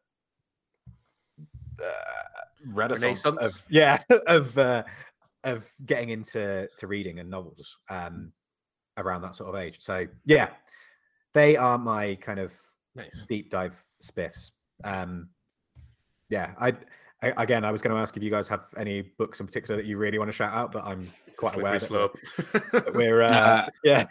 uh, 1.82 2.42
renaissance 2.66 3.24
of 3.24 3.60
yeah 3.70 4.02
of 4.26 4.56
uh, 4.58 4.82
of 5.44 5.68
getting 5.86 6.10
into 6.10 6.68
to 6.78 6.86
reading 6.86 7.18
and 7.18 7.30
novels 7.30 7.76
um, 7.90 8.32
around 8.96 9.22
that 9.22 9.34
sort 9.34 9.48
of 9.48 9.60
age. 9.60 9.76
So 9.80 10.06
yeah, 10.24 10.50
they 11.32 11.56
are 11.56 11.78
my 11.78 12.16
kind 12.16 12.38
of 12.38 12.52
nice. 12.94 13.26
deep 13.28 13.50
dive 13.50 13.74
spiffs. 14.02 14.52
Um, 14.84 15.28
yeah, 16.28 16.52
I, 16.58 16.68
I 16.68 16.74
again, 17.22 17.64
I 17.64 17.70
was 17.70 17.82
going 17.82 17.94
to 17.94 18.00
ask 18.02 18.16
if 18.16 18.22
you 18.22 18.30
guys 18.30 18.48
have 18.48 18.64
any 18.76 19.02
books 19.02 19.40
in 19.40 19.46
particular 19.46 19.76
that 19.76 19.86
you 19.86 19.96
really 19.96 20.18
want 20.18 20.28
to 20.28 20.32
shout 20.32 20.52
out, 20.52 20.72
but 20.72 20.84
I'm 20.84 21.10
It's 21.26 21.38
quite 21.38 21.54
aware 21.56 21.78
that 21.78 21.82
we're, 21.82 21.86
slope. 21.88 22.18
that 22.72 22.94
we're 22.94 23.22
uh, 23.22 23.28
Uh, 23.30 23.66
yeah, 23.84 24.06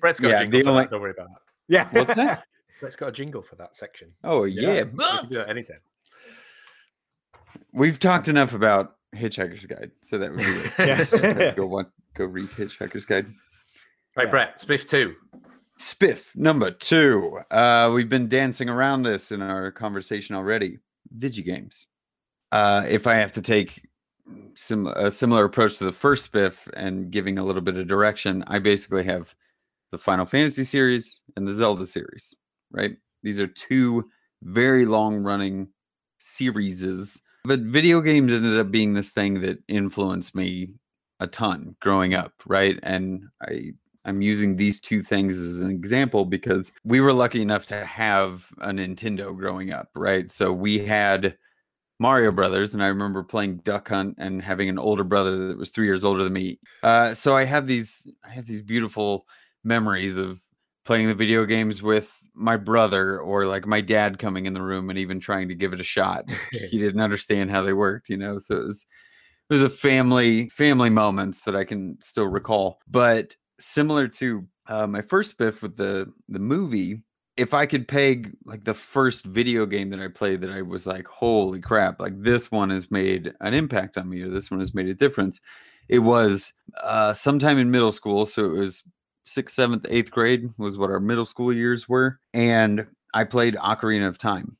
Brett's 0.00 0.20
got 0.20 0.28
Yeah, 0.28 0.36
a 0.36 0.40
jingle 0.40 0.62
for 0.62 0.68
only- 0.70 0.82
that. 0.84 0.90
Don't 0.90 1.00
worry 1.00 1.10
about 1.12 1.28
that. 1.28 1.40
yeah. 1.68 1.88
What's 1.92 2.14
that? 2.14 2.44
Brett's 2.80 2.96
got 2.96 3.08
a 3.08 3.12
jingle 3.12 3.42
for 3.42 3.56
that 3.56 3.76
section. 3.76 4.12
Oh 4.24 4.44
yeah, 4.44 4.84
we 4.84 4.98
can 4.98 5.28
do 5.30 5.36
that 5.38 5.48
anytime. 5.48 5.78
we've 7.72 7.98
talked 7.98 8.28
enough 8.28 8.54
about 8.54 8.96
Hitchhiker's 9.14 9.66
Guide, 9.66 9.90
so 10.00 10.18
that 10.18 10.30
would 10.30 10.38
be 10.38 10.44
it. 10.44 10.72
Yes. 10.78 11.10
Just 11.12 11.22
have 11.24 11.36
to 11.36 11.52
go 11.56 11.66
one, 11.66 11.86
go 12.14 12.24
read 12.24 12.48
Hitchhiker's 12.50 13.06
Guide. 13.06 13.26
Right, 14.16 14.24
Yeah. 14.26 14.30
Brett, 14.30 14.60
Spiff 14.60 14.86
2. 14.86 15.14
Spiff 15.80 16.36
number 16.36 16.70
two. 16.70 17.40
Uh, 17.50 17.90
we've 17.94 18.08
been 18.08 18.28
dancing 18.28 18.68
around 18.68 19.02
this 19.02 19.32
in 19.32 19.42
our 19.42 19.70
conversation 19.72 20.34
already. 20.36 20.78
Vigi 21.10 21.42
games. 21.42 21.86
Uh, 22.52 22.84
if 22.88 23.06
I 23.06 23.14
have 23.14 23.32
to 23.32 23.42
take 23.42 23.88
sim- 24.54 24.86
a 24.86 25.10
similar 25.10 25.44
approach 25.44 25.78
to 25.78 25.84
the 25.84 25.92
first 25.92 26.30
Spiff 26.30 26.68
and 26.74 27.10
giving 27.10 27.38
a 27.38 27.44
little 27.44 27.62
bit 27.62 27.76
of 27.76 27.88
direction, 27.88 28.44
I 28.46 28.58
basically 28.58 29.04
have 29.04 29.34
the 29.90 29.98
Final 29.98 30.26
Fantasy 30.26 30.64
series 30.64 31.20
and 31.36 31.48
the 31.48 31.52
Zelda 31.52 31.86
series. 31.86 32.34
Right? 32.70 32.96
These 33.22 33.40
are 33.40 33.46
two 33.46 34.08
very 34.42 34.86
long 34.86 35.18
running 35.18 35.68
series. 36.18 37.22
But 37.44 37.60
video 37.60 38.00
games 38.00 38.32
ended 38.32 38.58
up 38.58 38.70
being 38.70 38.94
this 38.94 39.10
thing 39.10 39.40
that 39.40 39.58
influenced 39.66 40.34
me 40.34 40.74
a 41.20 41.26
ton 41.26 41.76
growing 41.80 42.14
up, 42.14 42.32
right? 42.46 42.78
And 42.82 43.24
I 43.42 43.72
I'm 44.04 44.20
using 44.20 44.56
these 44.56 44.80
two 44.80 45.00
things 45.00 45.38
as 45.38 45.58
an 45.58 45.70
example 45.70 46.24
because 46.24 46.72
we 46.84 47.00
were 47.00 47.12
lucky 47.12 47.40
enough 47.40 47.66
to 47.66 47.84
have 47.84 48.48
a 48.60 48.70
Nintendo 48.70 49.36
growing 49.36 49.72
up, 49.72 49.90
right? 49.94 50.30
So 50.32 50.52
we 50.52 50.80
had 50.80 51.36
Mario 52.02 52.32
Brothers, 52.32 52.74
and 52.74 52.82
I 52.82 52.88
remember 52.88 53.22
playing 53.22 53.58
Duck 53.58 53.88
Hunt 53.88 54.16
and 54.18 54.42
having 54.42 54.68
an 54.68 54.78
older 54.78 55.04
brother 55.04 55.48
that 55.48 55.56
was 55.56 55.70
three 55.70 55.86
years 55.86 56.04
older 56.04 56.24
than 56.24 56.32
me. 56.32 56.58
Uh, 56.82 57.14
so 57.14 57.36
I 57.36 57.44
have 57.44 57.68
these, 57.68 58.06
I 58.24 58.30
have 58.30 58.44
these 58.44 58.60
beautiful 58.60 59.24
memories 59.62 60.18
of 60.18 60.40
playing 60.84 61.06
the 61.06 61.14
video 61.14 61.44
games 61.44 61.80
with 61.80 62.12
my 62.34 62.56
brother 62.56 63.20
or 63.20 63.46
like 63.46 63.66
my 63.66 63.80
dad 63.80 64.18
coming 64.18 64.46
in 64.46 64.52
the 64.52 64.60
room 64.60 64.90
and 64.90 64.98
even 64.98 65.20
trying 65.20 65.46
to 65.48 65.54
give 65.54 65.72
it 65.72 65.78
a 65.78 65.84
shot. 65.84 66.28
he 66.50 66.76
didn't 66.76 67.00
understand 67.00 67.52
how 67.52 67.62
they 67.62 67.72
worked, 67.72 68.08
you 68.08 68.16
know. 68.16 68.38
So 68.38 68.56
it 68.56 68.66
was 68.66 68.86
it 69.48 69.54
was 69.54 69.62
a 69.62 69.70
family 69.70 70.48
family 70.48 70.90
moments 70.90 71.42
that 71.42 71.54
I 71.54 71.62
can 71.62 71.98
still 72.00 72.26
recall. 72.26 72.80
But 72.88 73.36
similar 73.60 74.08
to 74.08 74.44
uh, 74.66 74.88
my 74.88 75.02
first 75.02 75.38
spiff 75.38 75.62
with 75.62 75.76
the 75.76 76.12
the 76.28 76.40
movie, 76.40 77.04
if 77.36 77.54
I 77.54 77.66
could 77.66 77.88
peg 77.88 78.32
like 78.44 78.64
the 78.64 78.74
first 78.74 79.24
video 79.24 79.64
game 79.66 79.90
that 79.90 80.00
I 80.00 80.08
played 80.08 80.40
that 80.42 80.50
I 80.50 80.62
was 80.62 80.86
like, 80.86 81.06
holy 81.06 81.60
crap, 81.60 82.00
like 82.00 82.20
this 82.20 82.50
one 82.50 82.70
has 82.70 82.90
made 82.90 83.32
an 83.40 83.54
impact 83.54 83.96
on 83.96 84.08
me 84.08 84.22
or 84.22 84.28
this 84.28 84.50
one 84.50 84.60
has 84.60 84.74
made 84.74 84.88
a 84.88 84.94
difference. 84.94 85.40
It 85.88 86.00
was 86.00 86.52
uh, 86.82 87.14
sometime 87.14 87.58
in 87.58 87.70
middle 87.70 87.92
school. 87.92 88.26
So 88.26 88.44
it 88.44 88.58
was 88.58 88.82
sixth, 89.24 89.54
seventh, 89.54 89.86
eighth 89.88 90.10
grade 90.10 90.50
was 90.58 90.76
what 90.76 90.90
our 90.90 91.00
middle 91.00 91.26
school 91.26 91.52
years 91.52 91.88
were. 91.88 92.18
And 92.34 92.86
I 93.14 93.24
played 93.24 93.56
Ocarina 93.56 94.08
of 94.08 94.18
Time. 94.18 94.56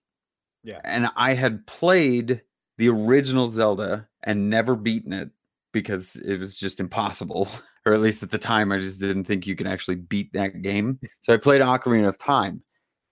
Yeah. 0.65 0.81
And 0.85 1.09
I 1.17 1.35
had 1.35 1.67
played 1.67 2.43
the 2.79 2.89
original 2.89 3.51
Zelda 3.51 4.09
and 4.23 4.49
never 4.49 4.77
beaten 4.77 5.13
it 5.13 5.31
because 5.73 6.17
it 6.17 6.39
was 6.39 6.55
just 6.55 6.81
impossible. 6.81 7.49
or 7.85 7.93
at 7.93 8.01
least 8.01 8.23
at 8.23 8.31
the 8.31 8.39
time, 8.39 8.73
I 8.73 8.79
just 8.79 9.01
didn't 9.01 9.25
think 9.25 9.47
you 9.47 9.57
could 9.57 9.67
actually 9.67 9.97
beat 9.97 10.33
that 10.33 10.63
game. 10.63 11.01
So 11.23 11.35
I 11.35 11.37
played 11.37 11.61
Ocarina 11.61 12.09
of 12.09 12.19
Time, 12.19 12.63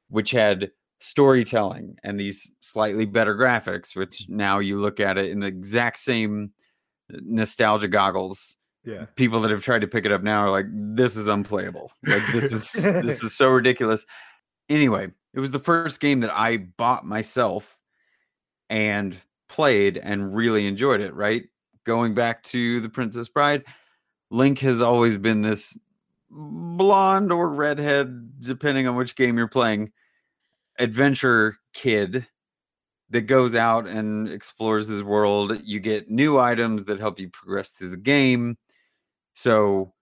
which 0.09 0.31
had 0.31 0.71
storytelling 1.01 1.97
and 2.05 2.21
these 2.21 2.53
slightly 2.61 3.07
better 3.07 3.35
graphics, 3.35 3.97
which 3.97 4.23
mm-hmm. 4.25 4.37
now 4.37 4.59
you 4.59 4.81
look 4.81 5.01
at 5.01 5.18
it 5.18 5.31
in 5.31 5.41
the 5.41 5.47
exact 5.47 5.99
same 5.99 6.53
uh, 7.12 7.18
nostalgia 7.23 7.89
goggles. 7.89 8.57
Yeah. 8.83 9.05
people 9.14 9.43
that 9.43 9.51
have 9.51 9.62
tried 9.62 9.83
to 9.83 9.87
pick 9.87 10.07
it 10.07 10.12
up 10.12 10.23
now 10.23 10.41
are 10.41 10.51
like 10.51 10.64
this 10.71 11.14
is 11.14 11.29
unplayable. 11.29 11.93
Like 12.07 12.23
this 12.33 12.51
is 12.51 12.83
this 12.83 13.23
is 13.23 13.37
so 13.37 13.49
ridiculous. 13.49 14.07
Anyway 14.71 15.11
it 15.35 15.41
was 15.41 15.53
the 15.53 15.59
first 15.59 16.01
game 16.01 16.21
that 16.21 16.33
i 16.35 16.57
bought 16.57 17.07
myself 17.07 17.79
and 18.68 19.16
played 19.49 19.97
and 19.99 20.35
really 20.35 20.66
enjoyed 20.66 21.01
it 21.01 21.14
right? 21.14 21.45
Going 21.85 22.14
back 22.14 22.43
to 22.45 22.81
the 22.81 22.89
princess 22.89 23.29
bride 23.29 23.64
link 24.31 24.61
has 24.61 24.81
always 24.81 25.16
been 25.16 25.43
this 25.43 25.78
blonde 26.31 27.33
or 27.33 27.49
redhead 27.49 28.41
depending 28.41 28.87
on 28.87 28.97
which 28.97 29.16
game 29.16 29.37
you're 29.37 29.49
playing 29.49 29.91
adventure 30.78 31.57
kid 31.72 32.26
that 33.11 33.22
goes 33.22 33.55
out 33.55 33.89
and 33.89 34.28
explores 34.28 34.89
his 34.89 35.03
world. 35.03 35.61
You 35.64 35.81
get 35.81 36.11
new 36.11 36.39
items 36.39 36.85
that 36.85 37.01
help 37.01 37.18
you 37.18 37.28
progress 37.28 37.70
through 37.70 37.91
the 37.91 37.97
game. 37.97 38.57
So 39.35 39.93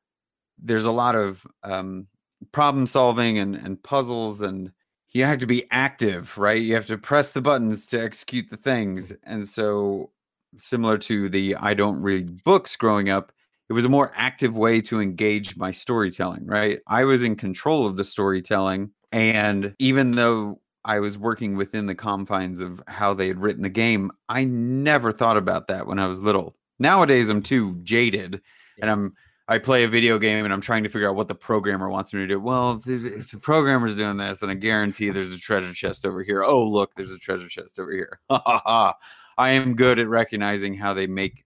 there's 0.59 0.85
a 0.85 0.93
lot 0.93 1.15
of 1.15 1.47
um, 1.63 2.07
problem 2.53 2.87
solving 2.87 3.39
and, 3.39 3.55
and 3.55 3.83
puzzles, 3.83 4.43
and 4.43 4.73
you 5.11 5.25
have 5.25 5.39
to 5.39 5.47
be 5.47 5.65
active, 5.71 6.37
right? 6.37 6.61
You 6.61 6.75
have 6.75 6.87
to 6.87 6.99
press 6.99 7.33
the 7.33 7.41
buttons 7.41 7.87
to 7.89 8.03
execute 8.03 8.51
the 8.51 8.57
things. 8.57 9.13
And 9.25 9.47
so, 9.47 10.11
similar 10.59 10.99
to 10.99 11.29
the 11.29 11.57
I 11.57 11.75
don't 11.75 12.01
read 12.03 12.43
books 12.45 12.77
growing 12.77 13.09
up, 13.09 13.33
it 13.69 13.73
was 13.73 13.85
a 13.85 13.89
more 13.89 14.13
active 14.15 14.57
way 14.57 14.81
to 14.83 15.01
engage 15.01 15.57
my 15.57 15.71
storytelling, 15.71 16.47
right? 16.47 16.81
I 16.87 17.05
was 17.05 17.23
in 17.23 17.37
control 17.37 17.87
of 17.87 17.97
the 17.97 18.05
storytelling. 18.05 18.91
And 19.13 19.75
even 19.79 20.13
though 20.13 20.61
I 20.89 21.01
was 21.01 21.19
working 21.19 21.55
within 21.55 21.85
the 21.85 21.95
confines 21.95 22.61
of 22.61 22.83
how 22.87 23.13
they 23.13 23.29
had 23.29 23.41
written 23.41 23.63
the 23.63 23.69
game. 23.69 24.11
I 24.31 24.45
never 24.45 25.13
thought 25.13 25.37
about 25.37 25.69
that 25.69 25.87
when 25.87 25.99
I 25.99 26.07
was 26.07 26.23
little. 26.23 26.57
Nowadays, 26.79 27.29
I'm 27.29 27.43
too 27.43 27.79
jaded, 27.83 28.41
and 28.81 28.91
I'm 28.91 29.15
I 29.49 29.59
play 29.59 29.85
a 29.85 29.89
video 29.89 30.19
game 30.19 30.45
and 30.45 30.53
I'm 30.53 30.61
trying 30.61 30.83
to 30.83 30.91
figure 30.91 31.09
out 31.09 31.17
what 31.17 31.29
the 31.29 31.35
programmer 31.35 31.89
wants 31.89 32.13
me 32.13 32.21
to 32.21 32.27
do. 32.27 32.39
Well, 32.39 32.73
if 32.73 32.85
the, 32.85 33.17
if 33.17 33.31
the 33.31 33.39
programmer's 33.39 33.97
doing 33.97 34.19
this, 34.19 34.41
then 34.41 34.51
I 34.51 34.55
guarantee 34.55 35.09
there's 35.09 35.33
a 35.33 35.39
treasure 35.39 35.73
chest 35.73 36.05
over 36.05 36.23
here. 36.23 36.43
Oh, 36.43 36.63
look, 36.63 36.95
there's 36.95 37.13
a 37.13 37.19
treasure 37.19 37.49
chest 37.49 37.79
over 37.79 37.91
here. 37.91 38.21
I 38.31 38.95
am 39.39 39.75
good 39.75 39.99
at 39.99 40.09
recognizing 40.09 40.75
how 40.75 40.93
they 40.93 41.07
make 41.07 41.45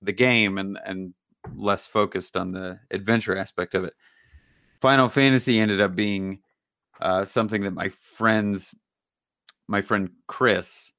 the 0.00 0.12
game 0.12 0.58
and 0.58 0.78
and 0.84 1.14
less 1.54 1.86
focused 1.86 2.36
on 2.36 2.52
the 2.52 2.80
adventure 2.90 3.36
aspect 3.36 3.74
of 3.74 3.84
it. 3.84 3.94
Final 4.80 5.08
Fantasy 5.08 5.60
ended 5.60 5.80
up 5.80 5.94
being 5.94 6.40
uh, 7.00 7.24
something 7.24 7.62
that 7.62 7.74
my 7.74 7.88
friends, 7.88 8.74
my 9.68 9.82
friend 9.82 10.10
Chris, 10.26 10.92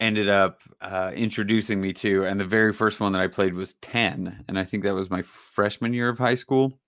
ended 0.00 0.28
up 0.28 0.62
uh, 0.80 1.12
introducing 1.14 1.80
me 1.80 1.92
to. 1.92 2.24
And 2.24 2.40
the 2.40 2.46
very 2.46 2.72
first 2.72 3.00
one 3.00 3.12
that 3.12 3.20
I 3.20 3.26
played 3.26 3.54
was 3.54 3.74
10. 3.82 4.44
And 4.48 4.58
I 4.58 4.64
think 4.64 4.82
that 4.84 4.94
was 4.94 5.10
my 5.10 5.22
freshman 5.22 5.92
year 5.92 6.08
of 6.08 6.18
high 6.18 6.34
school. 6.34 6.78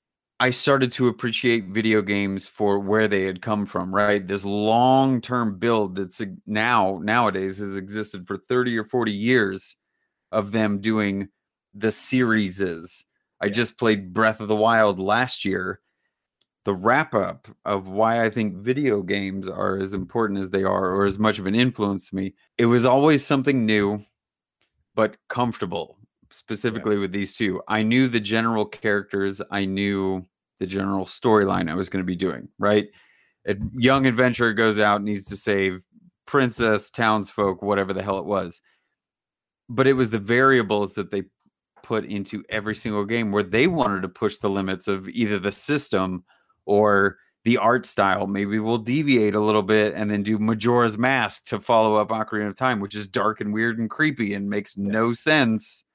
I 0.40 0.50
started 0.50 0.90
to 0.92 1.08
appreciate 1.08 1.66
video 1.66 2.02
games 2.02 2.48
for 2.48 2.80
where 2.80 3.06
they 3.06 3.22
had 3.24 3.42
come 3.42 3.64
from, 3.64 3.94
right? 3.94 4.26
This 4.26 4.44
long 4.44 5.20
term 5.20 5.58
build 5.58 5.94
that's 5.94 6.20
now, 6.46 6.98
nowadays, 7.02 7.58
has 7.58 7.76
existed 7.76 8.26
for 8.26 8.38
30 8.38 8.76
or 8.78 8.84
40 8.84 9.12
years 9.12 9.76
of 10.32 10.50
them 10.50 10.80
doing 10.80 11.28
the 11.74 11.92
series. 11.92 12.60
is. 12.60 13.06
I 13.40 13.48
just 13.48 13.78
played 13.78 14.12
Breath 14.12 14.40
of 14.40 14.48
the 14.48 14.56
Wild 14.56 14.98
last 14.98 15.44
year 15.44 15.80
the 16.64 16.74
wrap 16.74 17.14
up 17.14 17.48
of 17.64 17.88
why 17.88 18.24
I 18.24 18.30
think 18.30 18.56
video 18.56 19.02
games 19.02 19.48
are 19.48 19.78
as 19.78 19.94
important 19.94 20.38
as 20.38 20.50
they 20.50 20.62
are, 20.62 20.94
or 20.94 21.04
as 21.04 21.18
much 21.18 21.38
of 21.38 21.46
an 21.46 21.54
influence 21.54 22.10
to 22.10 22.16
me. 22.16 22.34
It 22.56 22.66
was 22.66 22.86
always 22.86 23.26
something 23.26 23.66
new, 23.66 24.00
but 24.94 25.16
comfortable, 25.28 25.98
specifically 26.30 26.98
with 26.98 27.12
these 27.12 27.34
two. 27.34 27.60
I 27.66 27.82
knew 27.82 28.06
the 28.06 28.20
general 28.20 28.64
characters, 28.64 29.42
I 29.50 29.64
knew 29.64 30.24
the 30.60 30.66
general 30.66 31.06
storyline 31.06 31.68
I 31.68 31.74
was 31.74 31.88
going 31.88 32.02
to 32.02 32.06
be 32.06 32.16
doing, 32.16 32.48
right? 32.58 32.86
A 33.46 33.56
young 33.76 34.06
adventurer 34.06 34.52
goes 34.52 34.78
out, 34.78 35.02
needs 35.02 35.24
to 35.24 35.36
save 35.36 35.82
princess, 36.26 36.90
townsfolk, 36.90 37.60
whatever 37.60 37.92
the 37.92 38.02
hell 38.02 38.18
it 38.18 38.24
was. 38.24 38.60
But 39.68 39.88
it 39.88 39.94
was 39.94 40.10
the 40.10 40.20
variables 40.20 40.94
that 40.94 41.10
they 41.10 41.24
put 41.82 42.04
into 42.04 42.44
every 42.48 42.74
single 42.74 43.04
game 43.04 43.30
where 43.30 43.42
they 43.42 43.66
wanted 43.66 44.02
to 44.02 44.08
push 44.08 44.38
the 44.38 44.50
limits 44.50 44.88
of 44.88 45.08
either 45.08 45.38
the 45.38 45.52
system 45.52 46.24
or 46.64 47.18
the 47.44 47.58
art 47.58 47.86
style. 47.86 48.26
Maybe 48.26 48.58
we'll 48.58 48.78
deviate 48.78 49.34
a 49.34 49.40
little 49.40 49.62
bit 49.62 49.94
and 49.94 50.10
then 50.10 50.22
do 50.22 50.38
Majora's 50.38 50.96
Mask 50.96 51.46
to 51.46 51.60
follow 51.60 51.96
up 51.96 52.08
Ocarina 52.08 52.48
of 52.48 52.56
Time, 52.56 52.80
which 52.80 52.94
is 52.94 53.06
dark 53.06 53.40
and 53.40 53.52
weird 53.52 53.78
and 53.78 53.90
creepy 53.90 54.34
and 54.34 54.48
makes 54.48 54.76
no 54.76 55.12
sense. 55.12 55.84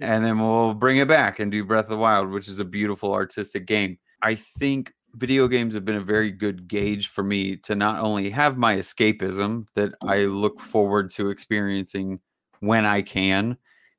And 0.00 0.24
then 0.24 0.38
we'll 0.38 0.74
bring 0.74 0.98
it 0.98 1.08
back 1.08 1.38
and 1.38 1.52
do 1.52 1.64
Breath 1.64 1.84
of 1.86 1.90
the 1.90 1.98
Wild, 1.98 2.30
which 2.30 2.48
is 2.48 2.60
a 2.60 2.64
beautiful 2.64 3.12
artistic 3.12 3.66
game. 3.66 3.98
I 4.22 4.36
think 4.36 4.94
video 5.14 5.48
games 5.48 5.74
have 5.74 5.84
been 5.84 5.96
a 5.96 6.00
very 6.00 6.30
good 6.30 6.68
gauge 6.68 7.08
for 7.08 7.22
me 7.22 7.56
to 7.56 7.74
not 7.74 8.00
only 8.00 8.30
have 8.30 8.56
my 8.56 8.76
escapism 8.76 9.66
that 9.74 9.92
I 10.02 10.20
look 10.20 10.60
forward 10.60 11.10
to 11.12 11.30
experiencing 11.30 12.20
when 12.60 12.86
I 12.86 13.02
can, 13.02 13.58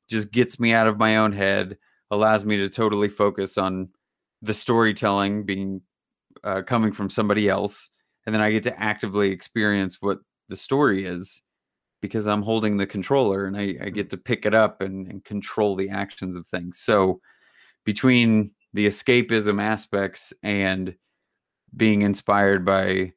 just 0.10 0.32
gets 0.32 0.60
me 0.60 0.74
out 0.74 0.88
of 0.88 0.98
my 0.98 1.18
own 1.18 1.32
head, 1.32 1.78
allows 2.12 2.46
me 2.46 2.58
to 2.58 2.70
totally 2.70 3.10
focus 3.10 3.58
on 3.58 3.90
the 4.42 4.54
storytelling 4.54 5.46
being 5.46 5.82
uh, 6.44 6.62
coming 6.62 6.92
from 6.92 7.10
somebody 7.10 7.50
else, 7.50 7.90
and 8.26 8.34
then 8.34 8.42
I 8.42 8.52
get 8.52 8.64
to 8.64 8.80
actively 8.80 9.32
experience 9.32 9.98
what 10.00 10.20
the 10.48 10.56
story 10.56 11.06
is 11.06 11.42
because 12.02 12.28
I'm 12.28 12.42
holding 12.42 12.78
the 12.78 12.88
controller 12.88 13.46
and 13.46 13.58
I, 13.58 13.76
I 13.82 13.90
get 13.90 14.10
to 14.12 14.18
pick 14.18 14.46
it 14.46 14.54
up 14.54 14.82
and, 14.82 15.08
and 15.08 15.24
control 15.24 15.76
the 15.76 15.90
actions 15.90 16.36
of 16.36 16.48
things. 16.48 16.80
So 16.80 17.20
between 17.84 18.54
the 18.74 18.88
escapism 18.88 19.62
aspects 19.62 20.34
and 20.44 20.96
being 21.76 22.02
inspired 22.02 22.66
by 22.66 23.14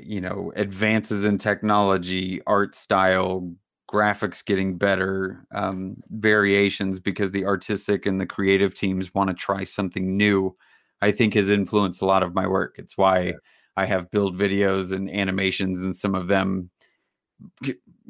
you 0.00 0.20
know 0.20 0.52
advances 0.54 1.24
in 1.24 1.36
technology 1.36 2.40
art 2.46 2.76
style 2.76 3.52
graphics 3.92 4.44
getting 4.44 4.76
better 4.78 5.46
um, 5.54 5.96
variations 6.10 6.98
because 7.00 7.30
the 7.32 7.44
artistic 7.44 8.06
and 8.06 8.20
the 8.20 8.26
creative 8.26 8.74
teams 8.74 9.12
want 9.14 9.28
to 9.30 9.34
try 9.34 9.62
something 9.64 10.16
new 10.16 10.56
i 11.02 11.12
think 11.12 11.34
has 11.34 11.50
influenced 11.50 12.00
a 12.02 12.06
lot 12.06 12.22
of 12.22 12.34
my 12.34 12.46
work. 12.46 12.76
It's 12.78 12.96
why 12.96 13.18
Yeah. 13.26 13.32
i 13.76 13.84
have 13.86 14.10
build 14.10 14.36
videos 14.36 14.92
and 14.92 15.10
animations 15.10 15.80
and 15.80 15.94
some 15.94 16.14
of 16.14 16.28
them 16.28 16.70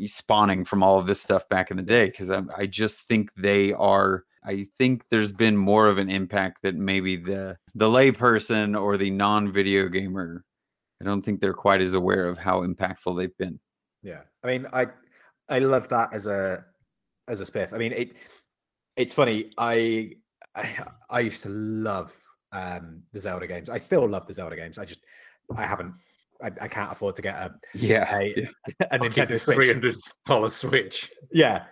spawning 0.07 0.65
from 0.65 0.83
all 0.83 0.99
of 0.99 1.07
this 1.07 1.21
stuff 1.21 1.49
back 1.49 1.71
in 1.71 1.77
the 1.77 1.83
day 1.83 2.07
because 2.07 2.31
I, 2.31 2.43
I 2.57 2.67
just 2.67 3.01
think 3.01 3.31
they 3.37 3.73
are 3.73 4.25
i 4.45 4.67
think 4.79 5.05
there's 5.11 5.33
been 5.33 5.57
more 5.57 5.89
of 5.89 5.99
an 5.99 6.11
impact 6.11 6.63
that 6.63 6.75
maybe 6.75 7.17
the 7.17 7.57
the 7.75 7.89
layperson 7.89 8.81
or 8.81 8.97
the 8.97 9.11
non-video 9.11 9.89
gamer. 9.89 10.45
I 11.01 11.05
don't 11.07 11.23
think 11.25 11.41
they're 11.41 11.53
quite 11.55 11.81
as 11.81 11.95
aware 11.95 12.29
of 12.29 12.39
how 12.39 12.61
impactful 12.61 13.19
they've 13.19 13.37
been. 13.37 13.59
Yeah, 14.03 14.21
I 14.45 14.47
mean, 14.47 14.67
I 14.73 14.87
I 15.49 15.59
love 15.59 15.89
that 15.91 16.13
as 16.15 16.27
a 16.27 16.65
as 17.29 17.41
a 17.41 17.45
spiff. 17.45 17.73
I 17.73 17.79
mean, 17.79 17.93
it 17.93 18.13
it's 18.97 19.15
funny. 19.15 19.51
I 19.59 20.13
I, 20.55 20.69
I 21.11 21.21
used 21.21 21.43
to 21.45 21.49
love 21.49 22.13
um 22.53 23.03
the 23.13 23.19
Zelda 23.21 23.47
games. 23.47 23.69
I 23.69 23.79
still 23.79 24.09
love 24.09 24.27
the 24.27 24.35
Zelda 24.35 24.57
games. 24.57 24.79
I 24.79 24.85
just 24.85 25.01
I 25.57 25.67
haven't 25.67 25.95
I, 26.43 26.51
I 26.63 26.69
can't 26.69 26.91
afford 26.93 27.17
to 27.17 27.23
get 27.23 27.35
a 27.37 27.55
Yeah. 27.75 28.17
a, 28.17 28.35
yeah. 28.37 28.87
a 28.91 28.99
Nintendo 28.99 29.41
Switch. 29.41 29.55
three 29.57 29.69
hundred 29.69 29.97
dollar 30.27 30.51
Switch. 30.51 31.11
Yeah, 31.33 31.65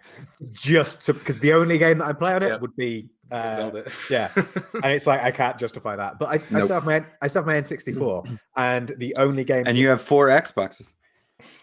just 0.53 1.03
to 1.07 1.15
because 1.15 1.41
the 1.41 1.53
only 1.53 1.79
game 1.79 1.99
that 1.99 2.07
I 2.09 2.13
play 2.13 2.33
on 2.35 2.43
it 2.43 2.49
Yep. 2.49 2.61
would 2.61 2.77
be 2.77 3.09
uh, 3.31 3.57
Zelda. 3.57 3.85
yeah. 4.11 4.31
and 4.83 4.93
it's 4.93 5.07
like 5.07 5.23
I 5.23 5.31
can't 5.31 5.59
justify 5.59 5.97
that. 5.97 6.19
But 6.19 6.27
I, 6.29 6.35
I 6.57 6.61
still 6.63 6.69
have 6.69 6.85
my 6.85 7.05
I 7.21 7.29
still 7.29 7.43
have 7.43 7.47
my 7.47 7.55
N64, 7.61 8.39
and 8.57 8.95
the 8.99 9.15
only 9.17 9.45
game 9.45 9.65
And 9.67 9.77
you 9.79 9.89
have 9.89 10.01
four 10.03 10.29
Xboxes. 10.29 10.95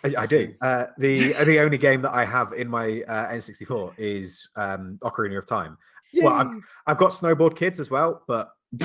I, 0.04 0.14
I 0.20 0.26
do. 0.26 0.54
Uh, 0.62 0.88
the 0.98 1.34
the 1.46 1.60
only 1.60 1.78
game 1.78 2.02
that 2.02 2.12
I 2.12 2.26
have 2.26 2.54
in 2.54 2.68
my 2.68 3.02
uh, 3.08 3.32
N64 3.32 3.94
is 3.98 4.50
um, 4.56 5.00
Ocarina 5.02 5.38
of 5.38 5.46
Time. 5.46 5.78
Well, 6.14 6.34
I've, 6.34 6.54
I've 6.88 6.98
got 6.98 7.12
Snowboard 7.12 7.56
Kids 7.56 7.80
as 7.80 7.90
well, 7.90 8.24
but 8.28 8.50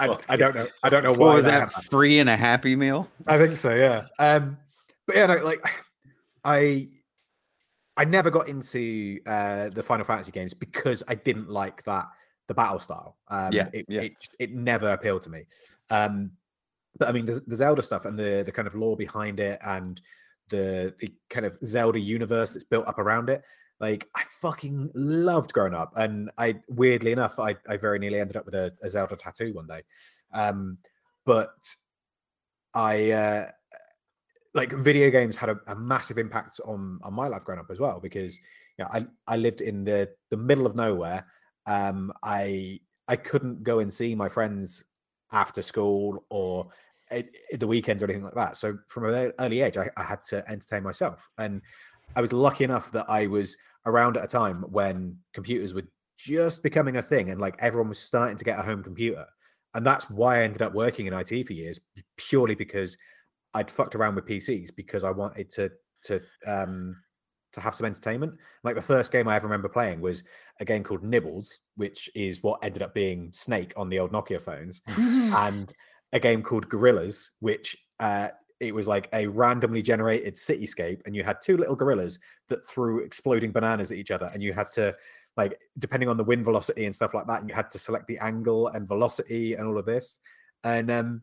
I, 0.00 0.16
I 0.28 0.36
don't 0.36 0.54
know. 0.54 0.66
I 0.82 0.88
don't 0.88 1.02
know 1.02 1.12
why. 1.12 1.26
What 1.26 1.34
was 1.36 1.46
I 1.46 1.50
that? 1.50 1.70
Free 1.84 2.18
and 2.18 2.28
a 2.28 2.36
Happy 2.36 2.76
Meal? 2.76 3.08
I 3.26 3.38
think 3.38 3.56
so. 3.56 3.74
Yeah. 3.74 4.04
Um, 4.18 4.58
but 5.06 5.16
yeah, 5.16 5.26
no, 5.26 5.36
like 5.36 5.64
I 6.44 6.88
I 7.96 8.04
never 8.04 8.30
got 8.30 8.48
into 8.48 9.20
uh, 9.26 9.68
the 9.70 9.82
Final 9.82 10.04
Fantasy 10.04 10.32
games 10.32 10.54
because 10.54 11.02
I 11.08 11.14
didn't 11.14 11.50
like 11.50 11.82
that 11.84 12.06
the 12.48 12.54
battle 12.54 12.78
style. 12.78 13.16
Um, 13.28 13.52
Yeah, 13.52 13.68
it, 13.72 13.86
yeah. 13.88 14.00
it 14.02 14.12
it 14.38 14.52
never 14.52 14.90
appealed 14.90 15.22
to 15.22 15.30
me. 15.30 15.44
Um, 15.90 16.32
but 16.98 17.08
I 17.08 17.12
mean, 17.12 17.26
the, 17.26 17.42
the 17.46 17.56
Zelda 17.56 17.82
stuff 17.82 18.04
and 18.04 18.18
the 18.18 18.42
the 18.44 18.52
kind 18.52 18.68
of 18.68 18.74
lore 18.74 18.96
behind 18.96 19.40
it 19.40 19.58
and 19.64 20.00
the 20.50 20.94
the 20.98 21.12
kind 21.28 21.46
of 21.46 21.56
Zelda 21.64 21.98
universe 21.98 22.50
that's 22.50 22.64
built 22.64 22.86
up 22.86 22.98
around 22.98 23.30
it. 23.30 23.42
Like 23.80 24.08
I 24.14 24.22
fucking 24.40 24.90
loved 24.94 25.52
growing 25.52 25.74
up, 25.74 25.92
and 25.96 26.30
I 26.36 26.56
weirdly 26.68 27.12
enough, 27.12 27.38
I, 27.38 27.56
I 27.68 27.76
very 27.76 27.98
nearly 27.98 28.20
ended 28.20 28.36
up 28.36 28.44
with 28.44 28.54
a, 28.54 28.72
a 28.82 28.90
Zelda 28.90 29.16
tattoo 29.16 29.54
one 29.54 29.66
day. 29.66 29.82
Um, 30.34 30.78
but 31.24 31.54
I 32.74 33.10
uh, 33.10 33.50
like 34.54 34.72
video 34.72 35.10
games 35.10 35.36
had 35.36 35.48
a, 35.48 35.60
a 35.68 35.76
massive 35.76 36.18
impact 36.18 36.60
on 36.66 36.98
on 37.02 37.14
my 37.14 37.28
life 37.28 37.44
growing 37.44 37.60
up 37.60 37.70
as 37.70 37.80
well 37.80 38.00
because 38.00 38.38
you 38.78 38.84
know, 38.84 38.90
I 38.92 39.06
I 39.26 39.36
lived 39.36 39.60
in 39.60 39.84
the 39.84 40.10
the 40.30 40.36
middle 40.36 40.66
of 40.66 40.76
nowhere. 40.76 41.26
Um, 41.66 42.12
I 42.22 42.80
I 43.08 43.16
couldn't 43.16 43.62
go 43.62 43.78
and 43.78 43.92
see 43.92 44.14
my 44.14 44.28
friends 44.28 44.84
after 45.32 45.62
school 45.62 46.24
or 46.30 46.68
the 47.10 47.66
weekends 47.66 48.02
or 48.02 48.06
anything 48.06 48.22
like 48.22 48.34
that. 48.34 48.56
So 48.56 48.78
from 48.88 49.06
an 49.06 49.32
early 49.38 49.62
age, 49.62 49.76
I, 49.76 49.90
I 49.96 50.04
had 50.04 50.22
to 50.24 50.48
entertain 50.48 50.82
myself, 50.82 51.28
and 51.38 51.60
I 52.16 52.20
was 52.20 52.32
lucky 52.32 52.64
enough 52.64 52.90
that 52.92 53.06
I 53.08 53.26
was 53.26 53.56
around 53.86 54.16
at 54.16 54.24
a 54.24 54.28
time 54.28 54.62
when 54.70 55.16
computers 55.32 55.74
were 55.74 55.84
just 56.16 56.62
becoming 56.62 56.96
a 56.96 57.02
thing, 57.02 57.30
and 57.30 57.40
like 57.40 57.56
everyone 57.58 57.88
was 57.88 57.98
starting 57.98 58.36
to 58.36 58.44
get 58.44 58.58
a 58.58 58.62
home 58.62 58.82
computer, 58.82 59.26
and 59.74 59.84
that's 59.84 60.08
why 60.10 60.40
I 60.40 60.42
ended 60.44 60.62
up 60.62 60.74
working 60.74 61.06
in 61.06 61.14
IT 61.14 61.46
for 61.46 61.52
years, 61.52 61.80
purely 62.16 62.54
because 62.54 62.96
I'd 63.54 63.70
fucked 63.70 63.94
around 63.94 64.14
with 64.14 64.26
PCs 64.26 64.70
because 64.76 65.04
I 65.04 65.10
wanted 65.10 65.50
to 65.50 65.70
to 66.04 66.20
um 66.46 66.96
to 67.52 67.60
have 67.60 67.74
some 67.74 67.86
entertainment. 67.86 68.34
Like 68.64 68.74
the 68.74 68.82
first 68.82 69.12
game 69.12 69.28
I 69.28 69.36
ever 69.36 69.46
remember 69.46 69.68
playing 69.68 70.00
was 70.00 70.22
a 70.60 70.64
game 70.64 70.84
called 70.84 71.02
Nibbles, 71.02 71.58
which 71.76 72.10
is 72.14 72.42
what 72.42 72.62
ended 72.62 72.82
up 72.82 72.94
being 72.94 73.30
Snake 73.32 73.72
on 73.76 73.88
the 73.88 73.98
old 73.98 74.12
Nokia 74.12 74.40
phones, 74.40 74.82
and 74.96 75.72
a 76.12 76.20
game 76.20 76.42
called 76.42 76.68
Gorillas, 76.68 77.32
which 77.40 77.76
uh 77.98 78.28
it 78.60 78.74
was 78.74 78.86
like 78.86 79.08
a 79.14 79.26
randomly 79.26 79.80
generated 79.80 80.34
cityscape, 80.34 81.00
and 81.06 81.16
you 81.16 81.24
had 81.24 81.38
two 81.42 81.56
little 81.56 81.74
gorillas 81.74 82.18
that 82.48 82.64
threw 82.66 82.98
exploding 82.98 83.52
bananas 83.52 83.90
at 83.90 83.96
each 83.96 84.10
other, 84.10 84.30
and 84.34 84.42
you 84.42 84.52
had 84.52 84.70
to 84.72 84.94
like 85.36 85.58
depending 85.78 86.08
on 86.08 86.18
the 86.18 86.24
wind 86.24 86.44
velocity 86.44 86.84
and 86.84 86.94
stuff 86.94 87.14
like 87.14 87.26
that, 87.26 87.40
and 87.40 87.48
you 87.48 87.54
had 87.54 87.70
to 87.70 87.78
select 87.78 88.06
the 88.06 88.18
angle 88.18 88.68
and 88.68 88.86
velocity 88.86 89.54
and 89.54 89.66
all 89.66 89.78
of 89.78 89.86
this. 89.86 90.16
And 90.64 90.90
um 90.90 91.22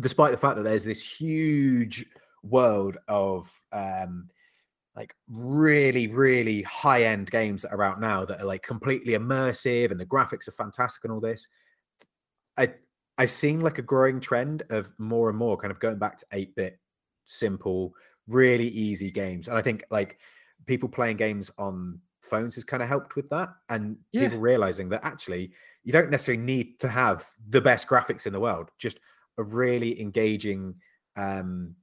despite 0.00 0.32
the 0.32 0.38
fact 0.38 0.56
that 0.56 0.62
there's 0.62 0.84
this 0.84 1.02
huge 1.02 2.06
world 2.42 2.98
of 3.08 3.50
um 3.72 4.28
like 4.96 5.14
really 5.28 6.06
really 6.08 6.62
high 6.62 7.04
end 7.04 7.30
games 7.30 7.62
that 7.62 7.72
are 7.72 7.82
out 7.82 8.00
now 8.00 8.24
that 8.24 8.40
are 8.40 8.46
like 8.46 8.62
completely 8.62 9.14
immersive 9.14 9.90
and 9.90 9.98
the 9.98 10.06
graphics 10.06 10.46
are 10.48 10.52
fantastic 10.52 11.04
and 11.04 11.12
all 11.12 11.20
this 11.20 11.46
i 12.56 12.72
i've 13.18 13.30
seen 13.30 13.60
like 13.60 13.78
a 13.78 13.82
growing 13.82 14.20
trend 14.20 14.62
of 14.70 14.92
more 14.98 15.28
and 15.28 15.38
more 15.38 15.56
kind 15.56 15.70
of 15.70 15.80
going 15.80 15.98
back 15.98 16.16
to 16.18 16.26
8 16.32 16.54
bit 16.54 16.78
simple 17.26 17.92
really 18.28 18.68
easy 18.68 19.10
games 19.10 19.48
and 19.48 19.56
i 19.56 19.62
think 19.62 19.84
like 19.90 20.18
people 20.66 20.88
playing 20.88 21.16
games 21.16 21.50
on 21.58 22.00
phones 22.22 22.54
has 22.54 22.64
kind 22.64 22.82
of 22.82 22.88
helped 22.88 23.16
with 23.16 23.28
that 23.30 23.50
and 23.68 23.96
Yeah. 24.12 24.20
people 24.20 24.38
realizing 24.38 24.88
that 24.88 25.04
actually 25.04 25.52
you 25.82 25.92
don't 25.92 26.10
necessarily 26.10 26.42
need 26.42 26.80
to 26.80 26.88
have 26.88 27.28
the 27.50 27.60
best 27.60 27.86
graphics 27.86 28.26
in 28.26 28.32
the 28.32 28.40
world 28.40 28.70
just 28.78 28.98
a 29.38 29.42
really 29.42 30.00
engaging 30.00 30.74
um 31.16 31.74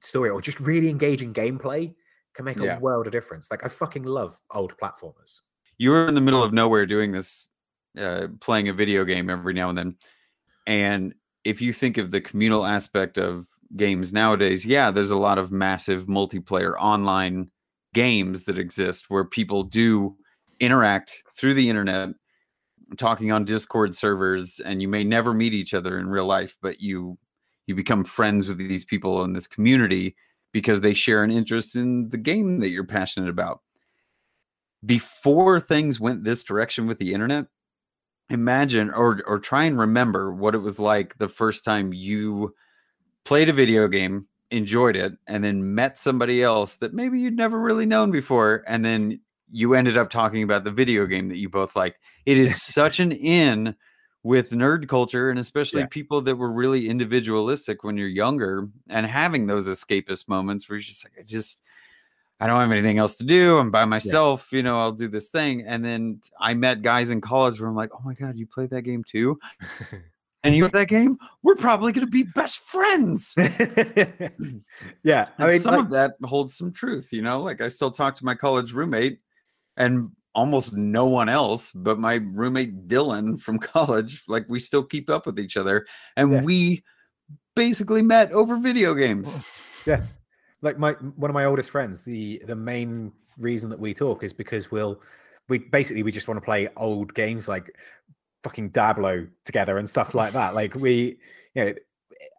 story 0.00 0.30
or 0.30 0.40
just 0.40 0.60
really 0.60 0.88
engaging 0.88 1.34
gameplay 1.34 1.92
can 2.34 2.44
make 2.44 2.56
Yeah. 2.58 2.76
a 2.76 2.80
world 2.80 3.06
of 3.06 3.12
difference 3.12 3.48
like 3.50 3.64
i 3.64 3.68
fucking 3.68 4.04
love 4.04 4.38
old 4.52 4.74
platformers 4.78 5.40
you 5.78 5.90
were 5.90 6.06
in 6.06 6.14
the 6.14 6.20
middle 6.20 6.42
of 6.44 6.52
nowhere 6.52 6.86
doing 6.86 7.10
this, 7.10 7.48
uh, 7.98 8.28
playing 8.40 8.68
a 8.68 8.72
video 8.72 9.04
game 9.04 9.28
every 9.28 9.52
now 9.52 9.68
and 9.68 9.76
then. 9.76 9.96
And 10.66 11.14
if 11.44 11.60
you 11.60 11.72
think 11.72 11.98
of 11.98 12.12
the 12.12 12.20
communal 12.20 12.64
aspect 12.64 13.18
of 13.18 13.48
games 13.74 14.12
nowadays, 14.12 14.64
yeah, 14.64 14.92
there's 14.92 15.10
a 15.10 15.16
lot 15.16 15.38
of 15.38 15.50
massive 15.50 16.06
multiplayer 16.06 16.74
online 16.78 17.50
games 17.94 18.44
that 18.44 18.58
exist 18.58 19.06
where 19.08 19.24
people 19.24 19.64
do 19.64 20.14
interact 20.60 21.22
through 21.36 21.54
the 21.54 21.68
internet, 21.68 22.10
talking 22.96 23.32
on 23.32 23.44
Discord 23.44 23.94
servers, 23.96 24.60
and 24.60 24.80
you 24.80 24.86
may 24.88 25.02
never 25.02 25.34
meet 25.34 25.52
each 25.54 25.74
other 25.74 25.98
in 25.98 26.08
real 26.08 26.26
life, 26.26 26.56
but 26.62 26.80
you 26.80 27.18
you 27.66 27.74
become 27.74 28.04
friends 28.04 28.46
with 28.46 28.58
these 28.58 28.84
people 28.84 29.24
in 29.24 29.32
this 29.32 29.46
community 29.48 30.14
because 30.52 30.80
they 30.80 30.94
share 30.94 31.22
an 31.22 31.30
interest 31.30 31.76
in 31.76 32.10
the 32.10 32.18
game 32.18 32.60
that 32.60 32.70
you're 32.70 32.84
passionate 32.84 33.28
about. 33.28 33.60
Before 34.84 35.60
things 35.60 36.00
went 36.00 36.24
this 36.24 36.44
direction 36.44 36.86
with 36.86 36.98
the 36.98 37.12
internet 37.14 37.46
imagine 38.32 38.90
or 38.90 39.22
or 39.26 39.38
try 39.38 39.64
and 39.64 39.78
remember 39.78 40.32
what 40.32 40.54
it 40.54 40.58
was 40.58 40.78
like 40.78 41.16
the 41.18 41.28
first 41.28 41.64
time 41.64 41.92
you 41.92 42.54
played 43.24 43.48
a 43.48 43.52
video 43.52 43.86
game 43.86 44.26
enjoyed 44.50 44.96
it 44.96 45.12
and 45.26 45.44
then 45.44 45.74
met 45.74 45.98
somebody 45.98 46.42
else 46.42 46.76
that 46.76 46.94
maybe 46.94 47.20
you'd 47.20 47.36
never 47.36 47.58
really 47.58 47.86
known 47.86 48.10
before 48.10 48.64
and 48.66 48.84
then 48.84 49.20
you 49.50 49.74
ended 49.74 49.98
up 49.98 50.08
talking 50.08 50.42
about 50.42 50.64
the 50.64 50.70
video 50.70 51.04
game 51.06 51.28
that 51.28 51.36
you 51.36 51.48
both 51.48 51.76
like 51.76 51.96
it 52.24 52.38
is 52.38 52.62
such 52.72 53.00
an 53.00 53.12
in 53.12 53.74
with 54.22 54.50
nerd 54.50 54.88
culture 54.88 55.30
and 55.30 55.38
especially 55.38 55.80
Yeah. 55.80 55.86
people 55.90 56.20
that 56.22 56.36
were 56.36 56.52
really 56.52 56.88
individualistic 56.88 57.82
when 57.82 57.96
you're 57.96 58.08
younger 58.08 58.68
and 58.88 59.06
having 59.06 59.46
those 59.46 59.68
escapist 59.68 60.28
moments 60.28 60.68
where 60.68 60.76
you're 60.76 60.82
just 60.82 61.04
like 61.04 61.14
i 61.18 61.22
just 61.22 61.62
I 62.40 62.48
don't 62.48 62.60
have 62.60 62.72
anything 62.72 62.98
else 62.98 63.18
to 63.18 63.24
do. 63.24 63.56
I'm 63.58 63.70
by 63.70 63.84
myself. 63.84 64.48
You 64.50 64.64
know, 64.64 64.76
I'll 64.76 64.90
do 64.90 65.06
this 65.06 65.28
thing. 65.28 65.64
And 65.64 65.84
then 65.84 66.20
I 66.40 66.54
met 66.54 66.82
guys 66.82 67.10
in 67.10 67.20
college 67.20 67.60
where 67.60 67.70
I'm 67.70 67.76
like, 67.76 67.90
oh 67.94 68.00
my 68.04 68.14
God, 68.14 68.36
you 68.36 68.48
played 68.48 68.70
that 68.70 68.82
game 68.82 69.04
too? 69.04 69.38
And 70.44 70.56
you 70.56 70.64
played 70.68 70.72
that 70.72 70.88
game? 70.88 71.18
We're 71.44 71.54
probably 71.54 71.92
going 71.92 72.04
to 72.04 72.10
be 72.10 72.24
best 72.24 72.58
friends. 72.58 73.36
yeah 75.04 75.28
i 75.38 75.46
mean 75.46 75.60
some 75.60 75.76
like, 75.76 75.84
of 75.84 75.90
that 75.92 76.14
holds 76.24 76.56
some 76.56 76.72
truth, 76.72 77.12
you 77.12 77.22
know? 77.22 77.40
Like 77.40 77.60
I 77.60 77.68
still 77.68 77.92
talk 77.92 78.16
to 78.16 78.24
my 78.24 78.34
college 78.34 78.72
roommate 78.72 79.20
and 79.76 80.10
almost 80.34 80.72
no 80.72 81.06
one 81.06 81.28
else 81.28 81.72
but 81.72 81.98
my 81.98 82.14
roommate 82.14 82.88
Dylan 82.88 83.40
from 83.40 83.58
college. 83.74 84.22
Like 84.28 84.46
we 84.48 84.58
still 84.58 84.82
keep 84.82 85.10
up 85.10 85.26
with 85.26 85.38
each 85.38 85.56
other. 85.56 85.86
And 86.16 86.32
Yeah. 86.32 86.42
we 86.42 86.84
basically 87.54 88.02
met 88.02 88.32
over 88.32 88.56
video 88.56 88.94
games. 88.94 89.44
yeah 89.86 90.02
like 90.62 90.78
my 90.78 90.92
one 90.92 91.30
of 91.30 91.34
my 91.34 91.44
oldest 91.44 91.70
friends 91.70 92.02
the 92.04 92.40
the 92.46 92.54
main 92.56 93.12
reason 93.36 93.68
that 93.68 93.78
we 93.78 93.92
talk 93.92 94.22
is 94.22 94.32
because 94.32 94.70
we'll 94.70 95.00
we 95.48 95.58
basically 95.58 96.02
we 96.02 96.12
just 96.12 96.28
want 96.28 96.38
to 96.38 96.44
play 96.44 96.68
old 96.76 97.12
games 97.14 97.48
like 97.48 97.74
fucking 98.44 98.68
Diablo 98.70 99.26
together 99.44 99.78
and 99.78 99.90
stuff 99.90 100.14
like 100.14 100.32
that 100.32 100.54
like 100.54 100.74
we 100.76 101.18
you 101.54 101.64
know 101.64 101.74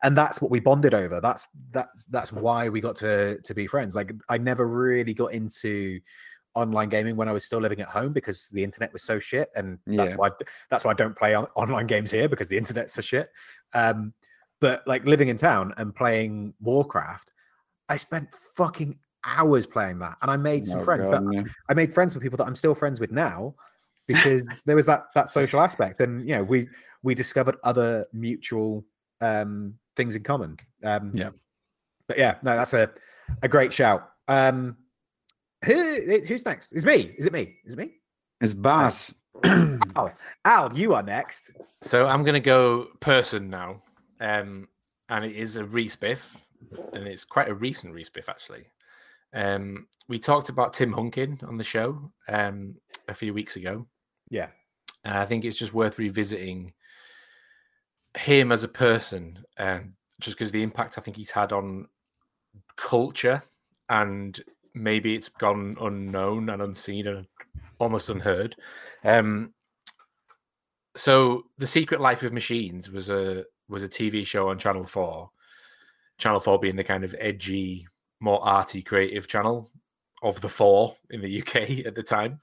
and 0.04 0.18
that's 0.18 0.42
what 0.42 0.50
we 0.52 0.60
bonded 0.60 0.94
over 0.94 1.20
that's 1.20 1.46
that's 1.72 2.06
that's 2.06 2.32
why 2.32 2.70
we 2.70 2.80
got 2.80 2.96
to 2.96 3.38
to 3.42 3.54
be 3.54 3.68
friends 3.68 3.94
like 3.96 4.14
i 4.30 4.38
never 4.38 4.66
really 4.68 5.14
got 5.14 5.34
into 5.34 6.00
online 6.56 6.90
gaming 6.90 7.16
when 7.16 7.28
i 7.28 7.32
was 7.32 7.44
still 7.44 7.60
living 7.60 7.82
at 7.82 7.88
home 7.88 8.14
because 8.14 8.50
the 8.50 8.64
internet 8.64 8.92
was 8.94 9.02
so 9.04 9.20
shit 9.20 9.50
and 9.56 9.80
that's 9.88 10.12
Yeah. 10.12 10.16
why 10.18 10.30
that's 10.70 10.86
why 10.86 10.92
i 10.92 10.94
don't 10.94 11.18
play 11.18 11.34
on, 11.34 11.46
online 11.56 11.88
games 11.88 12.12
here 12.12 12.30
because 12.30 12.48
the 12.48 12.58
internet's 12.58 12.94
so 12.94 13.02
shit 13.02 13.30
um 13.74 14.14
but 14.60 14.86
like 14.88 15.04
living 15.06 15.28
in 15.30 15.38
town 15.38 15.74
and 15.78 15.94
playing 15.96 16.54
warcraft 16.62 17.34
I 17.90 17.98
spent 17.98 18.34
fucking 18.56 18.98
hours 19.26 19.66
playing 19.66 20.00
that, 20.00 20.18
and 20.22 20.32
I 20.32 20.38
made 20.38 20.68
some 20.68 20.80
Oh, 20.82 20.84
friends. 20.86 21.10
God, 21.10 21.26
That. 21.26 21.46
I 21.70 21.74
made 21.74 21.94
friends 21.94 22.14
with 22.14 22.24
people 22.24 22.38
that 22.38 22.48
I'm 22.48 22.56
still 22.56 22.74
friends 22.74 23.00
with 23.00 23.12
now 23.12 23.56
because 24.08 24.42
there 24.66 24.76
was 24.76 24.86
that 24.86 25.06
that 25.16 25.30
social 25.30 25.60
aspect, 25.60 26.00
and 26.00 26.28
you 26.28 26.36
know 26.36 26.44
we 26.44 26.68
we 27.04 27.14
discovered 27.14 27.58
other 27.64 28.08
mutual 28.14 28.86
um, 29.22 29.76
things 29.96 30.16
in 30.16 30.24
common. 30.24 30.58
Um, 30.84 31.12
Yeah. 31.14 31.32
but 32.08 32.18
yeah, 32.18 32.36
no, 32.42 32.56
that's 32.56 32.74
a 32.74 32.90
a 33.42 33.48
great 33.48 33.74
shout. 33.74 34.10
Um, 34.28 34.78
who 35.64 36.22
who's 36.28 36.46
next? 36.46 36.72
Is 36.74 36.86
me? 36.86 37.14
Is 37.18 37.28
it 37.28 37.34
me? 37.34 37.56
Is 37.66 37.74
it 37.74 37.80
me? 37.80 37.92
It's 38.42 38.54
boss. 38.54 39.16
Al, 39.44 40.12
Al, 40.46 40.78
you 40.78 40.94
are 40.94 41.04
next. 41.04 41.52
So 41.82 42.08
I'm 42.08 42.24
gonna 42.24 42.40
go 42.40 42.88
person 43.00 43.50
now. 43.50 43.82
Um, 44.20 44.68
and 45.10 45.26
it 45.26 45.36
is 45.36 45.58
a 45.58 45.64
respiff, 45.64 46.36
and 46.94 47.08
it's 47.08 47.26
quite 47.26 47.50
a 47.50 47.54
recent 47.54 47.94
respiff 47.94 48.30
actually. 48.30 48.66
Um, 49.34 49.88
we 50.08 50.20
talked 50.20 50.50
about 50.50 50.74
Tim 50.74 50.94
Hunkin 50.94 51.44
on 51.48 51.58
the 51.58 51.64
show 51.64 52.12
um, 52.28 52.76
a 53.08 53.14
few 53.14 53.34
weeks 53.34 53.56
ago. 53.56 53.88
Yeah. 54.30 54.48
And 55.04 55.18
I 55.18 55.26
think 55.26 55.44
it's 55.44 55.58
just 55.58 55.74
worth 55.74 56.00
revisiting 56.00 56.74
him 58.18 58.52
as 58.52 58.64
a 58.64 58.70
person, 58.70 59.40
um, 59.58 59.94
just 60.20 60.38
because 60.38 60.52
the 60.52 60.64
impact 60.64 60.98
I 60.98 61.02
think 61.02 61.18
he's 61.18 61.32
had 61.32 61.52
on 61.52 61.88
culture 62.76 63.44
and 63.90 64.40
maybe 64.74 65.16
it's 65.16 65.30
gone 65.30 65.78
unknown 65.80 66.50
and 66.50 66.62
unseen 66.62 67.08
and 67.08 67.28
almost 67.80 68.10
unheard. 68.10 68.56
Um, 69.04 69.54
so, 70.96 71.46
The 71.58 71.68
Secret 71.68 72.02
Life 72.02 72.24
of 72.24 72.34
Machines 72.34 72.90
was 72.90 73.10
a 73.10 73.46
was 73.68 73.84
a 73.84 73.90
TV 73.90 74.26
show 74.26 74.50
on 74.50 74.60
Channel 74.60 74.86
Four. 74.86 75.32
Channel 76.18 76.40
Four 76.40 76.60
being 76.60 76.76
the 76.76 76.84
kind 76.84 77.04
of 77.04 77.16
edgy, 77.20 77.88
more 78.20 78.44
arty, 78.46 78.82
creative 78.82 79.28
channel 79.28 79.72
of 80.22 80.40
the 80.42 80.50
four 80.50 80.96
in 81.10 81.22
the 81.22 81.42
UK 81.42 81.56
at 81.86 81.96
the 81.96 82.04
time. 82.04 82.40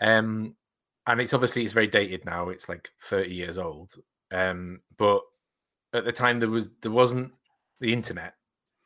Um, 0.00 0.56
and 1.06 1.20
it's 1.20 1.34
obviously 1.34 1.64
it's 1.64 1.72
very 1.72 1.86
dated 1.86 2.24
now. 2.24 2.50
It's 2.50 2.68
like 2.68 2.90
thirty 3.00 3.34
years 3.34 3.58
old. 3.58 3.94
Um, 4.30 4.80
but 4.96 5.22
at 5.94 6.04
the 6.04 6.12
time 6.12 6.38
there 6.38 6.50
was 6.50 6.68
there 6.82 6.92
wasn't 6.92 7.32
the 7.80 7.92
internet, 7.92 8.34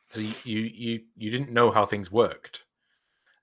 so 0.07 0.21
you 0.21 0.33
you 0.43 0.61
you, 0.61 1.01
you 1.17 1.31
didn't 1.31 1.51
know 1.51 1.71
how 1.71 1.85
things 1.85 2.09
worked 2.09 2.62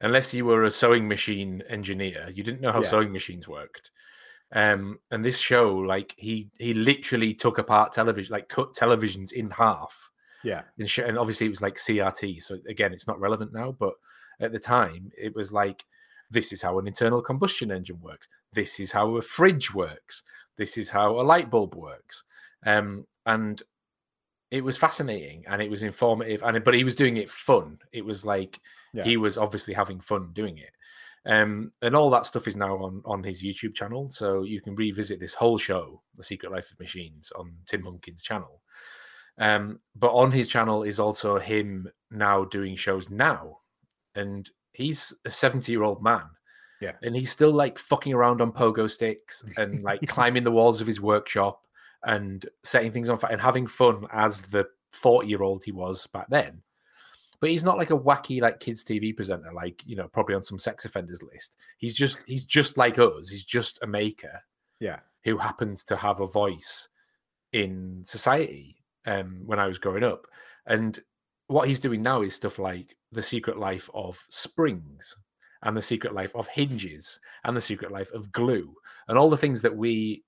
unless 0.00 0.32
you 0.34 0.44
were 0.44 0.64
a 0.64 0.70
sewing 0.70 1.06
machine 1.08 1.62
engineer. 1.68 2.30
You 2.34 2.42
didn't 2.42 2.60
know 2.60 2.72
how 2.72 2.82
Yeah. 2.82 2.88
sewing 2.88 3.12
machines 3.12 3.46
worked. 3.48 3.90
Um, 4.52 4.98
and 5.10 5.24
this 5.24 5.38
show, 5.38 5.74
like 5.76 6.14
he 6.18 6.50
he 6.58 6.74
literally 6.74 7.34
took 7.34 7.58
apart 7.58 7.92
television, 7.92 8.32
like 8.32 8.48
cut 8.48 8.74
televisions 8.74 9.30
in 9.32 9.50
half 9.50 10.10
Yeah. 10.42 10.62
and, 10.78 10.90
sh- 10.90 10.98
and 11.06 11.16
obviously 11.18 11.46
it 11.46 11.50
was 11.50 11.62
like 11.62 11.76
CRT. 11.76 12.40
So 12.42 12.58
again, 12.66 12.92
it's 12.92 13.06
not 13.06 13.20
relevant 13.20 13.52
now, 13.52 13.70
but 13.72 13.94
at 14.40 14.50
the 14.52 14.58
time 14.58 15.12
it 15.16 15.34
was 15.36 15.52
like 15.52 15.84
this 16.32 16.52
is 16.52 16.62
how 16.62 16.78
an 16.78 16.86
internal 16.86 17.20
combustion 17.22 17.70
engine 17.72 18.00
works. 18.00 18.28
This 18.52 18.80
is 18.80 18.92
how 18.92 19.16
a 19.16 19.22
fridge 19.22 19.72
works. 19.74 20.22
This 20.56 20.76
is 20.78 20.90
how 20.90 21.20
a 21.20 21.22
light 21.22 21.50
bulb 21.50 21.74
works. 21.74 22.24
Um, 22.66 23.06
and 23.26 23.62
it 24.50 24.64
was 24.64 24.76
fascinating 24.76 25.44
and 25.46 25.62
it 25.62 25.70
was 25.70 25.82
informative. 25.82 26.42
And 26.42 26.62
but 26.64 26.74
he 26.74 26.84
was 26.84 26.94
doing 26.94 27.16
it 27.16 27.30
fun. 27.30 27.78
It 27.92 28.04
was 28.04 28.24
like 28.24 28.58
Yeah. 28.92 29.04
he 29.04 29.16
was 29.16 29.38
obviously 29.38 29.74
having 29.74 30.00
fun 30.00 30.32
doing 30.32 30.58
it. 30.58 30.70
Um, 31.26 31.70
and 31.82 31.94
all 31.94 32.08
that 32.10 32.24
stuff 32.26 32.48
is 32.48 32.56
now 32.56 32.76
on 32.78 33.02
on 33.04 33.22
his 33.22 33.42
YouTube 33.42 33.74
channel, 33.74 34.08
so 34.10 34.42
you 34.42 34.60
can 34.62 34.74
revisit 34.74 35.20
this 35.20 35.34
whole 35.34 35.58
show, 35.58 36.02
The 36.16 36.24
Secret 36.24 36.50
Life 36.50 36.70
of 36.70 36.80
Machines, 36.80 37.30
on 37.36 37.52
Tim 37.66 37.82
Hunkin's 37.82 38.22
channel. 38.22 38.62
Um, 39.38 39.80
but 39.94 40.12
on 40.12 40.32
his 40.32 40.48
channel 40.48 40.82
is 40.82 40.98
also 40.98 41.38
him 41.38 41.88
now 42.10 42.44
doing 42.44 42.74
shows 42.74 43.10
now, 43.10 43.58
and 44.14 44.48
he's 44.72 45.14
a 45.26 45.30
seventy-year-old 45.30 46.02
man, 46.02 46.24
Yeah. 46.80 46.92
and 47.02 47.14
he's 47.14 47.30
still 47.30 47.52
like 47.52 47.78
fucking 47.78 48.14
around 48.14 48.40
on 48.40 48.50
pogo 48.52 48.88
sticks 48.90 49.44
and 49.58 49.82
like 49.82 50.00
climbing 50.08 50.44
the 50.44 50.50
walls 50.50 50.80
of 50.80 50.86
his 50.86 51.00
workshop 51.02 51.66
and 52.04 52.46
setting 52.62 52.92
things 52.92 53.08
on 53.08 53.18
fire 53.18 53.32
and 53.32 53.40
having 53.40 53.66
fun 53.66 54.06
as 54.12 54.42
the 54.42 54.66
forty-year-old 54.92 55.64
he 55.64 55.72
was 55.72 56.06
back 56.08 56.26
then 56.30 56.62
but 57.40 57.48
he's 57.50 57.64
not 57.64 57.78
like 57.78 57.90
a 57.90 57.98
wacky 57.98 58.40
like 58.42 58.60
kids 58.60 58.84
TV 58.84 59.16
presenter, 59.16 59.50
like 59.54 59.82
you 59.86 59.96
know, 59.96 60.08
probably 60.08 60.34
on 60.34 60.42
some 60.42 60.58
sex 60.58 60.84
offenders 60.84 61.22
list. 61.22 61.56
He's 61.78 61.94
just 61.94 62.22
he's 62.26 62.44
just 62.44 62.76
like 62.76 62.98
us. 62.98 63.30
He's 63.30 63.46
just 63.46 63.78
a 63.82 63.86
maker 63.86 64.42
Yeah. 64.78 64.98
who 65.24 65.38
happens 65.38 65.82
to 65.84 65.96
have 65.96 66.20
a 66.20 66.26
voice 66.26 66.88
in 67.52 68.02
society. 68.04 68.76
Um, 69.06 69.40
when 69.46 69.58
I 69.58 69.66
was 69.66 69.78
growing 69.78 70.04
up, 70.04 70.26
and 70.66 71.00
what 71.46 71.66
he's 71.66 71.80
doing 71.80 72.02
now 72.02 72.20
is 72.20 72.34
stuff 72.34 72.58
like 72.58 72.94
the 73.10 73.22
secret 73.22 73.56
life 73.58 73.88
of 73.94 74.22
springs 74.28 75.16
and 75.62 75.74
the 75.74 75.80
secret 75.80 76.12
life 76.12 76.36
of 76.36 76.46
hinges 76.48 77.18
and 77.44 77.56
the 77.56 77.62
secret 77.62 77.90
life 77.90 78.12
of 78.12 78.30
glue 78.30 78.74
and 79.08 79.16
all 79.16 79.30
the 79.30 79.38
things 79.38 79.62
that 79.62 79.74
we 79.74 80.22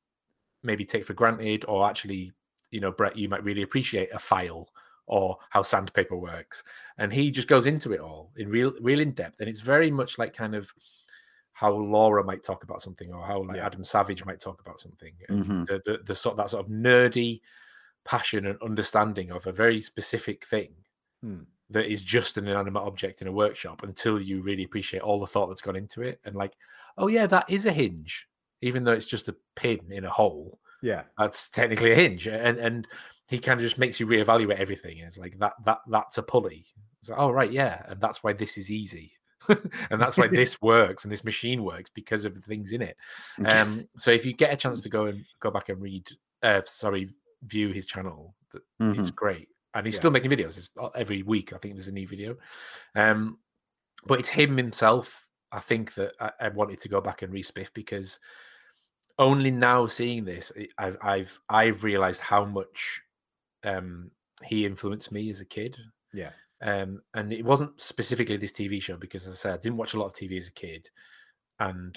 maybe 0.63 0.85
take 0.85 1.05
for 1.05 1.15
granted 1.15 1.65
or 1.69 1.89
actually 1.89 2.33
you 2.71 2.81
know 2.81 2.93
brett 2.93 3.17
you 3.17 3.29
might 3.29 3.45
really 3.45 3.63
appreciate 3.63 4.11
a 4.13 4.19
file 4.19 4.69
or 5.07 5.39
how 5.51 5.63
sandpaper 5.63 6.17
works 6.17 6.63
and 6.99 7.13
he 7.13 7.31
just 7.31 7.49
goes 7.49 7.67
into 7.67 7.93
it 7.93 8.01
all 8.01 8.33
in 8.37 8.49
real 8.49 8.73
real 8.81 9.01
in 9.01 9.13
depth 9.13 9.41
and 9.41 9.49
it's 9.49 9.61
very 9.61 9.91
much 9.91 10.19
like 10.19 10.35
kind 10.35 10.55
of 10.55 10.73
how 11.53 11.73
laura 11.73 12.25
might 12.25 12.43
talk 12.45 12.65
about 12.65 12.81
something 12.83 13.13
or 13.13 13.25
how 13.27 13.43
like 13.43 13.57
Yeah. 13.57 13.67
adam 13.67 13.85
savage 13.85 14.25
might 14.25 14.41
talk 14.41 14.61
about 14.61 14.81
something 14.81 15.15
and 15.29 15.41
Mhm. 15.41 15.65
the, 15.67 15.81
the, 15.85 15.99
the 16.05 16.15
sort 16.15 16.37
that 16.37 16.51
sort 16.51 16.65
of 16.65 16.73
nerdy 16.73 17.41
passion 18.05 18.47
and 18.47 18.61
understanding 18.63 19.31
of 19.33 19.47
a 19.47 19.53
very 19.53 19.81
specific 19.81 20.47
thing 20.47 20.75
Hmm. 21.23 21.43
that 21.71 21.87
is 21.91 22.03
just 22.03 22.37
an 22.37 22.49
inanimate 22.49 22.83
object 22.83 23.23
in 23.23 23.29
a 23.29 23.33
workshop 23.33 23.83
until 23.83 24.21
you 24.21 24.43
really 24.43 24.65
appreciate 24.65 25.01
all 25.03 25.21
the 25.21 25.27
thought 25.27 25.47
that's 25.49 25.63
gone 25.63 25.77
into 25.77 26.03
it 26.03 26.21
and 26.25 26.35
like 26.37 26.55
oh 26.99 27.07
yeah 27.07 27.27
that 27.27 27.49
is 27.49 27.65
a 27.67 27.73
hinge 27.73 28.29
even 28.63 28.85
though 28.85 28.93
it's 28.93 29.07
just 29.07 29.29
a 29.29 29.37
pin 29.57 29.81
in 29.91 30.05
a 30.05 30.11
hole 30.11 30.59
Yeah. 30.83 31.03
that's 31.19 31.49
technically 31.49 31.93
a 31.93 31.95
hinge 31.97 32.27
and 32.27 32.59
and 32.59 32.89
he 33.29 33.39
kind 33.39 33.59
of 33.61 33.65
just 33.65 33.79
makes 33.79 33.99
you 34.01 34.07
reevaluate 34.07 34.59
everything 34.59 34.99
and 34.99 35.09
it's 35.09 35.19
like 35.19 35.39
that 35.39 35.55
that 35.65 35.79
that's 35.89 36.19
a 36.19 36.23
pulley 36.23 36.65
it's 37.01 37.11
like 37.11 37.19
oh 37.19 37.31
right 37.31 37.53
yeah 37.53 37.83
and 37.89 38.01
that's 38.01 38.23
why 38.23 38.33
this 38.33 38.57
is 38.59 38.71
easy 38.71 39.13
and 39.49 40.01
that's 40.01 40.17
why 40.17 40.27
this 40.41 40.61
works 40.63 41.05
and 41.05 41.13
this 41.13 41.25
machine 41.25 41.65
works 41.65 41.91
because 41.95 42.25
of 42.25 42.35
the 42.35 42.41
things 42.41 42.73
in 42.73 42.83
it 42.83 42.97
um 43.47 43.87
so 43.97 44.11
if 44.11 44.25
you 44.27 44.33
get 44.33 44.53
a 44.53 44.57
chance 44.57 44.81
to 44.81 44.89
go 44.89 45.07
and 45.07 45.25
go 45.41 45.51
back 45.51 45.69
and 45.69 45.81
read 45.83 46.09
uh 46.43 46.61
sorry 46.67 47.09
view 47.45 47.71
his 47.71 47.87
channel 47.87 48.35
that 48.53 48.63
it's 48.81 49.11
Mhm. 49.11 49.15
great 49.17 49.49
and 49.75 49.87
he's 49.87 49.95
Yeah. 49.95 50.01
still 50.01 50.11
making 50.11 50.31
videos 50.31 50.57
it's 50.59 50.71
uh, 50.79 50.89
every 50.95 51.23
week 51.23 51.53
i 51.53 51.59
think 51.59 51.75
there's 51.75 51.89
a 51.89 51.93
new 51.93 52.07
video 52.07 52.37
um 52.95 53.39
but 54.07 54.19
it's 54.21 54.29
him 54.29 54.57
himself 54.57 55.29
i 55.51 55.59
think 55.61 55.95
that 55.95 56.13
i, 56.21 56.31
I 56.41 56.49
wanted 56.51 56.79
to 56.81 56.89
go 56.89 57.01
back 57.01 57.23
and 57.23 57.33
respiff 57.33 57.73
because 57.73 58.19
only 59.19 59.51
now 59.51 59.87
seeing 59.87 60.25
this 60.25 60.51
I- 60.59 60.69
i've 60.87 60.97
i've 61.03 61.41
i've 61.49 61.85
realized 61.85 62.21
how 62.21 62.45
much 62.45 63.03
um 63.65 64.11
he 64.45 64.65
influenced 64.67 65.13
me 65.13 65.31
as 65.31 65.41
a 65.41 65.45
kid 65.45 65.77
Yeah. 66.13 66.31
um 66.63 67.03
and 67.15 67.33
it 67.33 67.45
wasn't 67.45 67.81
specifically 67.81 68.37
this 68.37 68.53
tv 68.53 68.83
show 68.83 68.97
because 68.97 69.27
as 69.27 69.35
i 69.35 69.37
said 69.37 69.55
i 69.55 69.57
didn't 69.59 69.77
watch 69.79 69.95
a 69.95 69.99
lot 69.99 70.07
of 70.07 70.15
tv 70.15 70.39
as 70.39 70.49
a 70.49 70.53
kid 70.53 70.89
and 71.61 71.97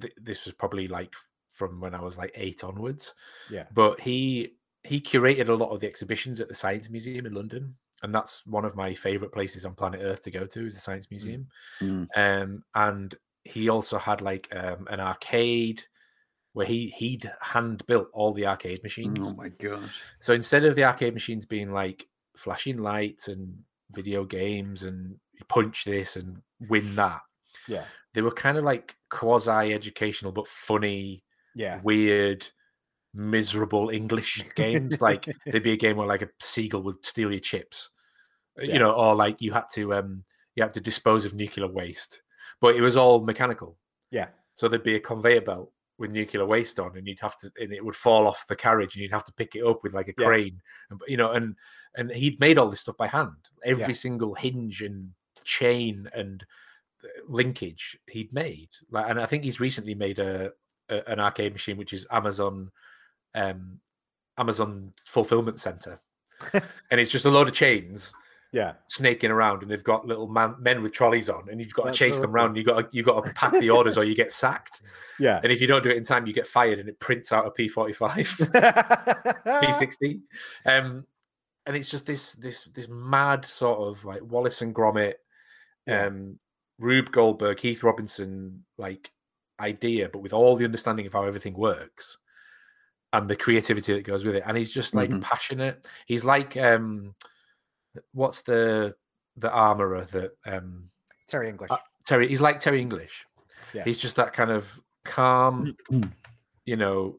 th- 0.00 0.14
this 0.20 0.44
was 0.44 0.54
probably 0.54 0.88
like 0.88 1.14
from 1.50 1.80
when 1.80 1.94
i 1.94 2.00
was 2.00 2.16
like 2.18 2.32
eight 2.34 2.64
onwards 2.64 3.14
Yeah. 3.50 3.66
but 3.72 4.00
he 4.00 4.54
he 4.82 5.00
curated 5.00 5.48
a 5.48 5.54
lot 5.54 5.70
of 5.70 5.80
the 5.80 5.86
exhibitions 5.86 6.40
at 6.40 6.48
the 6.48 6.54
science 6.54 6.88
museum 6.90 7.26
in 7.26 7.34
london 7.34 7.76
and 8.02 8.14
that's 8.14 8.46
one 8.46 8.64
of 8.64 8.74
my 8.76 8.94
favorite 8.94 9.30
places 9.32 9.64
on 9.66 9.74
planet 9.74 10.00
earth 10.02 10.22
to 10.22 10.30
go 10.30 10.46
to 10.46 10.66
is 10.66 10.74
the 10.74 10.80
science 10.80 11.08
museum 11.10 11.46
Mm. 11.82 12.08
um 12.16 12.64
and 12.74 13.14
he 13.44 13.68
also 13.68 13.98
had 13.98 14.20
like 14.22 14.48
um 14.56 14.86
an 14.90 15.00
arcade 15.00 15.82
where 16.52 16.66
he 16.66 16.88
he'd 16.96 17.30
hand 17.40 17.86
built 17.86 18.08
all 18.12 18.32
the 18.32 18.46
arcade 18.46 18.82
machines 18.82 19.26
Oh 19.28 19.34
my 19.34 19.48
gosh. 19.48 20.00
so 20.18 20.34
instead 20.34 20.64
of 20.64 20.74
the 20.74 20.84
arcade 20.84 21.14
machines 21.14 21.46
being 21.46 21.72
like 21.72 22.06
flashing 22.36 22.78
lights 22.78 23.28
and 23.28 23.58
video 23.92 24.24
games 24.24 24.82
and 24.82 25.16
you 25.32 25.44
punch 25.48 25.84
this 25.84 26.16
and 26.16 26.42
win 26.68 26.94
that 26.96 27.20
Yeah. 27.68 27.84
they 28.14 28.22
were 28.22 28.30
kind 28.32 28.58
of 28.58 28.64
like 28.64 28.96
quasi 29.10 29.72
educational 29.72 30.32
but 30.32 30.46
funny 30.48 31.22
Yeah. 31.54 31.80
weird, 31.82 32.46
miserable 33.14 33.90
English 33.90 34.42
games. 34.54 35.00
like 35.00 35.26
there'd 35.46 35.62
be 35.62 35.72
a 35.72 35.76
game 35.76 35.96
where 35.96 36.06
like 36.08 36.22
a 36.22 36.28
seagull 36.40 36.82
would 36.82 37.04
steal 37.04 37.30
your 37.30 37.40
chips, 37.40 37.90
uh, 38.58 38.62
Yeah. 38.62 38.72
you 38.74 38.78
know, 38.78 38.92
or 38.92 39.14
like 39.14 39.40
you 39.42 39.52
had 39.52 39.68
to 39.74 39.94
um 39.94 40.24
you 40.56 40.62
had 40.62 40.74
to 40.74 40.80
dispose 40.80 41.24
of 41.24 41.34
nuclear 41.34 41.68
waste, 41.68 42.22
but 42.60 42.74
it 42.76 42.80
was 42.80 42.96
all 42.96 43.24
mechanical. 43.24 43.78
Yeah. 44.10 44.28
So 44.54 44.68
there'd 44.68 44.82
be 44.82 44.96
a 44.96 45.00
conveyor 45.00 45.42
belt 45.42 45.72
with 46.00 46.10
nuclear 46.10 46.44
waste 46.46 46.80
on, 46.80 46.96
and 46.96 47.06
you'd 47.06 47.20
have 47.20 47.38
to, 47.38 47.52
and 47.60 47.72
it 47.72 47.84
would 47.84 47.94
fall 47.94 48.26
off 48.26 48.46
the 48.48 48.56
carriage, 48.56 48.94
and 48.96 49.02
you'd 49.02 49.12
have 49.12 49.24
to 49.24 49.32
pick 49.34 49.54
it 49.54 49.64
up 49.64 49.82
with 49.84 49.92
like 49.94 50.08
a 50.08 50.14
Yeah. 50.18 50.26
crane, 50.26 50.60
and 50.88 51.00
you 51.06 51.16
know, 51.16 51.30
and 51.32 51.54
and 51.94 52.10
he'd 52.10 52.40
made 52.40 52.58
all 52.58 52.68
this 52.70 52.80
stuff 52.80 52.96
by 52.96 53.06
hand. 53.06 53.36
Every 53.64 53.84
Yeah. 53.84 53.92
single 53.92 54.34
hinge 54.34 54.82
and 54.82 55.12
chain 55.44 56.08
and 56.14 56.44
uh, 57.04 57.08
linkage 57.28 57.98
he'd 58.08 58.32
made. 58.32 58.70
Like, 58.90 59.08
and 59.10 59.20
I 59.20 59.26
think 59.26 59.44
he's 59.44 59.60
recently 59.60 59.94
made 59.94 60.18
a, 60.18 60.52
a 60.88 61.08
an 61.12 61.20
arcade 61.20 61.52
machine, 61.52 61.76
which 61.76 61.92
is 61.92 62.06
Amazon, 62.10 62.70
um, 63.34 63.80
Amazon 64.38 64.92
fulfillment 65.06 65.60
center, 65.60 66.00
and 66.90 66.98
it's 67.00 67.10
just 67.10 67.26
a 67.26 67.30
load 67.30 67.46
of 67.48 67.54
chains 67.54 68.12
Yeah. 68.52 68.72
snaking 68.88 69.30
around, 69.30 69.62
and 69.62 69.70
they've 69.70 69.84
got 69.84 70.06
little 70.06 70.26
man, 70.26 70.56
men 70.58 70.82
with 70.82 70.92
trolleys 70.92 71.30
on, 71.30 71.48
and 71.48 71.60
you've 71.60 71.72
got 71.72 71.86
to 71.86 71.92
chase 71.92 72.18
them 72.18 72.32
around. 72.32 72.56
You 72.56 72.64
got 72.64 72.90
to, 72.90 72.96
you 72.96 73.04
got 73.04 73.24
to 73.24 73.32
pack 73.32 73.52
the 73.52 73.70
orders, 73.70 73.96
or 73.96 74.02
you 74.04 74.14
get 74.14 74.32
sacked. 74.32 74.82
Yeah. 75.20 75.38
And 75.42 75.52
if 75.52 75.60
you 75.60 75.66
don't 75.66 75.82
do 75.84 75.90
it 75.90 75.98
in 75.98 76.04
time, 76.04 76.26
you 76.26 76.32
get 76.32 76.46
fired, 76.46 76.78
and 76.78 76.88
it 76.88 76.98
prints 76.98 77.30
out 77.30 77.46
a 77.46 77.50
P 77.50 77.68
forty 77.68 77.92
five. 77.92 78.26
P60. 78.26 80.20
Um, 80.66 81.06
and 81.66 81.76
it's 81.76 81.90
just 81.90 82.06
this 82.06 82.32
this 82.32 82.64
this 82.74 82.88
mad 82.88 83.44
sort 83.44 83.78
of 83.80 84.04
like 84.04 84.22
Wallace 84.22 84.62
and 84.62 84.74
Gromit, 84.74 85.14
Yeah. 85.86 86.06
um, 86.06 86.38
Rube 86.78 87.12
Goldberg, 87.12 87.60
Heath 87.60 87.82
Robinson 87.82 88.64
like 88.78 89.10
idea, 89.60 90.08
but 90.08 90.20
with 90.22 90.32
all 90.32 90.56
the 90.56 90.64
understanding 90.64 91.06
of 91.06 91.12
how 91.12 91.24
everything 91.24 91.54
works. 91.54 92.18
and 93.12 93.28
the 93.28 93.34
creativity 93.34 93.92
that 93.92 94.04
goes 94.04 94.24
with 94.24 94.36
it. 94.36 94.44
And 94.46 94.56
he's 94.56 94.70
just 94.72 94.94
like 94.94 95.10
Mhm. 95.10 95.20
passionate. 95.20 95.84
He's 96.06 96.22
like 96.24 96.56
um, 96.56 97.16
what's 98.12 98.42
the 98.42 98.94
the 99.36 99.50
armorer 99.50 100.04
that 100.06 100.32
um 100.46 100.90
Terry 101.26 101.48
English. 101.48 101.70
Uh, 101.70 101.76
Terry? 102.06 102.28
He's 102.28 102.40
like 102.40 102.60
Terry 102.60 102.80
English. 102.80 103.26
Yeah. 103.72 103.84
He's 103.84 103.98
just 103.98 104.16
that 104.16 104.32
kind 104.32 104.50
of 104.50 104.80
calm, 105.04 105.76
you 106.64 106.76
know, 106.76 107.16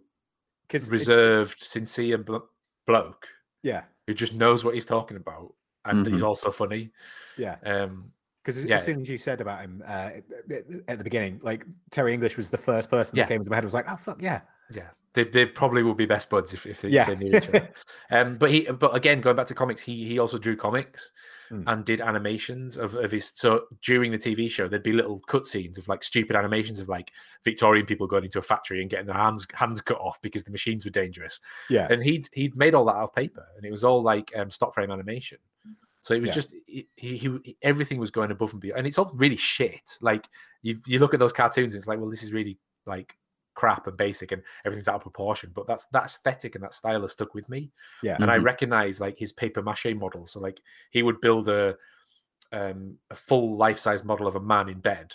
reserved, 0.90 1.60
sincere 1.62 2.18
blo- 2.18 2.50
bloke 2.88 3.28
Yeah, 3.64 3.84
who 4.08 4.14
just 4.14 4.34
knows 4.34 4.64
what 4.66 4.74
he's 4.74 4.86
talking 4.86 5.18
about, 5.18 5.54
and 5.86 6.06
he's 6.06 6.22
Mhm. 6.22 6.28
also 6.28 6.52
funny. 6.52 6.92
yeah. 7.38 7.58
Um, 7.64 8.12
Because 8.44 8.66
Yeah. 8.66 8.76
as 8.78 8.84
soon 8.84 9.02
as 9.02 9.08
you 9.08 9.20
said 9.20 9.40
about 9.40 9.62
him 9.62 9.84
uh, 9.86 10.10
at 10.88 10.98
the 10.98 11.04
beginning, 11.04 11.40
like 11.44 11.64
Terry 11.92 12.12
English 12.12 12.38
was 12.38 12.50
the 12.50 12.58
first 12.58 12.90
person 12.90 13.16
Yeah. 13.16 13.24
that 13.24 13.28
came 13.30 13.42
into 13.42 13.52
my 13.52 13.58
head. 13.58 13.64
I 13.64 13.66
was 13.66 13.74
like, 13.76 13.86
oh 13.88 13.96
fuck 13.98 14.20
yeah, 14.22 14.42
yeah, 14.76 14.90
they, 15.14 15.24
they 15.26 15.46
probably 15.46 15.84
will 15.84 15.94
be 15.96 16.06
best 16.06 16.30
buds 16.30 16.54
if, 16.54 16.66
if, 16.66 16.82
they, 16.82 16.90
Yeah. 16.90 17.02
if 17.02 17.08
they 17.08 17.16
knew 17.26 17.38
each 17.38 17.50
other. 17.50 17.70
Um, 18.12 18.38
but 18.38 18.52
he, 18.52 18.64
but 18.70 18.94
again, 18.94 19.22
going 19.22 19.38
back 19.38 19.48
to 19.48 19.54
comics, 19.54 19.82
he 19.82 20.06
he 20.06 20.20
also 20.20 20.38
drew 20.38 20.56
comics 20.56 21.12
Mm. 21.50 21.64
and 21.68 21.84
did 21.84 22.00
animations 22.00 22.78
of, 22.78 22.96
of 22.96 23.12
his. 23.12 23.30
So 23.36 23.66
during 23.84 24.12
the 24.12 24.18
TV 24.18 24.50
show, 24.50 24.70
there'd 24.70 24.84
be 24.84 24.94
little 24.94 25.20
cutscenes 25.28 25.78
of 25.78 25.86
like 25.90 26.02
stupid 26.02 26.34
animations 26.38 26.80
of 26.80 26.88
like 26.88 27.12
Victorian 27.44 27.86
people 27.86 28.08
going 28.08 28.24
into 28.24 28.40
a 28.40 28.42
factory 28.42 28.80
and 28.80 28.90
getting 28.90 29.08
their 29.08 29.16
hands 29.18 29.46
hands 29.54 29.82
cut 29.82 29.98
off 29.98 30.22
because 30.22 30.46
the 30.46 30.52
machines 30.52 30.86
were 30.86 30.92
dangerous. 30.92 31.42
yeah, 31.70 31.88
and 31.90 32.04
he'd 32.04 32.30
he'd 32.32 32.56
made 32.56 32.74
all 32.74 32.86
that 32.86 32.96
out 32.96 33.04
of 33.04 33.14
paper, 33.14 33.46
and 33.58 33.66
it 33.66 33.72
was 33.72 33.84
all 33.84 34.02
like 34.02 34.32
um, 34.38 34.50
stop 34.50 34.74
frame 34.74 34.92
animation. 34.92 35.40
So 36.00 36.14
it 36.14 36.22
was 36.22 36.30
Yeah. 36.30 36.34
just 36.36 36.56
he, 36.68 36.88
he, 36.96 37.18
he 37.18 37.58
everything 37.62 38.00
was 38.00 38.12
going 38.12 38.32
above 38.32 38.54
and 38.54 38.62
beyond, 38.62 38.78
and 38.80 38.88
it's 38.88 38.98
all 38.98 39.12
really 39.16 39.36
shit. 39.36 39.98
Like 40.02 40.30
you 40.62 40.80
you 40.86 41.00
look 41.00 41.14
at 41.14 41.20
those 41.20 41.34
cartoons, 41.34 41.74
and 41.74 41.80
it's 41.82 41.88
like, 41.88 42.00
well, 42.00 42.10
this 42.10 42.24
is 42.24 42.32
really 42.32 42.60
like 42.86 43.18
crap 43.54 43.88
and 43.88 43.98
basic, 43.98 44.32
and 44.32 44.42
everything's 44.66 44.88
out 44.88 44.96
of 44.96 45.02
proportion. 45.02 45.52
But 45.54 45.68
that's 45.68 45.86
that 45.88 46.06
aesthetic 46.06 46.56
and 46.56 46.64
that 46.64 46.74
style 46.74 47.02
has 47.02 47.12
stuck 47.12 47.34
with 47.34 47.48
me, 47.50 47.72
yeah, 48.04 48.18
and 48.20 48.32
I 48.32 48.38
Mhm. 48.38 48.44
recognize 48.44 49.00
like 49.02 49.18
his 49.18 49.32
paper 49.32 49.62
mache 49.62 49.94
model. 49.96 50.26
So 50.26 50.40
like 50.40 50.62
he 50.92 51.04
would 51.04 51.22
build 51.22 51.48
a 51.48 51.78
um, 52.54 52.98
a 53.10 53.16
full 53.16 53.56
life 53.58 53.80
size 53.80 54.04
model 54.04 54.28
of 54.28 54.36
a 54.36 54.40
man 54.42 54.68
in 54.68 54.80
bed 54.82 55.14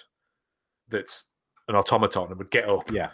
that's 0.89 1.27
an 1.69 1.75
automaton 1.77 2.29
and 2.29 2.39
would 2.39 2.51
get 2.51 2.69
up 2.69 2.91
yeah, 2.91 3.11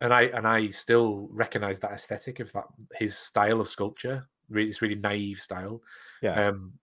and 0.00 0.12
I 0.14 0.22
and 0.24 0.46
I 0.46 0.68
still 0.68 1.28
recognize 1.32 1.80
that 1.80 1.92
aesthetic 1.92 2.38
of 2.40 2.52
that 2.52 2.66
his 2.94 3.16
style 3.18 3.60
of 3.60 3.68
sculpture. 3.68 4.28
Really, 4.48 4.68
it's 4.68 4.80
really 4.80 4.94
naive 4.94 5.40
style. 5.40 5.82
Yeah. 6.22 6.48
Um, 6.48 6.78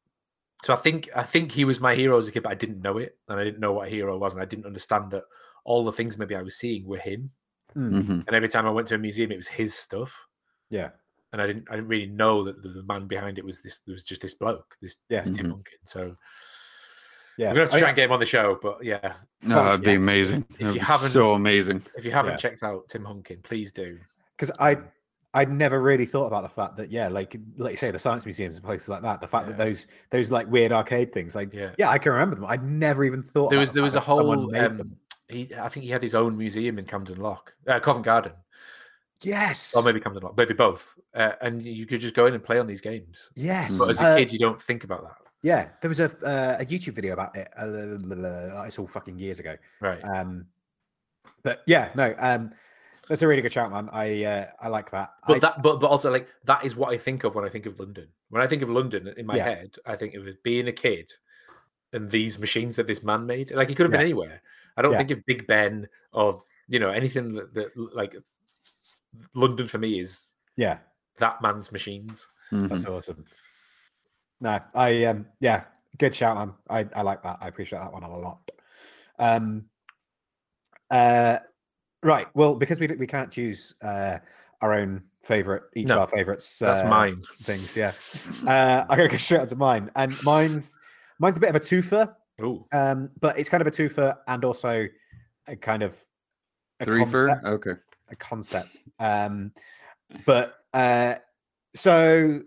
so 0.63 0.73
I 0.73 0.77
think 0.77 1.09
I 1.15 1.23
think 1.23 1.51
he 1.51 1.63
was 1.65 1.79
my 1.79 1.95
hero 1.95 2.17
as 2.17 2.27
a 2.27 2.31
kid, 2.31 2.43
but 2.43 2.51
I 2.51 2.55
didn't 2.55 2.81
know 2.81 2.97
it, 2.97 3.17
and 3.29 3.39
I 3.39 3.43
didn't 3.43 3.59
know 3.59 3.73
what 3.73 3.87
a 3.87 3.91
hero 3.91 4.17
was, 4.17 4.33
and 4.33 4.41
I 4.41 4.45
didn't 4.45 4.65
understand 4.65 5.11
that 5.11 5.23
all 5.63 5.83
the 5.85 5.91
things 5.91 6.17
maybe 6.17 6.35
I 6.35 6.41
was 6.41 6.57
seeing 6.57 6.85
were 6.85 6.97
him. 6.97 7.31
Mm, 7.77 7.91
Mhm. 8.03 8.23
And 8.27 8.33
every 8.35 8.49
time 8.49 8.65
I 8.65 8.69
went 8.71 8.87
to 8.89 8.95
a 8.95 8.97
museum, 8.97 9.31
it 9.31 9.37
was 9.37 9.47
his 9.49 9.73
stuff, 9.73 10.27
yeah, 10.69 10.89
and 11.33 11.41
I 11.41 11.47
didn't 11.47 11.67
I 11.69 11.75
didn't 11.75 11.89
really 11.89 12.05
know 12.07 12.43
that 12.43 12.61
the, 12.63 12.69
the 12.69 12.83
man 12.83 13.07
behind 13.07 13.37
it 13.37 13.45
was 13.45 13.61
this 13.61 13.81
was 13.87 14.03
just 14.03 14.21
this 14.21 14.33
bloke, 14.33 14.75
this, 14.81 14.95
Yeah. 15.09 15.21
this 15.21 15.35
Tim 15.35 15.47
Mhm. 15.47 15.51
Hunkin. 15.51 15.79
So 15.83 16.15
yeah. 17.37 17.47
we're 17.49 17.55
gonna 17.55 17.59
have 17.61 17.69
to 17.71 17.75
I- 17.75 17.79
try 17.79 17.89
and 17.89 17.95
get 17.95 18.05
him 18.05 18.11
on 18.13 18.19
the 18.19 18.25
show, 18.25 18.57
but 18.61 18.83
yeah, 18.83 19.15
No, 19.41 19.63
that'd 19.63 19.81
be 19.83 19.93
amazing. 19.95 20.45
If 20.51 20.57
That'd 20.59 20.67
you 20.67 20.73
be 20.73 20.79
haven't- 20.79 21.09
so 21.11 21.33
amazing. 21.33 21.83
if 21.97 22.05
you 22.05 22.11
haven't 22.11 22.31
Yeah. 22.33 22.37
checked 22.37 22.63
out 22.63 22.87
Tim 22.87 23.03
Hunkin, 23.03 23.41
please 23.43 23.71
do. 23.71 23.99
because 24.37 24.51
I 24.59 24.77
I'd 25.33 25.51
never 25.51 25.81
really 25.81 26.05
thought 26.05 26.27
about 26.27 26.43
the 26.43 26.49
fact 26.49 26.77
that 26.77 26.89
yeah, 26.91 27.09
like 27.09 27.35
like 27.57 27.71
you 27.71 27.77
say, 27.77 27.91
the 27.91 27.99
science 27.99 28.25
museums 28.25 28.55
and 28.55 28.63
places 28.65 28.87
like 28.87 29.01
that. 29.01 29.19
The 29.19 29.27
fact 29.27 29.47
that 29.47 29.57
those 29.57 29.87
those 30.09 30.31
like 30.31 30.47
weird 30.47 30.71
arcade 30.71 31.11
things, 31.13 31.35
like 31.35 31.53
Yeah. 31.53 31.71
yeah, 31.77 31.89
I 31.89 31.97
can 31.97 32.13
remember 32.13 32.35
them. 32.35 32.45
I'd 32.45 32.63
never 32.63 33.03
even 33.03 33.21
thought 33.21 33.49
there 33.49 33.59
was 33.59 33.71
the 33.71 33.75
there 33.75 33.83
was 33.83 33.95
a 33.95 33.99
fact 33.99 34.07
that 34.07 34.13
whole 34.23 34.47
made 34.47 34.63
um, 34.63 34.77
them. 34.77 34.97
He 35.29 35.49
I 35.55 35.69
think 35.69 35.83
he 35.85 35.89
had 35.91 36.01
his 36.03 36.15
own 36.15 36.37
museum 36.37 36.77
in 36.79 36.85
Camden 36.85 37.19
Lock, 37.19 37.55
uh, 37.67 37.79
Covent 37.79 38.05
Garden, 38.05 38.33
yes, 39.21 39.73
or 39.75 39.83
maybe 39.83 39.99
Camden 39.99 40.23
Lock, 40.23 40.37
maybe 40.37 40.53
both. 40.53 40.95
Uh, 41.13 41.31
and 41.41 41.61
you 41.61 41.85
could 41.85 42.01
just 42.01 42.13
go 42.13 42.25
in 42.25 42.33
and 42.33 42.43
play 42.43 42.59
on 42.59 42.67
these 42.67 42.81
games. 42.81 43.29
yes. 43.35 43.77
But 43.77 43.89
as 43.89 43.99
a 44.01 44.09
Uh, 44.09 44.17
kid, 44.17 44.33
you 44.33 44.39
don't 44.39 44.61
think 44.61 44.83
about 44.83 45.03
that, 45.03 45.15
yeah, 45.41 45.69
there 45.81 45.89
was 45.89 45.99
a 45.99 46.05
uh, 46.25 46.57
a 46.59 46.65
YouTube 46.65 46.95
video 46.95 47.13
about 47.13 47.35
it. 47.35 47.47
Uh, 47.57 48.63
it's 48.65 48.77
all 48.79 48.87
fucking 48.87 49.17
years 49.19 49.39
ago. 49.39 49.55
right? 49.79 50.01
Um, 50.03 50.45
but 51.43 51.61
yeah, 51.67 51.89
no, 51.95 52.15
um, 52.17 52.51
that's 53.07 53.21
a 53.21 53.27
really 53.27 53.41
good 53.41 53.53
shout, 53.53 53.71
man. 53.71 53.89
I 53.91 54.23
uh, 54.23 54.45
I 54.59 54.67
like 54.67 54.89
that. 54.91 55.11
but 55.27 55.35
I, 55.37 55.39
that, 55.39 55.61
but 55.63 55.79
but 55.79 55.87
also 55.87 56.11
like 56.11 56.27
that 56.45 56.65
is 56.65 56.75
what 56.75 56.93
I 56.93 56.97
think 56.97 57.23
of 57.23 57.35
when 57.35 57.45
I 57.45 57.49
think 57.49 57.65
of 57.67 57.79
London. 57.79 58.07
When 58.29 58.41
I 58.41 58.47
think 58.47 58.63
of 58.63 58.69
London 58.69 59.13
in 59.15 59.25
my 59.27 59.35
Yeah. 59.37 59.43
head, 59.45 59.75
I 59.85 59.95
think 59.95 60.15
of 60.15 60.27
it 60.27 60.41
being 60.43 60.67
a 60.67 60.71
kid 60.71 61.13
and 61.93 62.09
these 62.09 62.39
machines 62.39 62.75
that 62.77 62.87
this 62.87 63.03
man 63.03 63.25
made. 63.27 63.51
Like 63.51 63.69
he 63.69 63.75
could 63.75 63.83
have 63.85 63.91
been 63.91 64.01
anywhere. 64.01 64.41
I 64.77 64.81
don't 64.81 64.91
Yeah. 64.91 64.97
think 64.99 65.11
of 65.11 65.25
Big 65.25 65.47
Ben 65.47 65.87
or 66.11 66.41
you 66.67 66.79
know 66.79 66.89
anything 66.89 67.33
that, 67.35 67.53
that 67.53 67.75
like 67.75 68.15
London 69.33 69.67
for 69.67 69.77
me 69.77 69.99
is 69.99 70.35
yeah, 70.57 70.79
that 71.19 71.41
man's 71.41 71.71
machines. 71.71 72.27
Mhm. 72.51 72.69
that's 72.69 72.85
awesome. 72.85 73.25
No, 74.41 74.59
I 74.73 75.05
um, 75.05 75.25
yeah, 75.39 75.63
good 75.97 76.13
shout, 76.15 76.35
man. 76.37 76.53
I 76.69 76.87
I 76.95 77.01
like 77.01 77.23
that. 77.23 77.37
I 77.41 77.47
appreciate 77.47 77.79
that 77.79 77.93
one 77.93 78.03
a 78.03 78.17
lot. 78.17 78.51
Um, 79.17 79.65
uh, 80.91 81.37
right. 82.03 82.27
Well, 82.35 82.55
because 82.55 82.79
we 82.79 82.87
we 82.87 83.07
can't 83.07 83.31
choose 83.31 83.73
uh 83.81 84.17
our 84.61 84.73
own 84.73 85.03
favorite, 85.23 85.63
each 85.75 85.87
No, 85.87 85.95
of 85.95 86.01
our 86.01 86.07
favorites. 86.07 86.59
That's 86.59 86.81
uh, 86.81 86.89
mine. 86.89 87.21
things. 87.43 87.75
Yeah. 87.75 87.91
Uh, 88.47 88.85
I'm 88.89 88.97
gonna 88.97 89.09
go 89.09 89.17
straight 89.17 89.41
onto 89.41 89.55
mine, 89.55 89.89
and 89.95 90.21
mine's 90.23 90.77
mine's 91.19 91.37
a 91.37 91.39
bit 91.39 91.49
of 91.49 91.55
a 91.55 91.59
twofer. 91.59 92.13
Ooh, 92.41 92.65
Um, 92.73 93.09
but 93.19 93.37
it's 93.39 93.49
kind 93.49 93.61
of 93.61 93.67
a 93.67 93.71
twofer 93.71 94.17
and 94.27 94.43
also 94.43 94.87
a 95.47 95.55
kind 95.55 95.83
of 95.83 95.95
a 96.79 96.85
Three 96.85 97.05
for 97.05 97.27
concept, 97.27 97.45
okay. 97.45 97.71
a 98.09 98.15
concept. 98.15 98.79
Um, 98.99 99.51
but 100.25 100.55
uh, 100.73 101.15
so 101.73 102.41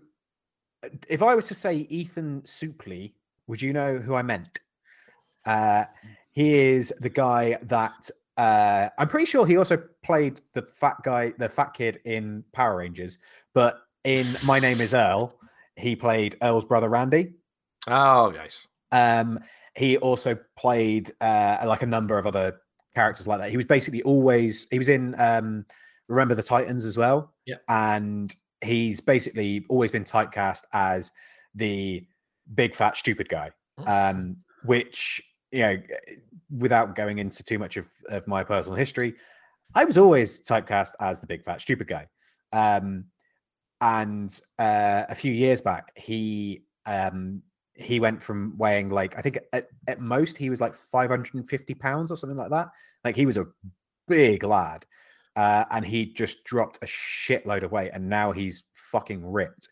if 1.07 1.21
I 1.21 1.35
was 1.35 1.47
to 1.47 1.53
say 1.53 1.87
Ethan 1.89 2.41
Suplee, 2.43 3.13
would 3.47 3.61
you 3.61 3.73
know 3.73 3.97
who 3.97 4.15
I 4.15 4.21
meant? 4.21 4.59
Uh, 5.45 5.85
he 6.31 6.53
is 6.53 6.93
the 6.99 7.09
guy 7.09 7.57
that 7.63 8.09
uh, 8.37 8.89
I'm 8.97 9.07
pretty 9.07 9.25
sure 9.25 9.45
he 9.45 9.57
also 9.57 9.81
played 10.03 10.41
the 10.53 10.61
fat 10.61 10.97
guy, 11.03 11.33
the 11.37 11.49
fat 11.49 11.73
kid 11.73 11.99
in 12.05 12.43
Power 12.53 12.77
Rangers. 12.77 13.17
But 13.53 13.81
in 14.03 14.27
My 14.45 14.59
Name 14.59 14.79
Is 14.79 14.93
Earl, 14.93 15.35
he 15.75 15.95
played 15.95 16.37
Earl's 16.41 16.65
brother 16.65 16.89
Randy. 16.89 17.33
oh 17.87 18.31
nice. 18.35 18.67
Um, 18.91 19.39
he 19.75 19.97
also 19.97 20.37
played 20.57 21.13
uh, 21.21 21.63
like 21.65 21.81
a 21.81 21.87
number 21.87 22.17
of 22.17 22.25
other 22.25 22.59
characters 22.95 23.27
like 23.27 23.39
that. 23.39 23.51
He 23.51 23.57
was 23.57 23.65
basically 23.65 24.01
always 24.03 24.67
he 24.71 24.77
was 24.77 24.89
in 24.89 25.15
um, 25.17 25.65
Remember 26.07 26.35
the 26.35 26.43
Titans 26.43 26.85
as 26.85 26.97
well. 26.97 27.33
Yeah. 27.45 27.57
and 27.67 28.33
he's 28.61 28.99
basically 28.99 29.65
always 29.69 29.91
been 29.91 30.03
typecast 30.03 30.63
as 30.73 31.11
the 31.55 32.05
big 32.53 32.75
fat 32.75 32.97
stupid 32.97 33.29
guy. 33.29 33.51
Mm. 33.79 34.11
Um, 34.11 34.37
which 34.63 35.21
you 35.51 35.61
know, 35.61 35.81
without 36.57 36.95
going 36.95 37.19
into 37.19 37.43
too 37.43 37.57
much 37.57 37.77
of, 37.77 37.87
of 38.09 38.27
my 38.27 38.43
personal 38.43 38.77
history, 38.77 39.15
I 39.73 39.85
was 39.85 39.97
always 39.97 40.41
typecast 40.41 40.91
as 40.99 41.19
the 41.19 41.27
big 41.27 41.43
fat 41.43 41.61
stupid 41.61 41.87
guy. 41.87 42.07
Um, 42.51 43.05
and 43.81 44.39
uh, 44.57 45.05
a 45.09 45.15
few 45.15 45.31
years 45.31 45.61
back, 45.61 45.91
he 45.95 46.63
um, 46.85 47.41
he 47.79 47.99
went 47.99 48.21
from 48.21 48.57
weighing 48.57 48.89
like 48.89 49.17
I 49.17 49.21
think 49.21 49.39
at, 49.53 49.67
at 49.87 50.01
most 50.01 50.37
he 50.37 50.49
was 50.49 50.61
like 50.61 50.73
550 50.73 51.73
pounds 51.75 52.11
or 52.11 52.17
something 52.17 52.37
like 52.37 52.49
that. 52.49 52.69
Like 53.03 53.15
he 53.15 53.25
was 53.25 53.37
a 53.37 53.47
big 54.07 54.43
lad, 54.43 54.85
uh, 55.35 55.65
and 55.71 55.85
he 55.85 56.13
just 56.13 56.43
dropped 56.43 56.79
a 56.81 56.85
shitload 56.85 57.63
of 57.63 57.71
weight, 57.71 57.91
and 57.93 58.09
now 58.09 58.31
he's 58.31 58.63
fucking 58.73 59.25
ripped. 59.25 59.67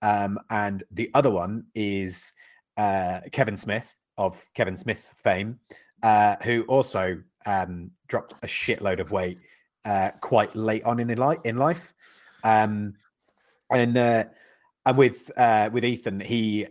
Um, 0.00 0.38
and 0.50 0.84
the 0.92 1.10
other 1.14 1.30
one 1.30 1.64
is 1.74 2.32
uh, 2.76 3.20
Kevin 3.32 3.56
Smith 3.56 3.92
of 4.16 4.40
Kevin 4.54 4.76
Smith 4.76 5.12
fame, 5.24 5.58
uh, 6.02 6.36
who 6.42 6.62
also 6.62 7.20
um, 7.46 7.90
dropped 8.06 8.34
a 8.42 8.46
shitload 8.46 9.00
of 9.00 9.10
weight 9.10 9.38
uh, 9.84 10.10
quite 10.20 10.54
late 10.54 10.84
on 10.84 11.00
in 11.00 11.08
life. 11.16 11.38
In 11.44 11.56
life, 11.56 11.94
um, 12.44 12.94
and 13.72 13.96
uh, 13.96 14.24
and 14.86 14.96
with 14.96 15.30
uh, 15.36 15.70
with 15.72 15.84
Ethan, 15.84 16.20
he 16.20 16.66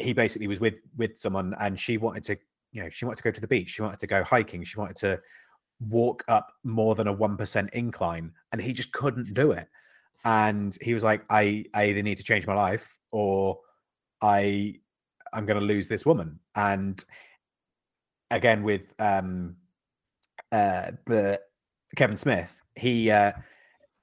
he 0.00 0.12
basically 0.12 0.46
was 0.46 0.60
with 0.60 0.74
with 0.96 1.18
someone, 1.18 1.54
and 1.60 1.78
she 1.78 1.96
wanted 1.98 2.24
to, 2.24 2.36
you 2.72 2.82
know, 2.82 2.88
she 2.88 3.04
wanted 3.04 3.18
to 3.18 3.22
go 3.22 3.30
to 3.30 3.40
the 3.40 3.46
beach, 3.48 3.70
she 3.70 3.82
wanted 3.82 4.00
to 4.00 4.06
go 4.06 4.24
hiking, 4.24 4.64
she 4.64 4.78
wanted 4.78 4.96
to 4.96 5.20
walk 5.88 6.24
up 6.28 6.52
more 6.64 6.94
than 6.94 7.06
a 7.06 7.12
one 7.12 7.36
percent 7.36 7.70
incline, 7.72 8.32
and 8.52 8.60
he 8.60 8.72
just 8.72 8.92
couldn't 8.92 9.32
do 9.34 9.52
it. 9.52 9.68
And 10.24 10.76
he 10.80 10.94
was 10.94 11.04
like, 11.04 11.24
I 11.30 11.64
I 11.74 11.84
either 11.86 12.02
need 12.02 12.18
to 12.18 12.24
change 12.24 12.46
my 12.46 12.54
life 12.54 12.98
or 13.10 13.58
I 14.20 14.76
I'm 15.32 15.46
going 15.46 15.58
to 15.58 15.64
lose 15.64 15.88
this 15.88 16.04
woman. 16.04 16.38
And 16.54 17.02
again 18.30 18.62
with 18.62 18.82
um 18.98 19.56
uh 20.52 20.92
but 21.06 21.42
Kevin 21.96 22.16
Smith, 22.16 22.60
he 22.76 23.10
uh 23.10 23.32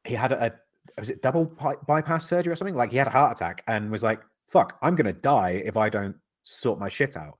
he 0.03 0.15
had 0.15 0.31
a, 0.31 0.45
a 0.47 0.51
was 0.99 1.09
it 1.09 1.21
double 1.21 1.45
bypass 1.87 2.27
surgery 2.27 2.51
or 2.51 2.55
something? 2.55 2.75
Like 2.75 2.91
he 2.91 2.97
had 2.97 3.07
a 3.07 3.11
heart 3.11 3.37
attack 3.37 3.63
and 3.67 3.91
was 3.91 4.03
like, 4.03 4.21
"Fuck, 4.47 4.77
I'm 4.81 4.95
gonna 4.95 5.13
die 5.13 5.61
if 5.65 5.77
I 5.77 5.89
don't 5.89 6.15
sort 6.43 6.79
my 6.79 6.89
shit 6.89 7.17
out." 7.17 7.37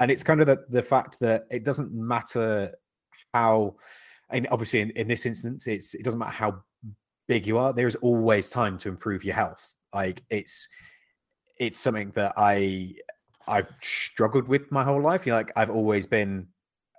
And 0.00 0.10
it's 0.10 0.22
kind 0.22 0.40
of 0.40 0.46
the 0.46 0.64
the 0.68 0.82
fact 0.82 1.18
that 1.20 1.46
it 1.50 1.64
doesn't 1.64 1.92
matter 1.92 2.74
how, 3.32 3.76
and 4.30 4.46
obviously 4.50 4.80
in, 4.80 4.90
in 4.90 5.08
this 5.08 5.26
instance, 5.26 5.66
it's 5.66 5.94
it 5.94 6.04
doesn't 6.04 6.18
matter 6.18 6.32
how 6.32 6.62
big 7.26 7.46
you 7.46 7.58
are, 7.58 7.72
there 7.72 7.86
is 7.86 7.96
always 7.96 8.48
time 8.50 8.78
to 8.78 8.88
improve 8.88 9.24
your 9.24 9.34
health. 9.34 9.74
Like 9.94 10.22
it's 10.30 10.68
it's 11.58 11.78
something 11.78 12.12
that 12.14 12.34
I 12.36 12.94
I've 13.48 13.70
struggled 13.80 14.48
with 14.48 14.70
my 14.70 14.84
whole 14.84 15.00
life. 15.00 15.26
You 15.26 15.32
know, 15.32 15.38
like 15.38 15.52
I've 15.56 15.70
always 15.70 16.06
been 16.06 16.48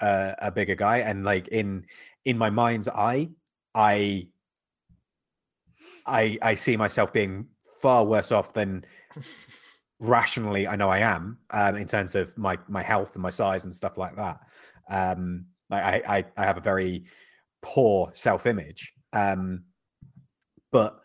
uh, 0.02 0.34
a 0.40 0.52
bigger 0.52 0.76
guy, 0.76 1.00
and 1.00 1.24
like 1.24 1.48
in 1.50 1.86
in 2.26 2.38
my 2.38 2.50
mind's 2.50 2.88
eye, 2.88 3.30
I 3.76 4.28
I 6.06 6.38
I 6.42 6.56
see 6.56 6.78
myself 6.78 7.14
being 7.14 7.48
far 7.82 8.06
worse 8.06 8.32
off 8.32 8.54
than 8.54 8.86
rationally 10.00 10.68
I 10.68 10.76
know 10.76 10.90
I 10.90 11.00
am 11.00 11.40
um, 11.52 11.76
in 11.76 11.88
terms 11.88 12.16
of 12.16 12.38
my 12.38 12.58
my 12.68 12.84
health 12.84 13.14
and 13.16 13.24
my 13.24 13.30
size 13.30 13.66
and 13.66 13.76
stuff 13.76 13.98
like 13.98 14.16
that. 14.16 14.40
Um, 14.90 15.46
I 15.70 16.02
I, 16.08 16.26
I 16.38 16.46
have 16.46 16.58
a 16.58 16.62
very 16.62 17.06
poor 17.62 18.12
self 18.14 18.46
image, 18.46 18.94
um, 19.14 19.64
but 20.72 21.02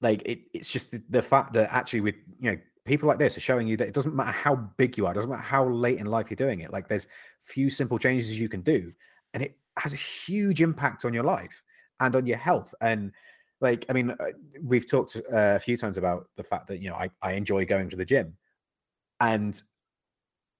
like 0.00 0.22
it, 0.24 0.40
it's 0.54 0.70
just 0.70 0.90
the, 0.90 1.02
the 1.10 1.22
fact 1.22 1.52
that 1.54 1.72
actually 1.72 2.00
with 2.00 2.14
you 2.40 2.52
know 2.52 2.58
people 2.84 3.06
like 3.06 3.18
this 3.18 3.36
are 3.36 3.40
showing 3.40 3.68
you 3.68 3.76
that 3.76 3.88
it 3.88 3.94
doesn't 3.94 4.14
matter 4.14 4.32
how 4.32 4.56
big 4.76 4.96
you 4.96 5.06
are, 5.06 5.12
it 5.12 5.16
doesn't 5.16 5.30
matter 5.30 5.42
how 5.42 5.68
late 5.68 5.98
in 5.98 6.06
life 6.06 6.30
you're 6.30 6.36
doing 6.36 6.60
it. 6.60 6.72
Like 6.72 6.88
there's 6.88 7.06
few 7.42 7.68
simple 7.70 7.98
changes 7.98 8.38
you 8.40 8.48
can 8.48 8.62
do, 8.62 8.92
and 9.34 9.42
it 9.42 9.56
has 9.76 9.92
a 9.92 9.96
huge 9.96 10.60
impact 10.60 11.04
on 11.04 11.12
your 11.12 11.24
life 11.24 11.62
and 12.00 12.16
on 12.16 12.26
your 12.26 12.38
health. 12.38 12.74
And 12.80 13.12
like, 13.60 13.86
I 13.88 13.92
mean, 13.92 14.10
uh, 14.12 14.26
we've 14.62 14.88
talked 14.88 15.16
uh, 15.16 15.20
a 15.32 15.60
few 15.60 15.76
times 15.76 15.98
about 15.98 16.28
the 16.36 16.44
fact 16.44 16.68
that 16.68 16.80
you 16.80 16.88
know 16.90 16.96
I, 16.96 17.10
I 17.22 17.32
enjoy 17.34 17.64
going 17.66 17.90
to 17.90 17.96
the 17.96 18.04
gym, 18.04 18.36
and 19.20 19.60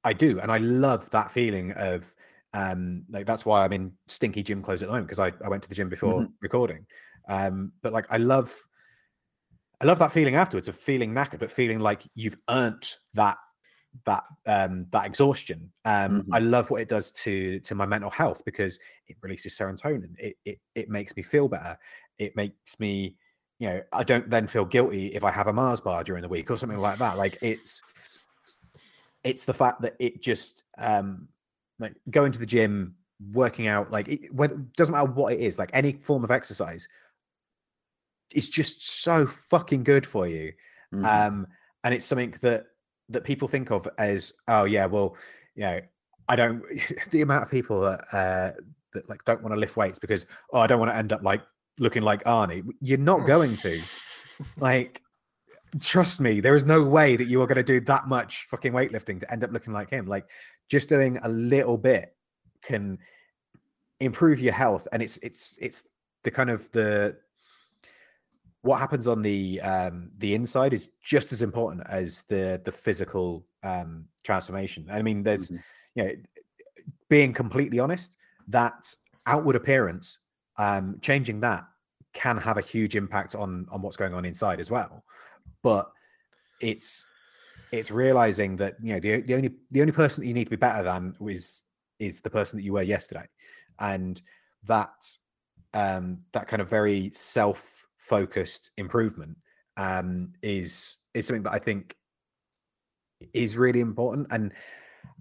I 0.04 0.12
do, 0.12 0.40
and 0.40 0.50
I 0.50 0.58
love 0.58 1.10
that 1.10 1.30
feeling 1.32 1.72
of 1.72 2.14
um 2.54 3.04
like 3.10 3.26
that's 3.26 3.44
why 3.44 3.62
I'm 3.62 3.72
in 3.74 3.92
stinky 4.06 4.42
gym 4.42 4.62
clothes 4.62 4.80
at 4.82 4.86
the 4.86 4.92
moment 4.92 5.08
because 5.08 5.18
I, 5.18 5.32
I 5.44 5.50
went 5.50 5.62
to 5.64 5.68
the 5.68 5.74
gym 5.74 5.90
before 5.90 6.26
Mhm. 6.26 6.38
recording. 6.40 6.86
Um, 7.28 7.72
but 7.82 7.92
like 7.92 8.06
I 8.10 8.16
love 8.16 8.54
I 9.80 9.84
love 9.84 9.98
that 10.00 10.12
feeling 10.12 10.34
afterwards 10.34 10.68
of 10.68 10.76
feeling 10.76 11.12
knackered, 11.14 11.38
but 11.38 11.50
feeling 11.50 11.78
like 11.78 12.02
you've 12.14 12.36
earned 12.50 12.96
that 13.14 13.38
that 14.04 14.24
um 14.46 14.86
that 14.90 15.06
exhaustion. 15.06 15.72
Um 15.84 16.26
I 16.32 16.40
love 16.40 16.70
what 16.70 16.80
it 16.82 16.88
does 16.88 17.12
to 17.12 17.60
to 17.60 17.74
my 17.74 17.86
mental 17.86 18.10
health 18.10 18.42
because 18.44 18.78
it 19.06 19.16
releases 19.22 19.56
serotonin. 19.56 20.14
It 20.18 20.36
it 20.44 20.58
it 20.74 20.88
makes 20.88 21.16
me 21.16 21.22
feel 21.22 21.48
better. 21.48 21.78
It 22.18 22.36
makes 22.36 22.78
me, 22.78 23.16
you 23.58 23.68
know, 23.68 23.82
I 23.92 24.04
don't 24.04 24.28
then 24.30 24.46
feel 24.46 24.64
guilty 24.64 25.08
if 25.14 25.24
I 25.24 25.30
have 25.30 25.46
a 25.46 25.52
Mars 25.52 25.80
bar 25.80 26.04
during 26.04 26.22
the 26.22 26.28
week 26.28 26.50
or 26.50 26.56
something 26.56 26.78
like 26.78 26.98
that. 26.98 27.18
Like 27.18 27.38
it's 27.42 27.82
it's 29.24 29.44
the 29.44 29.54
fact 29.54 29.82
that 29.82 29.94
it 29.98 30.22
just 30.22 30.62
um 30.78 31.28
like 31.78 31.94
going 32.10 32.32
to 32.32 32.38
the 32.38 32.46
gym, 32.46 32.94
working 33.32 33.66
out, 33.68 33.90
like 33.90 34.08
it 34.08 34.32
whether 34.32 34.56
doesn't 34.76 34.92
matter 34.92 35.10
what 35.10 35.32
it 35.32 35.40
is, 35.40 35.58
like 35.58 35.70
any 35.72 35.92
form 35.92 36.24
of 36.24 36.30
exercise, 36.30 36.88
it's 38.30 38.48
just 38.48 39.02
so 39.02 39.26
fucking 39.26 39.84
good 39.84 40.06
for 40.06 40.26
you. 40.26 40.52
Mhm. 40.92 41.04
Um, 41.04 41.46
and 41.84 41.94
it's 41.94 42.06
something 42.06 42.34
that 42.42 42.66
that 43.10 43.24
people 43.24 43.48
think 43.48 43.70
of 43.70 43.88
as, 43.98 44.32
oh 44.48 44.64
yeah, 44.64 44.86
well, 44.86 45.16
you 45.54 45.62
know, 45.62 45.80
I 46.28 46.36
don't 46.36 46.62
the 47.10 47.22
amount 47.22 47.44
of 47.44 47.50
people 47.50 47.80
that 47.80 48.04
uh 48.12 48.52
that 48.92 49.08
like 49.08 49.24
don't 49.24 49.42
want 49.42 49.54
to 49.54 49.60
lift 49.60 49.76
weights 49.76 49.98
because 49.98 50.26
oh 50.52 50.60
I 50.60 50.66
don't 50.66 50.78
want 50.78 50.90
to 50.90 50.96
end 50.96 51.12
up 51.12 51.22
like 51.22 51.42
looking 51.78 52.02
like 52.02 52.24
Arnie. 52.24 52.64
You're 52.80 52.98
not 52.98 53.26
going 53.26 53.56
to. 53.58 53.80
Like 54.58 55.02
trust 55.80 56.20
me, 56.20 56.40
there 56.40 56.54
is 56.54 56.64
no 56.64 56.82
way 56.82 57.16
that 57.16 57.26
you 57.26 57.42
are 57.42 57.46
going 57.46 57.56
to 57.56 57.62
do 57.62 57.80
that 57.80 58.06
much 58.08 58.46
fucking 58.50 58.72
weightlifting 58.72 59.20
to 59.20 59.30
end 59.32 59.44
up 59.44 59.52
looking 59.52 59.72
like 59.72 59.90
him. 59.90 60.06
Like 60.06 60.26
just 60.68 60.88
doing 60.88 61.18
a 61.22 61.28
little 61.28 61.76
bit 61.76 62.14
can 62.62 62.98
improve 64.00 64.40
your 64.40 64.52
health 64.52 64.86
and 64.92 65.02
it's 65.02 65.16
it's 65.18 65.58
it's 65.60 65.84
the 66.22 66.30
kind 66.30 66.50
of 66.50 66.70
the 66.72 67.16
what 68.62 68.78
happens 68.78 69.06
on 69.06 69.22
the 69.22 69.60
um 69.60 70.10
the 70.18 70.34
inside 70.34 70.72
is 70.72 70.90
just 71.02 71.32
as 71.32 71.42
important 71.42 71.82
as 71.88 72.22
the 72.28 72.60
the 72.64 72.72
physical 72.72 73.44
um 73.64 74.04
transformation 74.24 74.86
i 74.90 75.02
mean 75.02 75.22
there's 75.22 75.50
Mhm. 75.50 75.58
you 75.94 76.04
know 76.04 76.12
being 77.08 77.32
completely 77.32 77.78
honest 77.80 78.16
that 78.48 78.94
outward 79.26 79.56
appearance 79.56 80.18
um 80.58 80.98
changing 81.00 81.40
that 81.40 81.64
can 82.12 82.36
have 82.36 82.58
a 82.58 82.62
huge 82.62 82.96
impact 82.96 83.34
on 83.34 83.66
on 83.70 83.82
what's 83.82 83.96
going 83.96 84.14
on 84.14 84.24
inside 84.24 84.60
as 84.60 84.70
well. 84.70 85.04
But 85.62 85.90
it's 86.60 87.04
it's 87.70 87.90
realizing 87.90 88.56
that 88.56 88.76
you 88.82 88.92
know 88.92 89.00
the, 89.00 89.20
the 89.22 89.34
only 89.34 89.50
the 89.70 89.80
only 89.80 89.92
person 89.92 90.22
that 90.22 90.28
you 90.28 90.34
need 90.34 90.44
to 90.44 90.50
be 90.50 90.56
better 90.56 90.82
than 90.82 91.14
is 91.28 91.62
is 91.98 92.20
the 92.20 92.30
person 92.30 92.58
that 92.58 92.64
you 92.64 92.72
were 92.72 92.82
yesterday. 92.82 93.26
And 93.78 94.20
that 94.64 94.90
um 95.74 96.18
that 96.32 96.48
kind 96.48 96.62
of 96.62 96.68
very 96.68 97.10
self 97.12 97.86
focused 97.98 98.70
improvement 98.76 99.36
um 99.76 100.32
is 100.42 100.98
is 101.14 101.26
something 101.26 101.42
that 101.42 101.52
i 101.52 101.58
think 101.58 101.94
is 103.32 103.56
really 103.56 103.80
important. 103.80 104.26
And 104.30 104.52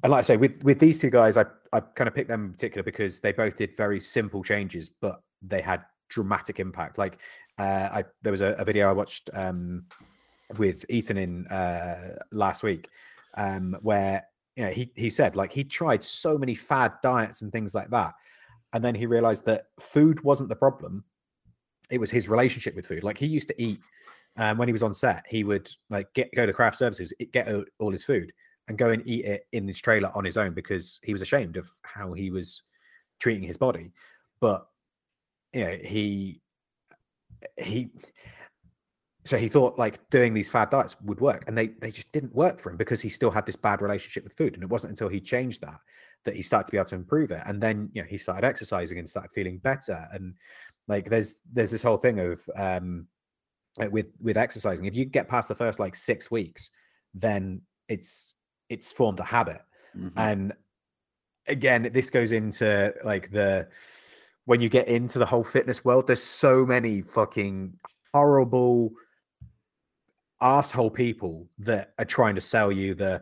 and 0.03 0.11
like 0.11 0.19
i 0.19 0.21
say 0.21 0.37
with 0.37 0.63
with 0.63 0.79
these 0.79 0.99
two 0.99 1.09
guys 1.09 1.37
i 1.37 1.45
i 1.73 1.79
kind 1.79 2.07
of 2.07 2.13
picked 2.13 2.29
them 2.29 2.45
in 2.45 2.51
particular 2.51 2.83
because 2.83 3.19
they 3.19 3.31
both 3.31 3.55
did 3.55 3.75
very 3.75 3.99
simple 3.99 4.43
changes 4.43 4.89
but 5.01 5.21
they 5.41 5.61
had 5.61 5.83
dramatic 6.09 6.59
impact. 6.59 6.97
Like 6.97 7.19
uh 7.59 7.89
i 7.91 8.03
there 8.21 8.31
was 8.31 8.41
a, 8.41 8.53
a 8.59 8.63
video 8.63 8.87
i 8.87 8.91
watched 8.91 9.31
um 9.33 9.83
with 10.59 10.85
ethan 10.89 11.17
in 11.17 11.47
uh 11.47 12.15
last 12.31 12.61
week 12.61 12.87
um 13.35 13.75
where 13.81 14.23
you 14.55 14.63
know 14.63 14.69
he 14.69 14.91
he 14.95 15.09
said 15.09 15.35
like 15.35 15.51
he 15.51 15.63
tried 15.63 16.03
so 16.03 16.37
many 16.37 16.53
fad 16.53 16.93
diets 17.01 17.41
and 17.41 17.51
things 17.51 17.73
like 17.73 17.89
that 17.89 18.13
and 18.73 18.83
then 18.83 18.93
he 18.93 19.07
realized 19.07 19.43
that 19.43 19.69
food 19.79 20.23
wasn't 20.23 20.47
the 20.49 20.55
problem 20.55 21.03
it 21.89 21.99
was 21.99 22.11
his 22.11 22.27
relationship 22.27 22.75
with 22.75 22.85
food. 22.85 23.03
Like 23.03 23.17
he 23.17 23.25
used 23.25 23.47
to 23.47 23.61
eat 23.61 23.79
um, 24.37 24.57
when 24.57 24.67
he 24.67 24.71
was 24.71 24.83
on 24.83 24.93
set 24.93 25.25
he 25.27 25.43
would 25.43 25.69
like 25.89 26.13
get 26.13 26.29
go 26.35 26.45
to 26.45 26.53
craft 26.53 26.77
services 26.77 27.11
get 27.31 27.49
all 27.79 27.91
his 27.91 28.03
food 28.03 28.31
and 28.67 28.77
go 28.77 28.89
and 28.89 29.01
eat 29.07 29.25
it 29.25 29.47
in 29.53 29.67
his 29.67 29.79
trailer 29.79 30.11
on 30.13 30.25
his 30.25 30.37
own 30.37 30.53
because 30.53 30.99
he 31.03 31.13
was 31.13 31.21
ashamed 31.21 31.57
of 31.57 31.67
how 31.83 32.13
he 32.13 32.29
was 32.29 32.61
treating 33.19 33.43
his 33.43 33.57
body. 33.57 33.91
But 34.39 34.67
you 35.53 35.63
know 35.63 35.77
he 35.83 36.41
he 37.57 37.89
so 39.25 39.37
he 39.37 39.49
thought 39.49 39.77
like 39.77 40.09
doing 40.09 40.33
these 40.33 40.49
fad 40.49 40.69
diets 40.69 40.95
would 41.01 41.19
work 41.19 41.43
and 41.47 41.57
they 41.57 41.67
they 41.81 41.91
just 41.91 42.11
didn't 42.11 42.33
work 42.33 42.59
for 42.59 42.69
him 42.69 42.77
because 42.77 43.01
he 43.01 43.09
still 43.09 43.31
had 43.31 43.45
this 43.45 43.55
bad 43.55 43.81
relationship 43.81 44.23
with 44.23 44.33
food 44.33 44.53
and 44.53 44.63
it 44.63 44.69
wasn't 44.69 44.89
until 44.89 45.09
he 45.09 45.19
changed 45.19 45.61
that 45.61 45.79
that 46.23 46.35
he 46.35 46.41
started 46.41 46.65
to 46.65 46.71
be 46.71 46.77
able 46.77 46.87
to 46.87 46.95
improve 46.95 47.31
it 47.31 47.41
and 47.45 47.61
then 47.61 47.89
you 47.93 48.01
know 48.01 48.07
he 48.07 48.17
started 48.17 48.45
exercising 48.45 48.99
and 48.99 49.09
started 49.09 49.31
feeling 49.31 49.57
better 49.57 50.07
and 50.13 50.33
like 50.87 51.09
there's 51.09 51.35
there's 51.51 51.71
this 51.71 51.83
whole 51.83 51.97
thing 51.97 52.19
of 52.19 52.41
um 52.55 53.05
with 53.91 54.07
with 54.21 54.37
exercising 54.37 54.85
if 54.85 54.95
you 54.95 55.05
get 55.05 55.27
past 55.27 55.47
the 55.47 55.55
first 55.55 55.79
like 55.79 55.93
six 55.93 56.31
weeks 56.31 56.69
then 57.13 57.61
it's 57.89 58.35
it's 58.69 58.91
formed 58.91 59.19
a 59.19 59.23
habit 59.23 59.61
Mhm. 59.95 60.11
and 60.17 60.53
again 61.47 61.89
this 61.93 62.09
goes 62.09 62.31
into 62.31 62.93
like 63.03 63.31
the 63.31 63.67
when 64.47 64.61
you 64.61 64.69
get 64.69 64.87
into 64.87 65.19
the 65.19 65.25
whole 65.25 65.43
fitness 65.43 65.83
world 65.83 66.07
there's 66.07 66.23
so 66.23 66.65
many 66.65 67.01
fucking 67.01 67.73
horrible 68.13 68.91
asshole 70.41 70.89
people 70.89 71.47
that 71.59 71.93
are 71.99 72.05
trying 72.05 72.33
to 72.35 72.41
sell 72.41 72.71
you 72.71 72.95
the 72.95 73.21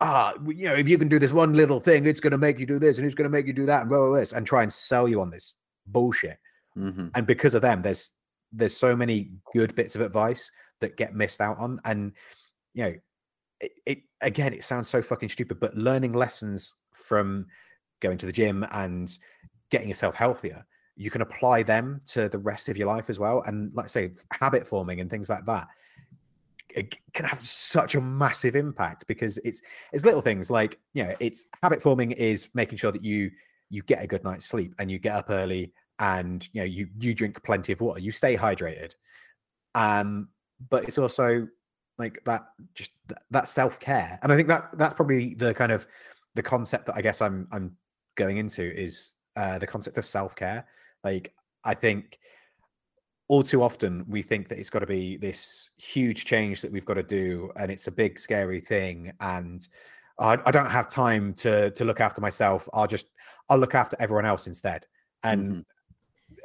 ah 0.00 0.34
you 0.46 0.66
know 0.66 0.74
if 0.74 0.88
you 0.88 0.98
can 0.98 1.08
do 1.08 1.18
this 1.18 1.30
one 1.30 1.54
little 1.54 1.78
thing 1.78 2.04
it's 2.04 2.20
going 2.20 2.32
to 2.32 2.38
make 2.38 2.58
you 2.58 2.66
do 2.66 2.78
this 2.78 2.98
and 2.98 3.06
it's 3.06 3.14
going 3.14 3.30
to 3.30 3.36
make 3.36 3.46
you 3.46 3.52
do 3.52 3.66
that 3.66 3.82
and 3.82 3.88
blah, 3.88 3.98
blah, 3.98 4.08
blah, 4.08 4.18
this 4.18 4.32
and 4.32 4.46
try 4.46 4.62
and 4.62 4.72
sell 4.72 5.06
you 5.08 5.20
on 5.20 5.30
this 5.30 5.54
bullshit 5.86 6.38
Mhm. 6.76 7.12
and 7.14 7.24
because 7.24 7.54
of 7.54 7.62
them 7.62 7.82
there's 7.82 8.10
there's 8.52 8.76
so 8.76 8.96
many 8.96 9.30
good 9.54 9.76
bits 9.76 9.94
of 9.94 10.00
advice 10.00 10.50
that 10.80 10.96
get 10.96 11.14
missed 11.14 11.40
out 11.40 11.56
on 11.58 11.80
and 11.84 12.12
you 12.72 12.82
know 12.82 12.94
it, 13.60 13.72
it 13.86 13.98
again 14.22 14.52
it 14.52 14.64
sounds 14.64 14.88
so 14.88 15.00
fucking 15.00 15.28
stupid 15.28 15.60
but 15.60 15.76
learning 15.76 16.12
lessons 16.12 16.74
from 16.92 17.46
going 18.00 18.18
to 18.18 18.26
the 18.26 18.32
gym 18.32 18.66
and 18.72 19.16
getting 19.74 19.88
yourself 19.88 20.14
healthier 20.14 20.64
you 20.96 21.10
can 21.10 21.22
apply 21.22 21.62
them 21.62 22.00
to 22.06 22.28
the 22.28 22.38
rest 22.38 22.68
of 22.68 22.76
your 22.76 22.86
life 22.86 23.10
as 23.10 23.18
well 23.18 23.42
and 23.46 23.74
like 23.74 23.86
I 23.86 23.88
say 23.88 24.12
habit 24.30 24.66
forming 24.66 25.00
and 25.00 25.10
things 25.10 25.28
like 25.28 25.44
that 25.46 25.66
it 26.74 26.96
can 27.12 27.24
have 27.24 27.38
such 27.38 27.94
a 27.94 28.00
massive 28.00 28.56
impact 28.56 29.06
because 29.06 29.38
it's 29.38 29.60
it's 29.92 30.04
little 30.04 30.20
things 30.20 30.50
like 30.50 30.78
you 30.92 31.04
know 31.04 31.14
it's 31.20 31.46
habit 31.62 31.80
forming 31.82 32.12
is 32.12 32.48
making 32.54 32.78
sure 32.78 32.92
that 32.92 33.04
you 33.04 33.30
you 33.70 33.82
get 33.82 34.02
a 34.02 34.06
good 34.06 34.24
night's 34.24 34.46
sleep 34.46 34.74
and 34.78 34.90
you 34.90 34.98
get 34.98 35.14
up 35.14 35.30
early 35.30 35.72
and 35.98 36.48
you 36.52 36.60
know 36.60 36.66
you 36.66 36.88
you 36.98 37.14
drink 37.14 37.42
plenty 37.42 37.72
of 37.72 37.80
water 37.80 38.00
you 38.00 38.12
stay 38.12 38.36
hydrated. 38.36 38.92
Um 39.74 40.28
but 40.68 40.84
it's 40.84 40.98
also 40.98 41.48
like 41.98 42.20
that 42.24 42.42
just 42.74 42.90
th- 43.08 43.18
that 43.30 43.48
self-care 43.48 44.18
and 44.22 44.32
i 44.32 44.36
think 44.36 44.48
that 44.48 44.68
that's 44.76 44.94
probably 44.94 45.34
the 45.34 45.54
kind 45.54 45.70
of 45.70 45.86
the 46.34 46.42
concept 46.42 46.86
that 46.86 46.96
i 46.96 47.02
guess 47.02 47.20
i'm 47.20 47.46
i'm 47.52 47.76
going 48.16 48.38
into 48.38 48.62
is 48.76 49.12
uh 49.36 49.58
the 49.58 49.66
concept 49.66 49.98
of 49.98 50.04
self-care 50.06 50.66
like 51.02 51.34
i 51.64 51.74
think 51.74 52.18
all 53.28 53.42
too 53.42 53.62
often 53.62 54.04
we 54.08 54.22
think 54.22 54.48
that 54.48 54.58
it's 54.58 54.70
got 54.70 54.80
to 54.80 54.86
be 54.86 55.16
this 55.16 55.70
huge 55.76 56.24
change 56.24 56.60
that 56.60 56.70
we've 56.70 56.84
got 56.84 56.94
to 56.94 57.02
do 57.02 57.50
and 57.56 57.70
it's 57.70 57.86
a 57.86 57.90
big 57.90 58.18
scary 58.20 58.60
thing 58.60 59.12
and 59.20 59.68
I, 60.18 60.38
I 60.44 60.50
don't 60.50 60.70
have 60.70 60.88
time 60.88 61.34
to 61.34 61.70
to 61.70 61.84
look 61.84 62.00
after 62.00 62.20
myself 62.20 62.68
i'll 62.74 62.86
just 62.86 63.06
i'll 63.48 63.58
look 63.58 63.74
after 63.74 63.96
everyone 63.98 64.26
else 64.26 64.46
instead 64.46 64.86
and 65.22 65.52
Mhm. 65.52 65.64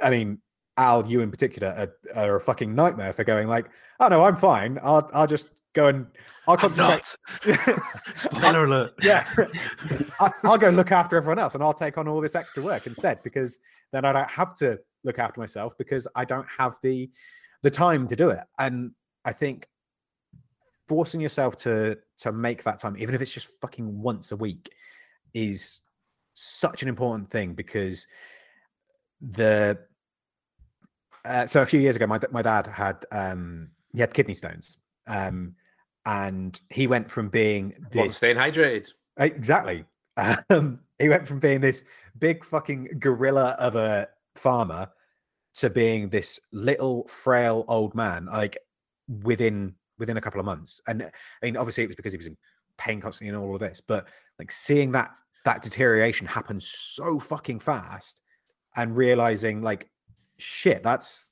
i 0.01 0.09
mean 0.09 0.39
Al, 0.77 1.05
you 1.05 1.19
in 1.19 1.29
particular, 1.29 1.91
are, 2.15 2.23
are 2.27 2.35
a 2.37 2.39
fucking 2.39 2.73
nightmare 2.73 3.11
for 3.11 3.25
going 3.25 3.49
like, 3.49 3.65
oh 3.99 4.07
no, 4.07 4.23
I'm 4.23 4.37
fine. 4.37 4.79
I'll 4.81 5.09
I'll 5.13 5.27
just 5.27 5.58
go 5.73 5.87
and 5.87 6.07
I'll 6.47 6.57
concentrate. 6.57 7.15
Spoiler 8.15 8.65
alert. 8.65 8.93
yeah, 9.01 9.27
I, 10.19 10.31
I'll 10.43 10.57
go 10.57 10.69
look 10.69 10.91
after 10.91 11.17
everyone 11.17 11.39
else, 11.39 11.55
and 11.55 11.63
I'll 11.63 11.73
take 11.73 11.97
on 11.97 12.07
all 12.07 12.21
this 12.21 12.35
extra 12.35 12.63
work 12.63 12.87
instead 12.87 13.21
because 13.23 13.59
then 13.91 14.05
I 14.05 14.13
don't 14.13 14.29
have 14.29 14.55
to 14.57 14.79
look 15.03 15.19
after 15.19 15.39
myself 15.39 15.77
because 15.77 16.07
I 16.15 16.25
don't 16.25 16.47
have 16.57 16.75
the 16.81 17.09
the 17.61 17.69
time 17.69 18.07
to 18.07 18.15
do 18.15 18.29
it. 18.29 18.43
And 18.57 18.91
I 19.25 19.33
think 19.33 19.67
forcing 20.87 21.21
yourself 21.21 21.55
to 21.57 21.97
to 22.19 22.31
make 22.31 22.63
that 22.63 22.79
time, 22.79 22.97
even 22.97 23.15
if 23.15 23.21
it's 23.21 23.33
just 23.33 23.47
fucking 23.61 24.01
once 24.01 24.31
a 24.31 24.35
week, 24.35 24.69
is 25.33 25.81
such 26.33 26.81
an 26.81 26.87
important 26.89 27.29
thing 27.29 27.53
because 27.53 28.07
the 29.21 29.77
uh, 31.25 31.45
so 31.45 31.61
a 31.61 31.65
few 31.65 31.79
years 31.79 31.95
ago, 31.95 32.07
my 32.07 32.19
my 32.31 32.41
dad 32.41 32.67
had 32.67 33.05
um 33.11 33.69
he 33.93 33.99
had 33.99 34.13
kidney 34.13 34.33
stones, 34.33 34.77
um, 35.09 35.55
and 36.05 36.59
he 36.69 36.87
went 36.87 37.11
from 37.11 37.27
being 37.27 37.73
this 37.91 38.17
staying 38.17 38.37
hydrated. 38.37 38.93
Exactly. 39.17 39.85
Um, 40.49 40.81
he 40.97 41.07
went 41.07 41.25
from 41.25 41.39
being 41.39 41.61
this 41.61 41.85
big 42.17 42.43
fucking 42.43 42.97
gorilla 42.99 43.55
of 43.57 43.77
a 43.77 44.09
farmer 44.35 44.89
to 45.55 45.69
being 45.69 46.09
this 46.09 46.41
little 46.51 47.07
frail 47.07 47.63
old 47.69 47.95
man, 47.95 48.25
like 48.25 48.57
within 49.23 49.75
within 49.97 50.17
a 50.17 50.21
couple 50.21 50.41
of 50.41 50.45
months. 50.45 50.81
And 50.87 51.03
I 51.03 51.09
mean, 51.45 51.55
obviously, 51.55 51.85
it 51.85 51.87
was 51.87 51.95
because 51.95 52.11
he 52.11 52.17
was 52.17 52.27
in 52.27 52.35
pain 52.77 52.99
constantly 52.99 53.33
and 53.33 53.37
all 53.37 53.53
of 53.53 53.61
this. 53.61 53.79
But 53.79 54.07
like 54.39 54.51
seeing 54.51 54.91
that 54.91 55.11
that 55.45 55.61
deterioration 55.61 56.27
happen 56.27 56.59
so 56.59 57.17
fucking 57.17 57.59
fast, 57.59 58.19
and 58.75 58.97
realizing 58.97 59.61
like, 59.61 59.89
shit, 60.37 60.83
that's 60.83 61.31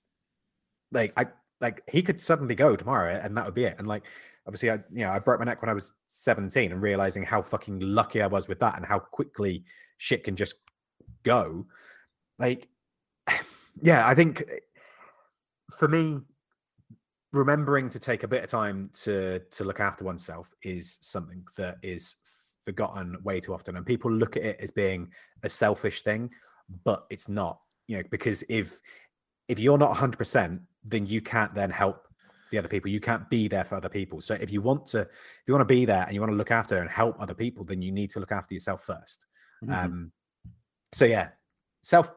like 0.93 1.11
I 1.17 1.27
like 1.61 1.81
he 1.89 2.01
could 2.01 2.21
suddenly 2.21 2.55
go 2.55 2.75
tomorrow 2.75 3.19
and 3.21 3.35
that 3.35 3.45
would 3.45 3.55
be 3.55 3.65
it. 3.65 3.75
And 3.77 3.87
like 3.87 4.03
obviously 4.45 4.71
I 4.71 4.75
you 4.91 5.05
know 5.05 5.09
I 5.09 5.19
broke 5.19 5.39
my 5.39 5.45
neck 5.45 5.61
when 5.61 5.69
I 5.69 5.73
was 5.73 5.93
17 6.07 6.71
and 6.71 6.81
realizing 6.81 7.23
how 7.23 7.41
fucking 7.41 7.79
lucky 7.79 8.21
I 8.21 8.27
was 8.27 8.47
with 8.47 8.59
that 8.59 8.77
and 8.77 8.85
how 8.85 8.99
quickly 8.99 9.63
shit 9.97 10.23
can 10.23 10.35
just 10.35 10.55
go. 11.23 11.65
Like 12.39 12.67
yeah, 13.81 14.07
I 14.07 14.15
think 14.15 14.41
eh, 14.41 14.59
for 15.77 15.87
me 15.87 16.19
remembering 17.33 17.89
to 17.89 17.99
take 17.99 18.23
a 18.23 18.27
bit 18.27 18.43
of 18.43 18.49
time 18.49 18.89
to 18.93 19.39
to 19.51 19.63
look 19.63 19.79
after 19.79 20.05
oneself 20.05 20.51
is 20.63 20.97
something 21.01 21.43
that 21.57 21.77
is 21.83 22.15
forgotten 22.65 23.17
way 23.23 23.39
too 23.39 23.53
often 23.53 23.77
and 23.77 23.85
people 23.85 24.11
look 24.11 24.35
at 24.35 24.43
it 24.43 24.57
as 24.59 24.71
being 24.71 25.09
a 25.43 25.49
selfish 25.49 26.01
thing 26.01 26.29
but 26.83 27.05
it's 27.09 27.29
not 27.29 27.59
you 27.87 27.97
know 27.97 28.03
because 28.11 28.43
if 28.49 28.81
if 29.47 29.59
you're 29.59 29.77
not 29.77 29.95
100% 29.95 30.59
then 30.89 31.05
you 31.05 31.21
can't 31.21 31.53
then 31.53 31.69
help 31.69 32.03
the 32.51 32.57
other 32.57 32.67
people 32.69 32.89
you 32.89 32.99
can't 33.01 33.29
be 33.29 33.47
there 33.47 33.63
for 33.65 33.75
other 33.75 33.89
people 33.89 34.21
so 34.21 34.33
if 34.35 34.51
you 34.53 34.61
want 34.61 34.85
to 34.85 34.99
if 35.01 35.07
you 35.47 35.53
want 35.53 35.61
to 35.61 35.65
be 35.73 35.83
there 35.85 36.03
and 36.05 36.13
you 36.13 36.21
want 36.21 36.31
to 36.31 36.37
look 36.37 36.51
after 36.51 36.77
and 36.77 36.89
help 36.89 37.15
other 37.19 37.33
people 37.33 37.65
then 37.65 37.81
you 37.81 37.91
need 37.91 38.09
to 38.09 38.19
look 38.21 38.31
after 38.31 38.53
yourself 38.53 38.85
1st 38.87 39.17
Mhm. 39.65 39.83
um 39.85 40.11
so 40.93 41.03
yeah 41.05 41.29
self 41.83 42.13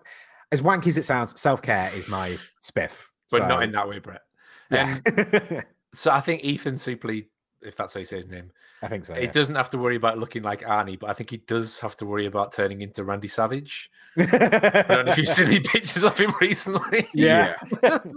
as 0.52 0.60
wanky 0.62 0.86
as 0.88 0.98
it 0.98 1.04
sounds 1.04 1.38
self-care 1.40 1.90
is 1.94 2.06
my 2.08 2.38
spiff 2.62 3.06
But 3.30 3.48
not 3.48 3.62
in 3.62 3.72
that 3.72 3.88
way, 3.88 3.98
Brett. 3.98 4.22
yeah 4.70 4.98
Um, 5.06 5.62
so 5.94 6.10
I 6.12 6.20
think 6.20 6.44
Ethan 6.44 6.74
Suplee, 6.74 7.26
if 7.62 7.74
that's 7.76 7.94
how 7.94 7.98
you 7.98 8.04
say 8.04 8.16
his 8.16 8.26
name, 8.28 8.50
i 8.82 8.88
think 8.88 9.04
so 9.06 9.14
he 9.14 9.22
yeah. 9.22 9.30
doesn't 9.32 9.54
have 9.56 9.70
to 9.70 9.78
worry 9.78 9.96
about 9.96 10.18
looking 10.18 10.42
like 10.42 10.60
Arnie, 10.62 10.98
but 10.98 11.10
I 11.10 11.12
think 11.14 11.30
he 11.30 11.38
does 11.38 11.78
have 11.80 11.96
to 11.96 12.06
worry 12.06 12.26
about 12.26 12.52
turning 12.52 12.82
into 12.82 13.02
Randy 13.04 13.28
Savage. 13.28 13.90
I 14.16 14.24
don't 14.26 15.06
know 15.06 15.12
if 15.12 15.18
you've 15.18 15.28
seen 15.28 15.46
any 15.48 15.60
pictures 15.60 16.04
of 16.04 16.16
him 16.18 16.32
recently. 16.40 17.08
yeah 17.14 17.54
yeah 17.82 17.98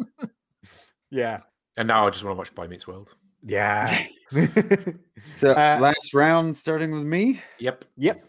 And 1.78 1.88
now 1.88 2.08
I 2.08 2.10
just 2.10 2.24
want 2.24 2.36
to 2.36 2.38
watch 2.38 2.54
Boy 2.56 2.68
Meets 2.68 2.88
World. 2.88 3.16
yeah 3.46 3.88
So 5.36 5.52
Uh, 5.52 5.78
last 5.80 6.14
round, 6.14 6.56
starting 6.56 6.92
with 6.92 7.04
me. 7.04 7.42
Yep. 7.60 7.86
yep 7.98 8.24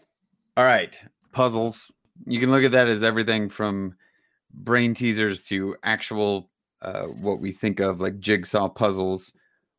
All 0.57 0.65
right, 0.65 0.99
puzzles. 1.31 1.91
You 2.25 2.39
can 2.39 2.51
look 2.51 2.63
at 2.63 2.71
that 2.71 2.87
as 2.87 3.03
everything 3.03 3.49
from 3.49 3.95
brain 4.53 4.93
teasers 4.93 5.43
to 5.45 5.75
actual 5.83 6.49
uh, 6.81 7.03
what 7.03 7.39
we 7.39 7.51
think 7.51 7.79
of 7.79 7.99
like 7.99 8.19
jigsaw 8.19 8.69
puzzles, 8.69 9.33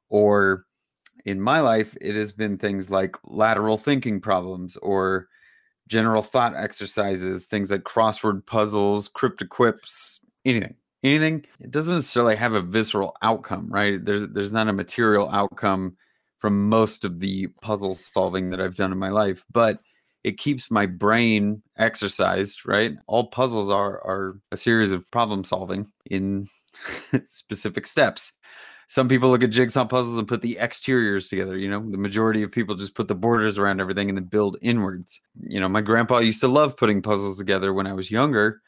or 0.09 0.67
in 1.25 1.41
my 1.41 1.61
life, 1.61 1.97
it 2.01 2.15
has 2.15 2.33
been 2.33 2.59
things 2.59 2.91
like 2.91 3.17
lateral 3.25 3.79
thinking 3.79 4.21
problems 4.21 4.77
or 4.79 5.29
general 5.89 6.23
thought 6.23 6.55
exercises, 6.55 7.47
things 7.47 7.71
like 7.71 7.83
crossword 7.83 8.45
puzzles, 8.47 9.09
cryptoquips, 9.09 10.21
anything. 10.45 10.75
Anything. 11.07 11.45
It 11.61 11.71
doesn't 11.71 11.95
necessarily 11.95 12.35
have 12.35 12.55
a 12.55 12.61
visceral 12.61 13.17
outcome, 13.23 13.69
right? 13.69 14.05
There's 14.05 14.27
there's 14.27 14.51
not 14.51 14.67
a 14.67 14.73
material 14.73 15.31
outcome 15.31 15.97
from 16.41 16.69
most 16.69 17.05
of 17.05 17.21
the 17.21 17.47
puzzle 17.63 17.95
solving 17.95 18.51
that 18.51 18.61
I've 18.61 18.75
done 18.75 18.91
in 18.91 18.99
my 18.99 19.11
life, 19.11 19.45
but 19.53 19.79
it 20.25 20.37
keeps 20.37 20.69
my 20.69 20.87
brain 20.87 21.63
exercised, 21.79 22.67
right? 22.67 22.97
All 23.07 23.29
puzzles 23.29 23.71
are 23.71 24.03
are 24.05 24.41
a 24.51 24.57
series 24.57 24.91
of 24.91 25.09
problem 25.13 25.45
solving 25.45 25.87
in 26.11 26.49
specific 27.27 27.87
steps. 27.87 28.33
Some 28.89 29.07
people 29.07 29.31
look 29.31 29.45
at 29.45 29.51
jigsaw 29.51 29.85
puzzles 29.85 30.19
and 30.19 30.27
put 30.27 30.43
the 30.43 30.59
exteriors 30.59 31.29
together. 31.29 31.57
You 31.57 31.71
know, 31.71 31.89
the 31.89 31.99
majority 31.99 32.43
of 32.43 32.51
people 32.51 32.75
just 32.75 32.97
put 32.97 33.07
the 33.07 33.15
borders 33.15 33.59
around 33.59 33.81
everything 33.81 34.09
and 34.09 34.19
then 34.19 34.25
build 34.25 34.57
inwards. 34.61 35.21
You 35.41 35.61
know, 35.61 35.69
my 35.69 35.83
grandpa 35.83 36.19
used 36.19 36.41
to 36.41 36.49
love 36.49 36.77
putting 36.77 37.01
puzzles 37.01 37.39
together 37.39 37.73
when 37.73 37.87
I 37.87 37.93
was 37.93 38.11
younger, 38.11 38.61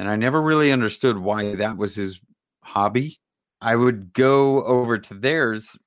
and 0.00 0.08
I 0.08 0.16
never 0.16 0.40
really 0.40 0.72
understood 0.72 1.18
why 1.18 1.56
that 1.56 1.76
was 1.76 1.94
his 1.94 2.18
hobby. 2.64 3.20
I 3.60 3.76
would 3.76 4.14
go 4.14 4.64
over 4.64 4.96
to 4.96 5.12
theirs 5.12 5.78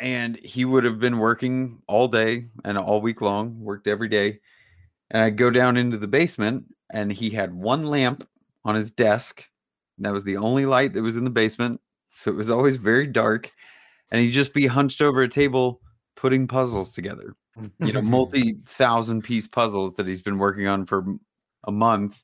and 0.00 0.36
he 0.42 0.64
would 0.64 0.82
have 0.82 0.98
been 0.98 1.18
working 1.18 1.80
all 1.86 2.08
day 2.08 2.46
and 2.64 2.76
all 2.76 3.00
week 3.00 3.20
long, 3.20 3.60
worked 3.60 3.86
every 3.86 4.08
day. 4.08 4.40
And 5.12 5.22
I'd 5.22 5.36
go 5.36 5.50
down 5.50 5.76
into 5.76 5.98
the 5.98 6.08
basement 6.08 6.64
and 6.92 7.12
he 7.12 7.30
had 7.30 7.54
one 7.54 7.86
lamp 7.86 8.26
on 8.64 8.74
his 8.74 8.90
desk. 8.90 9.44
And 9.96 10.04
that 10.04 10.12
was 10.12 10.24
the 10.24 10.38
only 10.38 10.66
light 10.66 10.94
that 10.94 11.02
was 11.02 11.16
in 11.16 11.22
the 11.22 11.30
basement. 11.30 11.80
So 12.10 12.32
it 12.32 12.36
was 12.36 12.50
always 12.50 12.74
very 12.74 13.06
dark. 13.06 13.52
And 14.10 14.20
he'd 14.20 14.32
just 14.32 14.52
be 14.52 14.66
hunched 14.66 15.00
over 15.00 15.22
a 15.22 15.28
table 15.28 15.80
putting 16.16 16.48
puzzles 16.48 16.90
together, 16.90 17.36
you 17.78 17.92
know, 17.92 18.02
multi 18.02 18.56
thousand 18.66 19.22
piece 19.22 19.46
puzzles 19.46 19.94
that 19.94 20.08
he's 20.08 20.22
been 20.22 20.38
working 20.38 20.66
on 20.66 20.86
for 20.86 21.04
a 21.62 21.70
month. 21.70 22.20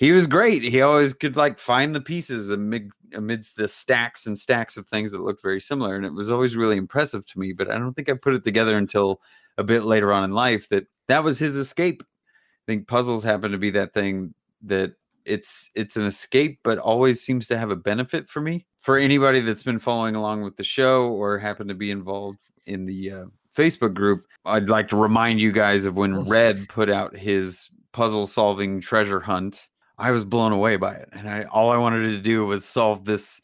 He 0.00 0.12
was 0.12 0.26
great. 0.26 0.62
He 0.62 0.80
always 0.80 1.12
could 1.12 1.36
like 1.36 1.58
find 1.58 1.94
the 1.94 2.00
pieces 2.00 2.48
amid, 2.48 2.90
amidst 3.12 3.56
the 3.56 3.68
stacks 3.68 4.26
and 4.26 4.36
stacks 4.38 4.78
of 4.78 4.88
things 4.88 5.12
that 5.12 5.20
looked 5.20 5.42
very 5.42 5.60
similar. 5.60 5.94
And 5.94 6.06
it 6.06 6.14
was 6.14 6.30
always 6.30 6.56
really 6.56 6.78
impressive 6.78 7.26
to 7.26 7.38
me. 7.38 7.52
But 7.52 7.70
I 7.70 7.78
don't 7.78 7.92
think 7.92 8.08
I 8.08 8.14
put 8.14 8.32
it 8.32 8.42
together 8.42 8.78
until 8.78 9.20
a 9.58 9.62
bit 9.62 9.82
later 9.82 10.10
on 10.10 10.24
in 10.24 10.32
life 10.32 10.70
that 10.70 10.86
that 11.08 11.22
was 11.22 11.38
his 11.38 11.54
escape. 11.54 12.02
I 12.02 12.64
think 12.66 12.88
puzzles 12.88 13.22
happen 13.22 13.52
to 13.52 13.58
be 13.58 13.68
that 13.72 13.92
thing 13.92 14.32
that 14.62 14.94
it's 15.26 15.70
it's 15.74 15.98
an 15.98 16.06
escape, 16.06 16.60
but 16.64 16.78
always 16.78 17.20
seems 17.20 17.46
to 17.48 17.58
have 17.58 17.70
a 17.70 17.76
benefit 17.76 18.26
for 18.26 18.40
me. 18.40 18.64
For 18.78 18.96
anybody 18.96 19.40
that's 19.40 19.64
been 19.64 19.78
following 19.78 20.16
along 20.16 20.44
with 20.44 20.56
the 20.56 20.64
show 20.64 21.10
or 21.10 21.38
happen 21.38 21.68
to 21.68 21.74
be 21.74 21.90
involved 21.90 22.38
in 22.64 22.86
the 22.86 23.10
uh, 23.10 23.24
Facebook 23.54 23.92
group, 23.92 24.24
I'd 24.46 24.70
like 24.70 24.88
to 24.88 24.96
remind 24.96 25.42
you 25.42 25.52
guys 25.52 25.84
of 25.84 25.96
when 25.96 26.26
Red 26.26 26.66
put 26.70 26.88
out 26.88 27.14
his 27.14 27.68
puzzle 27.92 28.26
solving 28.26 28.80
treasure 28.80 29.20
hunt. 29.20 29.68
I 30.00 30.10
was 30.12 30.24
blown 30.24 30.52
away 30.52 30.76
by 30.76 30.94
it, 30.94 31.08
and 31.12 31.28
I 31.28 31.44
all 31.44 31.70
I 31.70 31.76
wanted 31.76 32.02
to 32.10 32.20
do 32.20 32.46
was 32.46 32.64
solve 32.64 33.04
this 33.04 33.40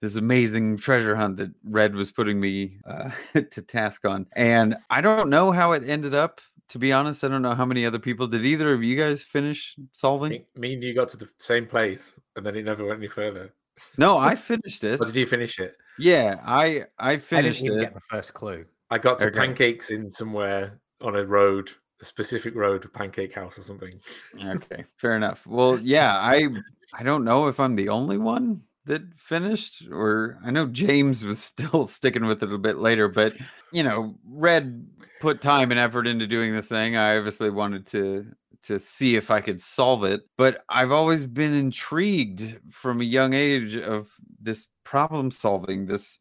this 0.00 0.16
amazing 0.16 0.76
treasure 0.76 1.16
hunt 1.16 1.38
that 1.38 1.50
Red 1.64 1.94
was 1.94 2.12
putting 2.12 2.38
me 2.38 2.78
uh, 2.86 3.10
to 3.50 3.62
task 3.62 4.04
on. 4.04 4.26
And 4.36 4.76
I 4.90 5.00
don't 5.00 5.30
know 5.30 5.50
how 5.50 5.72
it 5.72 5.82
ended 5.88 6.14
up. 6.14 6.40
To 6.70 6.78
be 6.78 6.92
honest, 6.92 7.24
I 7.24 7.28
don't 7.28 7.42
know 7.42 7.54
how 7.54 7.64
many 7.66 7.84
other 7.86 7.98
people 7.98 8.26
did. 8.26 8.44
Either 8.44 8.72
of 8.72 8.82
you 8.82 8.96
guys 8.96 9.22
finish 9.22 9.76
solving? 9.92 10.30
Me, 10.30 10.44
me 10.56 10.74
and 10.74 10.82
you 10.82 10.94
got 10.94 11.08
to 11.10 11.16
the 11.16 11.28
same 11.38 11.66
place, 11.66 12.18
and 12.36 12.44
then 12.44 12.56
it 12.56 12.64
never 12.64 12.84
went 12.84 12.98
any 13.00 13.08
further. 13.08 13.52
No, 13.98 14.18
I 14.18 14.34
finished 14.50 14.84
it. 14.84 15.00
Or 15.00 15.06
did 15.06 15.16
you 15.16 15.26
finish 15.26 15.58
it? 15.58 15.76
Yeah, 15.98 16.40
I 16.44 16.84
I 16.98 17.16
finished 17.18 17.32
I 17.32 17.40
didn't 17.40 17.44
finished 17.44 17.62
even 17.64 17.78
it. 17.78 17.80
get 17.84 17.94
the 17.94 18.00
first 18.10 18.34
clue. 18.34 18.64
I 18.90 18.98
got 18.98 19.18
to 19.20 19.26
Okay. 19.26 19.38
pancakes 19.38 19.90
in 19.90 20.10
somewhere 20.10 20.80
on 21.00 21.16
a 21.16 21.24
road, 21.24 21.70
a 22.00 22.04
specific 22.04 22.54
road, 22.54 22.90
Pancake 22.92 23.34
House 23.34 23.58
or 23.58 23.62
something. 23.62 24.00
Okay, 24.42 24.84
fair 24.96 25.16
enough. 25.16 25.46
Well, 25.46 25.78
yeah, 25.78 26.16
I 26.16 26.48
I 26.92 27.02
don't 27.02 27.24
know 27.24 27.48
if 27.48 27.60
I'm 27.60 27.76
the 27.76 27.88
only 27.88 28.18
one 28.18 28.62
that 28.86 29.02
finished, 29.16 29.88
or 29.90 30.38
I 30.44 30.50
know 30.50 30.66
James 30.66 31.24
was 31.24 31.42
still 31.42 31.86
sticking 31.86 32.26
with 32.26 32.42
it 32.42 32.52
a 32.52 32.58
bit 32.58 32.78
later, 32.78 33.08
but 33.08 33.32
you 33.72 33.82
know, 33.82 34.14
Red 34.26 34.86
put 35.20 35.40
time 35.40 35.70
and 35.70 35.80
effort 35.80 36.06
into 36.06 36.26
doing 36.26 36.52
this 36.52 36.68
thing. 36.68 36.96
I 36.96 37.16
obviously 37.16 37.50
wanted 37.50 37.86
to 37.88 38.26
to 38.62 38.78
see 38.78 39.14
if 39.14 39.30
I 39.30 39.40
could 39.42 39.60
solve 39.60 40.04
it, 40.04 40.22
but 40.38 40.64
I've 40.70 40.92
always 40.92 41.26
been 41.26 41.52
intrigued 41.52 42.58
from 42.70 43.00
a 43.00 43.04
young 43.04 43.34
age 43.34 43.76
of 43.76 44.08
this 44.40 44.68
problem 44.84 45.30
solving, 45.30 45.84
this 45.86 46.18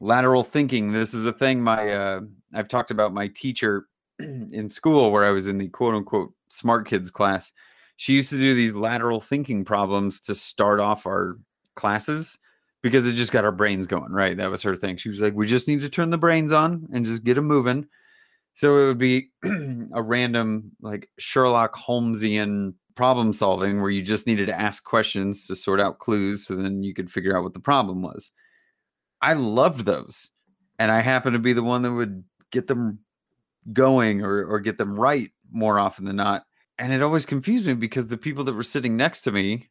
lateral 0.00 0.44
thinking. 0.44 0.92
This 0.92 1.12
is 1.12 1.26
a 1.26 1.32
thing 1.32 1.60
my 1.62 1.90
uh, 1.90 2.20
I've 2.54 2.68
talked 2.68 2.90
about 2.90 3.12
my 3.12 3.28
teacher 3.28 3.86
in 4.52 4.68
school 4.70 5.10
where 5.10 5.24
I 5.24 5.30
was 5.30 5.48
in 5.48 5.58
the 5.58 5.68
quote 5.68 5.94
unquote 5.94 6.32
smart 6.48 6.86
kids 6.86 7.10
class. 7.10 7.52
She 7.96 8.14
used 8.14 8.30
to 8.30 8.38
do 8.38 8.54
these 8.54 8.74
lateral 8.74 9.20
thinking 9.20 9.64
problems 9.64 10.20
to 10.20 10.34
start 10.34 10.80
off 10.80 11.06
our 11.06 11.36
classes 11.74 12.38
because 12.82 13.08
it 13.08 13.14
just 13.14 13.32
got 13.32 13.44
our 13.44 13.52
brains 13.52 13.86
going, 13.86 14.12
right? 14.12 14.36
That 14.36 14.50
was 14.50 14.62
her 14.62 14.76
thing. 14.76 14.96
She 14.96 15.08
was 15.08 15.20
like, 15.20 15.34
we 15.34 15.46
just 15.46 15.66
need 15.66 15.80
to 15.80 15.88
turn 15.88 16.10
the 16.10 16.18
brains 16.18 16.52
on 16.52 16.88
and 16.92 17.04
just 17.04 17.24
get 17.24 17.34
them 17.34 17.46
moving. 17.46 17.86
So 18.54 18.76
it 18.76 18.86
would 18.86 18.98
be 18.98 19.30
a 19.92 20.02
random, 20.02 20.72
like 20.80 21.08
Sherlock 21.18 21.74
Holmesian 21.74 22.74
problem 22.94 23.32
solving 23.32 23.80
where 23.80 23.90
you 23.90 24.02
just 24.02 24.26
needed 24.26 24.46
to 24.46 24.60
ask 24.60 24.82
questions 24.82 25.46
to 25.46 25.54
sort 25.54 25.80
out 25.80 26.00
clues 26.00 26.46
so 26.46 26.56
then 26.56 26.82
you 26.82 26.92
could 26.92 27.10
figure 27.10 27.36
out 27.36 27.44
what 27.44 27.54
the 27.54 27.60
problem 27.60 28.02
was. 28.02 28.32
I 29.22 29.34
loved 29.34 29.84
those. 29.84 30.30
And 30.80 30.90
I 30.90 31.00
happened 31.00 31.34
to 31.34 31.40
be 31.40 31.52
the 31.52 31.62
one 31.62 31.82
that 31.82 31.92
would 31.92 32.24
get 32.50 32.66
them 32.68 33.00
going 33.72 34.22
or, 34.22 34.44
or 34.44 34.60
get 34.60 34.78
them 34.78 34.98
right 34.98 35.30
more 35.50 35.78
often 35.78 36.04
than 36.04 36.16
not. 36.16 36.44
And 36.78 36.92
it 36.92 37.02
always 37.02 37.26
confused 37.26 37.66
me 37.66 37.74
because 37.74 38.06
the 38.06 38.16
people 38.16 38.44
that 38.44 38.54
were 38.54 38.62
sitting 38.62 38.96
next 38.96 39.22
to 39.22 39.32
me 39.32 39.68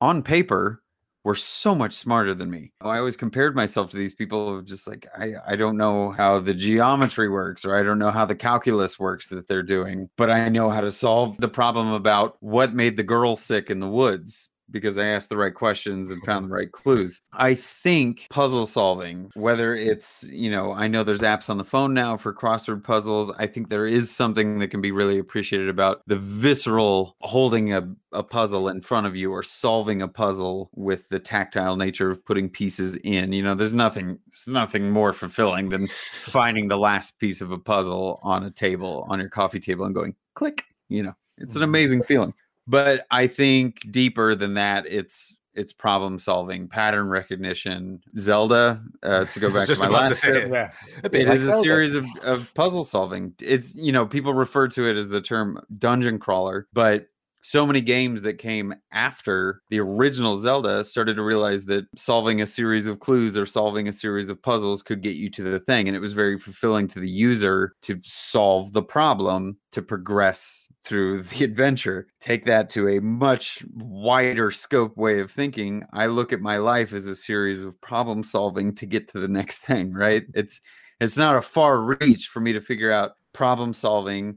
on 0.00 0.22
paper 0.22 0.82
were 1.22 1.34
so 1.34 1.74
much 1.74 1.94
smarter 1.94 2.34
than 2.34 2.50
me. 2.50 2.72
I 2.80 2.98
always 2.98 3.16
compared 3.16 3.54
myself 3.54 3.90
to 3.90 3.96
these 3.96 4.14
people 4.14 4.62
just 4.62 4.88
like 4.88 5.06
I, 5.18 5.34
I 5.46 5.56
don't 5.56 5.76
know 5.76 6.12
how 6.12 6.40
the 6.40 6.54
geometry 6.54 7.28
works 7.28 7.64
or 7.64 7.76
I 7.76 7.82
don't 7.82 7.98
know 7.98 8.10
how 8.10 8.24
the 8.24 8.34
calculus 8.34 8.98
works 8.98 9.28
that 9.28 9.46
they're 9.46 9.62
doing, 9.62 10.08
but 10.16 10.30
I 10.30 10.48
know 10.48 10.70
how 10.70 10.80
to 10.80 10.90
solve 10.90 11.36
the 11.36 11.48
problem 11.48 11.92
about 11.92 12.36
what 12.40 12.74
made 12.74 12.96
the 12.96 13.02
girl 13.02 13.36
sick 13.36 13.68
in 13.68 13.80
the 13.80 13.88
woods 13.88 14.48
because 14.70 14.98
I 14.98 15.06
asked 15.06 15.28
the 15.28 15.36
right 15.36 15.54
questions 15.54 16.10
and 16.10 16.22
found 16.24 16.46
the 16.46 16.54
right 16.54 16.70
clues. 16.70 17.20
I 17.32 17.54
think 17.54 18.26
puzzle 18.30 18.66
solving, 18.66 19.30
whether 19.34 19.74
it's, 19.74 20.28
you 20.30 20.50
know, 20.50 20.72
I 20.72 20.88
know 20.88 21.02
there's 21.02 21.22
apps 21.22 21.50
on 21.50 21.58
the 21.58 21.64
phone 21.64 21.94
now 21.94 22.16
for 22.16 22.34
crossword 22.34 22.84
puzzles. 22.84 23.30
I 23.38 23.46
think 23.46 23.68
there 23.68 23.86
is 23.86 24.10
something 24.10 24.58
that 24.58 24.68
can 24.68 24.80
be 24.80 24.92
really 24.92 25.18
appreciated 25.18 25.68
about 25.68 26.02
the 26.06 26.16
visceral 26.16 27.16
holding 27.20 27.72
a, 27.72 27.88
a 28.12 28.22
puzzle 28.22 28.68
in 28.68 28.80
front 28.80 29.06
of 29.06 29.16
you 29.16 29.30
or 29.30 29.42
solving 29.42 30.02
a 30.02 30.08
puzzle 30.08 30.70
with 30.74 31.08
the 31.08 31.18
tactile 31.18 31.76
nature 31.76 32.10
of 32.10 32.24
putting 32.24 32.48
pieces 32.48 32.96
in. 32.96 33.32
You 33.32 33.42
know, 33.42 33.54
there's 33.54 33.74
nothing, 33.74 34.18
there's 34.30 34.48
nothing 34.48 34.90
more 34.90 35.12
fulfilling 35.12 35.68
than 35.70 35.86
finding 35.86 36.68
the 36.68 36.78
last 36.78 37.18
piece 37.18 37.40
of 37.40 37.52
a 37.52 37.58
puzzle 37.58 38.18
on 38.22 38.44
a 38.44 38.50
table, 38.50 39.06
on 39.08 39.20
your 39.20 39.28
coffee 39.28 39.60
table 39.60 39.84
and 39.84 39.94
going 39.94 40.14
click, 40.34 40.64
you 40.88 41.02
know, 41.02 41.14
it's 41.38 41.56
an 41.56 41.62
Mhm. 41.62 41.64
amazing 41.64 42.02
feeling 42.02 42.34
but 42.66 43.06
I 43.10 43.26
think 43.26 43.90
deeper 43.90 44.34
than 44.34 44.54
that, 44.54 44.86
it's 44.86 45.40
it's 45.54 45.72
problem 45.72 46.18
solving, 46.18 46.68
pattern 46.68 47.08
recognition. 47.08 48.02
Zelda, 48.16 48.82
uh, 49.02 49.24
to 49.26 49.40
go 49.40 49.50
back 49.52 49.66
to 49.68 49.78
my 49.80 49.86
about 49.86 49.98
to 50.00 50.04
last 50.06 50.20
say 50.20 50.32
tip, 50.32 50.44
it. 50.44 50.50
Yeah. 50.52 50.70
A 51.02 51.06
it 51.06 51.28
like 51.28 51.36
is 51.36 51.46
a 51.46 51.50
Zelda. 51.50 51.62
series 51.62 51.94
of, 51.94 52.04
of 52.22 52.54
puzzle 52.54 52.84
solving. 52.84 53.34
It's 53.40 53.74
you 53.74 53.92
know 53.92 54.06
people 54.06 54.34
refer 54.34 54.68
to 54.68 54.88
it 54.88 54.96
as 54.96 55.08
the 55.08 55.20
term 55.20 55.60
dungeon 55.78 56.18
crawler, 56.18 56.68
but 56.72 57.08
so 57.42 57.66
many 57.66 57.80
games 57.80 58.22
that 58.22 58.38
came 58.38 58.74
after 58.92 59.62
the 59.70 59.80
original 59.80 60.38
Zelda 60.38 60.84
started 60.84 61.16
to 61.16 61.22
realize 61.22 61.64
that 61.66 61.86
solving 61.96 62.42
a 62.42 62.46
series 62.46 62.86
of 62.86 63.00
clues 63.00 63.36
or 63.36 63.46
solving 63.46 63.88
a 63.88 63.92
series 63.92 64.28
of 64.28 64.42
puzzles 64.42 64.82
could 64.82 65.02
get 65.02 65.16
you 65.16 65.30
to 65.30 65.42
the 65.42 65.60
thing. 65.60 65.88
And 65.88 65.96
it 65.96 66.00
was 66.00 66.12
very 66.12 66.38
fulfilling 66.38 66.86
to 66.88 67.00
the 67.00 67.08
user 67.08 67.74
to 67.82 67.98
solve 68.02 68.72
the 68.72 68.82
problem 68.82 69.56
to 69.72 69.82
progress 69.82 70.68
through 70.84 71.22
the 71.24 71.44
adventure. 71.44 72.08
Take 72.20 72.44
that 72.46 72.70
to 72.70 72.88
a 72.88 73.00
much 73.00 73.64
wider 73.74 74.50
scope 74.50 74.96
way 74.96 75.20
of 75.20 75.30
thinking. 75.30 75.84
I 75.92 76.06
look 76.06 76.32
at 76.32 76.40
my 76.40 76.58
life 76.58 76.92
as 76.92 77.06
a 77.06 77.14
series 77.14 77.62
of 77.62 77.80
problem 77.80 78.22
solving 78.22 78.74
to 78.76 78.86
get 78.86 79.08
to 79.08 79.20
the 79.20 79.28
next 79.28 79.58
thing, 79.66 79.92
right? 79.92 80.24
It's 80.34 80.60
it's 81.00 81.16
not 81.16 81.36
a 81.36 81.42
far 81.42 81.80
reach 81.82 82.28
for 82.28 82.40
me 82.40 82.52
to 82.52 82.60
figure 82.60 82.92
out 82.92 83.12
problem 83.32 83.72
solving 83.72 84.36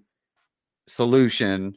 solution 0.88 1.76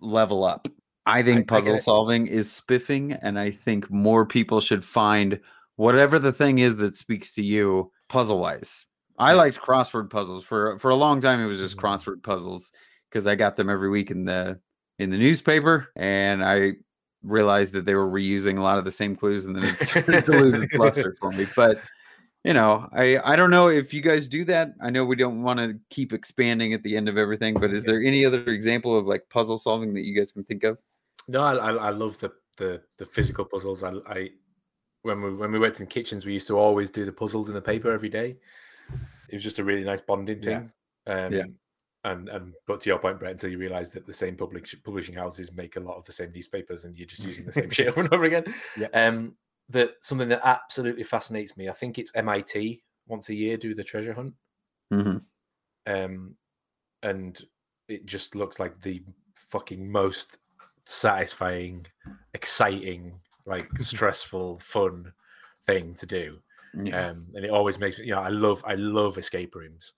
level 0.00 0.44
up. 0.44 0.68
I 1.06 1.20
I 1.20 1.22
think 1.22 1.38
get 1.40 1.46
puzzle 1.48 1.74
it. 1.76 1.82
solving 1.82 2.26
is 2.26 2.50
spiffing, 2.50 3.12
and 3.12 3.38
I 3.38 3.50
think 3.50 3.90
more 3.90 4.26
people 4.26 4.60
should 4.60 4.84
find 4.84 5.40
whatever 5.76 6.18
the 6.18 6.32
thing 6.32 6.58
is 6.58 6.76
that 6.76 6.96
speaks 6.96 7.32
to 7.34 7.42
you 7.42 7.90
puzzle 8.08 8.38
wise. 8.40 8.84
I 9.18 9.32
liked 9.32 9.58
crossword 9.60 10.10
puzzles 10.10 10.44
for 10.44 10.78
for 10.78 10.90
a 10.90 10.94
long 10.96 11.20
time. 11.20 11.40
It 11.40 11.46
was 11.46 11.58
just 11.60 11.76
Mhm. 11.76 11.80
crossword 11.82 12.22
puzzles 12.22 12.70
because 13.10 13.26
I 13.26 13.34
got 13.36 13.56
them 13.56 13.68
every 13.70 13.88
week 13.90 14.10
in 14.10 14.24
the 14.24 14.60
in 14.98 15.10
the 15.10 15.16
newspaper, 15.16 15.88
and 15.96 16.44
I 16.44 16.72
realized 17.24 17.72
that 17.74 17.84
they 17.84 17.94
were 17.94 18.06
reusing 18.08 18.58
a 18.58 18.62
lot 18.62 18.78
of 18.78 18.84
the 18.84 18.92
same 18.92 19.16
clues, 19.16 19.46
and 19.46 19.56
then 19.56 19.64
it 19.64 19.76
started 19.76 20.24
to 20.26 20.32
lose 20.32 20.60
its 20.62 20.72
luster 20.74 21.16
for 21.18 21.30
me. 21.32 21.46
But 21.56 21.80
you 22.48 22.54
know, 22.54 22.88
I 22.92 23.18
I 23.32 23.36
don't 23.36 23.50
know 23.50 23.68
if 23.68 23.92
you 23.92 24.00
guys 24.00 24.26
do 24.26 24.42
that. 24.46 24.72
I 24.80 24.88
know 24.88 25.04
we 25.04 25.16
don't 25.16 25.42
want 25.42 25.58
to 25.60 25.78
keep 25.90 26.14
expanding 26.14 26.72
at 26.72 26.82
the 26.82 26.96
end 26.96 27.06
of 27.06 27.18
everything, 27.18 27.52
but 27.52 27.70
is 27.74 27.84
there 27.84 28.00
any 28.02 28.24
other 28.24 28.42
example 28.46 28.98
of 28.98 29.04
like 29.06 29.28
puzzle 29.28 29.58
solving 29.58 29.92
that 29.92 30.06
you 30.06 30.16
guys 30.16 30.32
can 30.32 30.44
think 30.44 30.64
of? 30.64 30.78
No, 31.28 31.42
I, 31.42 31.56
I, 31.56 31.70
I 31.74 31.90
love 31.90 32.18
the, 32.20 32.32
the 32.56 32.80
the 32.96 33.04
physical 33.04 33.44
puzzles. 33.44 33.82
I, 33.82 33.92
I 34.06 34.30
when 35.02 35.20
we 35.20 35.34
when 35.34 35.52
we 35.52 35.58
worked 35.58 35.80
in 35.80 35.86
kitchens, 35.88 36.24
we 36.24 36.32
used 36.32 36.46
to 36.46 36.56
always 36.58 36.90
do 36.90 37.04
the 37.04 37.12
puzzles 37.12 37.50
in 37.50 37.54
the 37.54 37.60
paper 37.60 37.92
every 37.92 38.08
day. 38.08 38.38
It 39.28 39.34
was 39.34 39.42
just 39.42 39.58
a 39.58 39.64
really 39.64 39.84
nice 39.84 40.00
bonding 40.00 40.38
Yeah. 40.42 40.48
thing. 40.48 40.72
Um, 41.06 41.32
Yeah. 41.34 41.44
And 42.04 42.30
and 42.30 42.54
but 42.66 42.80
to 42.80 42.88
your 42.88 42.98
point, 42.98 43.18
Brett, 43.18 43.32
until 43.32 43.50
you 43.50 43.58
realise 43.58 43.90
that 43.90 44.06
the 44.06 44.14
same 44.14 44.36
public 44.36 44.66
publishing 44.84 45.16
houses 45.16 45.52
make 45.52 45.76
a 45.76 45.80
lot 45.80 45.98
of 45.98 46.06
the 46.06 46.12
same 46.12 46.32
newspapers, 46.32 46.84
and 46.84 46.96
you're 46.96 47.06
just 47.14 47.24
using 47.24 47.44
the 47.44 47.52
same 47.52 47.68
shit 47.76 47.88
over 47.88 48.00
and 48.00 48.14
over 48.14 48.24
again. 48.24 48.44
Yeah. 48.78 48.86
Um, 48.94 49.36
that 49.70 49.94
something 50.00 50.28
that 50.28 50.40
absolutely 50.44 51.04
fascinates 51.04 51.56
me. 51.56 51.68
I 51.68 51.72
think 51.72 51.98
it's 51.98 52.14
MIT 52.14 52.82
once 53.06 53.28
a 53.28 53.34
year 53.34 53.56
do 53.56 53.74
the 53.74 53.84
treasure 53.84 54.12
hunt. 54.14 54.34
Mm-hmm. 54.92 55.18
um, 55.92 56.34
and 57.02 57.44
it 57.88 58.06
just 58.06 58.34
looks 58.34 58.58
like 58.58 58.80
the 58.80 59.02
fucking 59.50 59.90
most 59.90 60.38
satisfying, 60.84 61.86
exciting, 62.34 63.20
like 63.46 63.66
stressful, 63.78 64.60
fun 64.60 65.12
thing 65.66 65.94
to 65.96 66.06
do. 66.06 66.38
Yeah. 66.74 67.08
Um, 67.08 67.26
and 67.34 67.44
it 67.44 67.50
always 67.50 67.78
makes 67.78 67.98
me, 67.98 68.06
you 68.06 68.12
know, 68.12 68.20
I 68.20 68.28
love, 68.28 68.62
I 68.66 68.74
love 68.74 69.18
escape 69.18 69.54
rooms. 69.54 69.92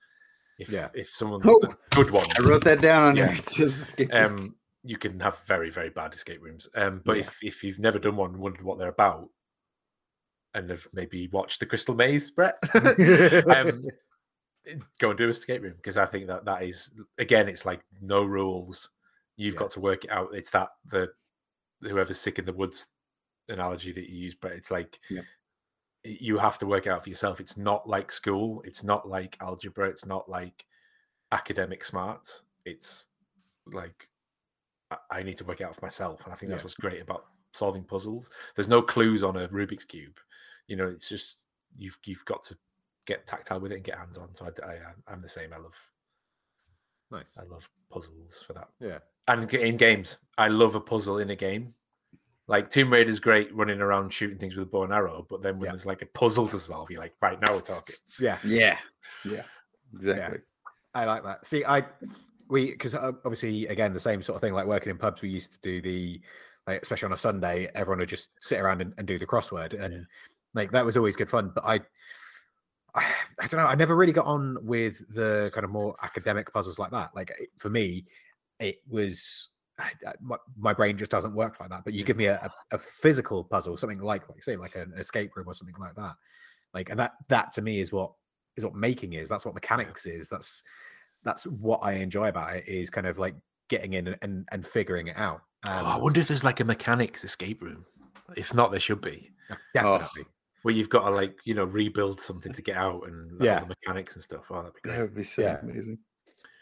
If 0.58 0.70
Yeah. 0.70 0.88
if 0.94 1.08
someone's 1.08 1.46
Oh, 1.46 1.74
good 1.90 2.10
ones, 2.10 2.32
I 2.36 2.42
wrote 2.48 2.64
that 2.64 2.80
down 2.80 3.06
on 3.06 3.16
Yeah. 3.16 3.28
here. 3.28 3.36
It 3.36 3.46
says 3.46 3.70
escape 3.70 4.14
um, 4.14 4.54
you 4.82 4.98
can 4.98 5.18
have 5.20 5.38
very, 5.44 5.70
very 5.70 5.90
bad 5.90 6.12
escape 6.14 6.42
rooms. 6.42 6.68
Um, 6.74 7.02
but 7.04 7.16
Yeah. 7.16 7.22
if 7.22 7.38
if 7.42 7.64
you've 7.64 7.78
never 7.78 7.98
done 7.98 8.16
one, 8.16 8.30
and 8.34 8.40
wondered 8.40 8.62
what 8.62 8.78
they're 8.78 8.88
about, 8.88 9.28
and 10.54 10.70
have 10.70 10.86
maybe 10.92 11.28
watched 11.28 11.60
the 11.60 11.66
Crystal 11.66 11.94
Maze, 11.94 12.30
Brett, 12.30 12.56
um, 12.74 13.84
go 14.98 15.10
and 15.10 15.18
do 15.18 15.26
a 15.26 15.30
escape 15.30 15.62
room 15.62 15.74
because 15.76 15.96
I 15.96 16.06
think 16.06 16.26
that 16.26 16.44
that 16.44 16.62
is 16.62 16.90
again, 17.18 17.48
it's 17.48 17.64
like 17.64 17.80
no 18.00 18.22
rules. 18.24 18.90
You've 19.36 19.54
Yeah. 19.54 19.60
got 19.60 19.70
to 19.72 19.80
work 19.80 20.04
it 20.04 20.10
out. 20.10 20.28
It's 20.34 20.50
that 20.50 20.68
the 20.86 21.10
whoever's 21.82 22.20
sick 22.20 22.38
in 22.38 22.44
the 22.44 22.52
woods 22.52 22.88
analogy 23.48 23.92
that 23.92 24.08
you 24.10 24.16
use, 24.24 24.34
but 24.34 24.52
it's 24.52 24.70
like 24.70 25.00
Yep. 25.08 25.24
y- 26.04 26.18
you 26.20 26.38
have 26.38 26.58
to 26.58 26.66
work 26.66 26.86
it 26.86 26.90
out 26.90 27.02
for 27.02 27.08
yourself. 27.08 27.40
It's 27.40 27.56
not 27.56 27.88
like 27.88 28.12
school. 28.12 28.62
It's 28.64 28.84
not 28.84 29.08
like 29.08 29.36
algebra. 29.40 29.88
It's 29.88 30.04
not 30.04 30.28
like 30.28 30.66
academic 31.32 31.84
smarts. 31.84 32.42
It's 32.64 33.06
like 33.66 34.08
I- 35.10 35.22
need 35.22 35.38
to 35.38 35.44
work 35.44 35.60
it 35.60 35.64
out 35.64 35.76
for 35.76 35.84
myself, 35.84 36.24
and 36.24 36.32
I 36.32 36.36
think 36.36 36.50
that's 36.50 36.62
Yeah. 36.62 36.64
what's 36.64 36.74
great 36.74 37.00
about 37.00 37.26
solving 37.52 37.84
puzzles. 37.84 38.28
There's 38.56 38.68
no 38.68 38.82
clues 38.82 39.22
on 39.22 39.36
a 39.36 39.48
Rubik's 39.48 39.84
cube. 39.84 40.18
You 40.70 40.76
know, 40.76 40.86
it's 40.88 41.08
just 41.08 41.46
you've 41.76 41.98
you've 42.04 42.24
got 42.24 42.42
to 42.44 42.56
get 43.06 43.26
tactile 43.26 43.58
with 43.60 43.72
it 43.72 43.76
and 43.76 43.84
get 43.84 43.98
hands 43.98 44.16
on. 44.16 44.34
So 44.34 44.46
I, 44.46 44.66
I 44.66 44.74
uh, 44.76 44.92
I'm 45.08 45.20
the 45.20 45.28
same. 45.28 45.52
I 45.52 45.58
love 45.58 45.74
nice. 47.10 47.36
I 47.38 47.42
love 47.44 47.68
puzzles 47.90 48.42
for 48.46 48.52
that. 48.54 48.68
Yeah. 48.80 48.98
And 49.28 49.52
in 49.52 49.76
games, 49.76 50.18
I 50.38 50.48
love 50.48 50.74
a 50.76 50.80
puzzle 50.80 51.18
in 51.18 51.30
a 51.30 51.36
game. 51.36 51.74
Like 52.46 52.70
Tomb 52.70 52.92
Raider 52.92 53.10
is 53.10 53.20
great 53.20 53.54
running 53.54 53.80
around 53.80 54.12
shooting 54.12 54.38
things 54.38 54.56
with 54.56 54.66
a 54.68 54.70
bow 54.70 54.84
and 54.84 54.92
arrow, 54.92 55.26
but 55.28 55.42
then 55.42 55.58
when 55.58 55.66
Yeah. 55.66 55.72
there's 55.72 55.86
like 55.86 56.02
a 56.02 56.06
puzzle 56.06 56.48
to 56.48 56.58
solve, 56.58 56.90
you're 56.90 57.00
like, 57.00 57.14
right 57.20 57.40
now 57.40 57.54
we're 57.54 57.60
talking. 57.60 57.94
Yeah. 58.18 58.38
Yeah. 58.44 58.78
Yeah. 59.24 59.42
Exactly. 59.94 60.38
I 60.94 61.04
like 61.04 61.22
that. 61.24 61.46
See, 61.46 61.64
I 61.64 61.84
we 62.48 62.72
because 62.72 62.94
uh, 62.94 63.12
obviously 63.24 63.66
again 63.68 63.92
the 63.92 64.00
same 64.00 64.22
sort 64.22 64.36
of 64.36 64.40
thing. 64.40 64.54
Like 64.54 64.66
working 64.66 64.90
in 64.90 64.98
pubs, 64.98 65.22
we 65.22 65.30
used 65.30 65.52
to 65.54 65.60
do 65.60 65.80
the 65.80 66.20
like 66.66 66.82
especially 66.82 67.06
on 67.06 67.12
a 67.12 67.16
Sunday, 67.16 67.70
everyone 67.74 68.00
would 68.00 68.08
just 68.08 68.30
sit 68.40 68.60
around 68.60 68.80
and, 68.82 68.92
and 68.98 69.06
do 69.06 69.18
the 69.18 69.26
crossword, 69.26 69.72
and 69.80 69.94
Yeah. 69.94 70.00
Like 70.54 70.70
that 70.72 70.84
was 70.84 70.96
always 70.96 71.16
good 71.16 71.28
fun. 71.30 71.52
But 71.54 71.64
I, 71.64 71.80
I, 72.94 73.04
I 73.40 73.46
don't 73.46 73.60
know. 73.60 73.66
I 73.66 73.74
never 73.74 73.94
really 73.96 74.12
got 74.12 74.26
on 74.26 74.58
with 74.62 75.02
the 75.14 75.50
kind 75.54 75.64
of 75.64 75.70
more 75.70 75.94
academic 76.02 76.52
puzzles 76.52 76.78
like 76.78 76.90
that. 76.90 77.10
Like 77.14 77.30
it- 77.38 77.50
for 77.58 77.70
me, 77.70 78.06
it 78.58 78.76
was. 78.88 79.48
My, 80.20 80.36
my 80.58 80.74
brain 80.74 80.98
just 80.98 81.10
doesn't 81.10 81.32
work 81.34 81.58
like 81.58 81.70
that. 81.70 81.84
But 81.84 81.94
you 81.94 82.04
give 82.04 82.18
me 82.18 82.26
a, 82.26 82.34
a, 82.34 82.76
a 82.76 82.78
physical 82.78 83.42
puzzle, 83.44 83.78
something 83.78 83.98
like, 83.98 84.28
like 84.28 84.42
say, 84.42 84.54
like 84.54 84.76
an 84.76 84.92
escape 84.98 85.34
room 85.34 85.48
or 85.48 85.54
something 85.54 85.74
like 85.80 85.94
that. 85.94 86.16
Like, 86.74 86.90
and 86.90 86.98
that 87.00 87.12
that 87.28 87.52
to 87.54 87.62
me 87.62 87.80
is 87.80 87.90
what 87.90 88.12
is 88.58 88.64
what 88.64 88.74
making 88.74 89.14
is. 89.14 89.26
That's 89.26 89.46
what 89.46 89.54
mechanics 89.54 90.04
is. 90.04 90.28
That's 90.28 90.62
that's 91.24 91.44
what 91.44 91.78
I 91.82 91.94
enjoy 91.94 92.28
about 92.28 92.56
it 92.56 92.68
is 92.68 92.90
kind 92.90 93.06
of 93.06 93.18
like 93.18 93.34
getting 93.70 93.94
in 93.94 94.08
and, 94.08 94.16
and, 94.20 94.48
and 94.52 94.66
figuring 94.66 95.06
it 95.06 95.16
out. 95.16 95.40
Oh, 95.66 95.70
I 95.70 95.94
Um, 95.94 96.02
wonder 96.02 96.20
if 96.20 96.28
there's 96.28 96.44
like 96.44 96.60
a 96.60 96.64
mechanics 96.64 97.24
escape 97.24 97.62
room. 97.62 97.86
If 98.36 98.52
not, 98.52 98.72
there 98.72 98.80
should 98.80 99.00
be. 99.00 99.30
definitely. 99.72 100.24
Where 100.62 100.74
you've 100.74 100.88
got 100.90 101.04
to 101.04 101.10
like, 101.10 101.36
you 101.44 101.54
know, 101.54 101.64
rebuild 101.64 102.20
something 102.20 102.52
to 102.52 102.62
get 102.62 102.76
out 102.76 103.06
and 103.08 103.32
like, 103.38 103.46
Yeah. 103.46 103.54
all 103.60 103.66
the 103.66 103.74
mechanics 103.86 104.14
and 104.14 104.22
stuff. 104.22 104.46
Oh, 104.50 104.56
that'd 104.56 104.74
be 104.74 104.80
great. 104.82 104.96
That 104.96 105.02
would 105.02 105.14
be 105.14 105.24
so 105.24 105.42
Yeah. 105.42 105.58
amazing. 105.62 105.98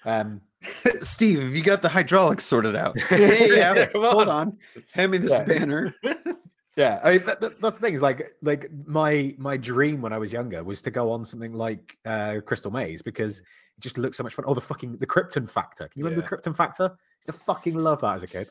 Um, 0.04 0.40
Steve, 1.02 1.40
have 1.40 1.54
you 1.56 1.62
got 1.62 1.82
the 1.82 1.88
hydraulics 1.88 2.44
sorted 2.44 2.76
out? 2.76 2.96
Yeah, 3.10 3.74
yeah, 3.74 3.86
come 3.86 4.02
hold 4.02 4.28
on. 4.28 4.48
on. 4.48 4.58
Hand 4.92 5.12
me 5.12 5.18
the 5.18 5.28
Yeah. 5.28 5.44
spanner. 5.44 5.94
Yeah, 6.76 7.00
I 7.02 7.16
mean, 7.16 7.26
that, 7.26 7.40
that- 7.40 7.60
that's 7.60 7.74
the 7.76 7.80
thing. 7.82 7.94
Is 7.94 8.02
like, 8.02 8.34
like 8.40 8.70
my 8.86 9.34
my 9.36 9.56
dream 9.56 10.00
when 10.00 10.12
I 10.12 10.18
was 10.18 10.32
younger 10.32 10.62
was 10.62 10.80
to 10.82 10.92
go 10.92 11.10
on 11.10 11.24
something 11.24 11.52
like 11.52 11.98
uh, 12.04 12.36
Crystal 12.46 12.70
Maze 12.70 13.02
because 13.02 13.40
it 13.40 13.44
just 13.80 13.98
looks 13.98 14.16
so 14.16 14.22
much 14.22 14.32
fun. 14.34 14.44
Oh, 14.46 14.54
the 14.54 14.60
fucking 14.60 14.96
the 14.98 15.06
Krypton 15.06 15.50
Factor. 15.50 15.88
Can 15.88 15.98
you 15.98 16.04
remember 16.04 16.24
the 16.24 16.36
Krypton 16.36 16.54
Factor? 16.56 16.84
I 16.84 16.94
used 17.18 17.26
to 17.26 17.32
fucking 17.32 17.74
love 17.74 18.00
that 18.02 18.14
as 18.14 18.22
a 18.22 18.28
kid. 18.28 18.48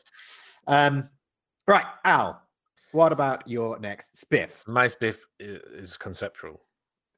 Um, 0.66 1.08
right, 1.66 1.86
Al. 2.04 2.42
What 2.92 3.12
about 3.12 3.46
your 3.46 3.78
next 3.78 4.16
spiff? 4.16 4.66
My 4.66 4.86
spiff 4.86 5.18
is 5.38 5.96
conceptual 5.96 6.60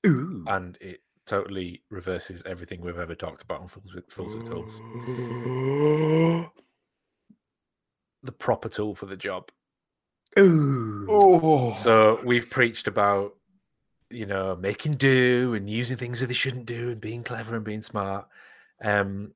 Ooh. 0.06 0.44
and 0.46 0.76
it 0.80 1.00
totally 1.26 1.82
reverses 1.90 2.42
everything 2.44 2.80
we've 2.80 2.98
ever 2.98 3.14
talked 3.14 3.42
about 3.42 3.60
on 3.60 3.68
Fools 3.68 3.94
with, 3.94 4.10
Fools 4.10 4.34
with 4.34 4.46
Tools. 4.46 4.80
The 8.22 8.32
proper 8.32 8.68
tool 8.68 8.94
for 8.94 9.06
the 9.06 9.16
job. 9.16 9.50
Ooh. 10.38 11.06
Oh, 11.08 11.72
So 11.72 12.20
we've 12.22 12.50
preached 12.50 12.86
about, 12.86 13.34
you 14.10 14.26
know, 14.26 14.54
making 14.56 14.96
do 14.96 15.54
and 15.54 15.70
using 15.70 15.96
things 15.96 16.20
that 16.20 16.26
they 16.26 16.34
shouldn't 16.34 16.66
do 16.66 16.90
and 16.90 17.00
being 17.00 17.24
clever 17.24 17.56
and 17.56 17.64
being 17.64 17.80
smart, 17.80 18.28
um, 18.82 19.32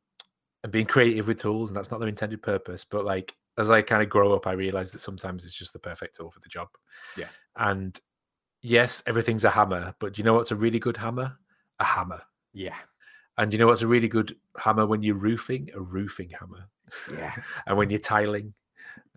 and 0.62 0.70
being 0.70 0.84
creative 0.84 1.26
with 1.26 1.40
tools, 1.40 1.70
and 1.70 1.76
that's 1.78 1.90
not 1.90 1.98
their 1.98 2.10
intended 2.10 2.42
purpose. 2.42 2.84
But 2.84 3.06
like 3.06 3.34
as 3.58 3.70
I 3.70 3.82
kind 3.82 4.02
of 4.02 4.08
grow 4.08 4.32
up, 4.34 4.46
I 4.46 4.52
realize 4.52 4.90
that 4.92 4.98
sometimes 5.00 5.44
it's 5.44 5.54
just 5.54 5.72
the 5.72 5.78
perfect 5.78 6.16
tool 6.16 6.30
for 6.30 6.40
the 6.40 6.48
job. 6.48 6.68
Yeah. 7.16 7.28
And 7.56 7.98
yes, 8.62 9.02
everything's 9.06 9.44
a 9.44 9.50
hammer, 9.50 9.94
but 10.00 10.14
do 10.14 10.20
you 10.20 10.24
know 10.24 10.34
what's 10.34 10.50
a 10.50 10.56
really 10.56 10.78
good 10.78 10.96
hammer? 10.96 11.36
A 11.80 11.84
hammer. 11.84 12.22
Yeah. 12.52 12.76
And 13.38 13.52
you 13.52 13.58
know 13.58 13.66
what's 13.66 13.82
a 13.82 13.86
really 13.86 14.08
good 14.08 14.36
hammer 14.58 14.86
when 14.86 15.02
you're 15.02 15.16
roofing? 15.16 15.70
A 15.74 15.80
roofing 15.80 16.30
hammer. 16.30 16.68
Yeah. 17.12 17.34
And 17.66 17.76
when 17.78 17.90
you're 17.90 18.00
tiling, 18.00 18.54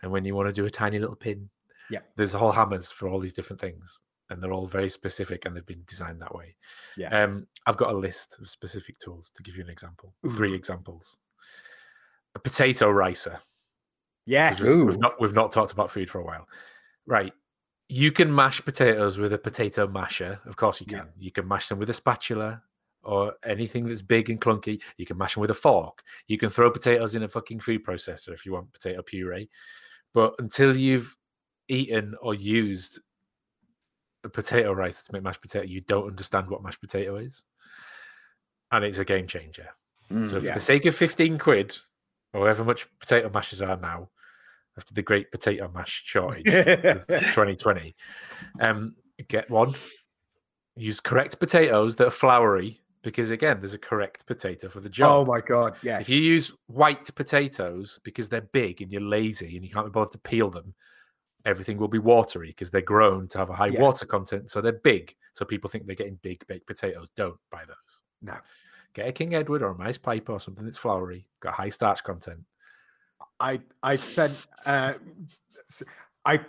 and 0.01 0.11
when 0.11 0.25
you 0.25 0.35
want 0.35 0.47
to 0.47 0.53
do 0.53 0.65
a 0.65 0.69
tiny 0.69 0.99
little 0.99 1.15
pin, 1.15 1.49
Yeah. 1.89 1.99
there's 2.15 2.33
whole 2.33 2.51
hammers 2.51 2.91
for 2.91 3.07
all 3.07 3.19
these 3.19 3.33
different 3.33 3.59
things, 3.59 4.01
and 4.29 4.41
they're 4.41 4.53
all 4.53 4.67
very 4.67 4.89
specific, 4.89 5.45
and 5.45 5.55
they've 5.55 5.65
been 5.65 5.83
designed 5.87 6.21
that 6.21 6.33
way. 6.35 6.55
Yeah. 6.95 7.09
Um, 7.23 7.47
I've 7.65 7.77
got 7.77 7.91
a 7.93 7.97
list 7.97 8.37
of 8.39 8.47
specific 8.49 8.99
tools 8.99 9.31
to 9.35 9.43
give 9.43 9.55
you 9.55 9.63
an 9.63 9.69
example. 9.69 10.13
Three 10.35 10.53
examples. 10.53 11.17
A 12.35 12.39
potato 12.39 12.89
ricer. 12.89 13.39
Yes. 14.27 14.59
'cause 14.59 14.83
We've 14.83 14.99
not 14.99 15.19
we've 15.19 15.33
not 15.33 15.51
talked 15.51 15.71
about 15.71 15.89
food 15.89 16.09
for 16.09 16.19
a 16.19 16.23
while, 16.23 16.47
right? 17.07 17.33
You 17.89 18.11
can 18.11 18.33
mash 18.35 18.63
potatoes 18.63 19.17
with 19.17 19.31
a 19.33 19.37
potato 19.39 19.87
masher. 19.87 20.41
Of 20.45 20.57
course, 20.57 20.79
you 20.81 20.85
can. 20.87 20.97
Yeah. 20.97 21.03
You 21.17 21.31
can 21.31 21.47
mash 21.47 21.69
them 21.69 21.79
with 21.79 21.89
a 21.89 21.93
spatula 21.93 22.61
or 23.01 23.33
anything 23.45 23.87
that's 23.87 24.01
big 24.01 24.29
and 24.29 24.41
clunky. 24.41 24.81
You 24.97 25.05
can 25.05 25.17
mash 25.17 25.35
them 25.35 25.41
with 25.41 25.51
a 25.51 25.55
fork. 25.55 26.03
You 26.27 26.37
can 26.37 26.49
throw 26.49 26.69
potatoes 26.69 27.15
in 27.15 27.23
a 27.23 27.27
fucking 27.29 27.61
food 27.61 27.85
processor 27.85 28.33
if 28.33 28.45
you 28.45 28.51
want 28.51 28.73
potato 28.73 29.01
puree. 29.01 29.49
But 30.13 30.35
until 30.39 30.75
you've 30.75 31.15
eaten 31.69 32.15
or 32.21 32.33
used 32.33 32.99
a 34.25 34.29
potato 34.29 34.73
ricer 34.73 35.05
to 35.05 35.13
make 35.13 35.23
mashed 35.23 35.41
potato, 35.41 35.65
you 35.65 35.79
don't 35.79 36.07
understand 36.07 36.49
what 36.49 36.61
mashed 36.63 36.81
potato 36.81 37.15
is, 37.15 37.43
and 38.71 38.83
it's 38.83 38.97
a 38.97 39.05
game 39.05 39.27
changer. 39.27 39.69
Mm. 40.11 40.27
So, 40.29 40.39
for 40.41 40.45
Yeah. 40.47 40.53
the 40.55 40.59
sake 40.59 40.85
of 40.85 40.95
15 40.95 41.37
quid, 41.37 41.77
or 42.33 42.41
however 42.41 42.65
much 42.65 42.87
potato 42.99 43.29
mashers 43.29 43.61
are 43.61 43.77
now, 43.77 44.09
after 44.77 44.93
the 44.93 45.01
great 45.01 45.31
potato 45.31 45.69
mash 45.73 46.03
shortage 46.05 46.47
of 46.47 47.07
2020, 47.07 47.95
um, 48.61 48.95
get 49.27 49.49
one. 49.49 49.73
Use 50.75 50.99
correct 50.99 51.39
potatoes 51.39 51.95
that 51.95 52.07
are 52.07 52.11
floury, 52.11 52.79
because 53.01 53.31
again, 53.31 53.57
there's 53.59 53.73
a 53.73 53.79
correct 53.79 54.27
potato 54.27 54.69
for 54.69 54.79
the 54.79 54.89
job. 54.89 55.27
oh 55.27 55.31
my 55.31 55.41
god. 55.41 55.75
Yes. 55.81 56.01
If 56.01 56.09
you 56.09 56.21
use 56.21 56.53
white 56.67 57.13
potatoes 57.15 57.99
because 58.03 58.29
they're 58.29 58.41
big 58.41 58.81
and 58.81 58.91
you're 58.91 59.01
lazy 59.01 59.55
and 59.55 59.65
you 59.65 59.71
can't 59.71 59.87
be 59.87 59.91
bothered 59.91 60.11
to 60.11 60.19
peel 60.19 60.51
them, 60.51 60.75
everything 61.45 61.77
will 61.77 61.87
be 61.87 61.97
watery 61.97 62.49
because 62.49 62.69
they're 62.69 62.81
grown 62.81 63.27
to 63.29 63.39
have 63.39 63.49
a 63.49 63.55
high 63.55 63.67
Yeah. 63.69 63.81
water 63.81 64.05
content. 64.05 64.51
So 64.51 64.61
they're 64.61 64.73
big. 64.73 65.15
So 65.33 65.45
people 65.45 65.67
think 65.69 65.87
they're 65.87 65.95
getting 65.95 66.19
big 66.21 66.45
baked 66.45 66.67
potatoes. 66.67 67.09
Don't 67.15 67.37
buy 67.49 67.63
those. 67.65 68.01
No. 68.21 68.35
Get 68.93 69.07
a 69.07 69.11
King 69.11 69.33
Edward 69.33 69.63
or 69.63 69.69
a 69.69 69.75
Maris 69.77 69.97
Piper 69.97 70.33
or 70.33 70.39
something 70.39 70.65
that's 70.65 70.77
floury, 70.77 71.27
got 71.39 71.53
high 71.55 71.69
starch 71.69 72.03
content. 72.03 72.41
I 73.39 73.59
I 73.83 73.95
sent 73.95 74.33
uh 74.65 74.93
I 76.25 76.39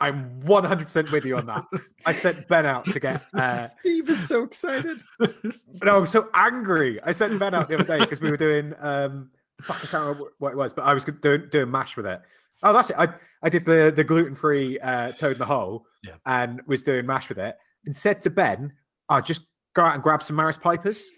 I'm 0.00 0.42
100% 0.42 1.10
with 1.10 1.24
you 1.24 1.38
on 1.38 1.46
that. 1.46 1.64
I 2.04 2.12
sent 2.12 2.46
Ben 2.48 2.66
out 2.66 2.84
to 2.86 3.00
get 3.00 3.24
uh 3.34 3.66
Steve 3.68 4.08
is 4.10 4.28
so 4.28 4.44
excited. 4.44 4.98
no, 5.82 5.98
I'm 5.98 6.06
so 6.06 6.28
angry. 6.34 7.00
I 7.02 7.12
sent 7.12 7.38
Ben 7.38 7.54
out 7.54 7.68
the 7.68 7.74
other 7.74 7.84
day 7.84 7.98
because 7.98 8.20
we 8.20 8.30
were 8.30 8.36
doing 8.36 8.74
um 8.80 9.30
fuck, 9.62 9.76
I 9.76 9.86
can't 9.86 10.02
remember 10.04 10.30
what 10.38 10.52
it 10.52 10.56
was, 10.56 10.72
but 10.72 10.82
I 10.82 10.94
was 10.94 11.04
doing 11.04 11.48
doing 11.50 11.70
mash 11.70 11.96
with 11.96 12.06
it. 12.06 12.20
Oh, 12.62 12.72
that's 12.72 12.90
it. 12.90 12.96
I 12.98 13.08
I 13.42 13.48
did 13.48 13.64
the 13.64 13.92
the 13.94 14.04
gluten 14.04 14.34
free 14.34 14.78
uh, 14.80 15.12
toad 15.12 15.32
in 15.32 15.38
the 15.38 15.46
hole, 15.46 15.86
Yeah. 16.04 16.12
and 16.26 16.60
was 16.66 16.82
doing 16.82 17.06
mash 17.06 17.28
with 17.30 17.38
it, 17.38 17.56
and 17.86 17.96
said 17.96 18.20
to 18.22 18.30
Ben, 18.30 18.72
"I'll 19.08 19.22
just 19.22 19.46
go 19.74 19.82
out 19.82 19.94
and 19.94 20.02
grab 20.02 20.22
some 20.22 20.36
Maris 20.36 20.58
Pipers," 20.58 21.08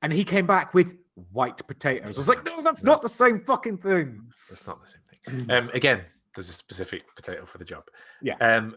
and 0.00 0.10
he 0.10 0.24
came 0.24 0.46
back 0.46 0.72
with 0.72 0.94
white 1.32 1.64
potatoes. 1.66 2.16
I 2.16 2.18
was 2.18 2.28
like, 2.28 2.44
"No, 2.44 2.60
that's 2.60 2.82
No. 2.82 2.92
not 2.92 3.02
the 3.02 3.08
same 3.08 3.40
fucking 3.44 3.78
thing." 3.78 4.20
That's 4.48 4.66
not 4.66 4.80
the 4.80 4.86
same 4.86 5.02
thing. 5.46 5.50
Um, 5.50 5.70
again, 5.74 6.04
there's 6.34 6.48
a 6.48 6.52
specific 6.52 7.04
potato 7.14 7.46
for 7.46 7.58
the 7.58 7.64
job. 7.64 7.84
Yeah. 8.20 8.34
Um, 8.38 8.76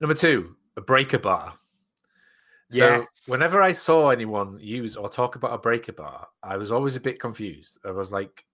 number 0.00 0.14
two, 0.14 0.56
a 0.76 0.80
breaker 0.80 1.18
bar. 1.18 1.54
So 2.70 2.86
Yes. 2.98 3.28
whenever 3.28 3.60
I 3.60 3.72
saw 3.72 4.10
anyone 4.10 4.58
use 4.60 4.96
or 4.96 5.08
talk 5.08 5.34
about 5.34 5.52
a 5.52 5.58
breaker 5.58 5.92
bar, 5.92 6.28
I 6.42 6.56
was 6.56 6.70
always 6.70 6.94
a 6.94 7.00
bit 7.00 7.18
confused. 7.18 7.78
I 7.84 7.90
was 7.90 8.12
like, 8.12 8.46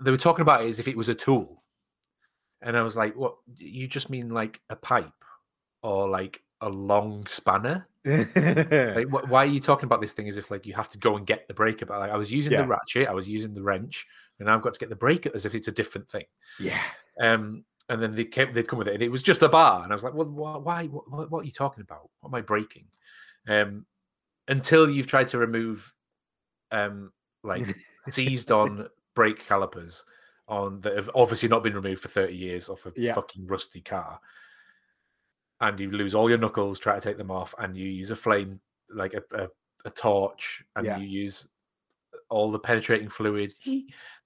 they 0.00 0.10
were 0.12 0.16
talking 0.16 0.42
about 0.42 0.62
it 0.64 0.68
as 0.68 0.78
if 0.78 0.86
it 0.86 0.96
was 0.96 1.08
a 1.08 1.14
tool, 1.14 1.64
and 2.60 2.76
I 2.76 2.82
was 2.82 2.96
like, 2.96 3.16
"What? 3.16 3.38
You 3.56 3.88
just 3.88 4.08
mean 4.10 4.28
like 4.30 4.60
a 4.70 4.76
pipe 4.76 5.24
or 5.82 6.08
like 6.08 6.44
a 6.62 6.68
long 6.68 7.26
spanner? 7.26 7.86
Like, 8.04 9.08
wh- 9.08 9.30
why 9.30 9.42
are 9.44 9.46
you 9.46 9.60
talking 9.60 9.84
about 9.86 10.00
this 10.00 10.12
thing 10.12 10.28
as 10.28 10.36
if 10.36 10.50
like 10.50 10.66
you 10.66 10.72
have 10.74 10.88
to 10.88 10.98
go 10.98 11.16
and 11.16 11.24
get 11.26 11.46
the 11.46 11.54
breaker 11.54 11.86
bar? 11.86 12.00
Like, 12.00 12.10
I 12.10 12.16
was 12.16 12.32
using 12.32 12.52
Yeah. 12.52 12.62
the 12.62 12.68
ratchet, 12.68 13.08
I 13.08 13.12
was 13.12 13.28
using 13.28 13.52
the 13.54 13.62
wrench, 13.62 14.06
and 14.40 14.50
I've 14.50 14.62
got 14.62 14.72
to 14.74 14.80
get 14.80 14.88
the 14.88 14.96
breaker 14.96 15.30
as 15.34 15.44
if 15.44 15.54
it's 15.54 15.68
a 15.68 15.72
different 15.72 16.08
thing." 16.08 16.24
yeah, 16.58 16.82
Um, 17.20 17.64
and 17.88 18.02
then 18.02 18.12
they 18.12 18.24
came, 18.24 18.50
they'd 18.52 18.66
come 18.66 18.78
with 18.78 18.88
it, 18.88 18.94
and 18.94 19.02
it 19.02 19.10
was 19.10 19.22
just 19.22 19.42
a 19.42 19.48
bar, 19.48 19.82
and 19.84 19.92
I 19.92 19.94
was 19.94 20.02
like, 20.02 20.14
"Well, 20.14 20.26
wh- 20.26 20.64
why? 20.66 20.86
What, 20.86 21.30
what, 21.30 21.40
are 21.42 21.44
you 21.44 21.52
talking 21.52 21.82
about? 21.82 22.08
What 22.20 22.30
am 22.30 22.34
I 22.34 22.40
breaking?" 22.40 22.86
Um, 23.48 23.86
until 24.48 24.90
you've 24.90 25.06
tried 25.06 25.28
to 25.28 25.38
remove, 25.38 25.92
um, 26.72 27.12
like 27.44 27.76
seized 28.10 28.50
on 28.50 28.88
brake 29.14 29.46
calipers 29.46 30.04
on 30.48 30.80
that 30.80 30.96
have 30.96 31.08
obviously 31.14 31.48
not 31.48 31.62
been 31.62 31.74
removed 31.74 32.02
for 32.02 32.08
thirty 32.08 32.34
years 32.36 32.68
off 32.68 32.84
a 32.86 32.92
Yeah. 32.96 33.14
fucking 33.14 33.46
rusty 33.46 33.80
car, 33.80 34.18
and 35.62 35.80
you 35.80 35.90
lose 35.90 36.14
all 36.14 36.28
your 36.28 36.38
knuckles, 36.38 36.78
try 36.78 36.96
to 36.96 37.00
take 37.00 37.16
them 37.16 37.30
off, 37.30 37.54
and 37.58 37.76
you 37.76 37.88
use 37.88 38.10
a 38.10 38.16
flame 38.16 38.60
like 38.90 39.14
a, 39.14 39.22
a, 39.34 39.48
a 39.86 39.90
torch, 39.90 40.62
and 40.76 40.84
Yeah. 40.86 40.98
you 40.98 41.06
use 41.06 41.48
all 42.28 42.50
the 42.50 42.58
penetrating 42.58 43.08
fluid 43.08 43.52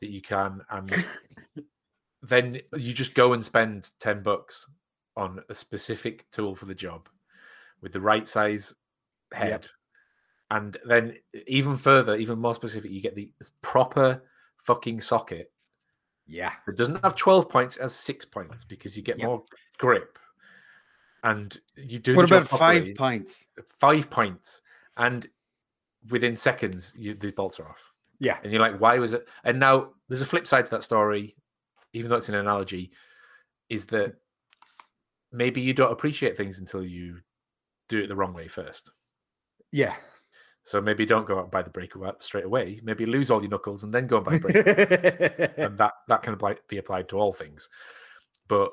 that 0.00 0.10
you 0.10 0.20
can, 0.20 0.62
and 0.70 1.06
then 2.22 2.60
you 2.76 2.92
just 2.92 3.14
go 3.14 3.32
and 3.34 3.44
spend 3.44 3.90
10 4.00 4.22
bucks 4.22 4.68
on 5.16 5.40
a 5.48 5.54
specific 5.54 6.28
tool 6.30 6.56
for 6.56 6.64
the 6.64 6.74
job 6.74 7.08
with 7.80 7.92
the 7.92 8.00
right 8.00 8.26
size 8.26 8.74
head. 9.32 9.68
And 10.50 10.76
then 10.86 11.16
even 11.46 11.76
further, 11.76 12.16
even 12.16 12.38
more 12.38 12.54
specific, 12.54 12.90
you 12.90 13.00
get 13.02 13.14
the 13.14 13.30
proper 13.62 14.22
fucking 14.64 15.00
socket 15.00 15.52
yeah, 16.28 16.52
that 16.66 16.76
doesn't 16.76 17.02
have 17.04 17.14
12 17.14 17.48
points, 17.48 17.76
it 17.76 17.82
has 17.82 17.94
six 17.94 18.24
points 18.24 18.64
because 18.64 18.96
you 18.96 19.02
get 19.02 19.18
Yep. 19.18 19.26
more 19.26 19.42
grip. 19.78 20.18
And 21.22 21.58
you 21.76 21.98
do 21.98 22.14
What 22.14 22.26
about 22.26 22.46
five 22.46 22.58
properly, 22.58 22.94
pints? 22.94 23.46
five 23.66 24.08
points, 24.10 24.62
and 24.96 25.26
within 26.10 26.36
seconds, 26.36 26.92
you, 26.96 27.14
the 27.14 27.32
bolts 27.32 27.58
are 27.58 27.68
off 27.68 27.92
yeah, 28.18 28.38
and 28.42 28.50
you're 28.52 28.60
like, 28.62 28.80
why 28.80 28.98
was 28.98 29.12
it? 29.12 29.28
And 29.44 29.60
now 29.60 29.90
there's 30.08 30.22
a 30.22 30.26
flip 30.26 30.46
side 30.46 30.64
to 30.66 30.70
that 30.72 30.82
story, 30.84 31.36
even 31.92 32.08
though 32.10 32.16
it's 32.16 32.28
an 32.28 32.34
analogy, 32.34 32.92
is 33.68 33.84
that 33.86 34.14
maybe 35.32 35.60
you 35.60 35.74
don't 35.74 35.92
appreciate 35.92 36.36
things 36.36 36.58
until 36.58 36.82
you 36.84 37.18
do 37.88 37.98
it 37.98 38.06
the 38.08 38.16
wrong 38.16 38.32
way 38.32 38.48
first. 38.48 38.90
yeah. 39.72 39.94
So 40.64 40.80
maybe 40.80 41.06
don't 41.06 41.28
go 41.28 41.38
out 41.38 41.42
and 41.42 41.50
buy 41.52 41.62
the 41.62 41.70
breaker 41.70 42.00
wa- 42.00 42.14
straight 42.18 42.44
away. 42.44 42.80
Maybe 42.82 43.06
lose 43.06 43.30
all 43.30 43.40
your 43.40 43.50
knuckles 43.50 43.84
and 43.84 43.94
then 43.94 44.08
go 44.08 44.16
and 44.16 44.26
buy 44.26 44.38
breaker. 44.40 44.60
and 45.58 45.78
that 45.78 45.92
that 46.08 46.22
can 46.24 46.34
apply, 46.34 46.56
be 46.66 46.78
applied 46.78 47.08
to 47.10 47.18
all 47.20 47.32
things. 47.32 47.68
But 48.48 48.72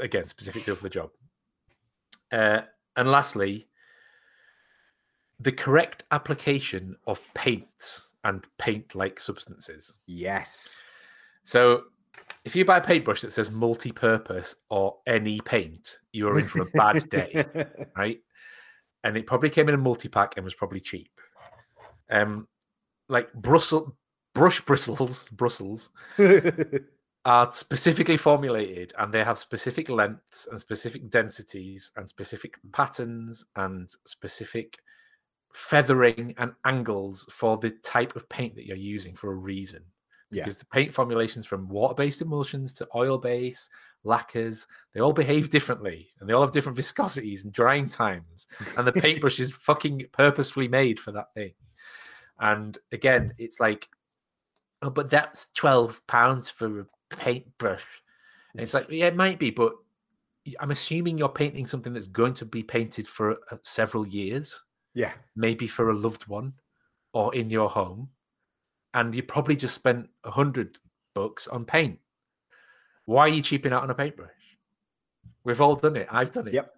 again, 0.00 0.28
specific 0.28 0.64
deal 0.64 0.76
for 0.76 0.82
the 0.84 0.88
job. 0.88 1.10
Uh, 2.32 2.62
and 2.96 3.10
lastly, 3.10 3.66
the 5.38 5.52
correct 5.52 6.04
application 6.10 6.96
of 7.06 7.20
paints 7.34 8.08
and 8.24 8.46
paint-like 8.58 9.18
substances. 9.18 9.98
yes. 10.06 10.78
So 11.42 11.84
if 12.44 12.54
you 12.54 12.64
buy 12.64 12.78
a 12.78 12.82
paintbrush 12.82 13.22
that 13.22 13.32
says 13.32 13.50
multi-purpose 13.50 14.56
or 14.68 14.98
any 15.06 15.40
paint, 15.40 15.98
you 16.12 16.28
are 16.28 16.38
in 16.38 16.46
for 16.46 16.62
a 16.62 16.66
bad 16.66 17.08
day, 17.10 17.44
right? 17.96 18.20
And 19.02 19.16
it 19.16 19.26
probably 19.26 19.50
came 19.50 19.68
in 19.68 19.74
a 19.74 19.78
multi-pack 19.78 20.34
and 20.36 20.44
was 20.44 20.54
probably 20.54 20.80
cheap. 20.80 21.10
Um, 22.10 22.46
like 23.08 23.32
Brussels 23.32 23.92
brush 24.34 24.60
bristles, 24.60 25.28
Brussels 25.32 25.90
are 27.24 27.52
specifically 27.52 28.16
formulated 28.16 28.94
and 28.98 29.12
they 29.12 29.22
have 29.22 29.38
specific 29.38 29.88
lengths 29.88 30.48
and 30.50 30.58
specific 30.58 31.10
densities 31.10 31.90
and 31.96 32.08
specific 32.08 32.54
mm. 32.66 32.72
patterns 32.72 33.44
and 33.56 33.90
specific 34.06 34.78
feathering 35.52 36.34
and 36.38 36.52
angles 36.64 37.26
for 37.30 37.58
the 37.58 37.70
type 37.82 38.16
of 38.16 38.28
paint 38.28 38.54
that 38.54 38.66
you're 38.66 38.76
using 38.76 39.14
for 39.14 39.32
a 39.32 39.36
reason. 39.36 39.82
Yeah. 40.30 40.44
Because 40.44 40.58
the 40.58 40.66
paint 40.66 40.94
formulations 40.94 41.44
from 41.44 41.68
water 41.68 41.94
based 41.94 42.22
emulsions 42.22 42.72
to 42.74 42.88
oil 42.94 43.18
based, 43.18 43.68
lacquers, 44.04 44.66
they 44.94 45.00
all 45.00 45.12
behave 45.12 45.50
differently 45.50 46.08
and 46.20 46.28
they 46.28 46.32
all 46.32 46.42
have 46.42 46.52
different 46.52 46.78
viscosities 46.78 47.44
and 47.44 47.52
drying 47.52 47.88
times. 47.88 48.46
And 48.78 48.86
the 48.86 48.92
paintbrush 49.00 49.40
is 49.40 49.50
fucking 49.50 50.06
purposefully 50.12 50.68
made 50.68 50.98
for 50.98 51.12
that 51.12 51.34
thing. 51.34 51.52
And 52.38 52.78
again, 52.92 53.34
it's 53.36 53.60
like, 53.60 53.88
oh, 54.80 54.88
but 54.88 55.10
that's 55.10 55.48
12 55.48 56.06
pounds 56.06 56.48
for 56.48 56.80
a 56.80 56.86
paintbrush. 57.10 57.84
And 58.52 58.62
it's 58.62 58.74
like, 58.74 58.86
yeah, 58.90 59.06
it 59.06 59.16
might 59.16 59.38
be, 59.38 59.50
but 59.50 59.72
I'm 60.58 60.70
assuming 60.70 61.18
you're 61.18 61.28
painting 61.28 61.66
something 61.66 61.92
that's 61.92 62.06
going 62.06 62.34
to 62.34 62.44
be 62.44 62.62
painted 62.62 63.06
for 63.06 63.32
uh, 63.52 63.56
several 63.62 64.06
years, 64.06 64.62
Yeah. 64.94 65.12
maybe 65.36 65.66
for 65.66 65.90
a 65.90 65.96
loved 65.96 66.26
one 66.26 66.54
or 67.12 67.34
in 67.34 67.50
your 67.50 67.68
home. 67.68 68.08
And 68.94 69.14
you 69.14 69.22
probably 69.22 69.54
just 69.54 69.74
spent 69.74 70.08
a 70.24 70.30
hundred 70.30 70.78
bucks 71.14 71.46
on 71.46 71.64
paint. 71.64 71.98
Why 73.04 73.22
are 73.22 73.28
you 73.28 73.42
cheaping 73.42 73.72
out 73.72 73.82
on 73.82 73.90
a 73.90 73.94
paintbrush? 73.94 74.30
We've 75.44 75.60
all 75.60 75.76
done 75.76 75.96
it. 75.96 76.08
I've 76.10 76.32
done 76.32 76.48
it. 76.48 76.54
Yep. 76.54 76.70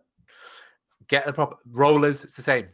Get 1.08 1.26
the 1.26 1.32
proper 1.32 1.56
rollers, 1.70 2.24
it's 2.24 2.34
the 2.36 2.42
same. 2.42 2.68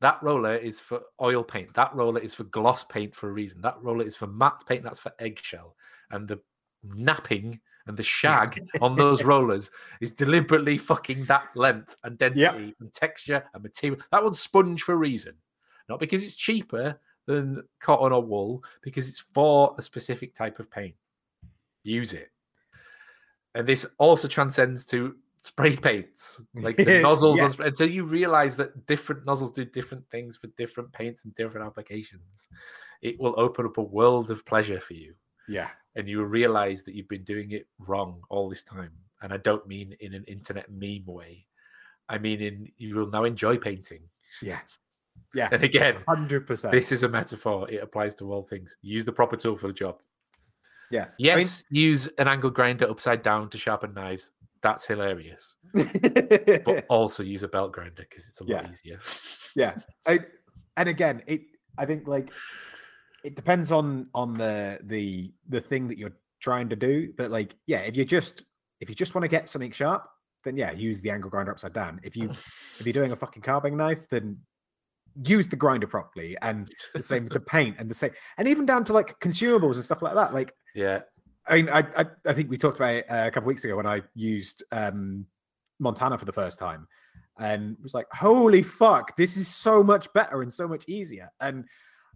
That 0.00 0.22
roller 0.22 0.54
is 0.54 0.80
for 0.80 1.00
oil 1.20 1.42
paint. 1.42 1.72
That 1.74 1.94
roller 1.94 2.20
is 2.20 2.34
for 2.34 2.44
gloss 2.44 2.84
paint 2.84 3.14
for 3.14 3.28
a 3.28 3.32
reason. 3.32 3.60
That 3.60 3.78
roller 3.82 4.04
is 4.04 4.16
for 4.16 4.26
matte 4.26 4.62
paint. 4.66 4.82
That's 4.82 5.00
for 5.00 5.12
eggshell. 5.18 5.76
And 6.10 6.28
the 6.28 6.40
napping 6.94 7.60
and 7.86 7.96
the 7.96 8.02
shag 8.02 8.66
on 8.80 8.96
those 8.96 9.22
rollers 9.24 9.70
is 10.00 10.12
deliberately 10.12 10.78
fucking 10.78 11.24
that 11.26 11.48
length 11.54 11.96
and 12.04 12.16
density 12.18 12.74
and 12.80 12.92
texture 12.92 13.44
and 13.52 13.62
material. 13.62 14.00
That 14.10 14.24
one's 14.24 14.40
sponge 14.40 14.82
for 14.82 14.92
a 14.92 14.96
reason. 14.96 15.34
Not 15.88 15.98
because 15.98 16.24
it's 16.24 16.36
cheaper 16.36 16.98
than 17.26 17.62
cotton 17.80 18.12
or 18.12 18.22
wool, 18.22 18.64
because 18.82 19.08
it's 19.08 19.20
for 19.20 19.74
a 19.78 19.82
specific 19.82 20.34
type 20.34 20.58
of 20.58 20.70
paint. 20.70 20.94
Use 21.82 22.12
it. 22.12 22.30
And 23.54 23.66
this 23.66 23.86
also 23.98 24.28
transcends 24.28 24.84
to 24.86 25.14
spray 25.42 25.76
paints, 25.76 26.40
like 26.54 26.76
the 26.76 26.84
nozzles. 27.02 27.38
Yeah. 27.38 27.44
on 27.44 27.66
Until 27.66 27.88
you 27.88 28.04
realize 28.04 28.56
that 28.56 28.86
different 28.86 29.26
nozzles 29.26 29.52
do 29.52 29.64
different 29.64 30.08
things 30.10 30.36
for 30.36 30.46
different 30.48 30.90
paints 30.92 31.24
and 31.24 31.34
different 31.34 31.66
applications, 31.66 32.48
it 33.02 33.20
will 33.20 33.34
open 33.36 33.66
up 33.66 33.76
a 33.76 33.82
world 33.82 34.30
of 34.30 34.44
pleasure 34.46 34.80
for 34.80 34.94
you. 34.94 35.14
Yeah. 35.48 35.68
And 35.96 36.08
you 36.08 36.22
realize 36.24 36.82
that 36.84 36.94
you've 36.94 37.08
been 37.08 37.24
doing 37.24 37.52
it 37.52 37.66
wrong 37.78 38.20
all 38.30 38.48
this 38.48 38.62
time. 38.62 38.90
And 39.22 39.32
I 39.32 39.36
don't 39.38 39.66
mean 39.66 39.96
in 40.00 40.12
an 40.14 40.24
internet 40.24 40.70
meme 40.70 41.04
way. 41.06 41.46
I 42.08 42.18
mean 42.18 42.40
in 42.40 42.68
you 42.76 42.96
will 42.96 43.06
now 43.10 43.24
enjoy 43.24 43.56
painting. 43.58 44.02
Yeah. 44.42 44.60
Yeah. 45.32 45.48
And 45.50 45.62
again, 45.64 45.96
Hundred 46.08 46.46
percent. 46.46 46.70
this 46.72 46.92
is 46.92 47.02
a 47.02 47.08
metaphor. 47.08 47.68
It 47.68 47.82
applies 47.82 48.14
to 48.16 48.32
all 48.32 48.42
things. 48.44 48.76
Use 48.82 49.04
the 49.04 49.12
proper 49.12 49.36
tool 49.36 49.56
for 49.56 49.66
the 49.68 49.72
job. 49.72 50.00
Yeah. 50.90 51.06
Yes, 51.18 51.64
use 51.70 52.08
an 52.18 52.28
angle 52.28 52.50
grinder 52.50 52.88
upside 52.88 53.22
down 53.22 53.48
to 53.50 53.58
sharpen 53.58 53.94
knives. 53.94 54.30
That's 54.62 54.84
hilarious. 54.84 55.56
But 55.72 56.86
also 56.88 57.22
use 57.24 57.42
a 57.42 57.48
belt 57.48 57.72
grinder 57.72 58.06
because 58.08 58.28
it's 58.28 58.40
a 58.40 58.44
lot 58.44 58.64
Yeah. 58.64 58.70
easier. 58.70 59.00
yeah. 59.56 59.74
I, 60.06 60.20
and 60.76 60.88
again, 60.88 61.22
it. 61.26 61.42
I 61.78 61.86
think 61.86 62.06
like 62.06 62.30
it 63.24 63.34
depends 63.34 63.72
on 63.72 64.08
on 64.14 64.34
the 64.34 64.78
the 64.84 65.32
the 65.48 65.60
thing 65.60 65.88
that 65.88 65.98
you're 65.98 66.16
trying 66.40 66.68
to 66.68 66.76
do. 66.76 67.12
But 67.16 67.30
like, 67.30 67.56
yeah, 67.66 67.80
if 67.80 67.96
you 67.96 68.04
just 68.04 68.44
if 68.80 68.88
you 68.88 68.94
just 68.94 69.14
want 69.14 69.24
to 69.24 69.28
get 69.28 69.48
something 69.48 69.72
sharp, 69.72 70.06
then 70.44 70.56
yeah, 70.56 70.70
use 70.72 71.00
the 71.00 71.10
angle 71.10 71.30
grinder 71.30 71.50
upside 71.50 71.72
down. 71.72 72.00
If 72.04 72.16
you 72.16 72.30
if 72.78 72.82
you're 72.84 72.92
doing 72.92 73.12
a 73.12 73.16
fucking 73.16 73.42
carving 73.42 73.76
knife, 73.76 74.06
then 74.10 74.38
use 75.22 75.48
the 75.48 75.56
grinder 75.56 75.86
properly. 75.86 76.36
And 76.42 76.70
the 76.94 77.02
same 77.02 77.24
with 77.24 77.32
the 77.32 77.40
paint 77.54 77.76
and 77.78 77.88
the 77.88 77.94
same, 77.94 78.12
and 78.36 78.46
even 78.46 78.66
down 78.66 78.84
to 78.84 78.92
like 78.92 79.18
consumables 79.20 79.74
and 79.74 79.84
stuff 79.84 80.02
like 80.02 80.14
that. 80.14 80.34
Like, 80.34 80.52
yeah. 80.74 81.00
I 81.48 81.56
mean, 81.56 81.68
I 81.70 81.80
I, 81.96 82.06
I 82.26 82.32
think 82.34 82.50
we 82.50 82.58
talked 82.58 82.76
about 82.76 82.94
it 82.94 83.06
uh, 83.10 83.24
a 83.26 83.30
couple 83.30 83.48
weeks 83.48 83.64
ago 83.64 83.76
when 83.76 83.86
I 83.86 84.02
used 84.14 84.62
um, 84.70 85.26
Montana 85.80 86.18
for 86.18 86.26
the 86.26 86.32
first 86.32 86.58
time, 86.58 86.86
and 87.38 87.76
was 87.82 87.94
like, 87.94 88.06
"Holy 88.12 88.62
fuck, 88.62 89.16
this 89.16 89.36
is 89.38 89.48
so 89.48 89.82
much 89.82 90.12
better 90.12 90.42
and 90.42 90.52
so 90.52 90.68
much 90.68 90.84
easier." 90.88 91.30
And 91.40 91.64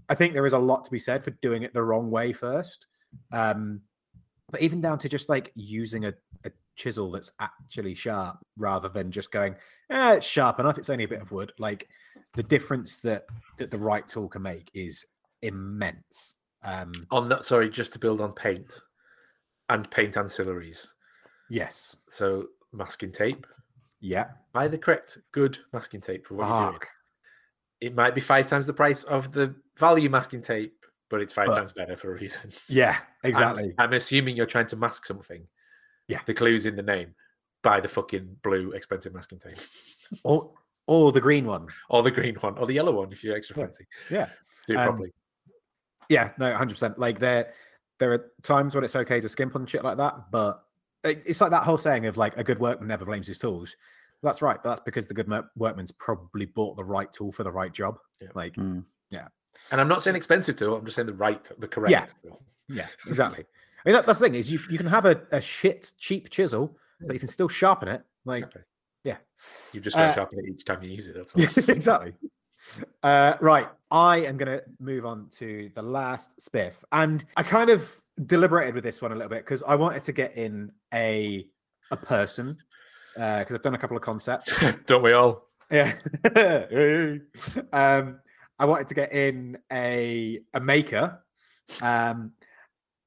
I 0.09 0.15
think 0.15 0.35
there 0.35 0.47
is 0.47 0.53
a 0.53 0.59
lot 0.59 0.85
to 0.85 0.91
be 0.91 0.99
said 0.99 1.23
for 1.23 1.31
doing 1.43 1.63
it 1.63 1.75
the 1.75 1.83
wrong 1.83 2.11
way 2.11 2.33
first. 2.33 2.87
Um, 3.33 3.83
but 4.51 4.63
even 4.63 4.81
down 4.81 4.99
to 5.01 5.09
just 5.09 5.29
like 5.29 5.53
using 5.55 6.07
a, 6.07 6.15
a 6.45 6.51
chisel 6.77 7.11
that's 7.11 7.31
actually 7.41 7.95
sharp 7.95 8.39
rather 8.57 8.89
than 8.89 9.11
just 9.11 9.31
going, 9.31 9.55
eh, 9.91 10.15
it's 10.15 10.27
sharp 10.27 10.59
enough. 10.61 10.79
It's 10.79 10.89
only 10.91 11.05
a 11.05 11.09
bit 11.09 11.21
of 11.21 11.31
wood. 11.33 11.53
Like 11.59 11.87
the 12.35 12.43
difference 12.43 13.01
that 13.01 13.27
that 13.59 13.71
the 13.71 13.79
right 13.79 14.07
tool 14.09 14.29
can 14.29 14.43
make 14.43 14.71
is 14.75 15.05
immense. 15.43 16.37
Um, 16.63 16.93
On 17.11 17.29
that, 17.29 17.45
sorry, 17.45 17.69
just 17.69 17.93
to 17.93 17.99
build 17.99 18.21
on 18.21 18.33
paint 18.33 18.81
and 19.69 19.91
paint 19.91 20.15
ancillaries. 20.15 20.87
yes. 21.51 21.97
So 22.09 22.47
masking 22.73 23.13
tape. 23.13 23.47
Yeah. 24.01 24.29
Buy 24.53 24.69
the 24.69 24.79
correct 24.79 25.19
good 25.33 25.59
masking 25.73 26.01
tape 26.01 26.27
for 26.27 26.35
what 26.35 26.49
you're 26.49 26.71
doing. 26.71 26.81
It 27.81 27.95
might 27.95 28.15
be 28.15 28.21
five 28.21 28.47
times 28.47 28.67
the 28.67 28.73
price 28.73 29.05
of 29.05 29.33
the 29.33 29.55
value 29.77 30.11
masking 30.11 30.43
tape, 30.43 30.85
but 31.11 31.21
it's 31.21 31.33
five 31.33 31.47
But- 31.49 31.55
times 31.57 31.73
better 31.73 31.97
for 31.97 32.11
a 32.13 32.15
reason. 32.21 32.51
Yeah, 32.69 32.97
exactly. 33.23 33.73
I'm 33.79 33.93
assuming 33.93 34.37
you're 34.37 34.47
trying 34.47 34.67
to 34.69 34.77
mask 34.77 35.07
something. 35.07 35.47
Yeah. 36.09 36.21
The 36.27 36.35
clue's 36.35 36.67
in 36.67 36.77
the 36.77 36.83
name. 36.83 37.15
Buy 37.63 37.81
the 37.81 37.89
fucking 37.89 38.37
blue 38.43 38.73
expensive 38.73 39.15
masking 39.15 39.39
tape. 39.39 39.59
or 40.25 40.53
or 40.87 41.13
the 41.13 41.21
green 41.21 41.45
one. 41.47 41.69
Or 41.91 42.03
the 42.03 42.11
green 42.11 42.35
one. 42.37 42.57
Or 42.57 42.67
the 42.67 42.73
yellow 42.73 42.93
one 42.93 43.13
if 43.13 43.23
you're 43.23 43.37
extra 43.37 43.57
Yeah. 43.59 43.65
fancy. 43.65 43.87
Yeah. 44.11 44.29
Do 44.67 44.73
it 44.75 44.77
Um, 44.79 44.87
properly. 44.87 45.13
Yeah, 46.09 46.31
no, 46.39 46.55
hundred 46.57 46.75
percent. 46.75 46.99
Like 46.99 47.19
there, 47.19 47.53
there 47.99 48.13
are 48.13 48.31
times 48.43 48.75
when 48.75 48.85
it's 48.85 48.97
okay 48.97 49.21
to 49.21 49.29
skimp 49.29 49.55
on 49.55 49.67
shit 49.67 49.85
like 49.85 49.99
that, 49.99 50.31
but 50.31 50.65
it's 51.05 51.41
like 51.43 51.51
that 51.51 51.65
whole 51.65 51.77
saying 51.79 52.07
of 52.07 52.17
like 52.17 52.37
a 52.39 52.45
good 52.45 52.59
workman 52.59 52.89
never 52.89 53.05
blames 53.05 53.27
his 53.27 53.39
tools. 53.39 53.77
That's 54.23 54.43
right. 54.43 54.63
That's 54.63 54.81
because 54.81 55.07
the 55.07 55.15
good 55.15 55.31
workman's 55.57 55.93
probably 55.93 56.47
bought 56.47 56.77
the 56.77 56.85
right 56.85 57.13
tool 57.13 57.31
for 57.33 57.45
the 57.45 57.53
right 57.53 57.73
job. 57.73 57.99
Yeah. 58.21 58.29
Like, 58.35 58.55
Mm. 58.57 58.85
And 59.73 59.81
I'm 59.81 59.89
not 59.89 60.03
saying 60.05 60.15
expensive 60.15 60.55
tool, 60.55 60.77
I'm 60.77 60.85
just 60.85 60.95
saying 60.95 61.07
the 61.07 61.15
right, 61.15 61.43
the 61.59 61.67
correct 61.67 62.15
tool. 62.23 62.41
yeah, 62.69 62.87
exactly. 63.09 63.45
I 63.85 63.89
mean, 63.89 63.95
that, 63.95 64.07
that's 64.07 64.21
the 64.21 64.27
thing 64.27 64.37
is 64.37 64.49
you 64.51 64.61
you 64.71 64.79
can 64.79 64.87
have 64.87 65.05
a, 65.05 65.21
a 65.33 65.41
shit 65.41 65.93
cheap 65.99 66.31
chisel, 66.31 66.77
but 67.01 67.13
you 67.15 67.19
can 67.19 67.29
still 67.29 67.49
sharpen 67.49 67.89
it. 67.89 68.03
Like, 68.25 68.45
Exactly. 68.45 68.63
yeah, 69.03 69.17
You've 69.73 69.83
just 69.83 69.97
got 69.97 70.05
to 70.07 70.13
Uh, 70.13 70.15
sharpen 70.15 70.39
it 70.39 70.45
each 70.53 70.65
time 70.65 70.83
you 70.85 70.91
use 70.91 71.09
it. 71.09 71.17
That's 71.17 71.35
all. 71.59 71.75
Exactly. 71.75 72.15
Uh, 73.03 73.35
right, 73.41 73.69
I 73.91 74.19
am 74.19 74.37
going 74.37 74.59
to 74.59 74.63
move 74.79 75.05
on 75.07 75.29
to 75.39 75.71
the 75.75 75.83
last 75.83 76.31
spiff, 76.39 76.75
and 76.93 77.25
I 77.37 77.43
kind 77.43 77.71
of 77.71 77.91
deliberated 78.27 78.75
with 78.77 78.85
this 78.85 79.03
one 79.03 79.11
a 79.11 79.15
little 79.17 79.31
bit 79.31 79.45
because 79.45 79.63
I 79.67 79.75
wanted 79.75 80.05
to 80.05 80.13
get 80.13 80.37
in 80.37 80.71
a 80.95 81.49
a 81.91 81.97
person 81.97 82.59
because 83.15 83.55
I've 83.55 83.63
done 83.63 83.75
a 83.75 83.79
couple 83.79 83.97
of 83.97 84.03
concepts. 84.03 84.57
Don't 84.87 85.03
we 85.03 85.13
all? 85.13 85.49
Yeah, 85.71 85.95
um, 87.73 88.21
I 88.59 88.65
wanted 88.65 88.89
to 88.89 88.95
get 88.95 89.13
in 89.13 89.59
a 89.71 90.41
a 90.55 90.61
maker. 90.61 91.23
Um, 91.83 92.33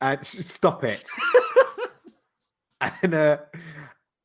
and 0.01 0.25
stop 0.25 0.83
it. 0.83 1.07
and 2.81 3.13
uh, 3.13 3.37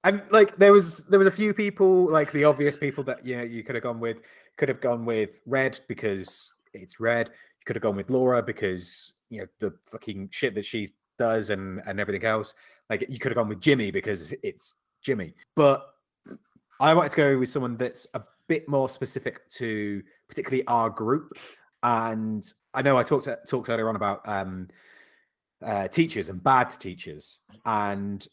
and 0.05 0.23
like 0.31 0.57
there 0.57 0.73
was 0.73 1.05
there 1.05 1.19
was 1.19 1.29
a 1.29 1.33
few 1.33 1.53
people 1.53 2.11
like 2.11 2.33
the 2.33 2.45
obvious 2.45 2.77
people 2.77 3.05
that 3.05 3.25
you 3.27 3.37
know 3.37 3.43
you 3.43 3.63
could 3.63 3.75
have 3.75 3.85
gone 3.85 4.01
with 4.01 4.19
could 4.57 4.69
have 4.69 4.81
gone 4.81 5.05
with 5.05 5.39
red 5.47 5.79
because 5.89 6.53
it's 6.73 6.99
red 6.99 7.29
you 7.29 7.65
could 7.67 7.77
have 7.77 7.83
gone 7.83 7.97
with 7.97 8.11
laura 8.11 8.43
because 8.43 9.13
you 9.29 9.41
know 9.41 9.47
the 9.59 9.75
fucking 9.91 10.29
shit 10.33 10.55
that 10.55 10.65
she 10.65 10.89
does 11.19 11.51
and 11.51 11.83
and 11.87 12.01
everything 12.01 12.25
else 12.25 12.55
like 12.89 13.05
you 13.09 13.19
could 13.19 13.33
have 13.33 13.37
gone 13.37 13.49
with 13.49 13.61
jimmy 13.61 13.91
because 13.91 14.33
it's 14.43 14.75
jimmy 15.07 15.33
but 15.55 15.87
i 16.81 16.93
wanted 16.93 17.11
to 17.11 17.17
go 17.17 17.39
with 17.39 17.49
someone 17.49 17.77
that's 17.77 18.07
a 18.15 18.23
bit 18.49 18.69
more 18.69 18.89
specific 18.89 19.49
to 19.49 20.03
particularly 20.29 20.67
our 20.67 20.91
group 20.91 21.33
and 21.85 22.53
i 22.75 22.83
know 22.83 22.99
i 22.99 23.03
talked 23.03 23.29
talked 23.49 23.69
earlier 23.69 23.89
on 23.89 23.97
about 23.97 24.21
um 24.27 24.69
uh, 25.65 25.89
teachers 25.89 26.29
and 26.29 26.43
bad 26.43 26.69
teachers 26.69 27.39
and 27.65 28.29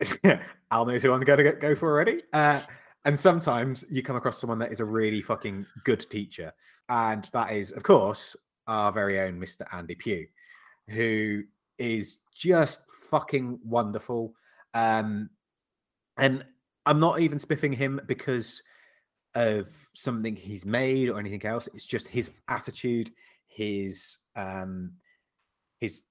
Al 0.70 0.86
knows 0.86 1.02
who 1.02 1.12
I'm 1.12 1.20
going 1.20 1.44
to 1.44 1.52
go 1.52 1.74
for 1.74 1.90
already. 1.90 2.20
Uh, 2.32 2.60
and 3.04 3.18
sometimes 3.18 3.84
you 3.90 4.02
come 4.02 4.16
across 4.16 4.40
someone 4.40 4.58
that 4.58 4.72
is 4.72 4.80
a 4.80 4.84
really 4.84 5.22
fucking 5.22 5.66
good 5.84 6.08
teacher. 6.10 6.52
And 6.88 7.28
that 7.32 7.52
is, 7.52 7.72
of 7.72 7.82
course, 7.82 8.36
our 8.66 8.92
very 8.92 9.20
own 9.20 9.40
Mr. 9.40 9.62
Andy 9.72 9.94
Pugh, 9.94 10.26
who 10.88 11.42
is 11.78 12.18
just 12.36 12.82
fucking 13.10 13.58
wonderful. 13.64 14.34
Um, 14.74 15.30
and 16.20 16.44
I'm 16.86 17.00
not 17.00 17.20
even 17.20 17.38
spiffing 17.38 17.72
him 17.72 18.00
because 18.06 18.62
of 19.34 19.68
something 19.94 20.34
he's 20.34 20.64
made 20.64 21.08
or 21.08 21.18
anything 21.18 21.44
else. 21.44 21.68
It's 21.74 21.86
just 21.86 22.08
his 22.08 22.30
attitude, 22.48 23.10
his 23.46 24.18
um, 24.36 24.92
his 25.78 26.02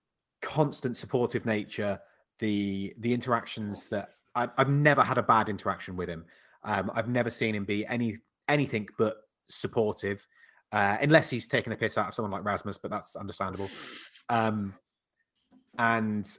constant 0.42 0.98
supportive 0.98 1.46
nature, 1.46 2.00
the 2.40 2.94
the 3.00 3.14
interactions 3.14 3.90
that 3.90 4.10
I've, 4.36 4.52
I've 4.58 4.70
never 4.70 5.04
had 5.04 5.18
a 5.18 5.24
bad 5.24 5.50
interaction 5.50 5.96
with 5.96 6.10
him. 6.10 6.26
Um, 6.64 6.92
I've 6.94 7.08
never 7.10 7.30
seen 7.30 7.56
him 7.56 7.66
be 7.66 7.86
any 7.86 8.18
anything 8.48 8.88
but 8.98 9.18
supportive, 9.50 10.26
uh, 10.72 10.98
unless 11.02 11.30
he's 11.30 11.48
taking 11.48 11.74
a 11.74 11.76
piss 11.76 11.98
out 11.98 12.08
of 12.08 12.14
someone 12.14 12.32
like 12.32 12.44
Rasmus, 12.44 12.78
but 12.78 12.92
that's 12.92 13.16
understandable. 13.16 13.70
Um, 14.30 14.76
and 15.78 16.30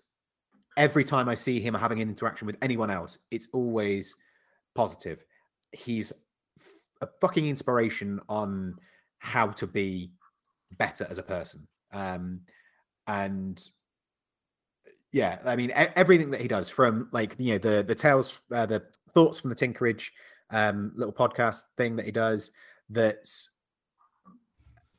every 0.76 1.04
time 1.04 1.28
I 1.28 1.34
see 1.34 1.60
him 1.60 1.74
having 1.74 2.00
an 2.00 2.08
interaction 2.08 2.46
with 2.46 2.56
anyone 2.62 2.90
else, 2.90 3.18
it's 3.30 3.48
always 3.52 4.16
positive. 4.74 5.24
He's 5.72 6.12
a 7.00 7.08
fucking 7.20 7.46
inspiration 7.46 8.20
on 8.28 8.76
how 9.18 9.48
to 9.48 9.66
be 9.66 10.10
better 10.78 11.06
as 11.10 11.18
a 11.18 11.22
person. 11.22 11.66
Um, 11.92 12.40
and 13.06 13.62
yeah, 15.12 15.38
I 15.44 15.56
mean 15.56 15.72
everything 15.74 16.30
that 16.30 16.40
he 16.40 16.48
does, 16.48 16.68
from 16.68 17.08
like 17.12 17.34
you 17.38 17.52
know 17.52 17.58
the 17.58 17.82
the 17.82 17.94
tales, 17.94 18.40
uh, 18.52 18.66
the 18.66 18.84
thoughts 19.12 19.40
from 19.40 19.50
the 19.50 19.56
Tinkerage 19.56 20.10
um, 20.50 20.92
little 20.94 21.12
podcast 21.12 21.62
thing 21.76 21.96
that 21.96 22.06
he 22.06 22.12
does. 22.12 22.52
That's 22.88 23.50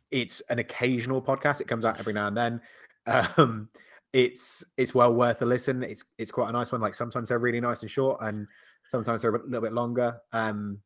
it's 0.09 0.41
an 0.49 0.59
occasional 0.59 1.21
podcast. 1.21 1.61
It 1.61 1.67
comes 1.67 1.85
out 1.85 1.99
every 1.99 2.13
now 2.13 2.27
and 2.27 2.37
then. 2.37 2.61
Um, 3.07 3.67
it's 4.13 4.63
it's 4.77 4.93
well 4.93 5.13
worth 5.13 5.41
a 5.41 5.45
listen. 5.45 5.83
It's 5.83 6.03
it's 6.17 6.31
quite 6.31 6.49
a 6.49 6.53
nice 6.53 6.71
one. 6.71 6.81
Like 6.81 6.95
sometimes 6.95 7.29
they're 7.29 7.39
really 7.39 7.61
nice 7.61 7.81
and 7.81 7.91
short, 7.91 8.19
and 8.21 8.47
sometimes 8.87 9.21
they're 9.21 9.35
a 9.35 9.43
little 9.43 9.61
bit 9.61 9.73
longer. 9.73 10.17
Um, 10.33 10.79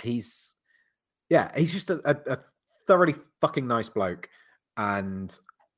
he's 0.00 0.54
yeah, 1.28 1.50
he's 1.56 1.72
just 1.72 1.90
a, 1.90 2.00
a, 2.04 2.34
a 2.34 2.38
thoroughly 2.86 3.14
fucking 3.40 3.66
nice 3.66 3.88
bloke, 3.88 4.28
and 4.76 5.36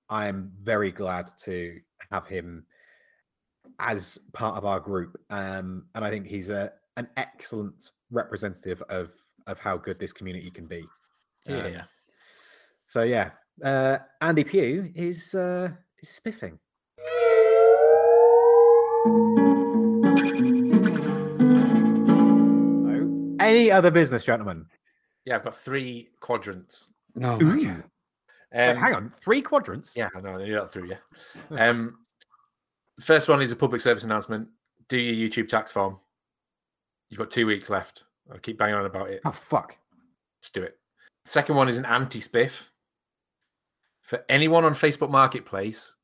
I 0.09 0.27
am 0.27 0.53
very 0.63 0.93
glad 0.93 1.31
to 1.45 1.79
have 2.11 2.27
him 2.27 2.67
as 3.79 4.19
part 4.33 4.57
of 4.57 4.65
our 4.65 4.81
group. 4.81 5.17
Um, 5.31 5.87
and 5.95 6.05
I 6.05 6.11
think 6.11 6.27
he's 6.27 6.51
a 6.51 6.73
an 6.97 7.09
excellent 7.17 7.91
representative 8.11 8.83
of 8.89 9.13
of 9.47 9.59
how 9.59 9.77
good 9.77 9.99
this 9.99 10.13
community 10.13 10.51
can 10.51 10.67
be. 10.67 10.85
Yeah, 11.47 11.57
Um, 11.57 11.73
yeah. 11.73 11.85
So 12.87 13.03
yeah, 13.03 13.31
uh, 13.63 13.99
Andy 14.21 14.45
Pugh 14.45 14.91
is 14.95 15.35
uh, 15.35 15.71
is 16.05 16.11
spiffing. 16.11 16.59
So, 21.75 23.37
Any 23.41 23.71
other 23.71 23.91
business, 23.91 24.25
gentlemen? 24.25 24.67
Yeah, 25.25 25.37
I've 25.37 25.45
got 25.45 25.57
three 25.57 26.11
quadrants. 26.21 26.91
No, 27.15 27.39
Ooh. 27.41 27.53
okay. 27.59 27.67
Wait, 28.53 28.71
Um, 28.71 28.77
hang 28.77 28.95
on, 28.95 29.13
three 29.23 29.43
quadrants. 29.43 29.95
Yeah, 29.97 30.09
I 30.15 30.21
know. 30.21 30.37
I 30.39 30.45
knew 30.45 30.55
that 30.55 30.73
through. 30.73 30.91
Yeah. 30.91 31.69
Um, 31.69 31.99
first 33.01 33.29
one 33.29 33.41
is 33.43 33.51
a 33.53 33.57
public 33.57 33.81
service 33.81 34.05
announcement. 34.05 34.49
Do 34.89 34.99
your 34.99 35.29
YouTube 35.29 35.49
tax 35.49 35.73
form. 35.73 35.99
You've 37.09 37.19
got 37.19 37.31
two 37.31 37.47
weeks 37.47 37.71
left. 37.71 38.05
I'll 38.31 38.39
keep 38.39 38.59
banging 38.59 38.75
on 38.77 38.87
about 38.87 39.11
it. 39.11 39.21
Oh 39.25 39.31
fuck. 39.31 39.77
Just 40.43 40.55
do 40.55 40.63
it. 40.63 40.77
Second 41.25 41.57
one 41.57 41.69
is 41.69 41.79
an 41.79 41.87
anti-spiff. 41.87 42.69
For 44.05 44.23
anyone 44.29 44.67
on 44.67 44.75
Facebook 44.75 45.09
Marketplace, 45.09 45.97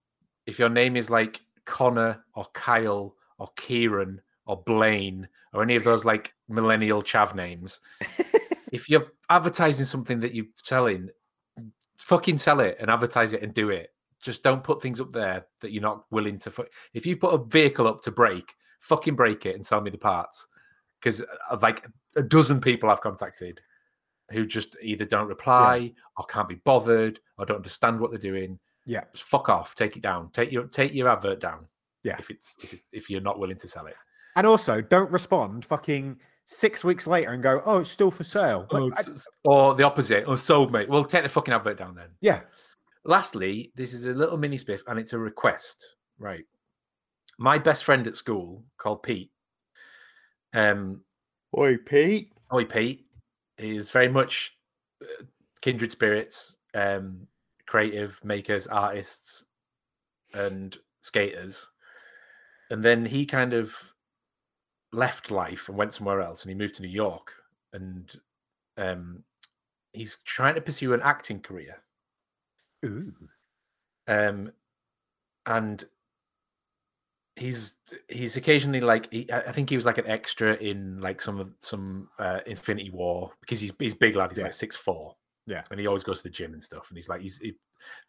if 0.47 0.59
your 0.59 0.70
name 0.70 0.97
is 0.97 1.10
like 1.10 1.43
Connor 1.66 2.24
or 2.35 2.47
Kyle 2.55 3.14
or 3.39 3.51
Kieran 3.56 4.22
or 4.47 4.62
Blaine 4.62 5.28
or 5.52 5.62
any 5.62 5.77
of 5.77 5.85
those 5.85 6.06
like 6.06 6.32
millennial 6.48 7.02
chav 7.02 7.35
names, 7.35 7.78
if 8.72 8.89
you're 8.89 9.12
advertising 9.28 9.85
something 9.85 10.20
that 10.20 10.35
you're 10.35 10.47
selling, 10.55 11.10
fucking 11.98 12.39
sell 12.39 12.60
it 12.60 12.78
and 12.81 12.90
advertise 12.90 13.35
it 13.35 13.43
and 13.43 13.52
do 13.52 13.68
it. 13.68 13.93
Just 14.18 14.43
don't 14.43 14.64
put 14.64 14.81
things 14.81 14.98
up 14.98 15.12
there 15.12 15.44
that 15.60 15.72
you're 15.72 15.82
not 15.82 16.06
willing 16.10 16.39
to. 16.39 16.51
Fu- 16.51 16.64
if 16.94 17.05
you 17.05 17.18
put 17.18 17.35
a 17.35 17.44
vehicle 17.44 17.86
up 17.86 18.01
to 18.02 18.10
break, 18.10 18.55
fucking 18.78 19.14
break 19.14 19.44
it 19.44 19.55
and 19.55 19.64
sell 19.64 19.82
me 19.82 19.90
the 19.90 19.98
parts. 19.98 20.47
Because 20.98 21.20
uh, 21.20 21.59
like 21.60 21.86
a 22.16 22.22
dozen 22.22 22.62
people 22.62 22.89
I've 22.89 23.02
contacted 23.02 23.60
who 24.32 24.47
just 24.47 24.77
either 24.82 25.05
don't 25.05 25.28
reply 25.28 25.93
or 26.16 26.24
can't 26.27 26.48
be 26.48 26.55
bothered 26.57 27.20
or 27.39 27.47
don't 27.47 27.57
understand 27.57 27.98
what 28.01 28.11
they're 28.11 28.19
doing. 28.20 28.59
Yeah. 28.86 29.05
Just 29.12 29.24
fuck 29.28 29.48
off. 29.48 29.74
Take 29.74 29.97
it 29.97 30.02
down. 30.02 30.31
Take 30.32 30.51
your 30.52 30.65
take 30.65 30.94
your 30.94 31.09
advert 31.09 31.40
down. 31.40 31.66
Yeah. 32.02 32.16
If 32.19 32.31
it's 32.31 32.57
if 32.62 32.73
it's, 32.73 32.89
if 32.93 33.11
you're 33.11 33.20
not 33.20 33.39
willing 33.39 33.59
to 33.59 33.69
sell 33.69 33.86
it. 33.86 33.97
And 34.36 34.47
also, 34.47 34.81
don't 34.81 35.11
respond 35.11 35.65
fucking 35.65 36.16
six 36.47 36.82
weeks 36.85 37.07
later 37.07 37.31
and 37.32 37.43
go, 37.43 37.62
"Oh, 37.66 37.78
it's 37.78 37.90
still 37.90 38.11
for 38.11 38.24
sale." 38.24 38.66
Like, 38.70 38.82
Oh, 38.82 38.90
I- 38.97 39.01
s- 39.01 39.09
s- 39.09 39.28
or 39.44 39.74
the 39.74 39.82
opposite. 39.85 40.27
Or 40.27 40.36
sold, 40.36 40.73
mate. 40.73 40.89
Well, 40.89 41.05
take 41.05 41.24
the 41.24 41.28
fucking 41.28 41.52
advert 41.52 41.78
down 41.78 41.94
then. 41.94 42.11
yeah, 42.20 42.40
Lastly, 43.05 43.73
this 43.74 43.93
is 43.94 44.07
a 44.07 44.12
little 44.12 44.36
mini 44.36 44.57
spiff 44.59 44.82
and 44.86 44.98
it's 44.98 45.12
a 45.15 45.19
request. 45.19 45.94
Right. 46.19 46.44
My 47.39 47.57
best 47.59 47.85
friend 47.85 48.07
at 48.07 48.15
school 48.16 48.62
called 48.77 49.02
Pete. 49.02 49.31
Um, 50.55 51.02
Oi, 51.57 51.77
Pete. 51.78 52.32
Oi 52.52 52.65
Pete 52.65 53.07
is 53.64 53.90
very 53.90 54.08
much 54.08 54.56
uh, 55.02 55.24
kindred 55.60 55.92
spirits, 55.92 56.56
um, 56.74 57.26
creative 57.66 58.22
makers, 58.24 58.66
artists, 58.66 59.44
and 60.34 60.78
skaters. 61.00 61.68
And 62.70 62.84
then 62.84 63.04
he 63.04 63.26
kind 63.26 63.52
of 63.52 63.94
left 64.92 65.30
life 65.30 65.68
and 65.68 65.76
went 65.76 65.94
somewhere 65.94 66.20
else, 66.20 66.42
and 66.42 66.50
he 66.50 66.54
moved 66.54 66.76
to 66.76 66.82
New 66.82 66.88
York. 66.88 67.32
And 67.72 68.12
um, 68.76 69.24
he's 69.92 70.18
trying 70.24 70.54
to 70.54 70.60
pursue 70.60 70.92
an 70.92 71.00
acting 71.02 71.40
career. 71.40 71.78
Ooh. 72.84 73.12
Um, 74.08 74.52
and 75.46 75.84
he's 77.40 77.76
he's 78.08 78.36
occasionally 78.36 78.80
like 78.80 79.10
he, 79.12 79.26
I 79.32 79.50
think 79.52 79.70
he 79.70 79.76
was 79.76 79.86
like 79.86 79.98
an 79.98 80.06
extra 80.06 80.54
in 80.54 81.00
like 81.00 81.20
some 81.22 81.40
of 81.40 81.50
some 81.60 82.08
uh, 82.18 82.40
Infinity 82.46 82.90
War 82.90 83.32
because 83.40 83.60
he's 83.60 83.72
he's 83.78 83.94
big 83.94 84.14
lad. 84.14 84.30
He's 84.30 84.38
Yeah. 84.38 84.44
like 84.44 84.52
six 84.52 84.76
four. 84.76 85.16
Yeah. 85.46 85.64
and 85.70 85.80
he 85.80 85.86
always 85.88 86.04
goes 86.04 86.18
to 86.18 86.24
the 86.24 86.30
gym 86.30 86.52
and 86.52 86.62
stuff. 86.62 86.88
And 86.90 86.96
he's 86.98 87.08
like 87.08 87.22
he's 87.22 87.38
he 87.38 87.54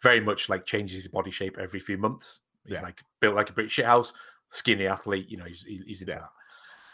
very 0.04 0.20
much 0.20 0.50
like 0.50 0.66
changes 0.66 0.98
his 0.98 1.08
body 1.08 1.32
shape 1.32 1.58
every 1.58 1.80
few 1.80 1.98
months. 1.98 2.42
He's 2.66 2.74
Yeah. 2.74 2.82
like 2.84 3.02
built 3.20 3.36
like 3.36 3.50
a 3.50 3.54
British 3.54 3.78
shithouse, 3.78 4.14
skinny 4.50 4.86
athlete. 4.86 5.30
You 5.30 5.38
know, 5.38 5.46
he's 5.46 5.64
he's 5.64 6.02
into 6.02 6.14
Yeah. 6.14 6.26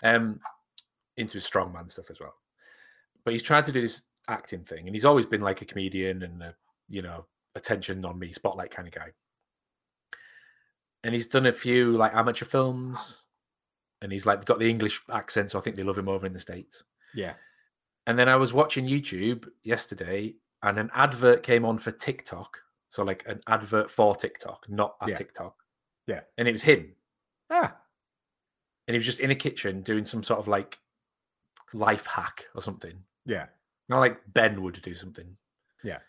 that. 0.03 0.15
Um, 0.15 0.39
into 1.17 1.33
his 1.33 1.49
strongman 1.49 1.89
stuff 1.89 2.09
as 2.11 2.19
well. 2.19 2.35
But 3.25 3.33
he's 3.33 3.43
trying 3.43 3.63
to 3.63 3.71
do 3.71 3.81
this 3.81 4.03
acting 4.29 4.63
thing, 4.63 4.85
and 4.87 4.95
he's 4.95 5.05
always 5.05 5.25
been 5.25 5.41
like 5.41 5.61
a 5.61 5.65
comedian 5.65 6.21
and 6.23 6.41
a, 6.43 6.55
you 6.87 7.01
know 7.01 7.25
attention 7.55 8.05
on 8.05 8.19
me 8.19 8.31
spotlight 8.31 8.69
kind 8.71 8.87
of 8.87 8.93
guy. 8.93 9.11
And 11.03 11.13
he's 11.13 11.27
done 11.27 11.45
a 11.45 11.51
few 11.51 11.91
like 11.93 12.13
amateur 12.13 12.45
films, 12.45 13.23
and 14.01 14.11
he's 14.11 14.25
like 14.25 14.45
got 14.45 14.59
the 14.59 14.69
English 14.69 15.01
accent, 15.11 15.51
so 15.51 15.59
I 15.59 15.61
think 15.61 15.75
they 15.75 15.83
love 15.83 15.97
him 15.97 16.09
over 16.09 16.25
in 16.25 16.33
the 16.33 16.39
states. 16.39 16.83
Yeah. 17.13 17.33
And 18.07 18.17
then 18.17 18.29
I 18.29 18.35
was 18.35 18.53
watching 18.53 18.87
YouTube 18.87 19.47
yesterday, 19.63 20.35
and 20.63 20.77
an 20.77 20.89
advert 20.93 21.43
came 21.43 21.65
on 21.65 21.77
for 21.77 21.91
TikTok. 21.91 22.59
So 22.89 23.03
like 23.03 23.23
an 23.27 23.41
advert 23.47 23.89
for 23.91 24.15
TikTok, 24.15 24.65
not 24.69 24.95
a 25.01 25.09
Yeah. 25.09 25.15
TikTok. 25.15 25.55
Yeah. 26.07 26.21
And 26.37 26.47
it 26.47 26.51
was 26.53 26.63
him, 26.63 26.95
Ah. 27.49 27.75
and 28.87 28.95
he 28.95 28.97
was 28.97 29.05
just 29.05 29.19
in 29.19 29.31
a 29.31 29.35
kitchen 29.35 29.81
doing 29.81 30.05
some 30.05 30.23
sort 30.23 30.39
of 30.39 30.47
like 30.47 30.79
life 31.73 32.05
hack 32.05 32.45
or 32.55 32.61
something. 32.61 33.03
Yeah. 33.25 33.47
Not 33.89 33.99
like 33.99 34.21
Ben 34.33 34.61
would 34.61 34.81
do 34.81 34.95
something. 34.95 35.37
Yeah. 35.83 35.99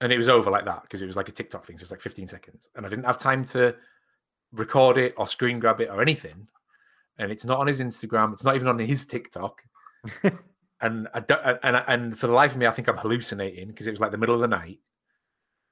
And 0.00 0.12
it 0.12 0.16
was 0.16 0.28
over 0.28 0.50
like 0.50 0.64
that 0.66 0.82
because 0.82 1.00
it 1.00 1.06
was 1.06 1.16
like 1.16 1.28
a 1.28 1.32
TikTok 1.32 1.64
thing. 1.64 1.78
So 1.78 1.82
it's 1.82 1.90
like 1.92 2.00
15 2.00 2.26
seconds. 2.28 2.68
And 2.74 2.84
I 2.84 2.88
didn't 2.88 3.04
have 3.04 3.18
time 3.18 3.44
to 3.46 3.76
record 4.54 4.98
it 4.98 5.14
or 5.16 5.26
screen 5.26 5.58
grab 5.58 5.80
it 5.80 5.88
or 5.90 6.00
anything. 6.00 6.48
And 7.18 7.30
it's 7.30 7.44
not 7.44 7.58
on 7.58 7.66
his 7.66 7.80
Instagram. 7.80 8.32
It's 8.32 8.44
not 8.44 8.56
even 8.56 8.68
on 8.68 8.78
his 8.78 9.06
TikTok. 9.06 9.62
and 10.80 11.08
I 11.14 11.20
don't, 11.20 11.40
and, 11.44 11.58
and 11.62 11.84
and 11.86 12.18
for 12.18 12.26
the 12.26 12.32
life 12.32 12.52
of 12.52 12.56
me, 12.58 12.66
I 12.66 12.70
think 12.70 12.88
I'm 12.88 12.96
hallucinating 12.96 13.68
because 13.68 13.86
it 13.86 13.90
was 13.90 14.00
like 14.00 14.10
the 14.10 14.18
middle 14.18 14.34
of 14.34 14.40
the 14.40 14.48
night. 14.48 14.80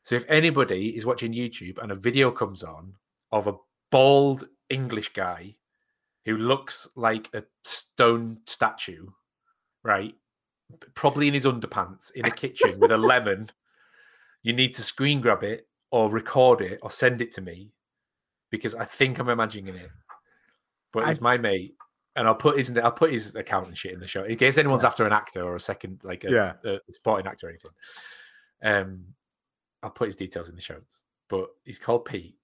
So 0.04 0.14
if 0.14 0.28
anybody 0.28 0.96
is 0.96 1.06
watching 1.06 1.32
YouTube 1.32 1.78
and 1.78 1.92
a 1.92 1.96
video 1.96 2.30
comes 2.30 2.62
on 2.62 2.94
of 3.30 3.46
a 3.46 3.56
bald 3.90 4.48
English 4.68 5.12
guy 5.12 5.54
who 6.24 6.36
looks 6.36 6.88
like 6.96 7.28
a 7.34 7.44
stone 7.64 8.40
statue, 8.46 9.08
right? 9.82 10.14
Probably 10.94 11.28
in 11.28 11.34
his 11.34 11.44
underpants 11.44 12.10
in 12.12 12.24
a 12.24 12.30
kitchen 12.42 12.78
with 12.78 12.90
a 12.90 12.98
lemon. 12.98 13.50
You 14.42 14.52
need 14.52 14.74
to 14.74 14.82
screen 14.82 15.20
grab 15.20 15.44
it 15.44 15.68
or 15.90 16.10
record 16.10 16.60
it 16.60 16.80
or 16.82 16.90
send 16.90 17.20
it 17.20 17.32
to 17.32 17.40
me 17.40 17.72
because 18.52 18.76
I 18.76 18.84
think 18.84 19.18
I'm 19.18 19.28
imagining 19.28 19.74
it. 19.74 19.90
But 20.92 21.04
I- 21.04 21.10
it's 21.10 21.20
my 21.20 21.36
mate, 21.38 21.74
and 22.14 22.28
I'll 22.28 22.36
put 22.36 22.56
his 22.58 22.76
I'll 22.78 22.92
put 22.92 23.10
his 23.10 23.34
account 23.34 23.66
and 23.66 23.76
shit 23.76 23.92
in 23.94 23.98
the 23.98 24.06
show 24.06 24.22
in 24.22 24.36
case 24.36 24.58
anyone's 24.58 24.84
after 24.84 25.04
an 25.06 25.12
actor 25.12 25.42
or 25.42 25.56
a 25.56 25.60
second 25.60 26.00
like 26.04 26.22
a, 26.24 26.30
Yeah. 26.30 26.52
a 26.64 26.78
supporting 26.92 27.26
actor 27.26 27.46
or 27.46 27.50
anything. 27.50 27.70
Um, 28.62 29.04
I'll 29.82 29.90
put 29.90 30.06
his 30.06 30.14
details 30.16 30.48
in 30.48 30.54
the 30.54 30.60
show 30.60 30.74
notes. 30.74 31.02
But 31.28 31.48
he's 31.64 31.78
called 31.78 32.04
Pete, 32.04 32.36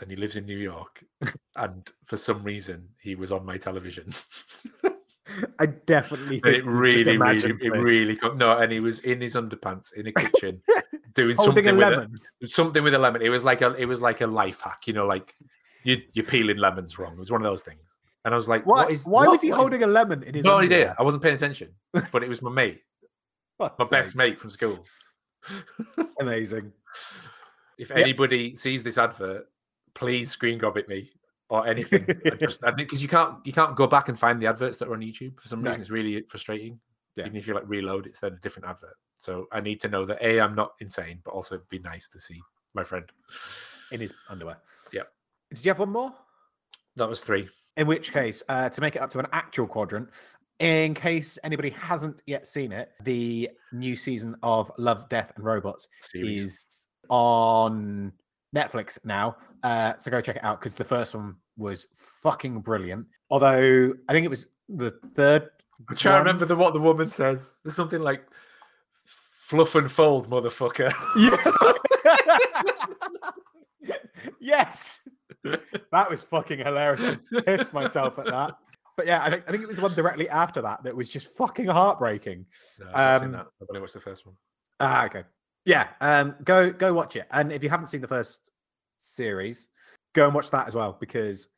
and 0.00 0.10
he 0.10 0.16
lives 0.16 0.36
in 0.36 0.44
New 0.44 0.58
York. 0.58 1.02
and 1.56 1.90
for 2.04 2.16
some 2.18 2.44
reason, 2.44 2.90
he 3.00 3.14
was 3.16 3.32
on 3.32 3.44
my 3.46 3.56
television. 3.56 4.12
I 5.58 5.66
definitely 5.66 6.40
think 6.40 6.56
it 6.56 6.64
really, 6.66 7.16
really, 7.16 7.38
it 7.44 7.58
this. 7.60 7.70
really 7.82 8.16
co- 8.16 8.34
no. 8.34 8.58
And 8.58 8.70
he 8.72 8.80
was 8.80 9.00
in 9.00 9.20
his 9.20 9.34
underpants 9.36 9.92
in 9.94 10.06
a 10.06 10.12
kitchen 10.12 10.62
doing 11.14 11.36
holding 11.36 11.64
something 11.64 11.76
with 11.76 11.88
lemon. 11.90 12.20
a, 12.42 12.46
something 12.46 12.82
with 12.82 12.94
a 12.94 12.98
lemon. 12.98 13.22
It 13.22 13.30
was 13.30 13.44
like 13.44 13.62
a 13.62 13.72
it 13.74 13.86
was 13.86 14.00
like 14.00 14.20
a 14.20 14.26
life 14.26 14.60
hack, 14.60 14.86
you 14.86 14.92
know, 14.92 15.06
like 15.06 15.34
you, 15.82 16.02
you're 16.12 16.26
peeling 16.26 16.58
lemons 16.58 16.98
wrong. 16.98 17.14
It 17.14 17.18
was 17.20 17.30
one 17.30 17.40
of 17.40 17.50
those 17.50 17.62
things. 17.62 17.98
And 18.26 18.32
I 18.34 18.36
was 18.36 18.48
like, 18.48 18.64
Why, 18.66 18.84
what 18.84 18.90
is, 18.90 19.04
why 19.06 19.24
what- 19.24 19.30
was 19.32 19.42
he 19.42 19.50
what 19.50 19.56
is- 19.56 19.60
holding 19.60 19.82
a 19.82 19.86
lemon 19.86 20.22
in 20.22 20.34
his 20.34 20.44
No 20.44 20.56
underwear? 20.58 20.80
idea. 20.80 20.96
I 20.98 21.02
wasn't 21.02 21.22
paying 21.22 21.34
attention, 21.34 21.70
but 22.12 22.22
it 22.22 22.28
was 22.28 22.40
my 22.42 22.50
mate, 22.50 22.82
my 23.58 23.70
best 23.90 24.16
mate 24.16 24.38
from 24.40 24.50
school. 24.50 24.84
Amazing. 26.20 26.72
If 27.78 27.90
Yeah. 27.90 27.96
anybody 27.98 28.56
sees 28.56 28.82
this 28.82 28.98
advert, 28.98 29.46
please 29.94 30.30
screen 30.30 30.58
grab 30.58 30.76
it 30.76 30.88
me 30.88 31.10
or 31.50 31.66
anything. 31.66 32.06
just 32.38 32.62
because 32.76 33.02
you 33.02 33.08
can't 33.08 33.36
you 33.44 33.52
can't 33.52 33.76
go 33.76 33.86
back 33.86 34.08
and 34.08 34.18
find 34.18 34.40
the 34.40 34.46
adverts 34.46 34.78
that 34.78 34.88
are 34.88 34.94
on 34.94 35.00
YouTube 35.00 35.40
for 35.40 35.48
some 35.48 35.62
reason. 35.62 35.80
It's 35.80 35.90
really 35.90 36.22
frustrating. 36.22 36.80
Yeah. 37.16 37.26
Even 37.26 37.36
if 37.36 37.46
you 37.46 37.54
like 37.54 37.68
reload, 37.68 38.06
it's 38.06 38.20
then 38.20 38.32
a 38.32 38.36
different 38.36 38.68
advert. 38.68 38.96
So 39.14 39.46
I 39.52 39.60
need 39.60 39.80
to 39.82 39.88
know 39.88 40.04
that 40.04 40.20
a 40.20 40.40
I'm 40.40 40.54
not 40.54 40.72
insane, 40.80 41.20
but 41.24 41.32
also 41.32 41.56
it'd 41.56 41.68
be 41.68 41.78
nice 41.78 42.08
to 42.08 42.20
see 42.20 42.40
my 42.74 42.82
friend. 42.82 43.04
In 43.92 44.00
his 44.00 44.12
underwear. 44.28 44.58
Yep. 44.92 45.08
Did 45.50 45.64
you 45.64 45.70
have 45.70 45.78
one 45.78 45.90
more? 45.90 46.12
That 46.96 47.08
was 47.08 47.20
three. 47.20 47.48
In 47.76 47.86
which 47.86 48.12
case, 48.12 48.42
uh, 48.48 48.68
to 48.68 48.80
make 48.80 48.96
it 48.96 49.02
up 49.02 49.10
to 49.10 49.18
an 49.18 49.26
actual 49.32 49.66
quadrant, 49.66 50.08
in 50.60 50.94
case 50.94 51.38
anybody 51.42 51.70
hasn't 51.70 52.22
yet 52.26 52.46
seen 52.46 52.72
it, 52.72 52.90
the 53.02 53.50
new 53.72 53.96
season 53.96 54.36
of 54.42 54.70
Love, 54.78 55.08
Death, 55.08 55.32
and 55.36 55.44
Robots 55.44 55.88
Series. 56.00 56.44
is 56.44 56.88
on 57.08 58.12
Netflix 58.54 58.98
now. 59.04 59.36
Uh, 59.62 59.94
so 59.98 60.10
go 60.10 60.20
check 60.20 60.36
it 60.36 60.44
out 60.44 60.60
because 60.60 60.74
the 60.74 60.84
first 60.84 61.14
one 61.14 61.36
was 61.56 61.86
fucking 62.22 62.60
brilliant. 62.60 63.06
Although 63.30 63.94
I 64.08 64.12
think 64.12 64.24
it 64.24 64.30
was 64.30 64.46
the 64.68 64.92
third. 65.14 65.48
I'm 65.88 65.96
trying 65.96 66.14
to 66.14 66.18
remember 66.20 66.44
the, 66.44 66.56
what 66.56 66.72
the 66.74 66.80
woman 66.80 67.08
says. 67.08 67.54
It's 67.64 67.74
something 67.74 68.00
like 68.00 68.24
fluff 69.04 69.74
and 69.74 69.90
fold, 69.90 70.28
motherfucker. 70.30 70.92
Yes. 71.16 71.50
yes. 74.40 75.00
That 75.92 76.08
was 76.10 76.22
fucking 76.22 76.58
hilarious. 76.60 77.02
I 77.36 77.40
pissed 77.42 77.72
myself 77.72 78.18
at 78.18 78.26
that. 78.26 78.56
But 78.96 79.06
yeah, 79.06 79.22
I 79.24 79.30
think 79.30 79.44
I 79.48 79.50
think 79.50 79.64
it 79.64 79.66
was 79.66 79.76
the 79.76 79.82
one 79.82 79.94
directly 79.94 80.28
after 80.28 80.62
that 80.62 80.84
that 80.84 80.94
was 80.96 81.10
just 81.10 81.36
fucking 81.36 81.66
heartbreaking. 81.66 82.46
No, 82.80 82.86
I've 82.86 82.94
not 82.94 83.18
seen 83.20 83.26
Um, 83.26 83.32
that. 83.32 83.46
I've 83.60 83.66
only 83.70 83.80
watched 83.80 83.94
the 83.94 84.00
first 84.00 84.24
one. 84.24 84.36
Ah, 84.80 85.06
okay. 85.06 85.24
Yeah, 85.64 85.88
um, 86.00 86.34
go 86.44 86.70
go 86.70 86.92
watch 86.92 87.16
it. 87.16 87.26
And 87.30 87.52
if 87.52 87.62
you 87.62 87.70
haven't 87.70 87.88
seen 87.88 88.00
the 88.00 88.08
first 88.08 88.50
series, 88.98 89.68
go 90.14 90.26
and 90.26 90.34
watch 90.34 90.50
that 90.50 90.68
as 90.68 90.74
well 90.74 90.96
because 91.00 91.48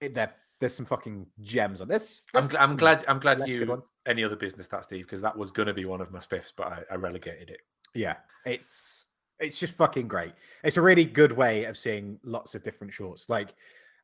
it, 0.00 0.14
there 0.14 0.32
there's 0.60 0.74
some 0.74 0.86
fucking 0.86 1.26
gems 1.40 1.80
on 1.80 1.88
this. 1.88 2.26
I'm, 2.34 2.48
I'm 2.58 2.76
glad. 2.76 3.04
I'm 3.08 3.18
glad 3.20 3.46
you. 3.46 3.82
Any 4.06 4.24
other 4.24 4.36
business 4.36 4.66
that 4.68 4.84
Steve? 4.84 5.04
Because 5.04 5.20
that 5.20 5.36
was 5.36 5.50
going 5.50 5.66
to 5.66 5.74
be 5.74 5.84
one 5.84 6.00
of 6.00 6.10
my 6.10 6.18
spiffs, 6.18 6.52
but 6.56 6.66
I, 6.66 6.82
I 6.92 6.94
relegated 6.94 7.50
it. 7.50 7.60
Yeah, 7.94 8.16
it's 8.46 9.08
it's 9.38 9.58
just 9.58 9.74
fucking 9.74 10.08
great. 10.08 10.32
It's 10.64 10.76
a 10.76 10.82
really 10.82 11.04
good 11.04 11.32
way 11.32 11.64
of 11.64 11.76
seeing 11.76 12.18
lots 12.24 12.54
of 12.54 12.62
different 12.62 12.92
shorts. 12.92 13.28
Like 13.28 13.54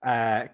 uh, 0.05 0.47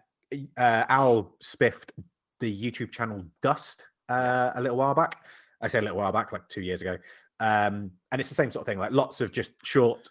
uh 0.56 0.84
Owl 0.88 1.34
spiffed 1.40 1.92
the 2.38 2.70
YouTube 2.70 2.92
channel 2.92 3.24
Dust 3.42 3.84
uh, 4.08 4.52
a 4.54 4.60
little 4.60 4.78
while 4.78 4.94
back. 4.94 5.16
I 5.60 5.68
say 5.68 5.78
a 5.78 5.82
little 5.82 5.98
while 5.98 6.12
back, 6.12 6.32
like 6.32 6.48
two 6.48 6.62
years 6.62 6.80
ago. 6.80 6.96
Um, 7.40 7.90
and 8.12 8.20
it's 8.20 8.28
the 8.28 8.34
same 8.34 8.50
sort 8.50 8.62
of 8.62 8.66
thing, 8.66 8.78
like 8.78 8.92
lots 8.92 9.20
of 9.20 9.32
just 9.32 9.50
short, 9.64 10.08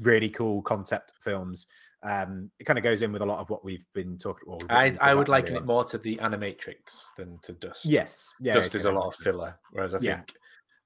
really 0.00 0.28
cool 0.28 0.62
concept 0.62 1.12
films. 1.20 1.66
Um, 2.02 2.50
it 2.60 2.64
kind 2.64 2.78
of 2.78 2.82
goes 2.84 3.02
in 3.02 3.10
with 3.10 3.22
a 3.22 3.26
lot 3.26 3.40
of 3.40 3.48
what 3.50 3.64
we've 3.64 3.86
been 3.94 4.18
talking. 4.18 4.44
Well, 4.46 4.60
I, 4.68 4.94
I 5.00 5.14
would 5.14 5.28
liken 5.28 5.54
earlier 5.54 5.62
it 5.62 5.66
more 5.66 5.84
to 5.86 5.98
the 5.98 6.16
Animatrix 6.16 6.76
than 7.16 7.38
to 7.42 7.52
Dust. 7.54 7.86
Yes, 7.86 8.32
yeah, 8.38 8.54
Dust 8.54 8.74
is 8.74 8.84
a 8.84 8.92
lot 8.92 9.06
of 9.06 9.14
filler, 9.14 9.58
whereas 9.72 9.94
I 9.94 9.98
Yeah. 10.00 10.16
think 10.16 10.34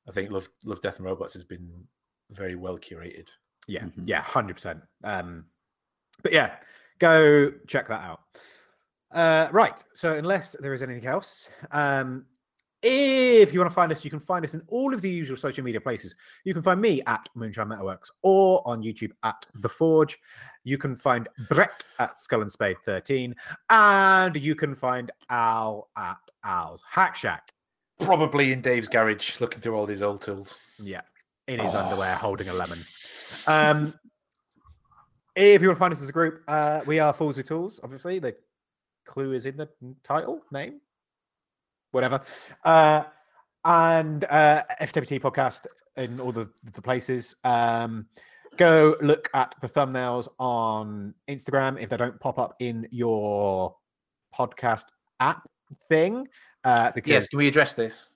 I 0.08 0.12
think 0.12 0.30
Love 0.30 0.48
Love 0.64 0.80
Death 0.80 0.96
and 0.96 1.04
Robots 1.06 1.34
has 1.34 1.44
been 1.44 1.68
very 2.30 2.54
well 2.54 2.78
curated. 2.78 3.28
Yeah, 3.66 3.82
Mhm. 3.84 4.02
yeah, 4.06 4.22
hundred 4.22 4.54
percent. 4.54 4.80
Um, 5.04 5.46
but 6.22 6.32
yeah, 6.32 6.56
go 7.00 7.50
check 7.66 7.88
that 7.88 8.00
out. 8.02 8.20
Uh, 9.10 9.48
right. 9.52 9.82
So 9.94 10.16
unless 10.16 10.54
there 10.60 10.72
is 10.72 10.82
anything 10.82 11.06
else, 11.06 11.48
um, 11.72 12.26
if 12.82 13.52
you 13.52 13.60
want 13.60 13.70
to 13.70 13.74
find 13.74 13.92
us, 13.92 14.04
you 14.04 14.10
can 14.10 14.20
find 14.20 14.44
us 14.44 14.54
in 14.54 14.62
all 14.68 14.94
of 14.94 15.02
the 15.02 15.10
usual 15.10 15.36
social 15.36 15.62
media 15.64 15.80
places. 15.80 16.14
You 16.44 16.54
can 16.54 16.62
find 16.62 16.80
me 16.80 17.02
at 17.06 17.28
Moonshine 17.34 17.68
Metalworks 17.68 18.10
or 18.22 18.62
on 18.66 18.82
YouTube 18.82 19.12
at 19.22 19.44
The 19.56 19.68
Forge. 19.68 20.18
You 20.64 20.78
can 20.78 20.96
find 20.96 21.28
Brett 21.48 21.84
at 21.98 22.18
Skull 22.18 22.42
and 22.42 22.50
Spade 22.52 22.76
13, 22.84 23.34
and 23.70 24.36
you 24.36 24.54
can 24.54 24.74
find 24.74 25.10
Al 25.30 25.88
at 25.96 26.16
Al's 26.44 26.82
Hack 26.90 27.16
Shack. 27.16 27.52
Probably 28.00 28.52
in 28.52 28.60
Dave's 28.62 28.88
garage, 28.88 29.40
looking 29.40 29.60
through 29.60 29.74
all 29.76 29.86
these 29.86 30.02
old 30.02 30.22
tools. 30.22 30.58
Yeah, 30.78 31.02
in 31.48 31.60
his 31.60 31.74
Oh. 31.74 31.78
underwear, 31.80 32.14
holding 32.14 32.48
a 32.48 32.54
lemon. 32.54 32.78
Um, 33.46 33.94
if 35.36 35.62
you 35.62 35.68
want 35.68 35.76
to 35.76 35.80
find 35.80 35.92
us 35.92 36.02
as 36.02 36.08
a 36.08 36.12
group, 36.12 36.42
uh, 36.48 36.80
we 36.86 36.98
are 36.98 37.12
Fools 37.12 37.36
with 37.36 37.46
Tools. 37.46 37.78
Obviously, 37.82 38.18
the 38.18 38.36
clue 39.06 39.32
is 39.32 39.46
in 39.46 39.56
the 39.56 39.68
title, 40.02 40.42
name, 40.50 40.80
whatever. 41.92 42.20
Uh, 42.64 43.04
and 43.64 44.24
uh, 44.24 44.62
FWT 44.80 45.20
podcast 45.20 45.66
in 45.96 46.18
all 46.20 46.32
the, 46.32 46.48
the 46.72 46.82
places. 46.82 47.36
Um, 47.44 48.06
go 48.56 48.96
look 49.00 49.28
at 49.34 49.54
the 49.60 49.68
thumbnails 49.68 50.28
on 50.38 51.14
Instagram 51.28 51.80
if 51.80 51.90
they 51.90 51.96
don't 51.96 52.18
pop 52.20 52.38
up 52.38 52.54
in 52.60 52.86
your 52.90 53.74
podcast 54.36 54.84
app 55.20 55.46
thing. 55.88 56.26
Uh, 56.64 56.90
because 56.92 57.10
Yes, 57.10 57.28
can 57.28 57.38
we 57.38 57.48
address 57.48 57.74
this? 57.74 58.14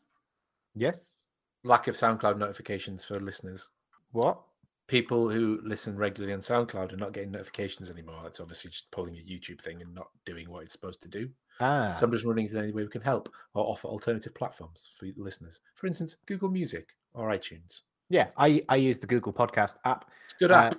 yes, 0.74 1.30
Lack 1.62 1.88
of 1.88 1.94
SoundCloud 1.94 2.36
notifications 2.36 3.04
for 3.04 3.18
listeners. 3.18 3.68
what? 4.12 4.38
People 4.86 5.30
who 5.30 5.60
listen 5.64 5.96
regularly 5.96 6.34
on 6.34 6.40
SoundCloud 6.40 6.92
are 6.92 6.96
not 6.98 7.12
getting 7.14 7.30
notifications 7.30 7.88
anymore. 7.90 8.20
It's 8.26 8.38
obviously 8.38 8.70
just 8.70 8.90
pulling 8.90 9.16
a 9.16 9.20
YouTube 9.20 9.62
thing 9.62 9.80
and 9.80 9.94
not 9.94 10.08
doing 10.26 10.50
what 10.50 10.62
it's 10.62 10.72
supposed 10.72 11.00
to 11.02 11.08
do. 11.08 11.30
Ah, 11.60 11.96
So 11.98 12.04
I'm 12.06 12.12
just 12.12 12.26
wondering 12.26 12.46
if 12.46 12.52
there's 12.52 12.64
any 12.64 12.72
way 12.72 12.82
we 12.82 12.88
can 12.88 13.00
help 13.02 13.28
or 13.54 13.64
offer 13.64 13.86
alternative 13.88 14.34
platforms 14.34 14.88
for 14.98 15.04
the 15.06 15.14
listeners. 15.16 15.60
For 15.74 15.86
instance, 15.86 16.16
Google 16.26 16.48
Music 16.50 16.88
or 17.14 17.28
iTunes. 17.30 17.82
Yeah, 18.10 18.28
I 18.36 18.62
I 18.68 18.76
use 18.76 18.98
the 18.98 19.06
Google 19.06 19.32
Podcast 19.32 19.76
app, 19.84 20.10
It's 20.24 20.34
a 20.34 20.36
good 20.38 20.50
Uh, 20.50 20.54
app. 20.56 20.74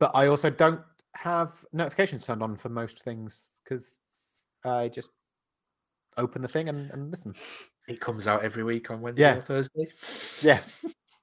but 0.00 0.10
I 0.14 0.26
also 0.26 0.50
don't 0.50 0.80
have 1.14 1.52
notifications 1.72 2.26
turned 2.26 2.42
on 2.42 2.56
for 2.56 2.68
most 2.68 3.02
things 3.04 3.50
because 3.64 3.96
I 4.64 4.88
just 4.88 5.10
open 6.16 6.42
the 6.42 6.48
thing 6.48 6.68
and, 6.68 6.90
and 6.90 7.10
listen. 7.10 7.34
it 7.86 8.00
comes 8.00 8.26
out 8.26 8.44
every 8.44 8.64
week 8.64 8.90
on 8.90 9.00
Wednesday 9.00 9.22
yeah. 9.22 9.36
or 9.36 9.40
Thursday. 9.40 9.86
Yeah, 10.42 10.60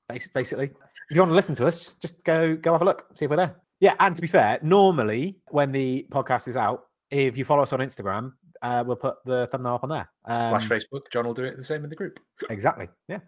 basi- 0.10 0.34
basically. 0.34 0.72
If 1.10 1.16
you 1.16 1.22
want 1.22 1.30
to 1.32 1.36
listen 1.36 1.54
to 1.56 1.68
us, 1.68 1.78
just 1.80 2.00
just 2.02 2.24
go 2.24 2.56
go 2.56 2.72
have 2.72 2.82
a 2.82 2.86
look, 2.86 3.06
see 3.14 3.26
if 3.26 3.30
we're 3.32 3.38
there. 3.38 3.56
Yeah, 3.82 3.96
and 4.00 4.16
to 4.16 4.22
be 4.22 4.28
fair, 4.28 4.58
normally 4.64 5.38
when 5.50 5.72
the 5.72 6.08
podcast 6.10 6.48
is 6.48 6.56
out, 6.56 6.86
if 7.12 7.38
you 7.38 7.46
follow 7.46 7.62
us 7.64 7.74
on 7.74 7.80
Instagram, 7.82 8.34
uh, 8.66 8.84
we'll 8.86 8.96
put 8.96 9.18
the 9.26 9.48
thumbnail 9.52 9.76
up 9.76 9.84
on 9.84 9.90
there. 9.92 10.10
Slash 10.28 10.64
Um, 10.64 10.70
Facebook. 10.70 11.02
John 11.12 11.26
will 11.26 11.34
do 11.34 11.44
it 11.44 11.56
the 11.56 11.64
same 11.64 11.84
in 11.84 11.90
the 11.90 11.96
group. 11.96 12.20
Exactly. 12.50 12.90
Yeah. 13.08 13.20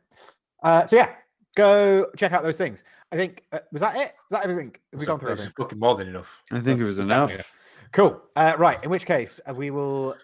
Uh, 0.64 0.86
so 0.88 0.96
yeah, 0.96 1.10
go 1.56 2.08
check 2.18 2.32
out 2.32 2.42
those 2.44 2.58
things. 2.58 2.84
I 3.12 3.16
think 3.16 3.44
uh, 3.52 3.60
was 3.72 3.82
that 3.82 3.96
it? 3.96 4.14
Was 4.30 4.32
that 4.32 4.44
everything? 4.44 4.76
Have 4.92 5.00
we 5.00 5.06
So 5.06 5.12
gone 5.12 5.20
through 5.20 5.32
it's 5.34 5.42
everything? 5.44 5.64
fucking 5.64 5.80
more 5.80 5.96
than 5.96 6.08
enough. 6.08 6.42
I 6.52 6.56
think 6.56 6.66
That's 6.66 6.82
it 6.82 6.86
was 6.86 6.98
definitely 6.98 7.36
enough. 7.36 7.54
Cool. 7.94 8.22
Uh, 8.36 8.54
right. 8.58 8.84
In 8.84 8.90
which 8.90 9.06
case, 9.06 9.40
uh, 9.50 9.54
we 9.54 9.70
will 9.72 10.16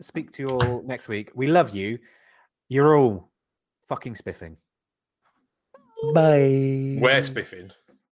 speak 0.00 0.30
to 0.32 0.42
you 0.42 0.50
all 0.50 0.82
next 0.86 1.08
week. 1.08 1.30
We 1.34 1.46
love 1.48 1.70
you. 1.74 1.98
You're 2.68 2.96
all 2.96 3.30
fucking 3.88 4.14
spiffing. 4.14 4.56
Bye. 6.14 6.98
We're 7.00 7.22
spiffing. 7.22 7.70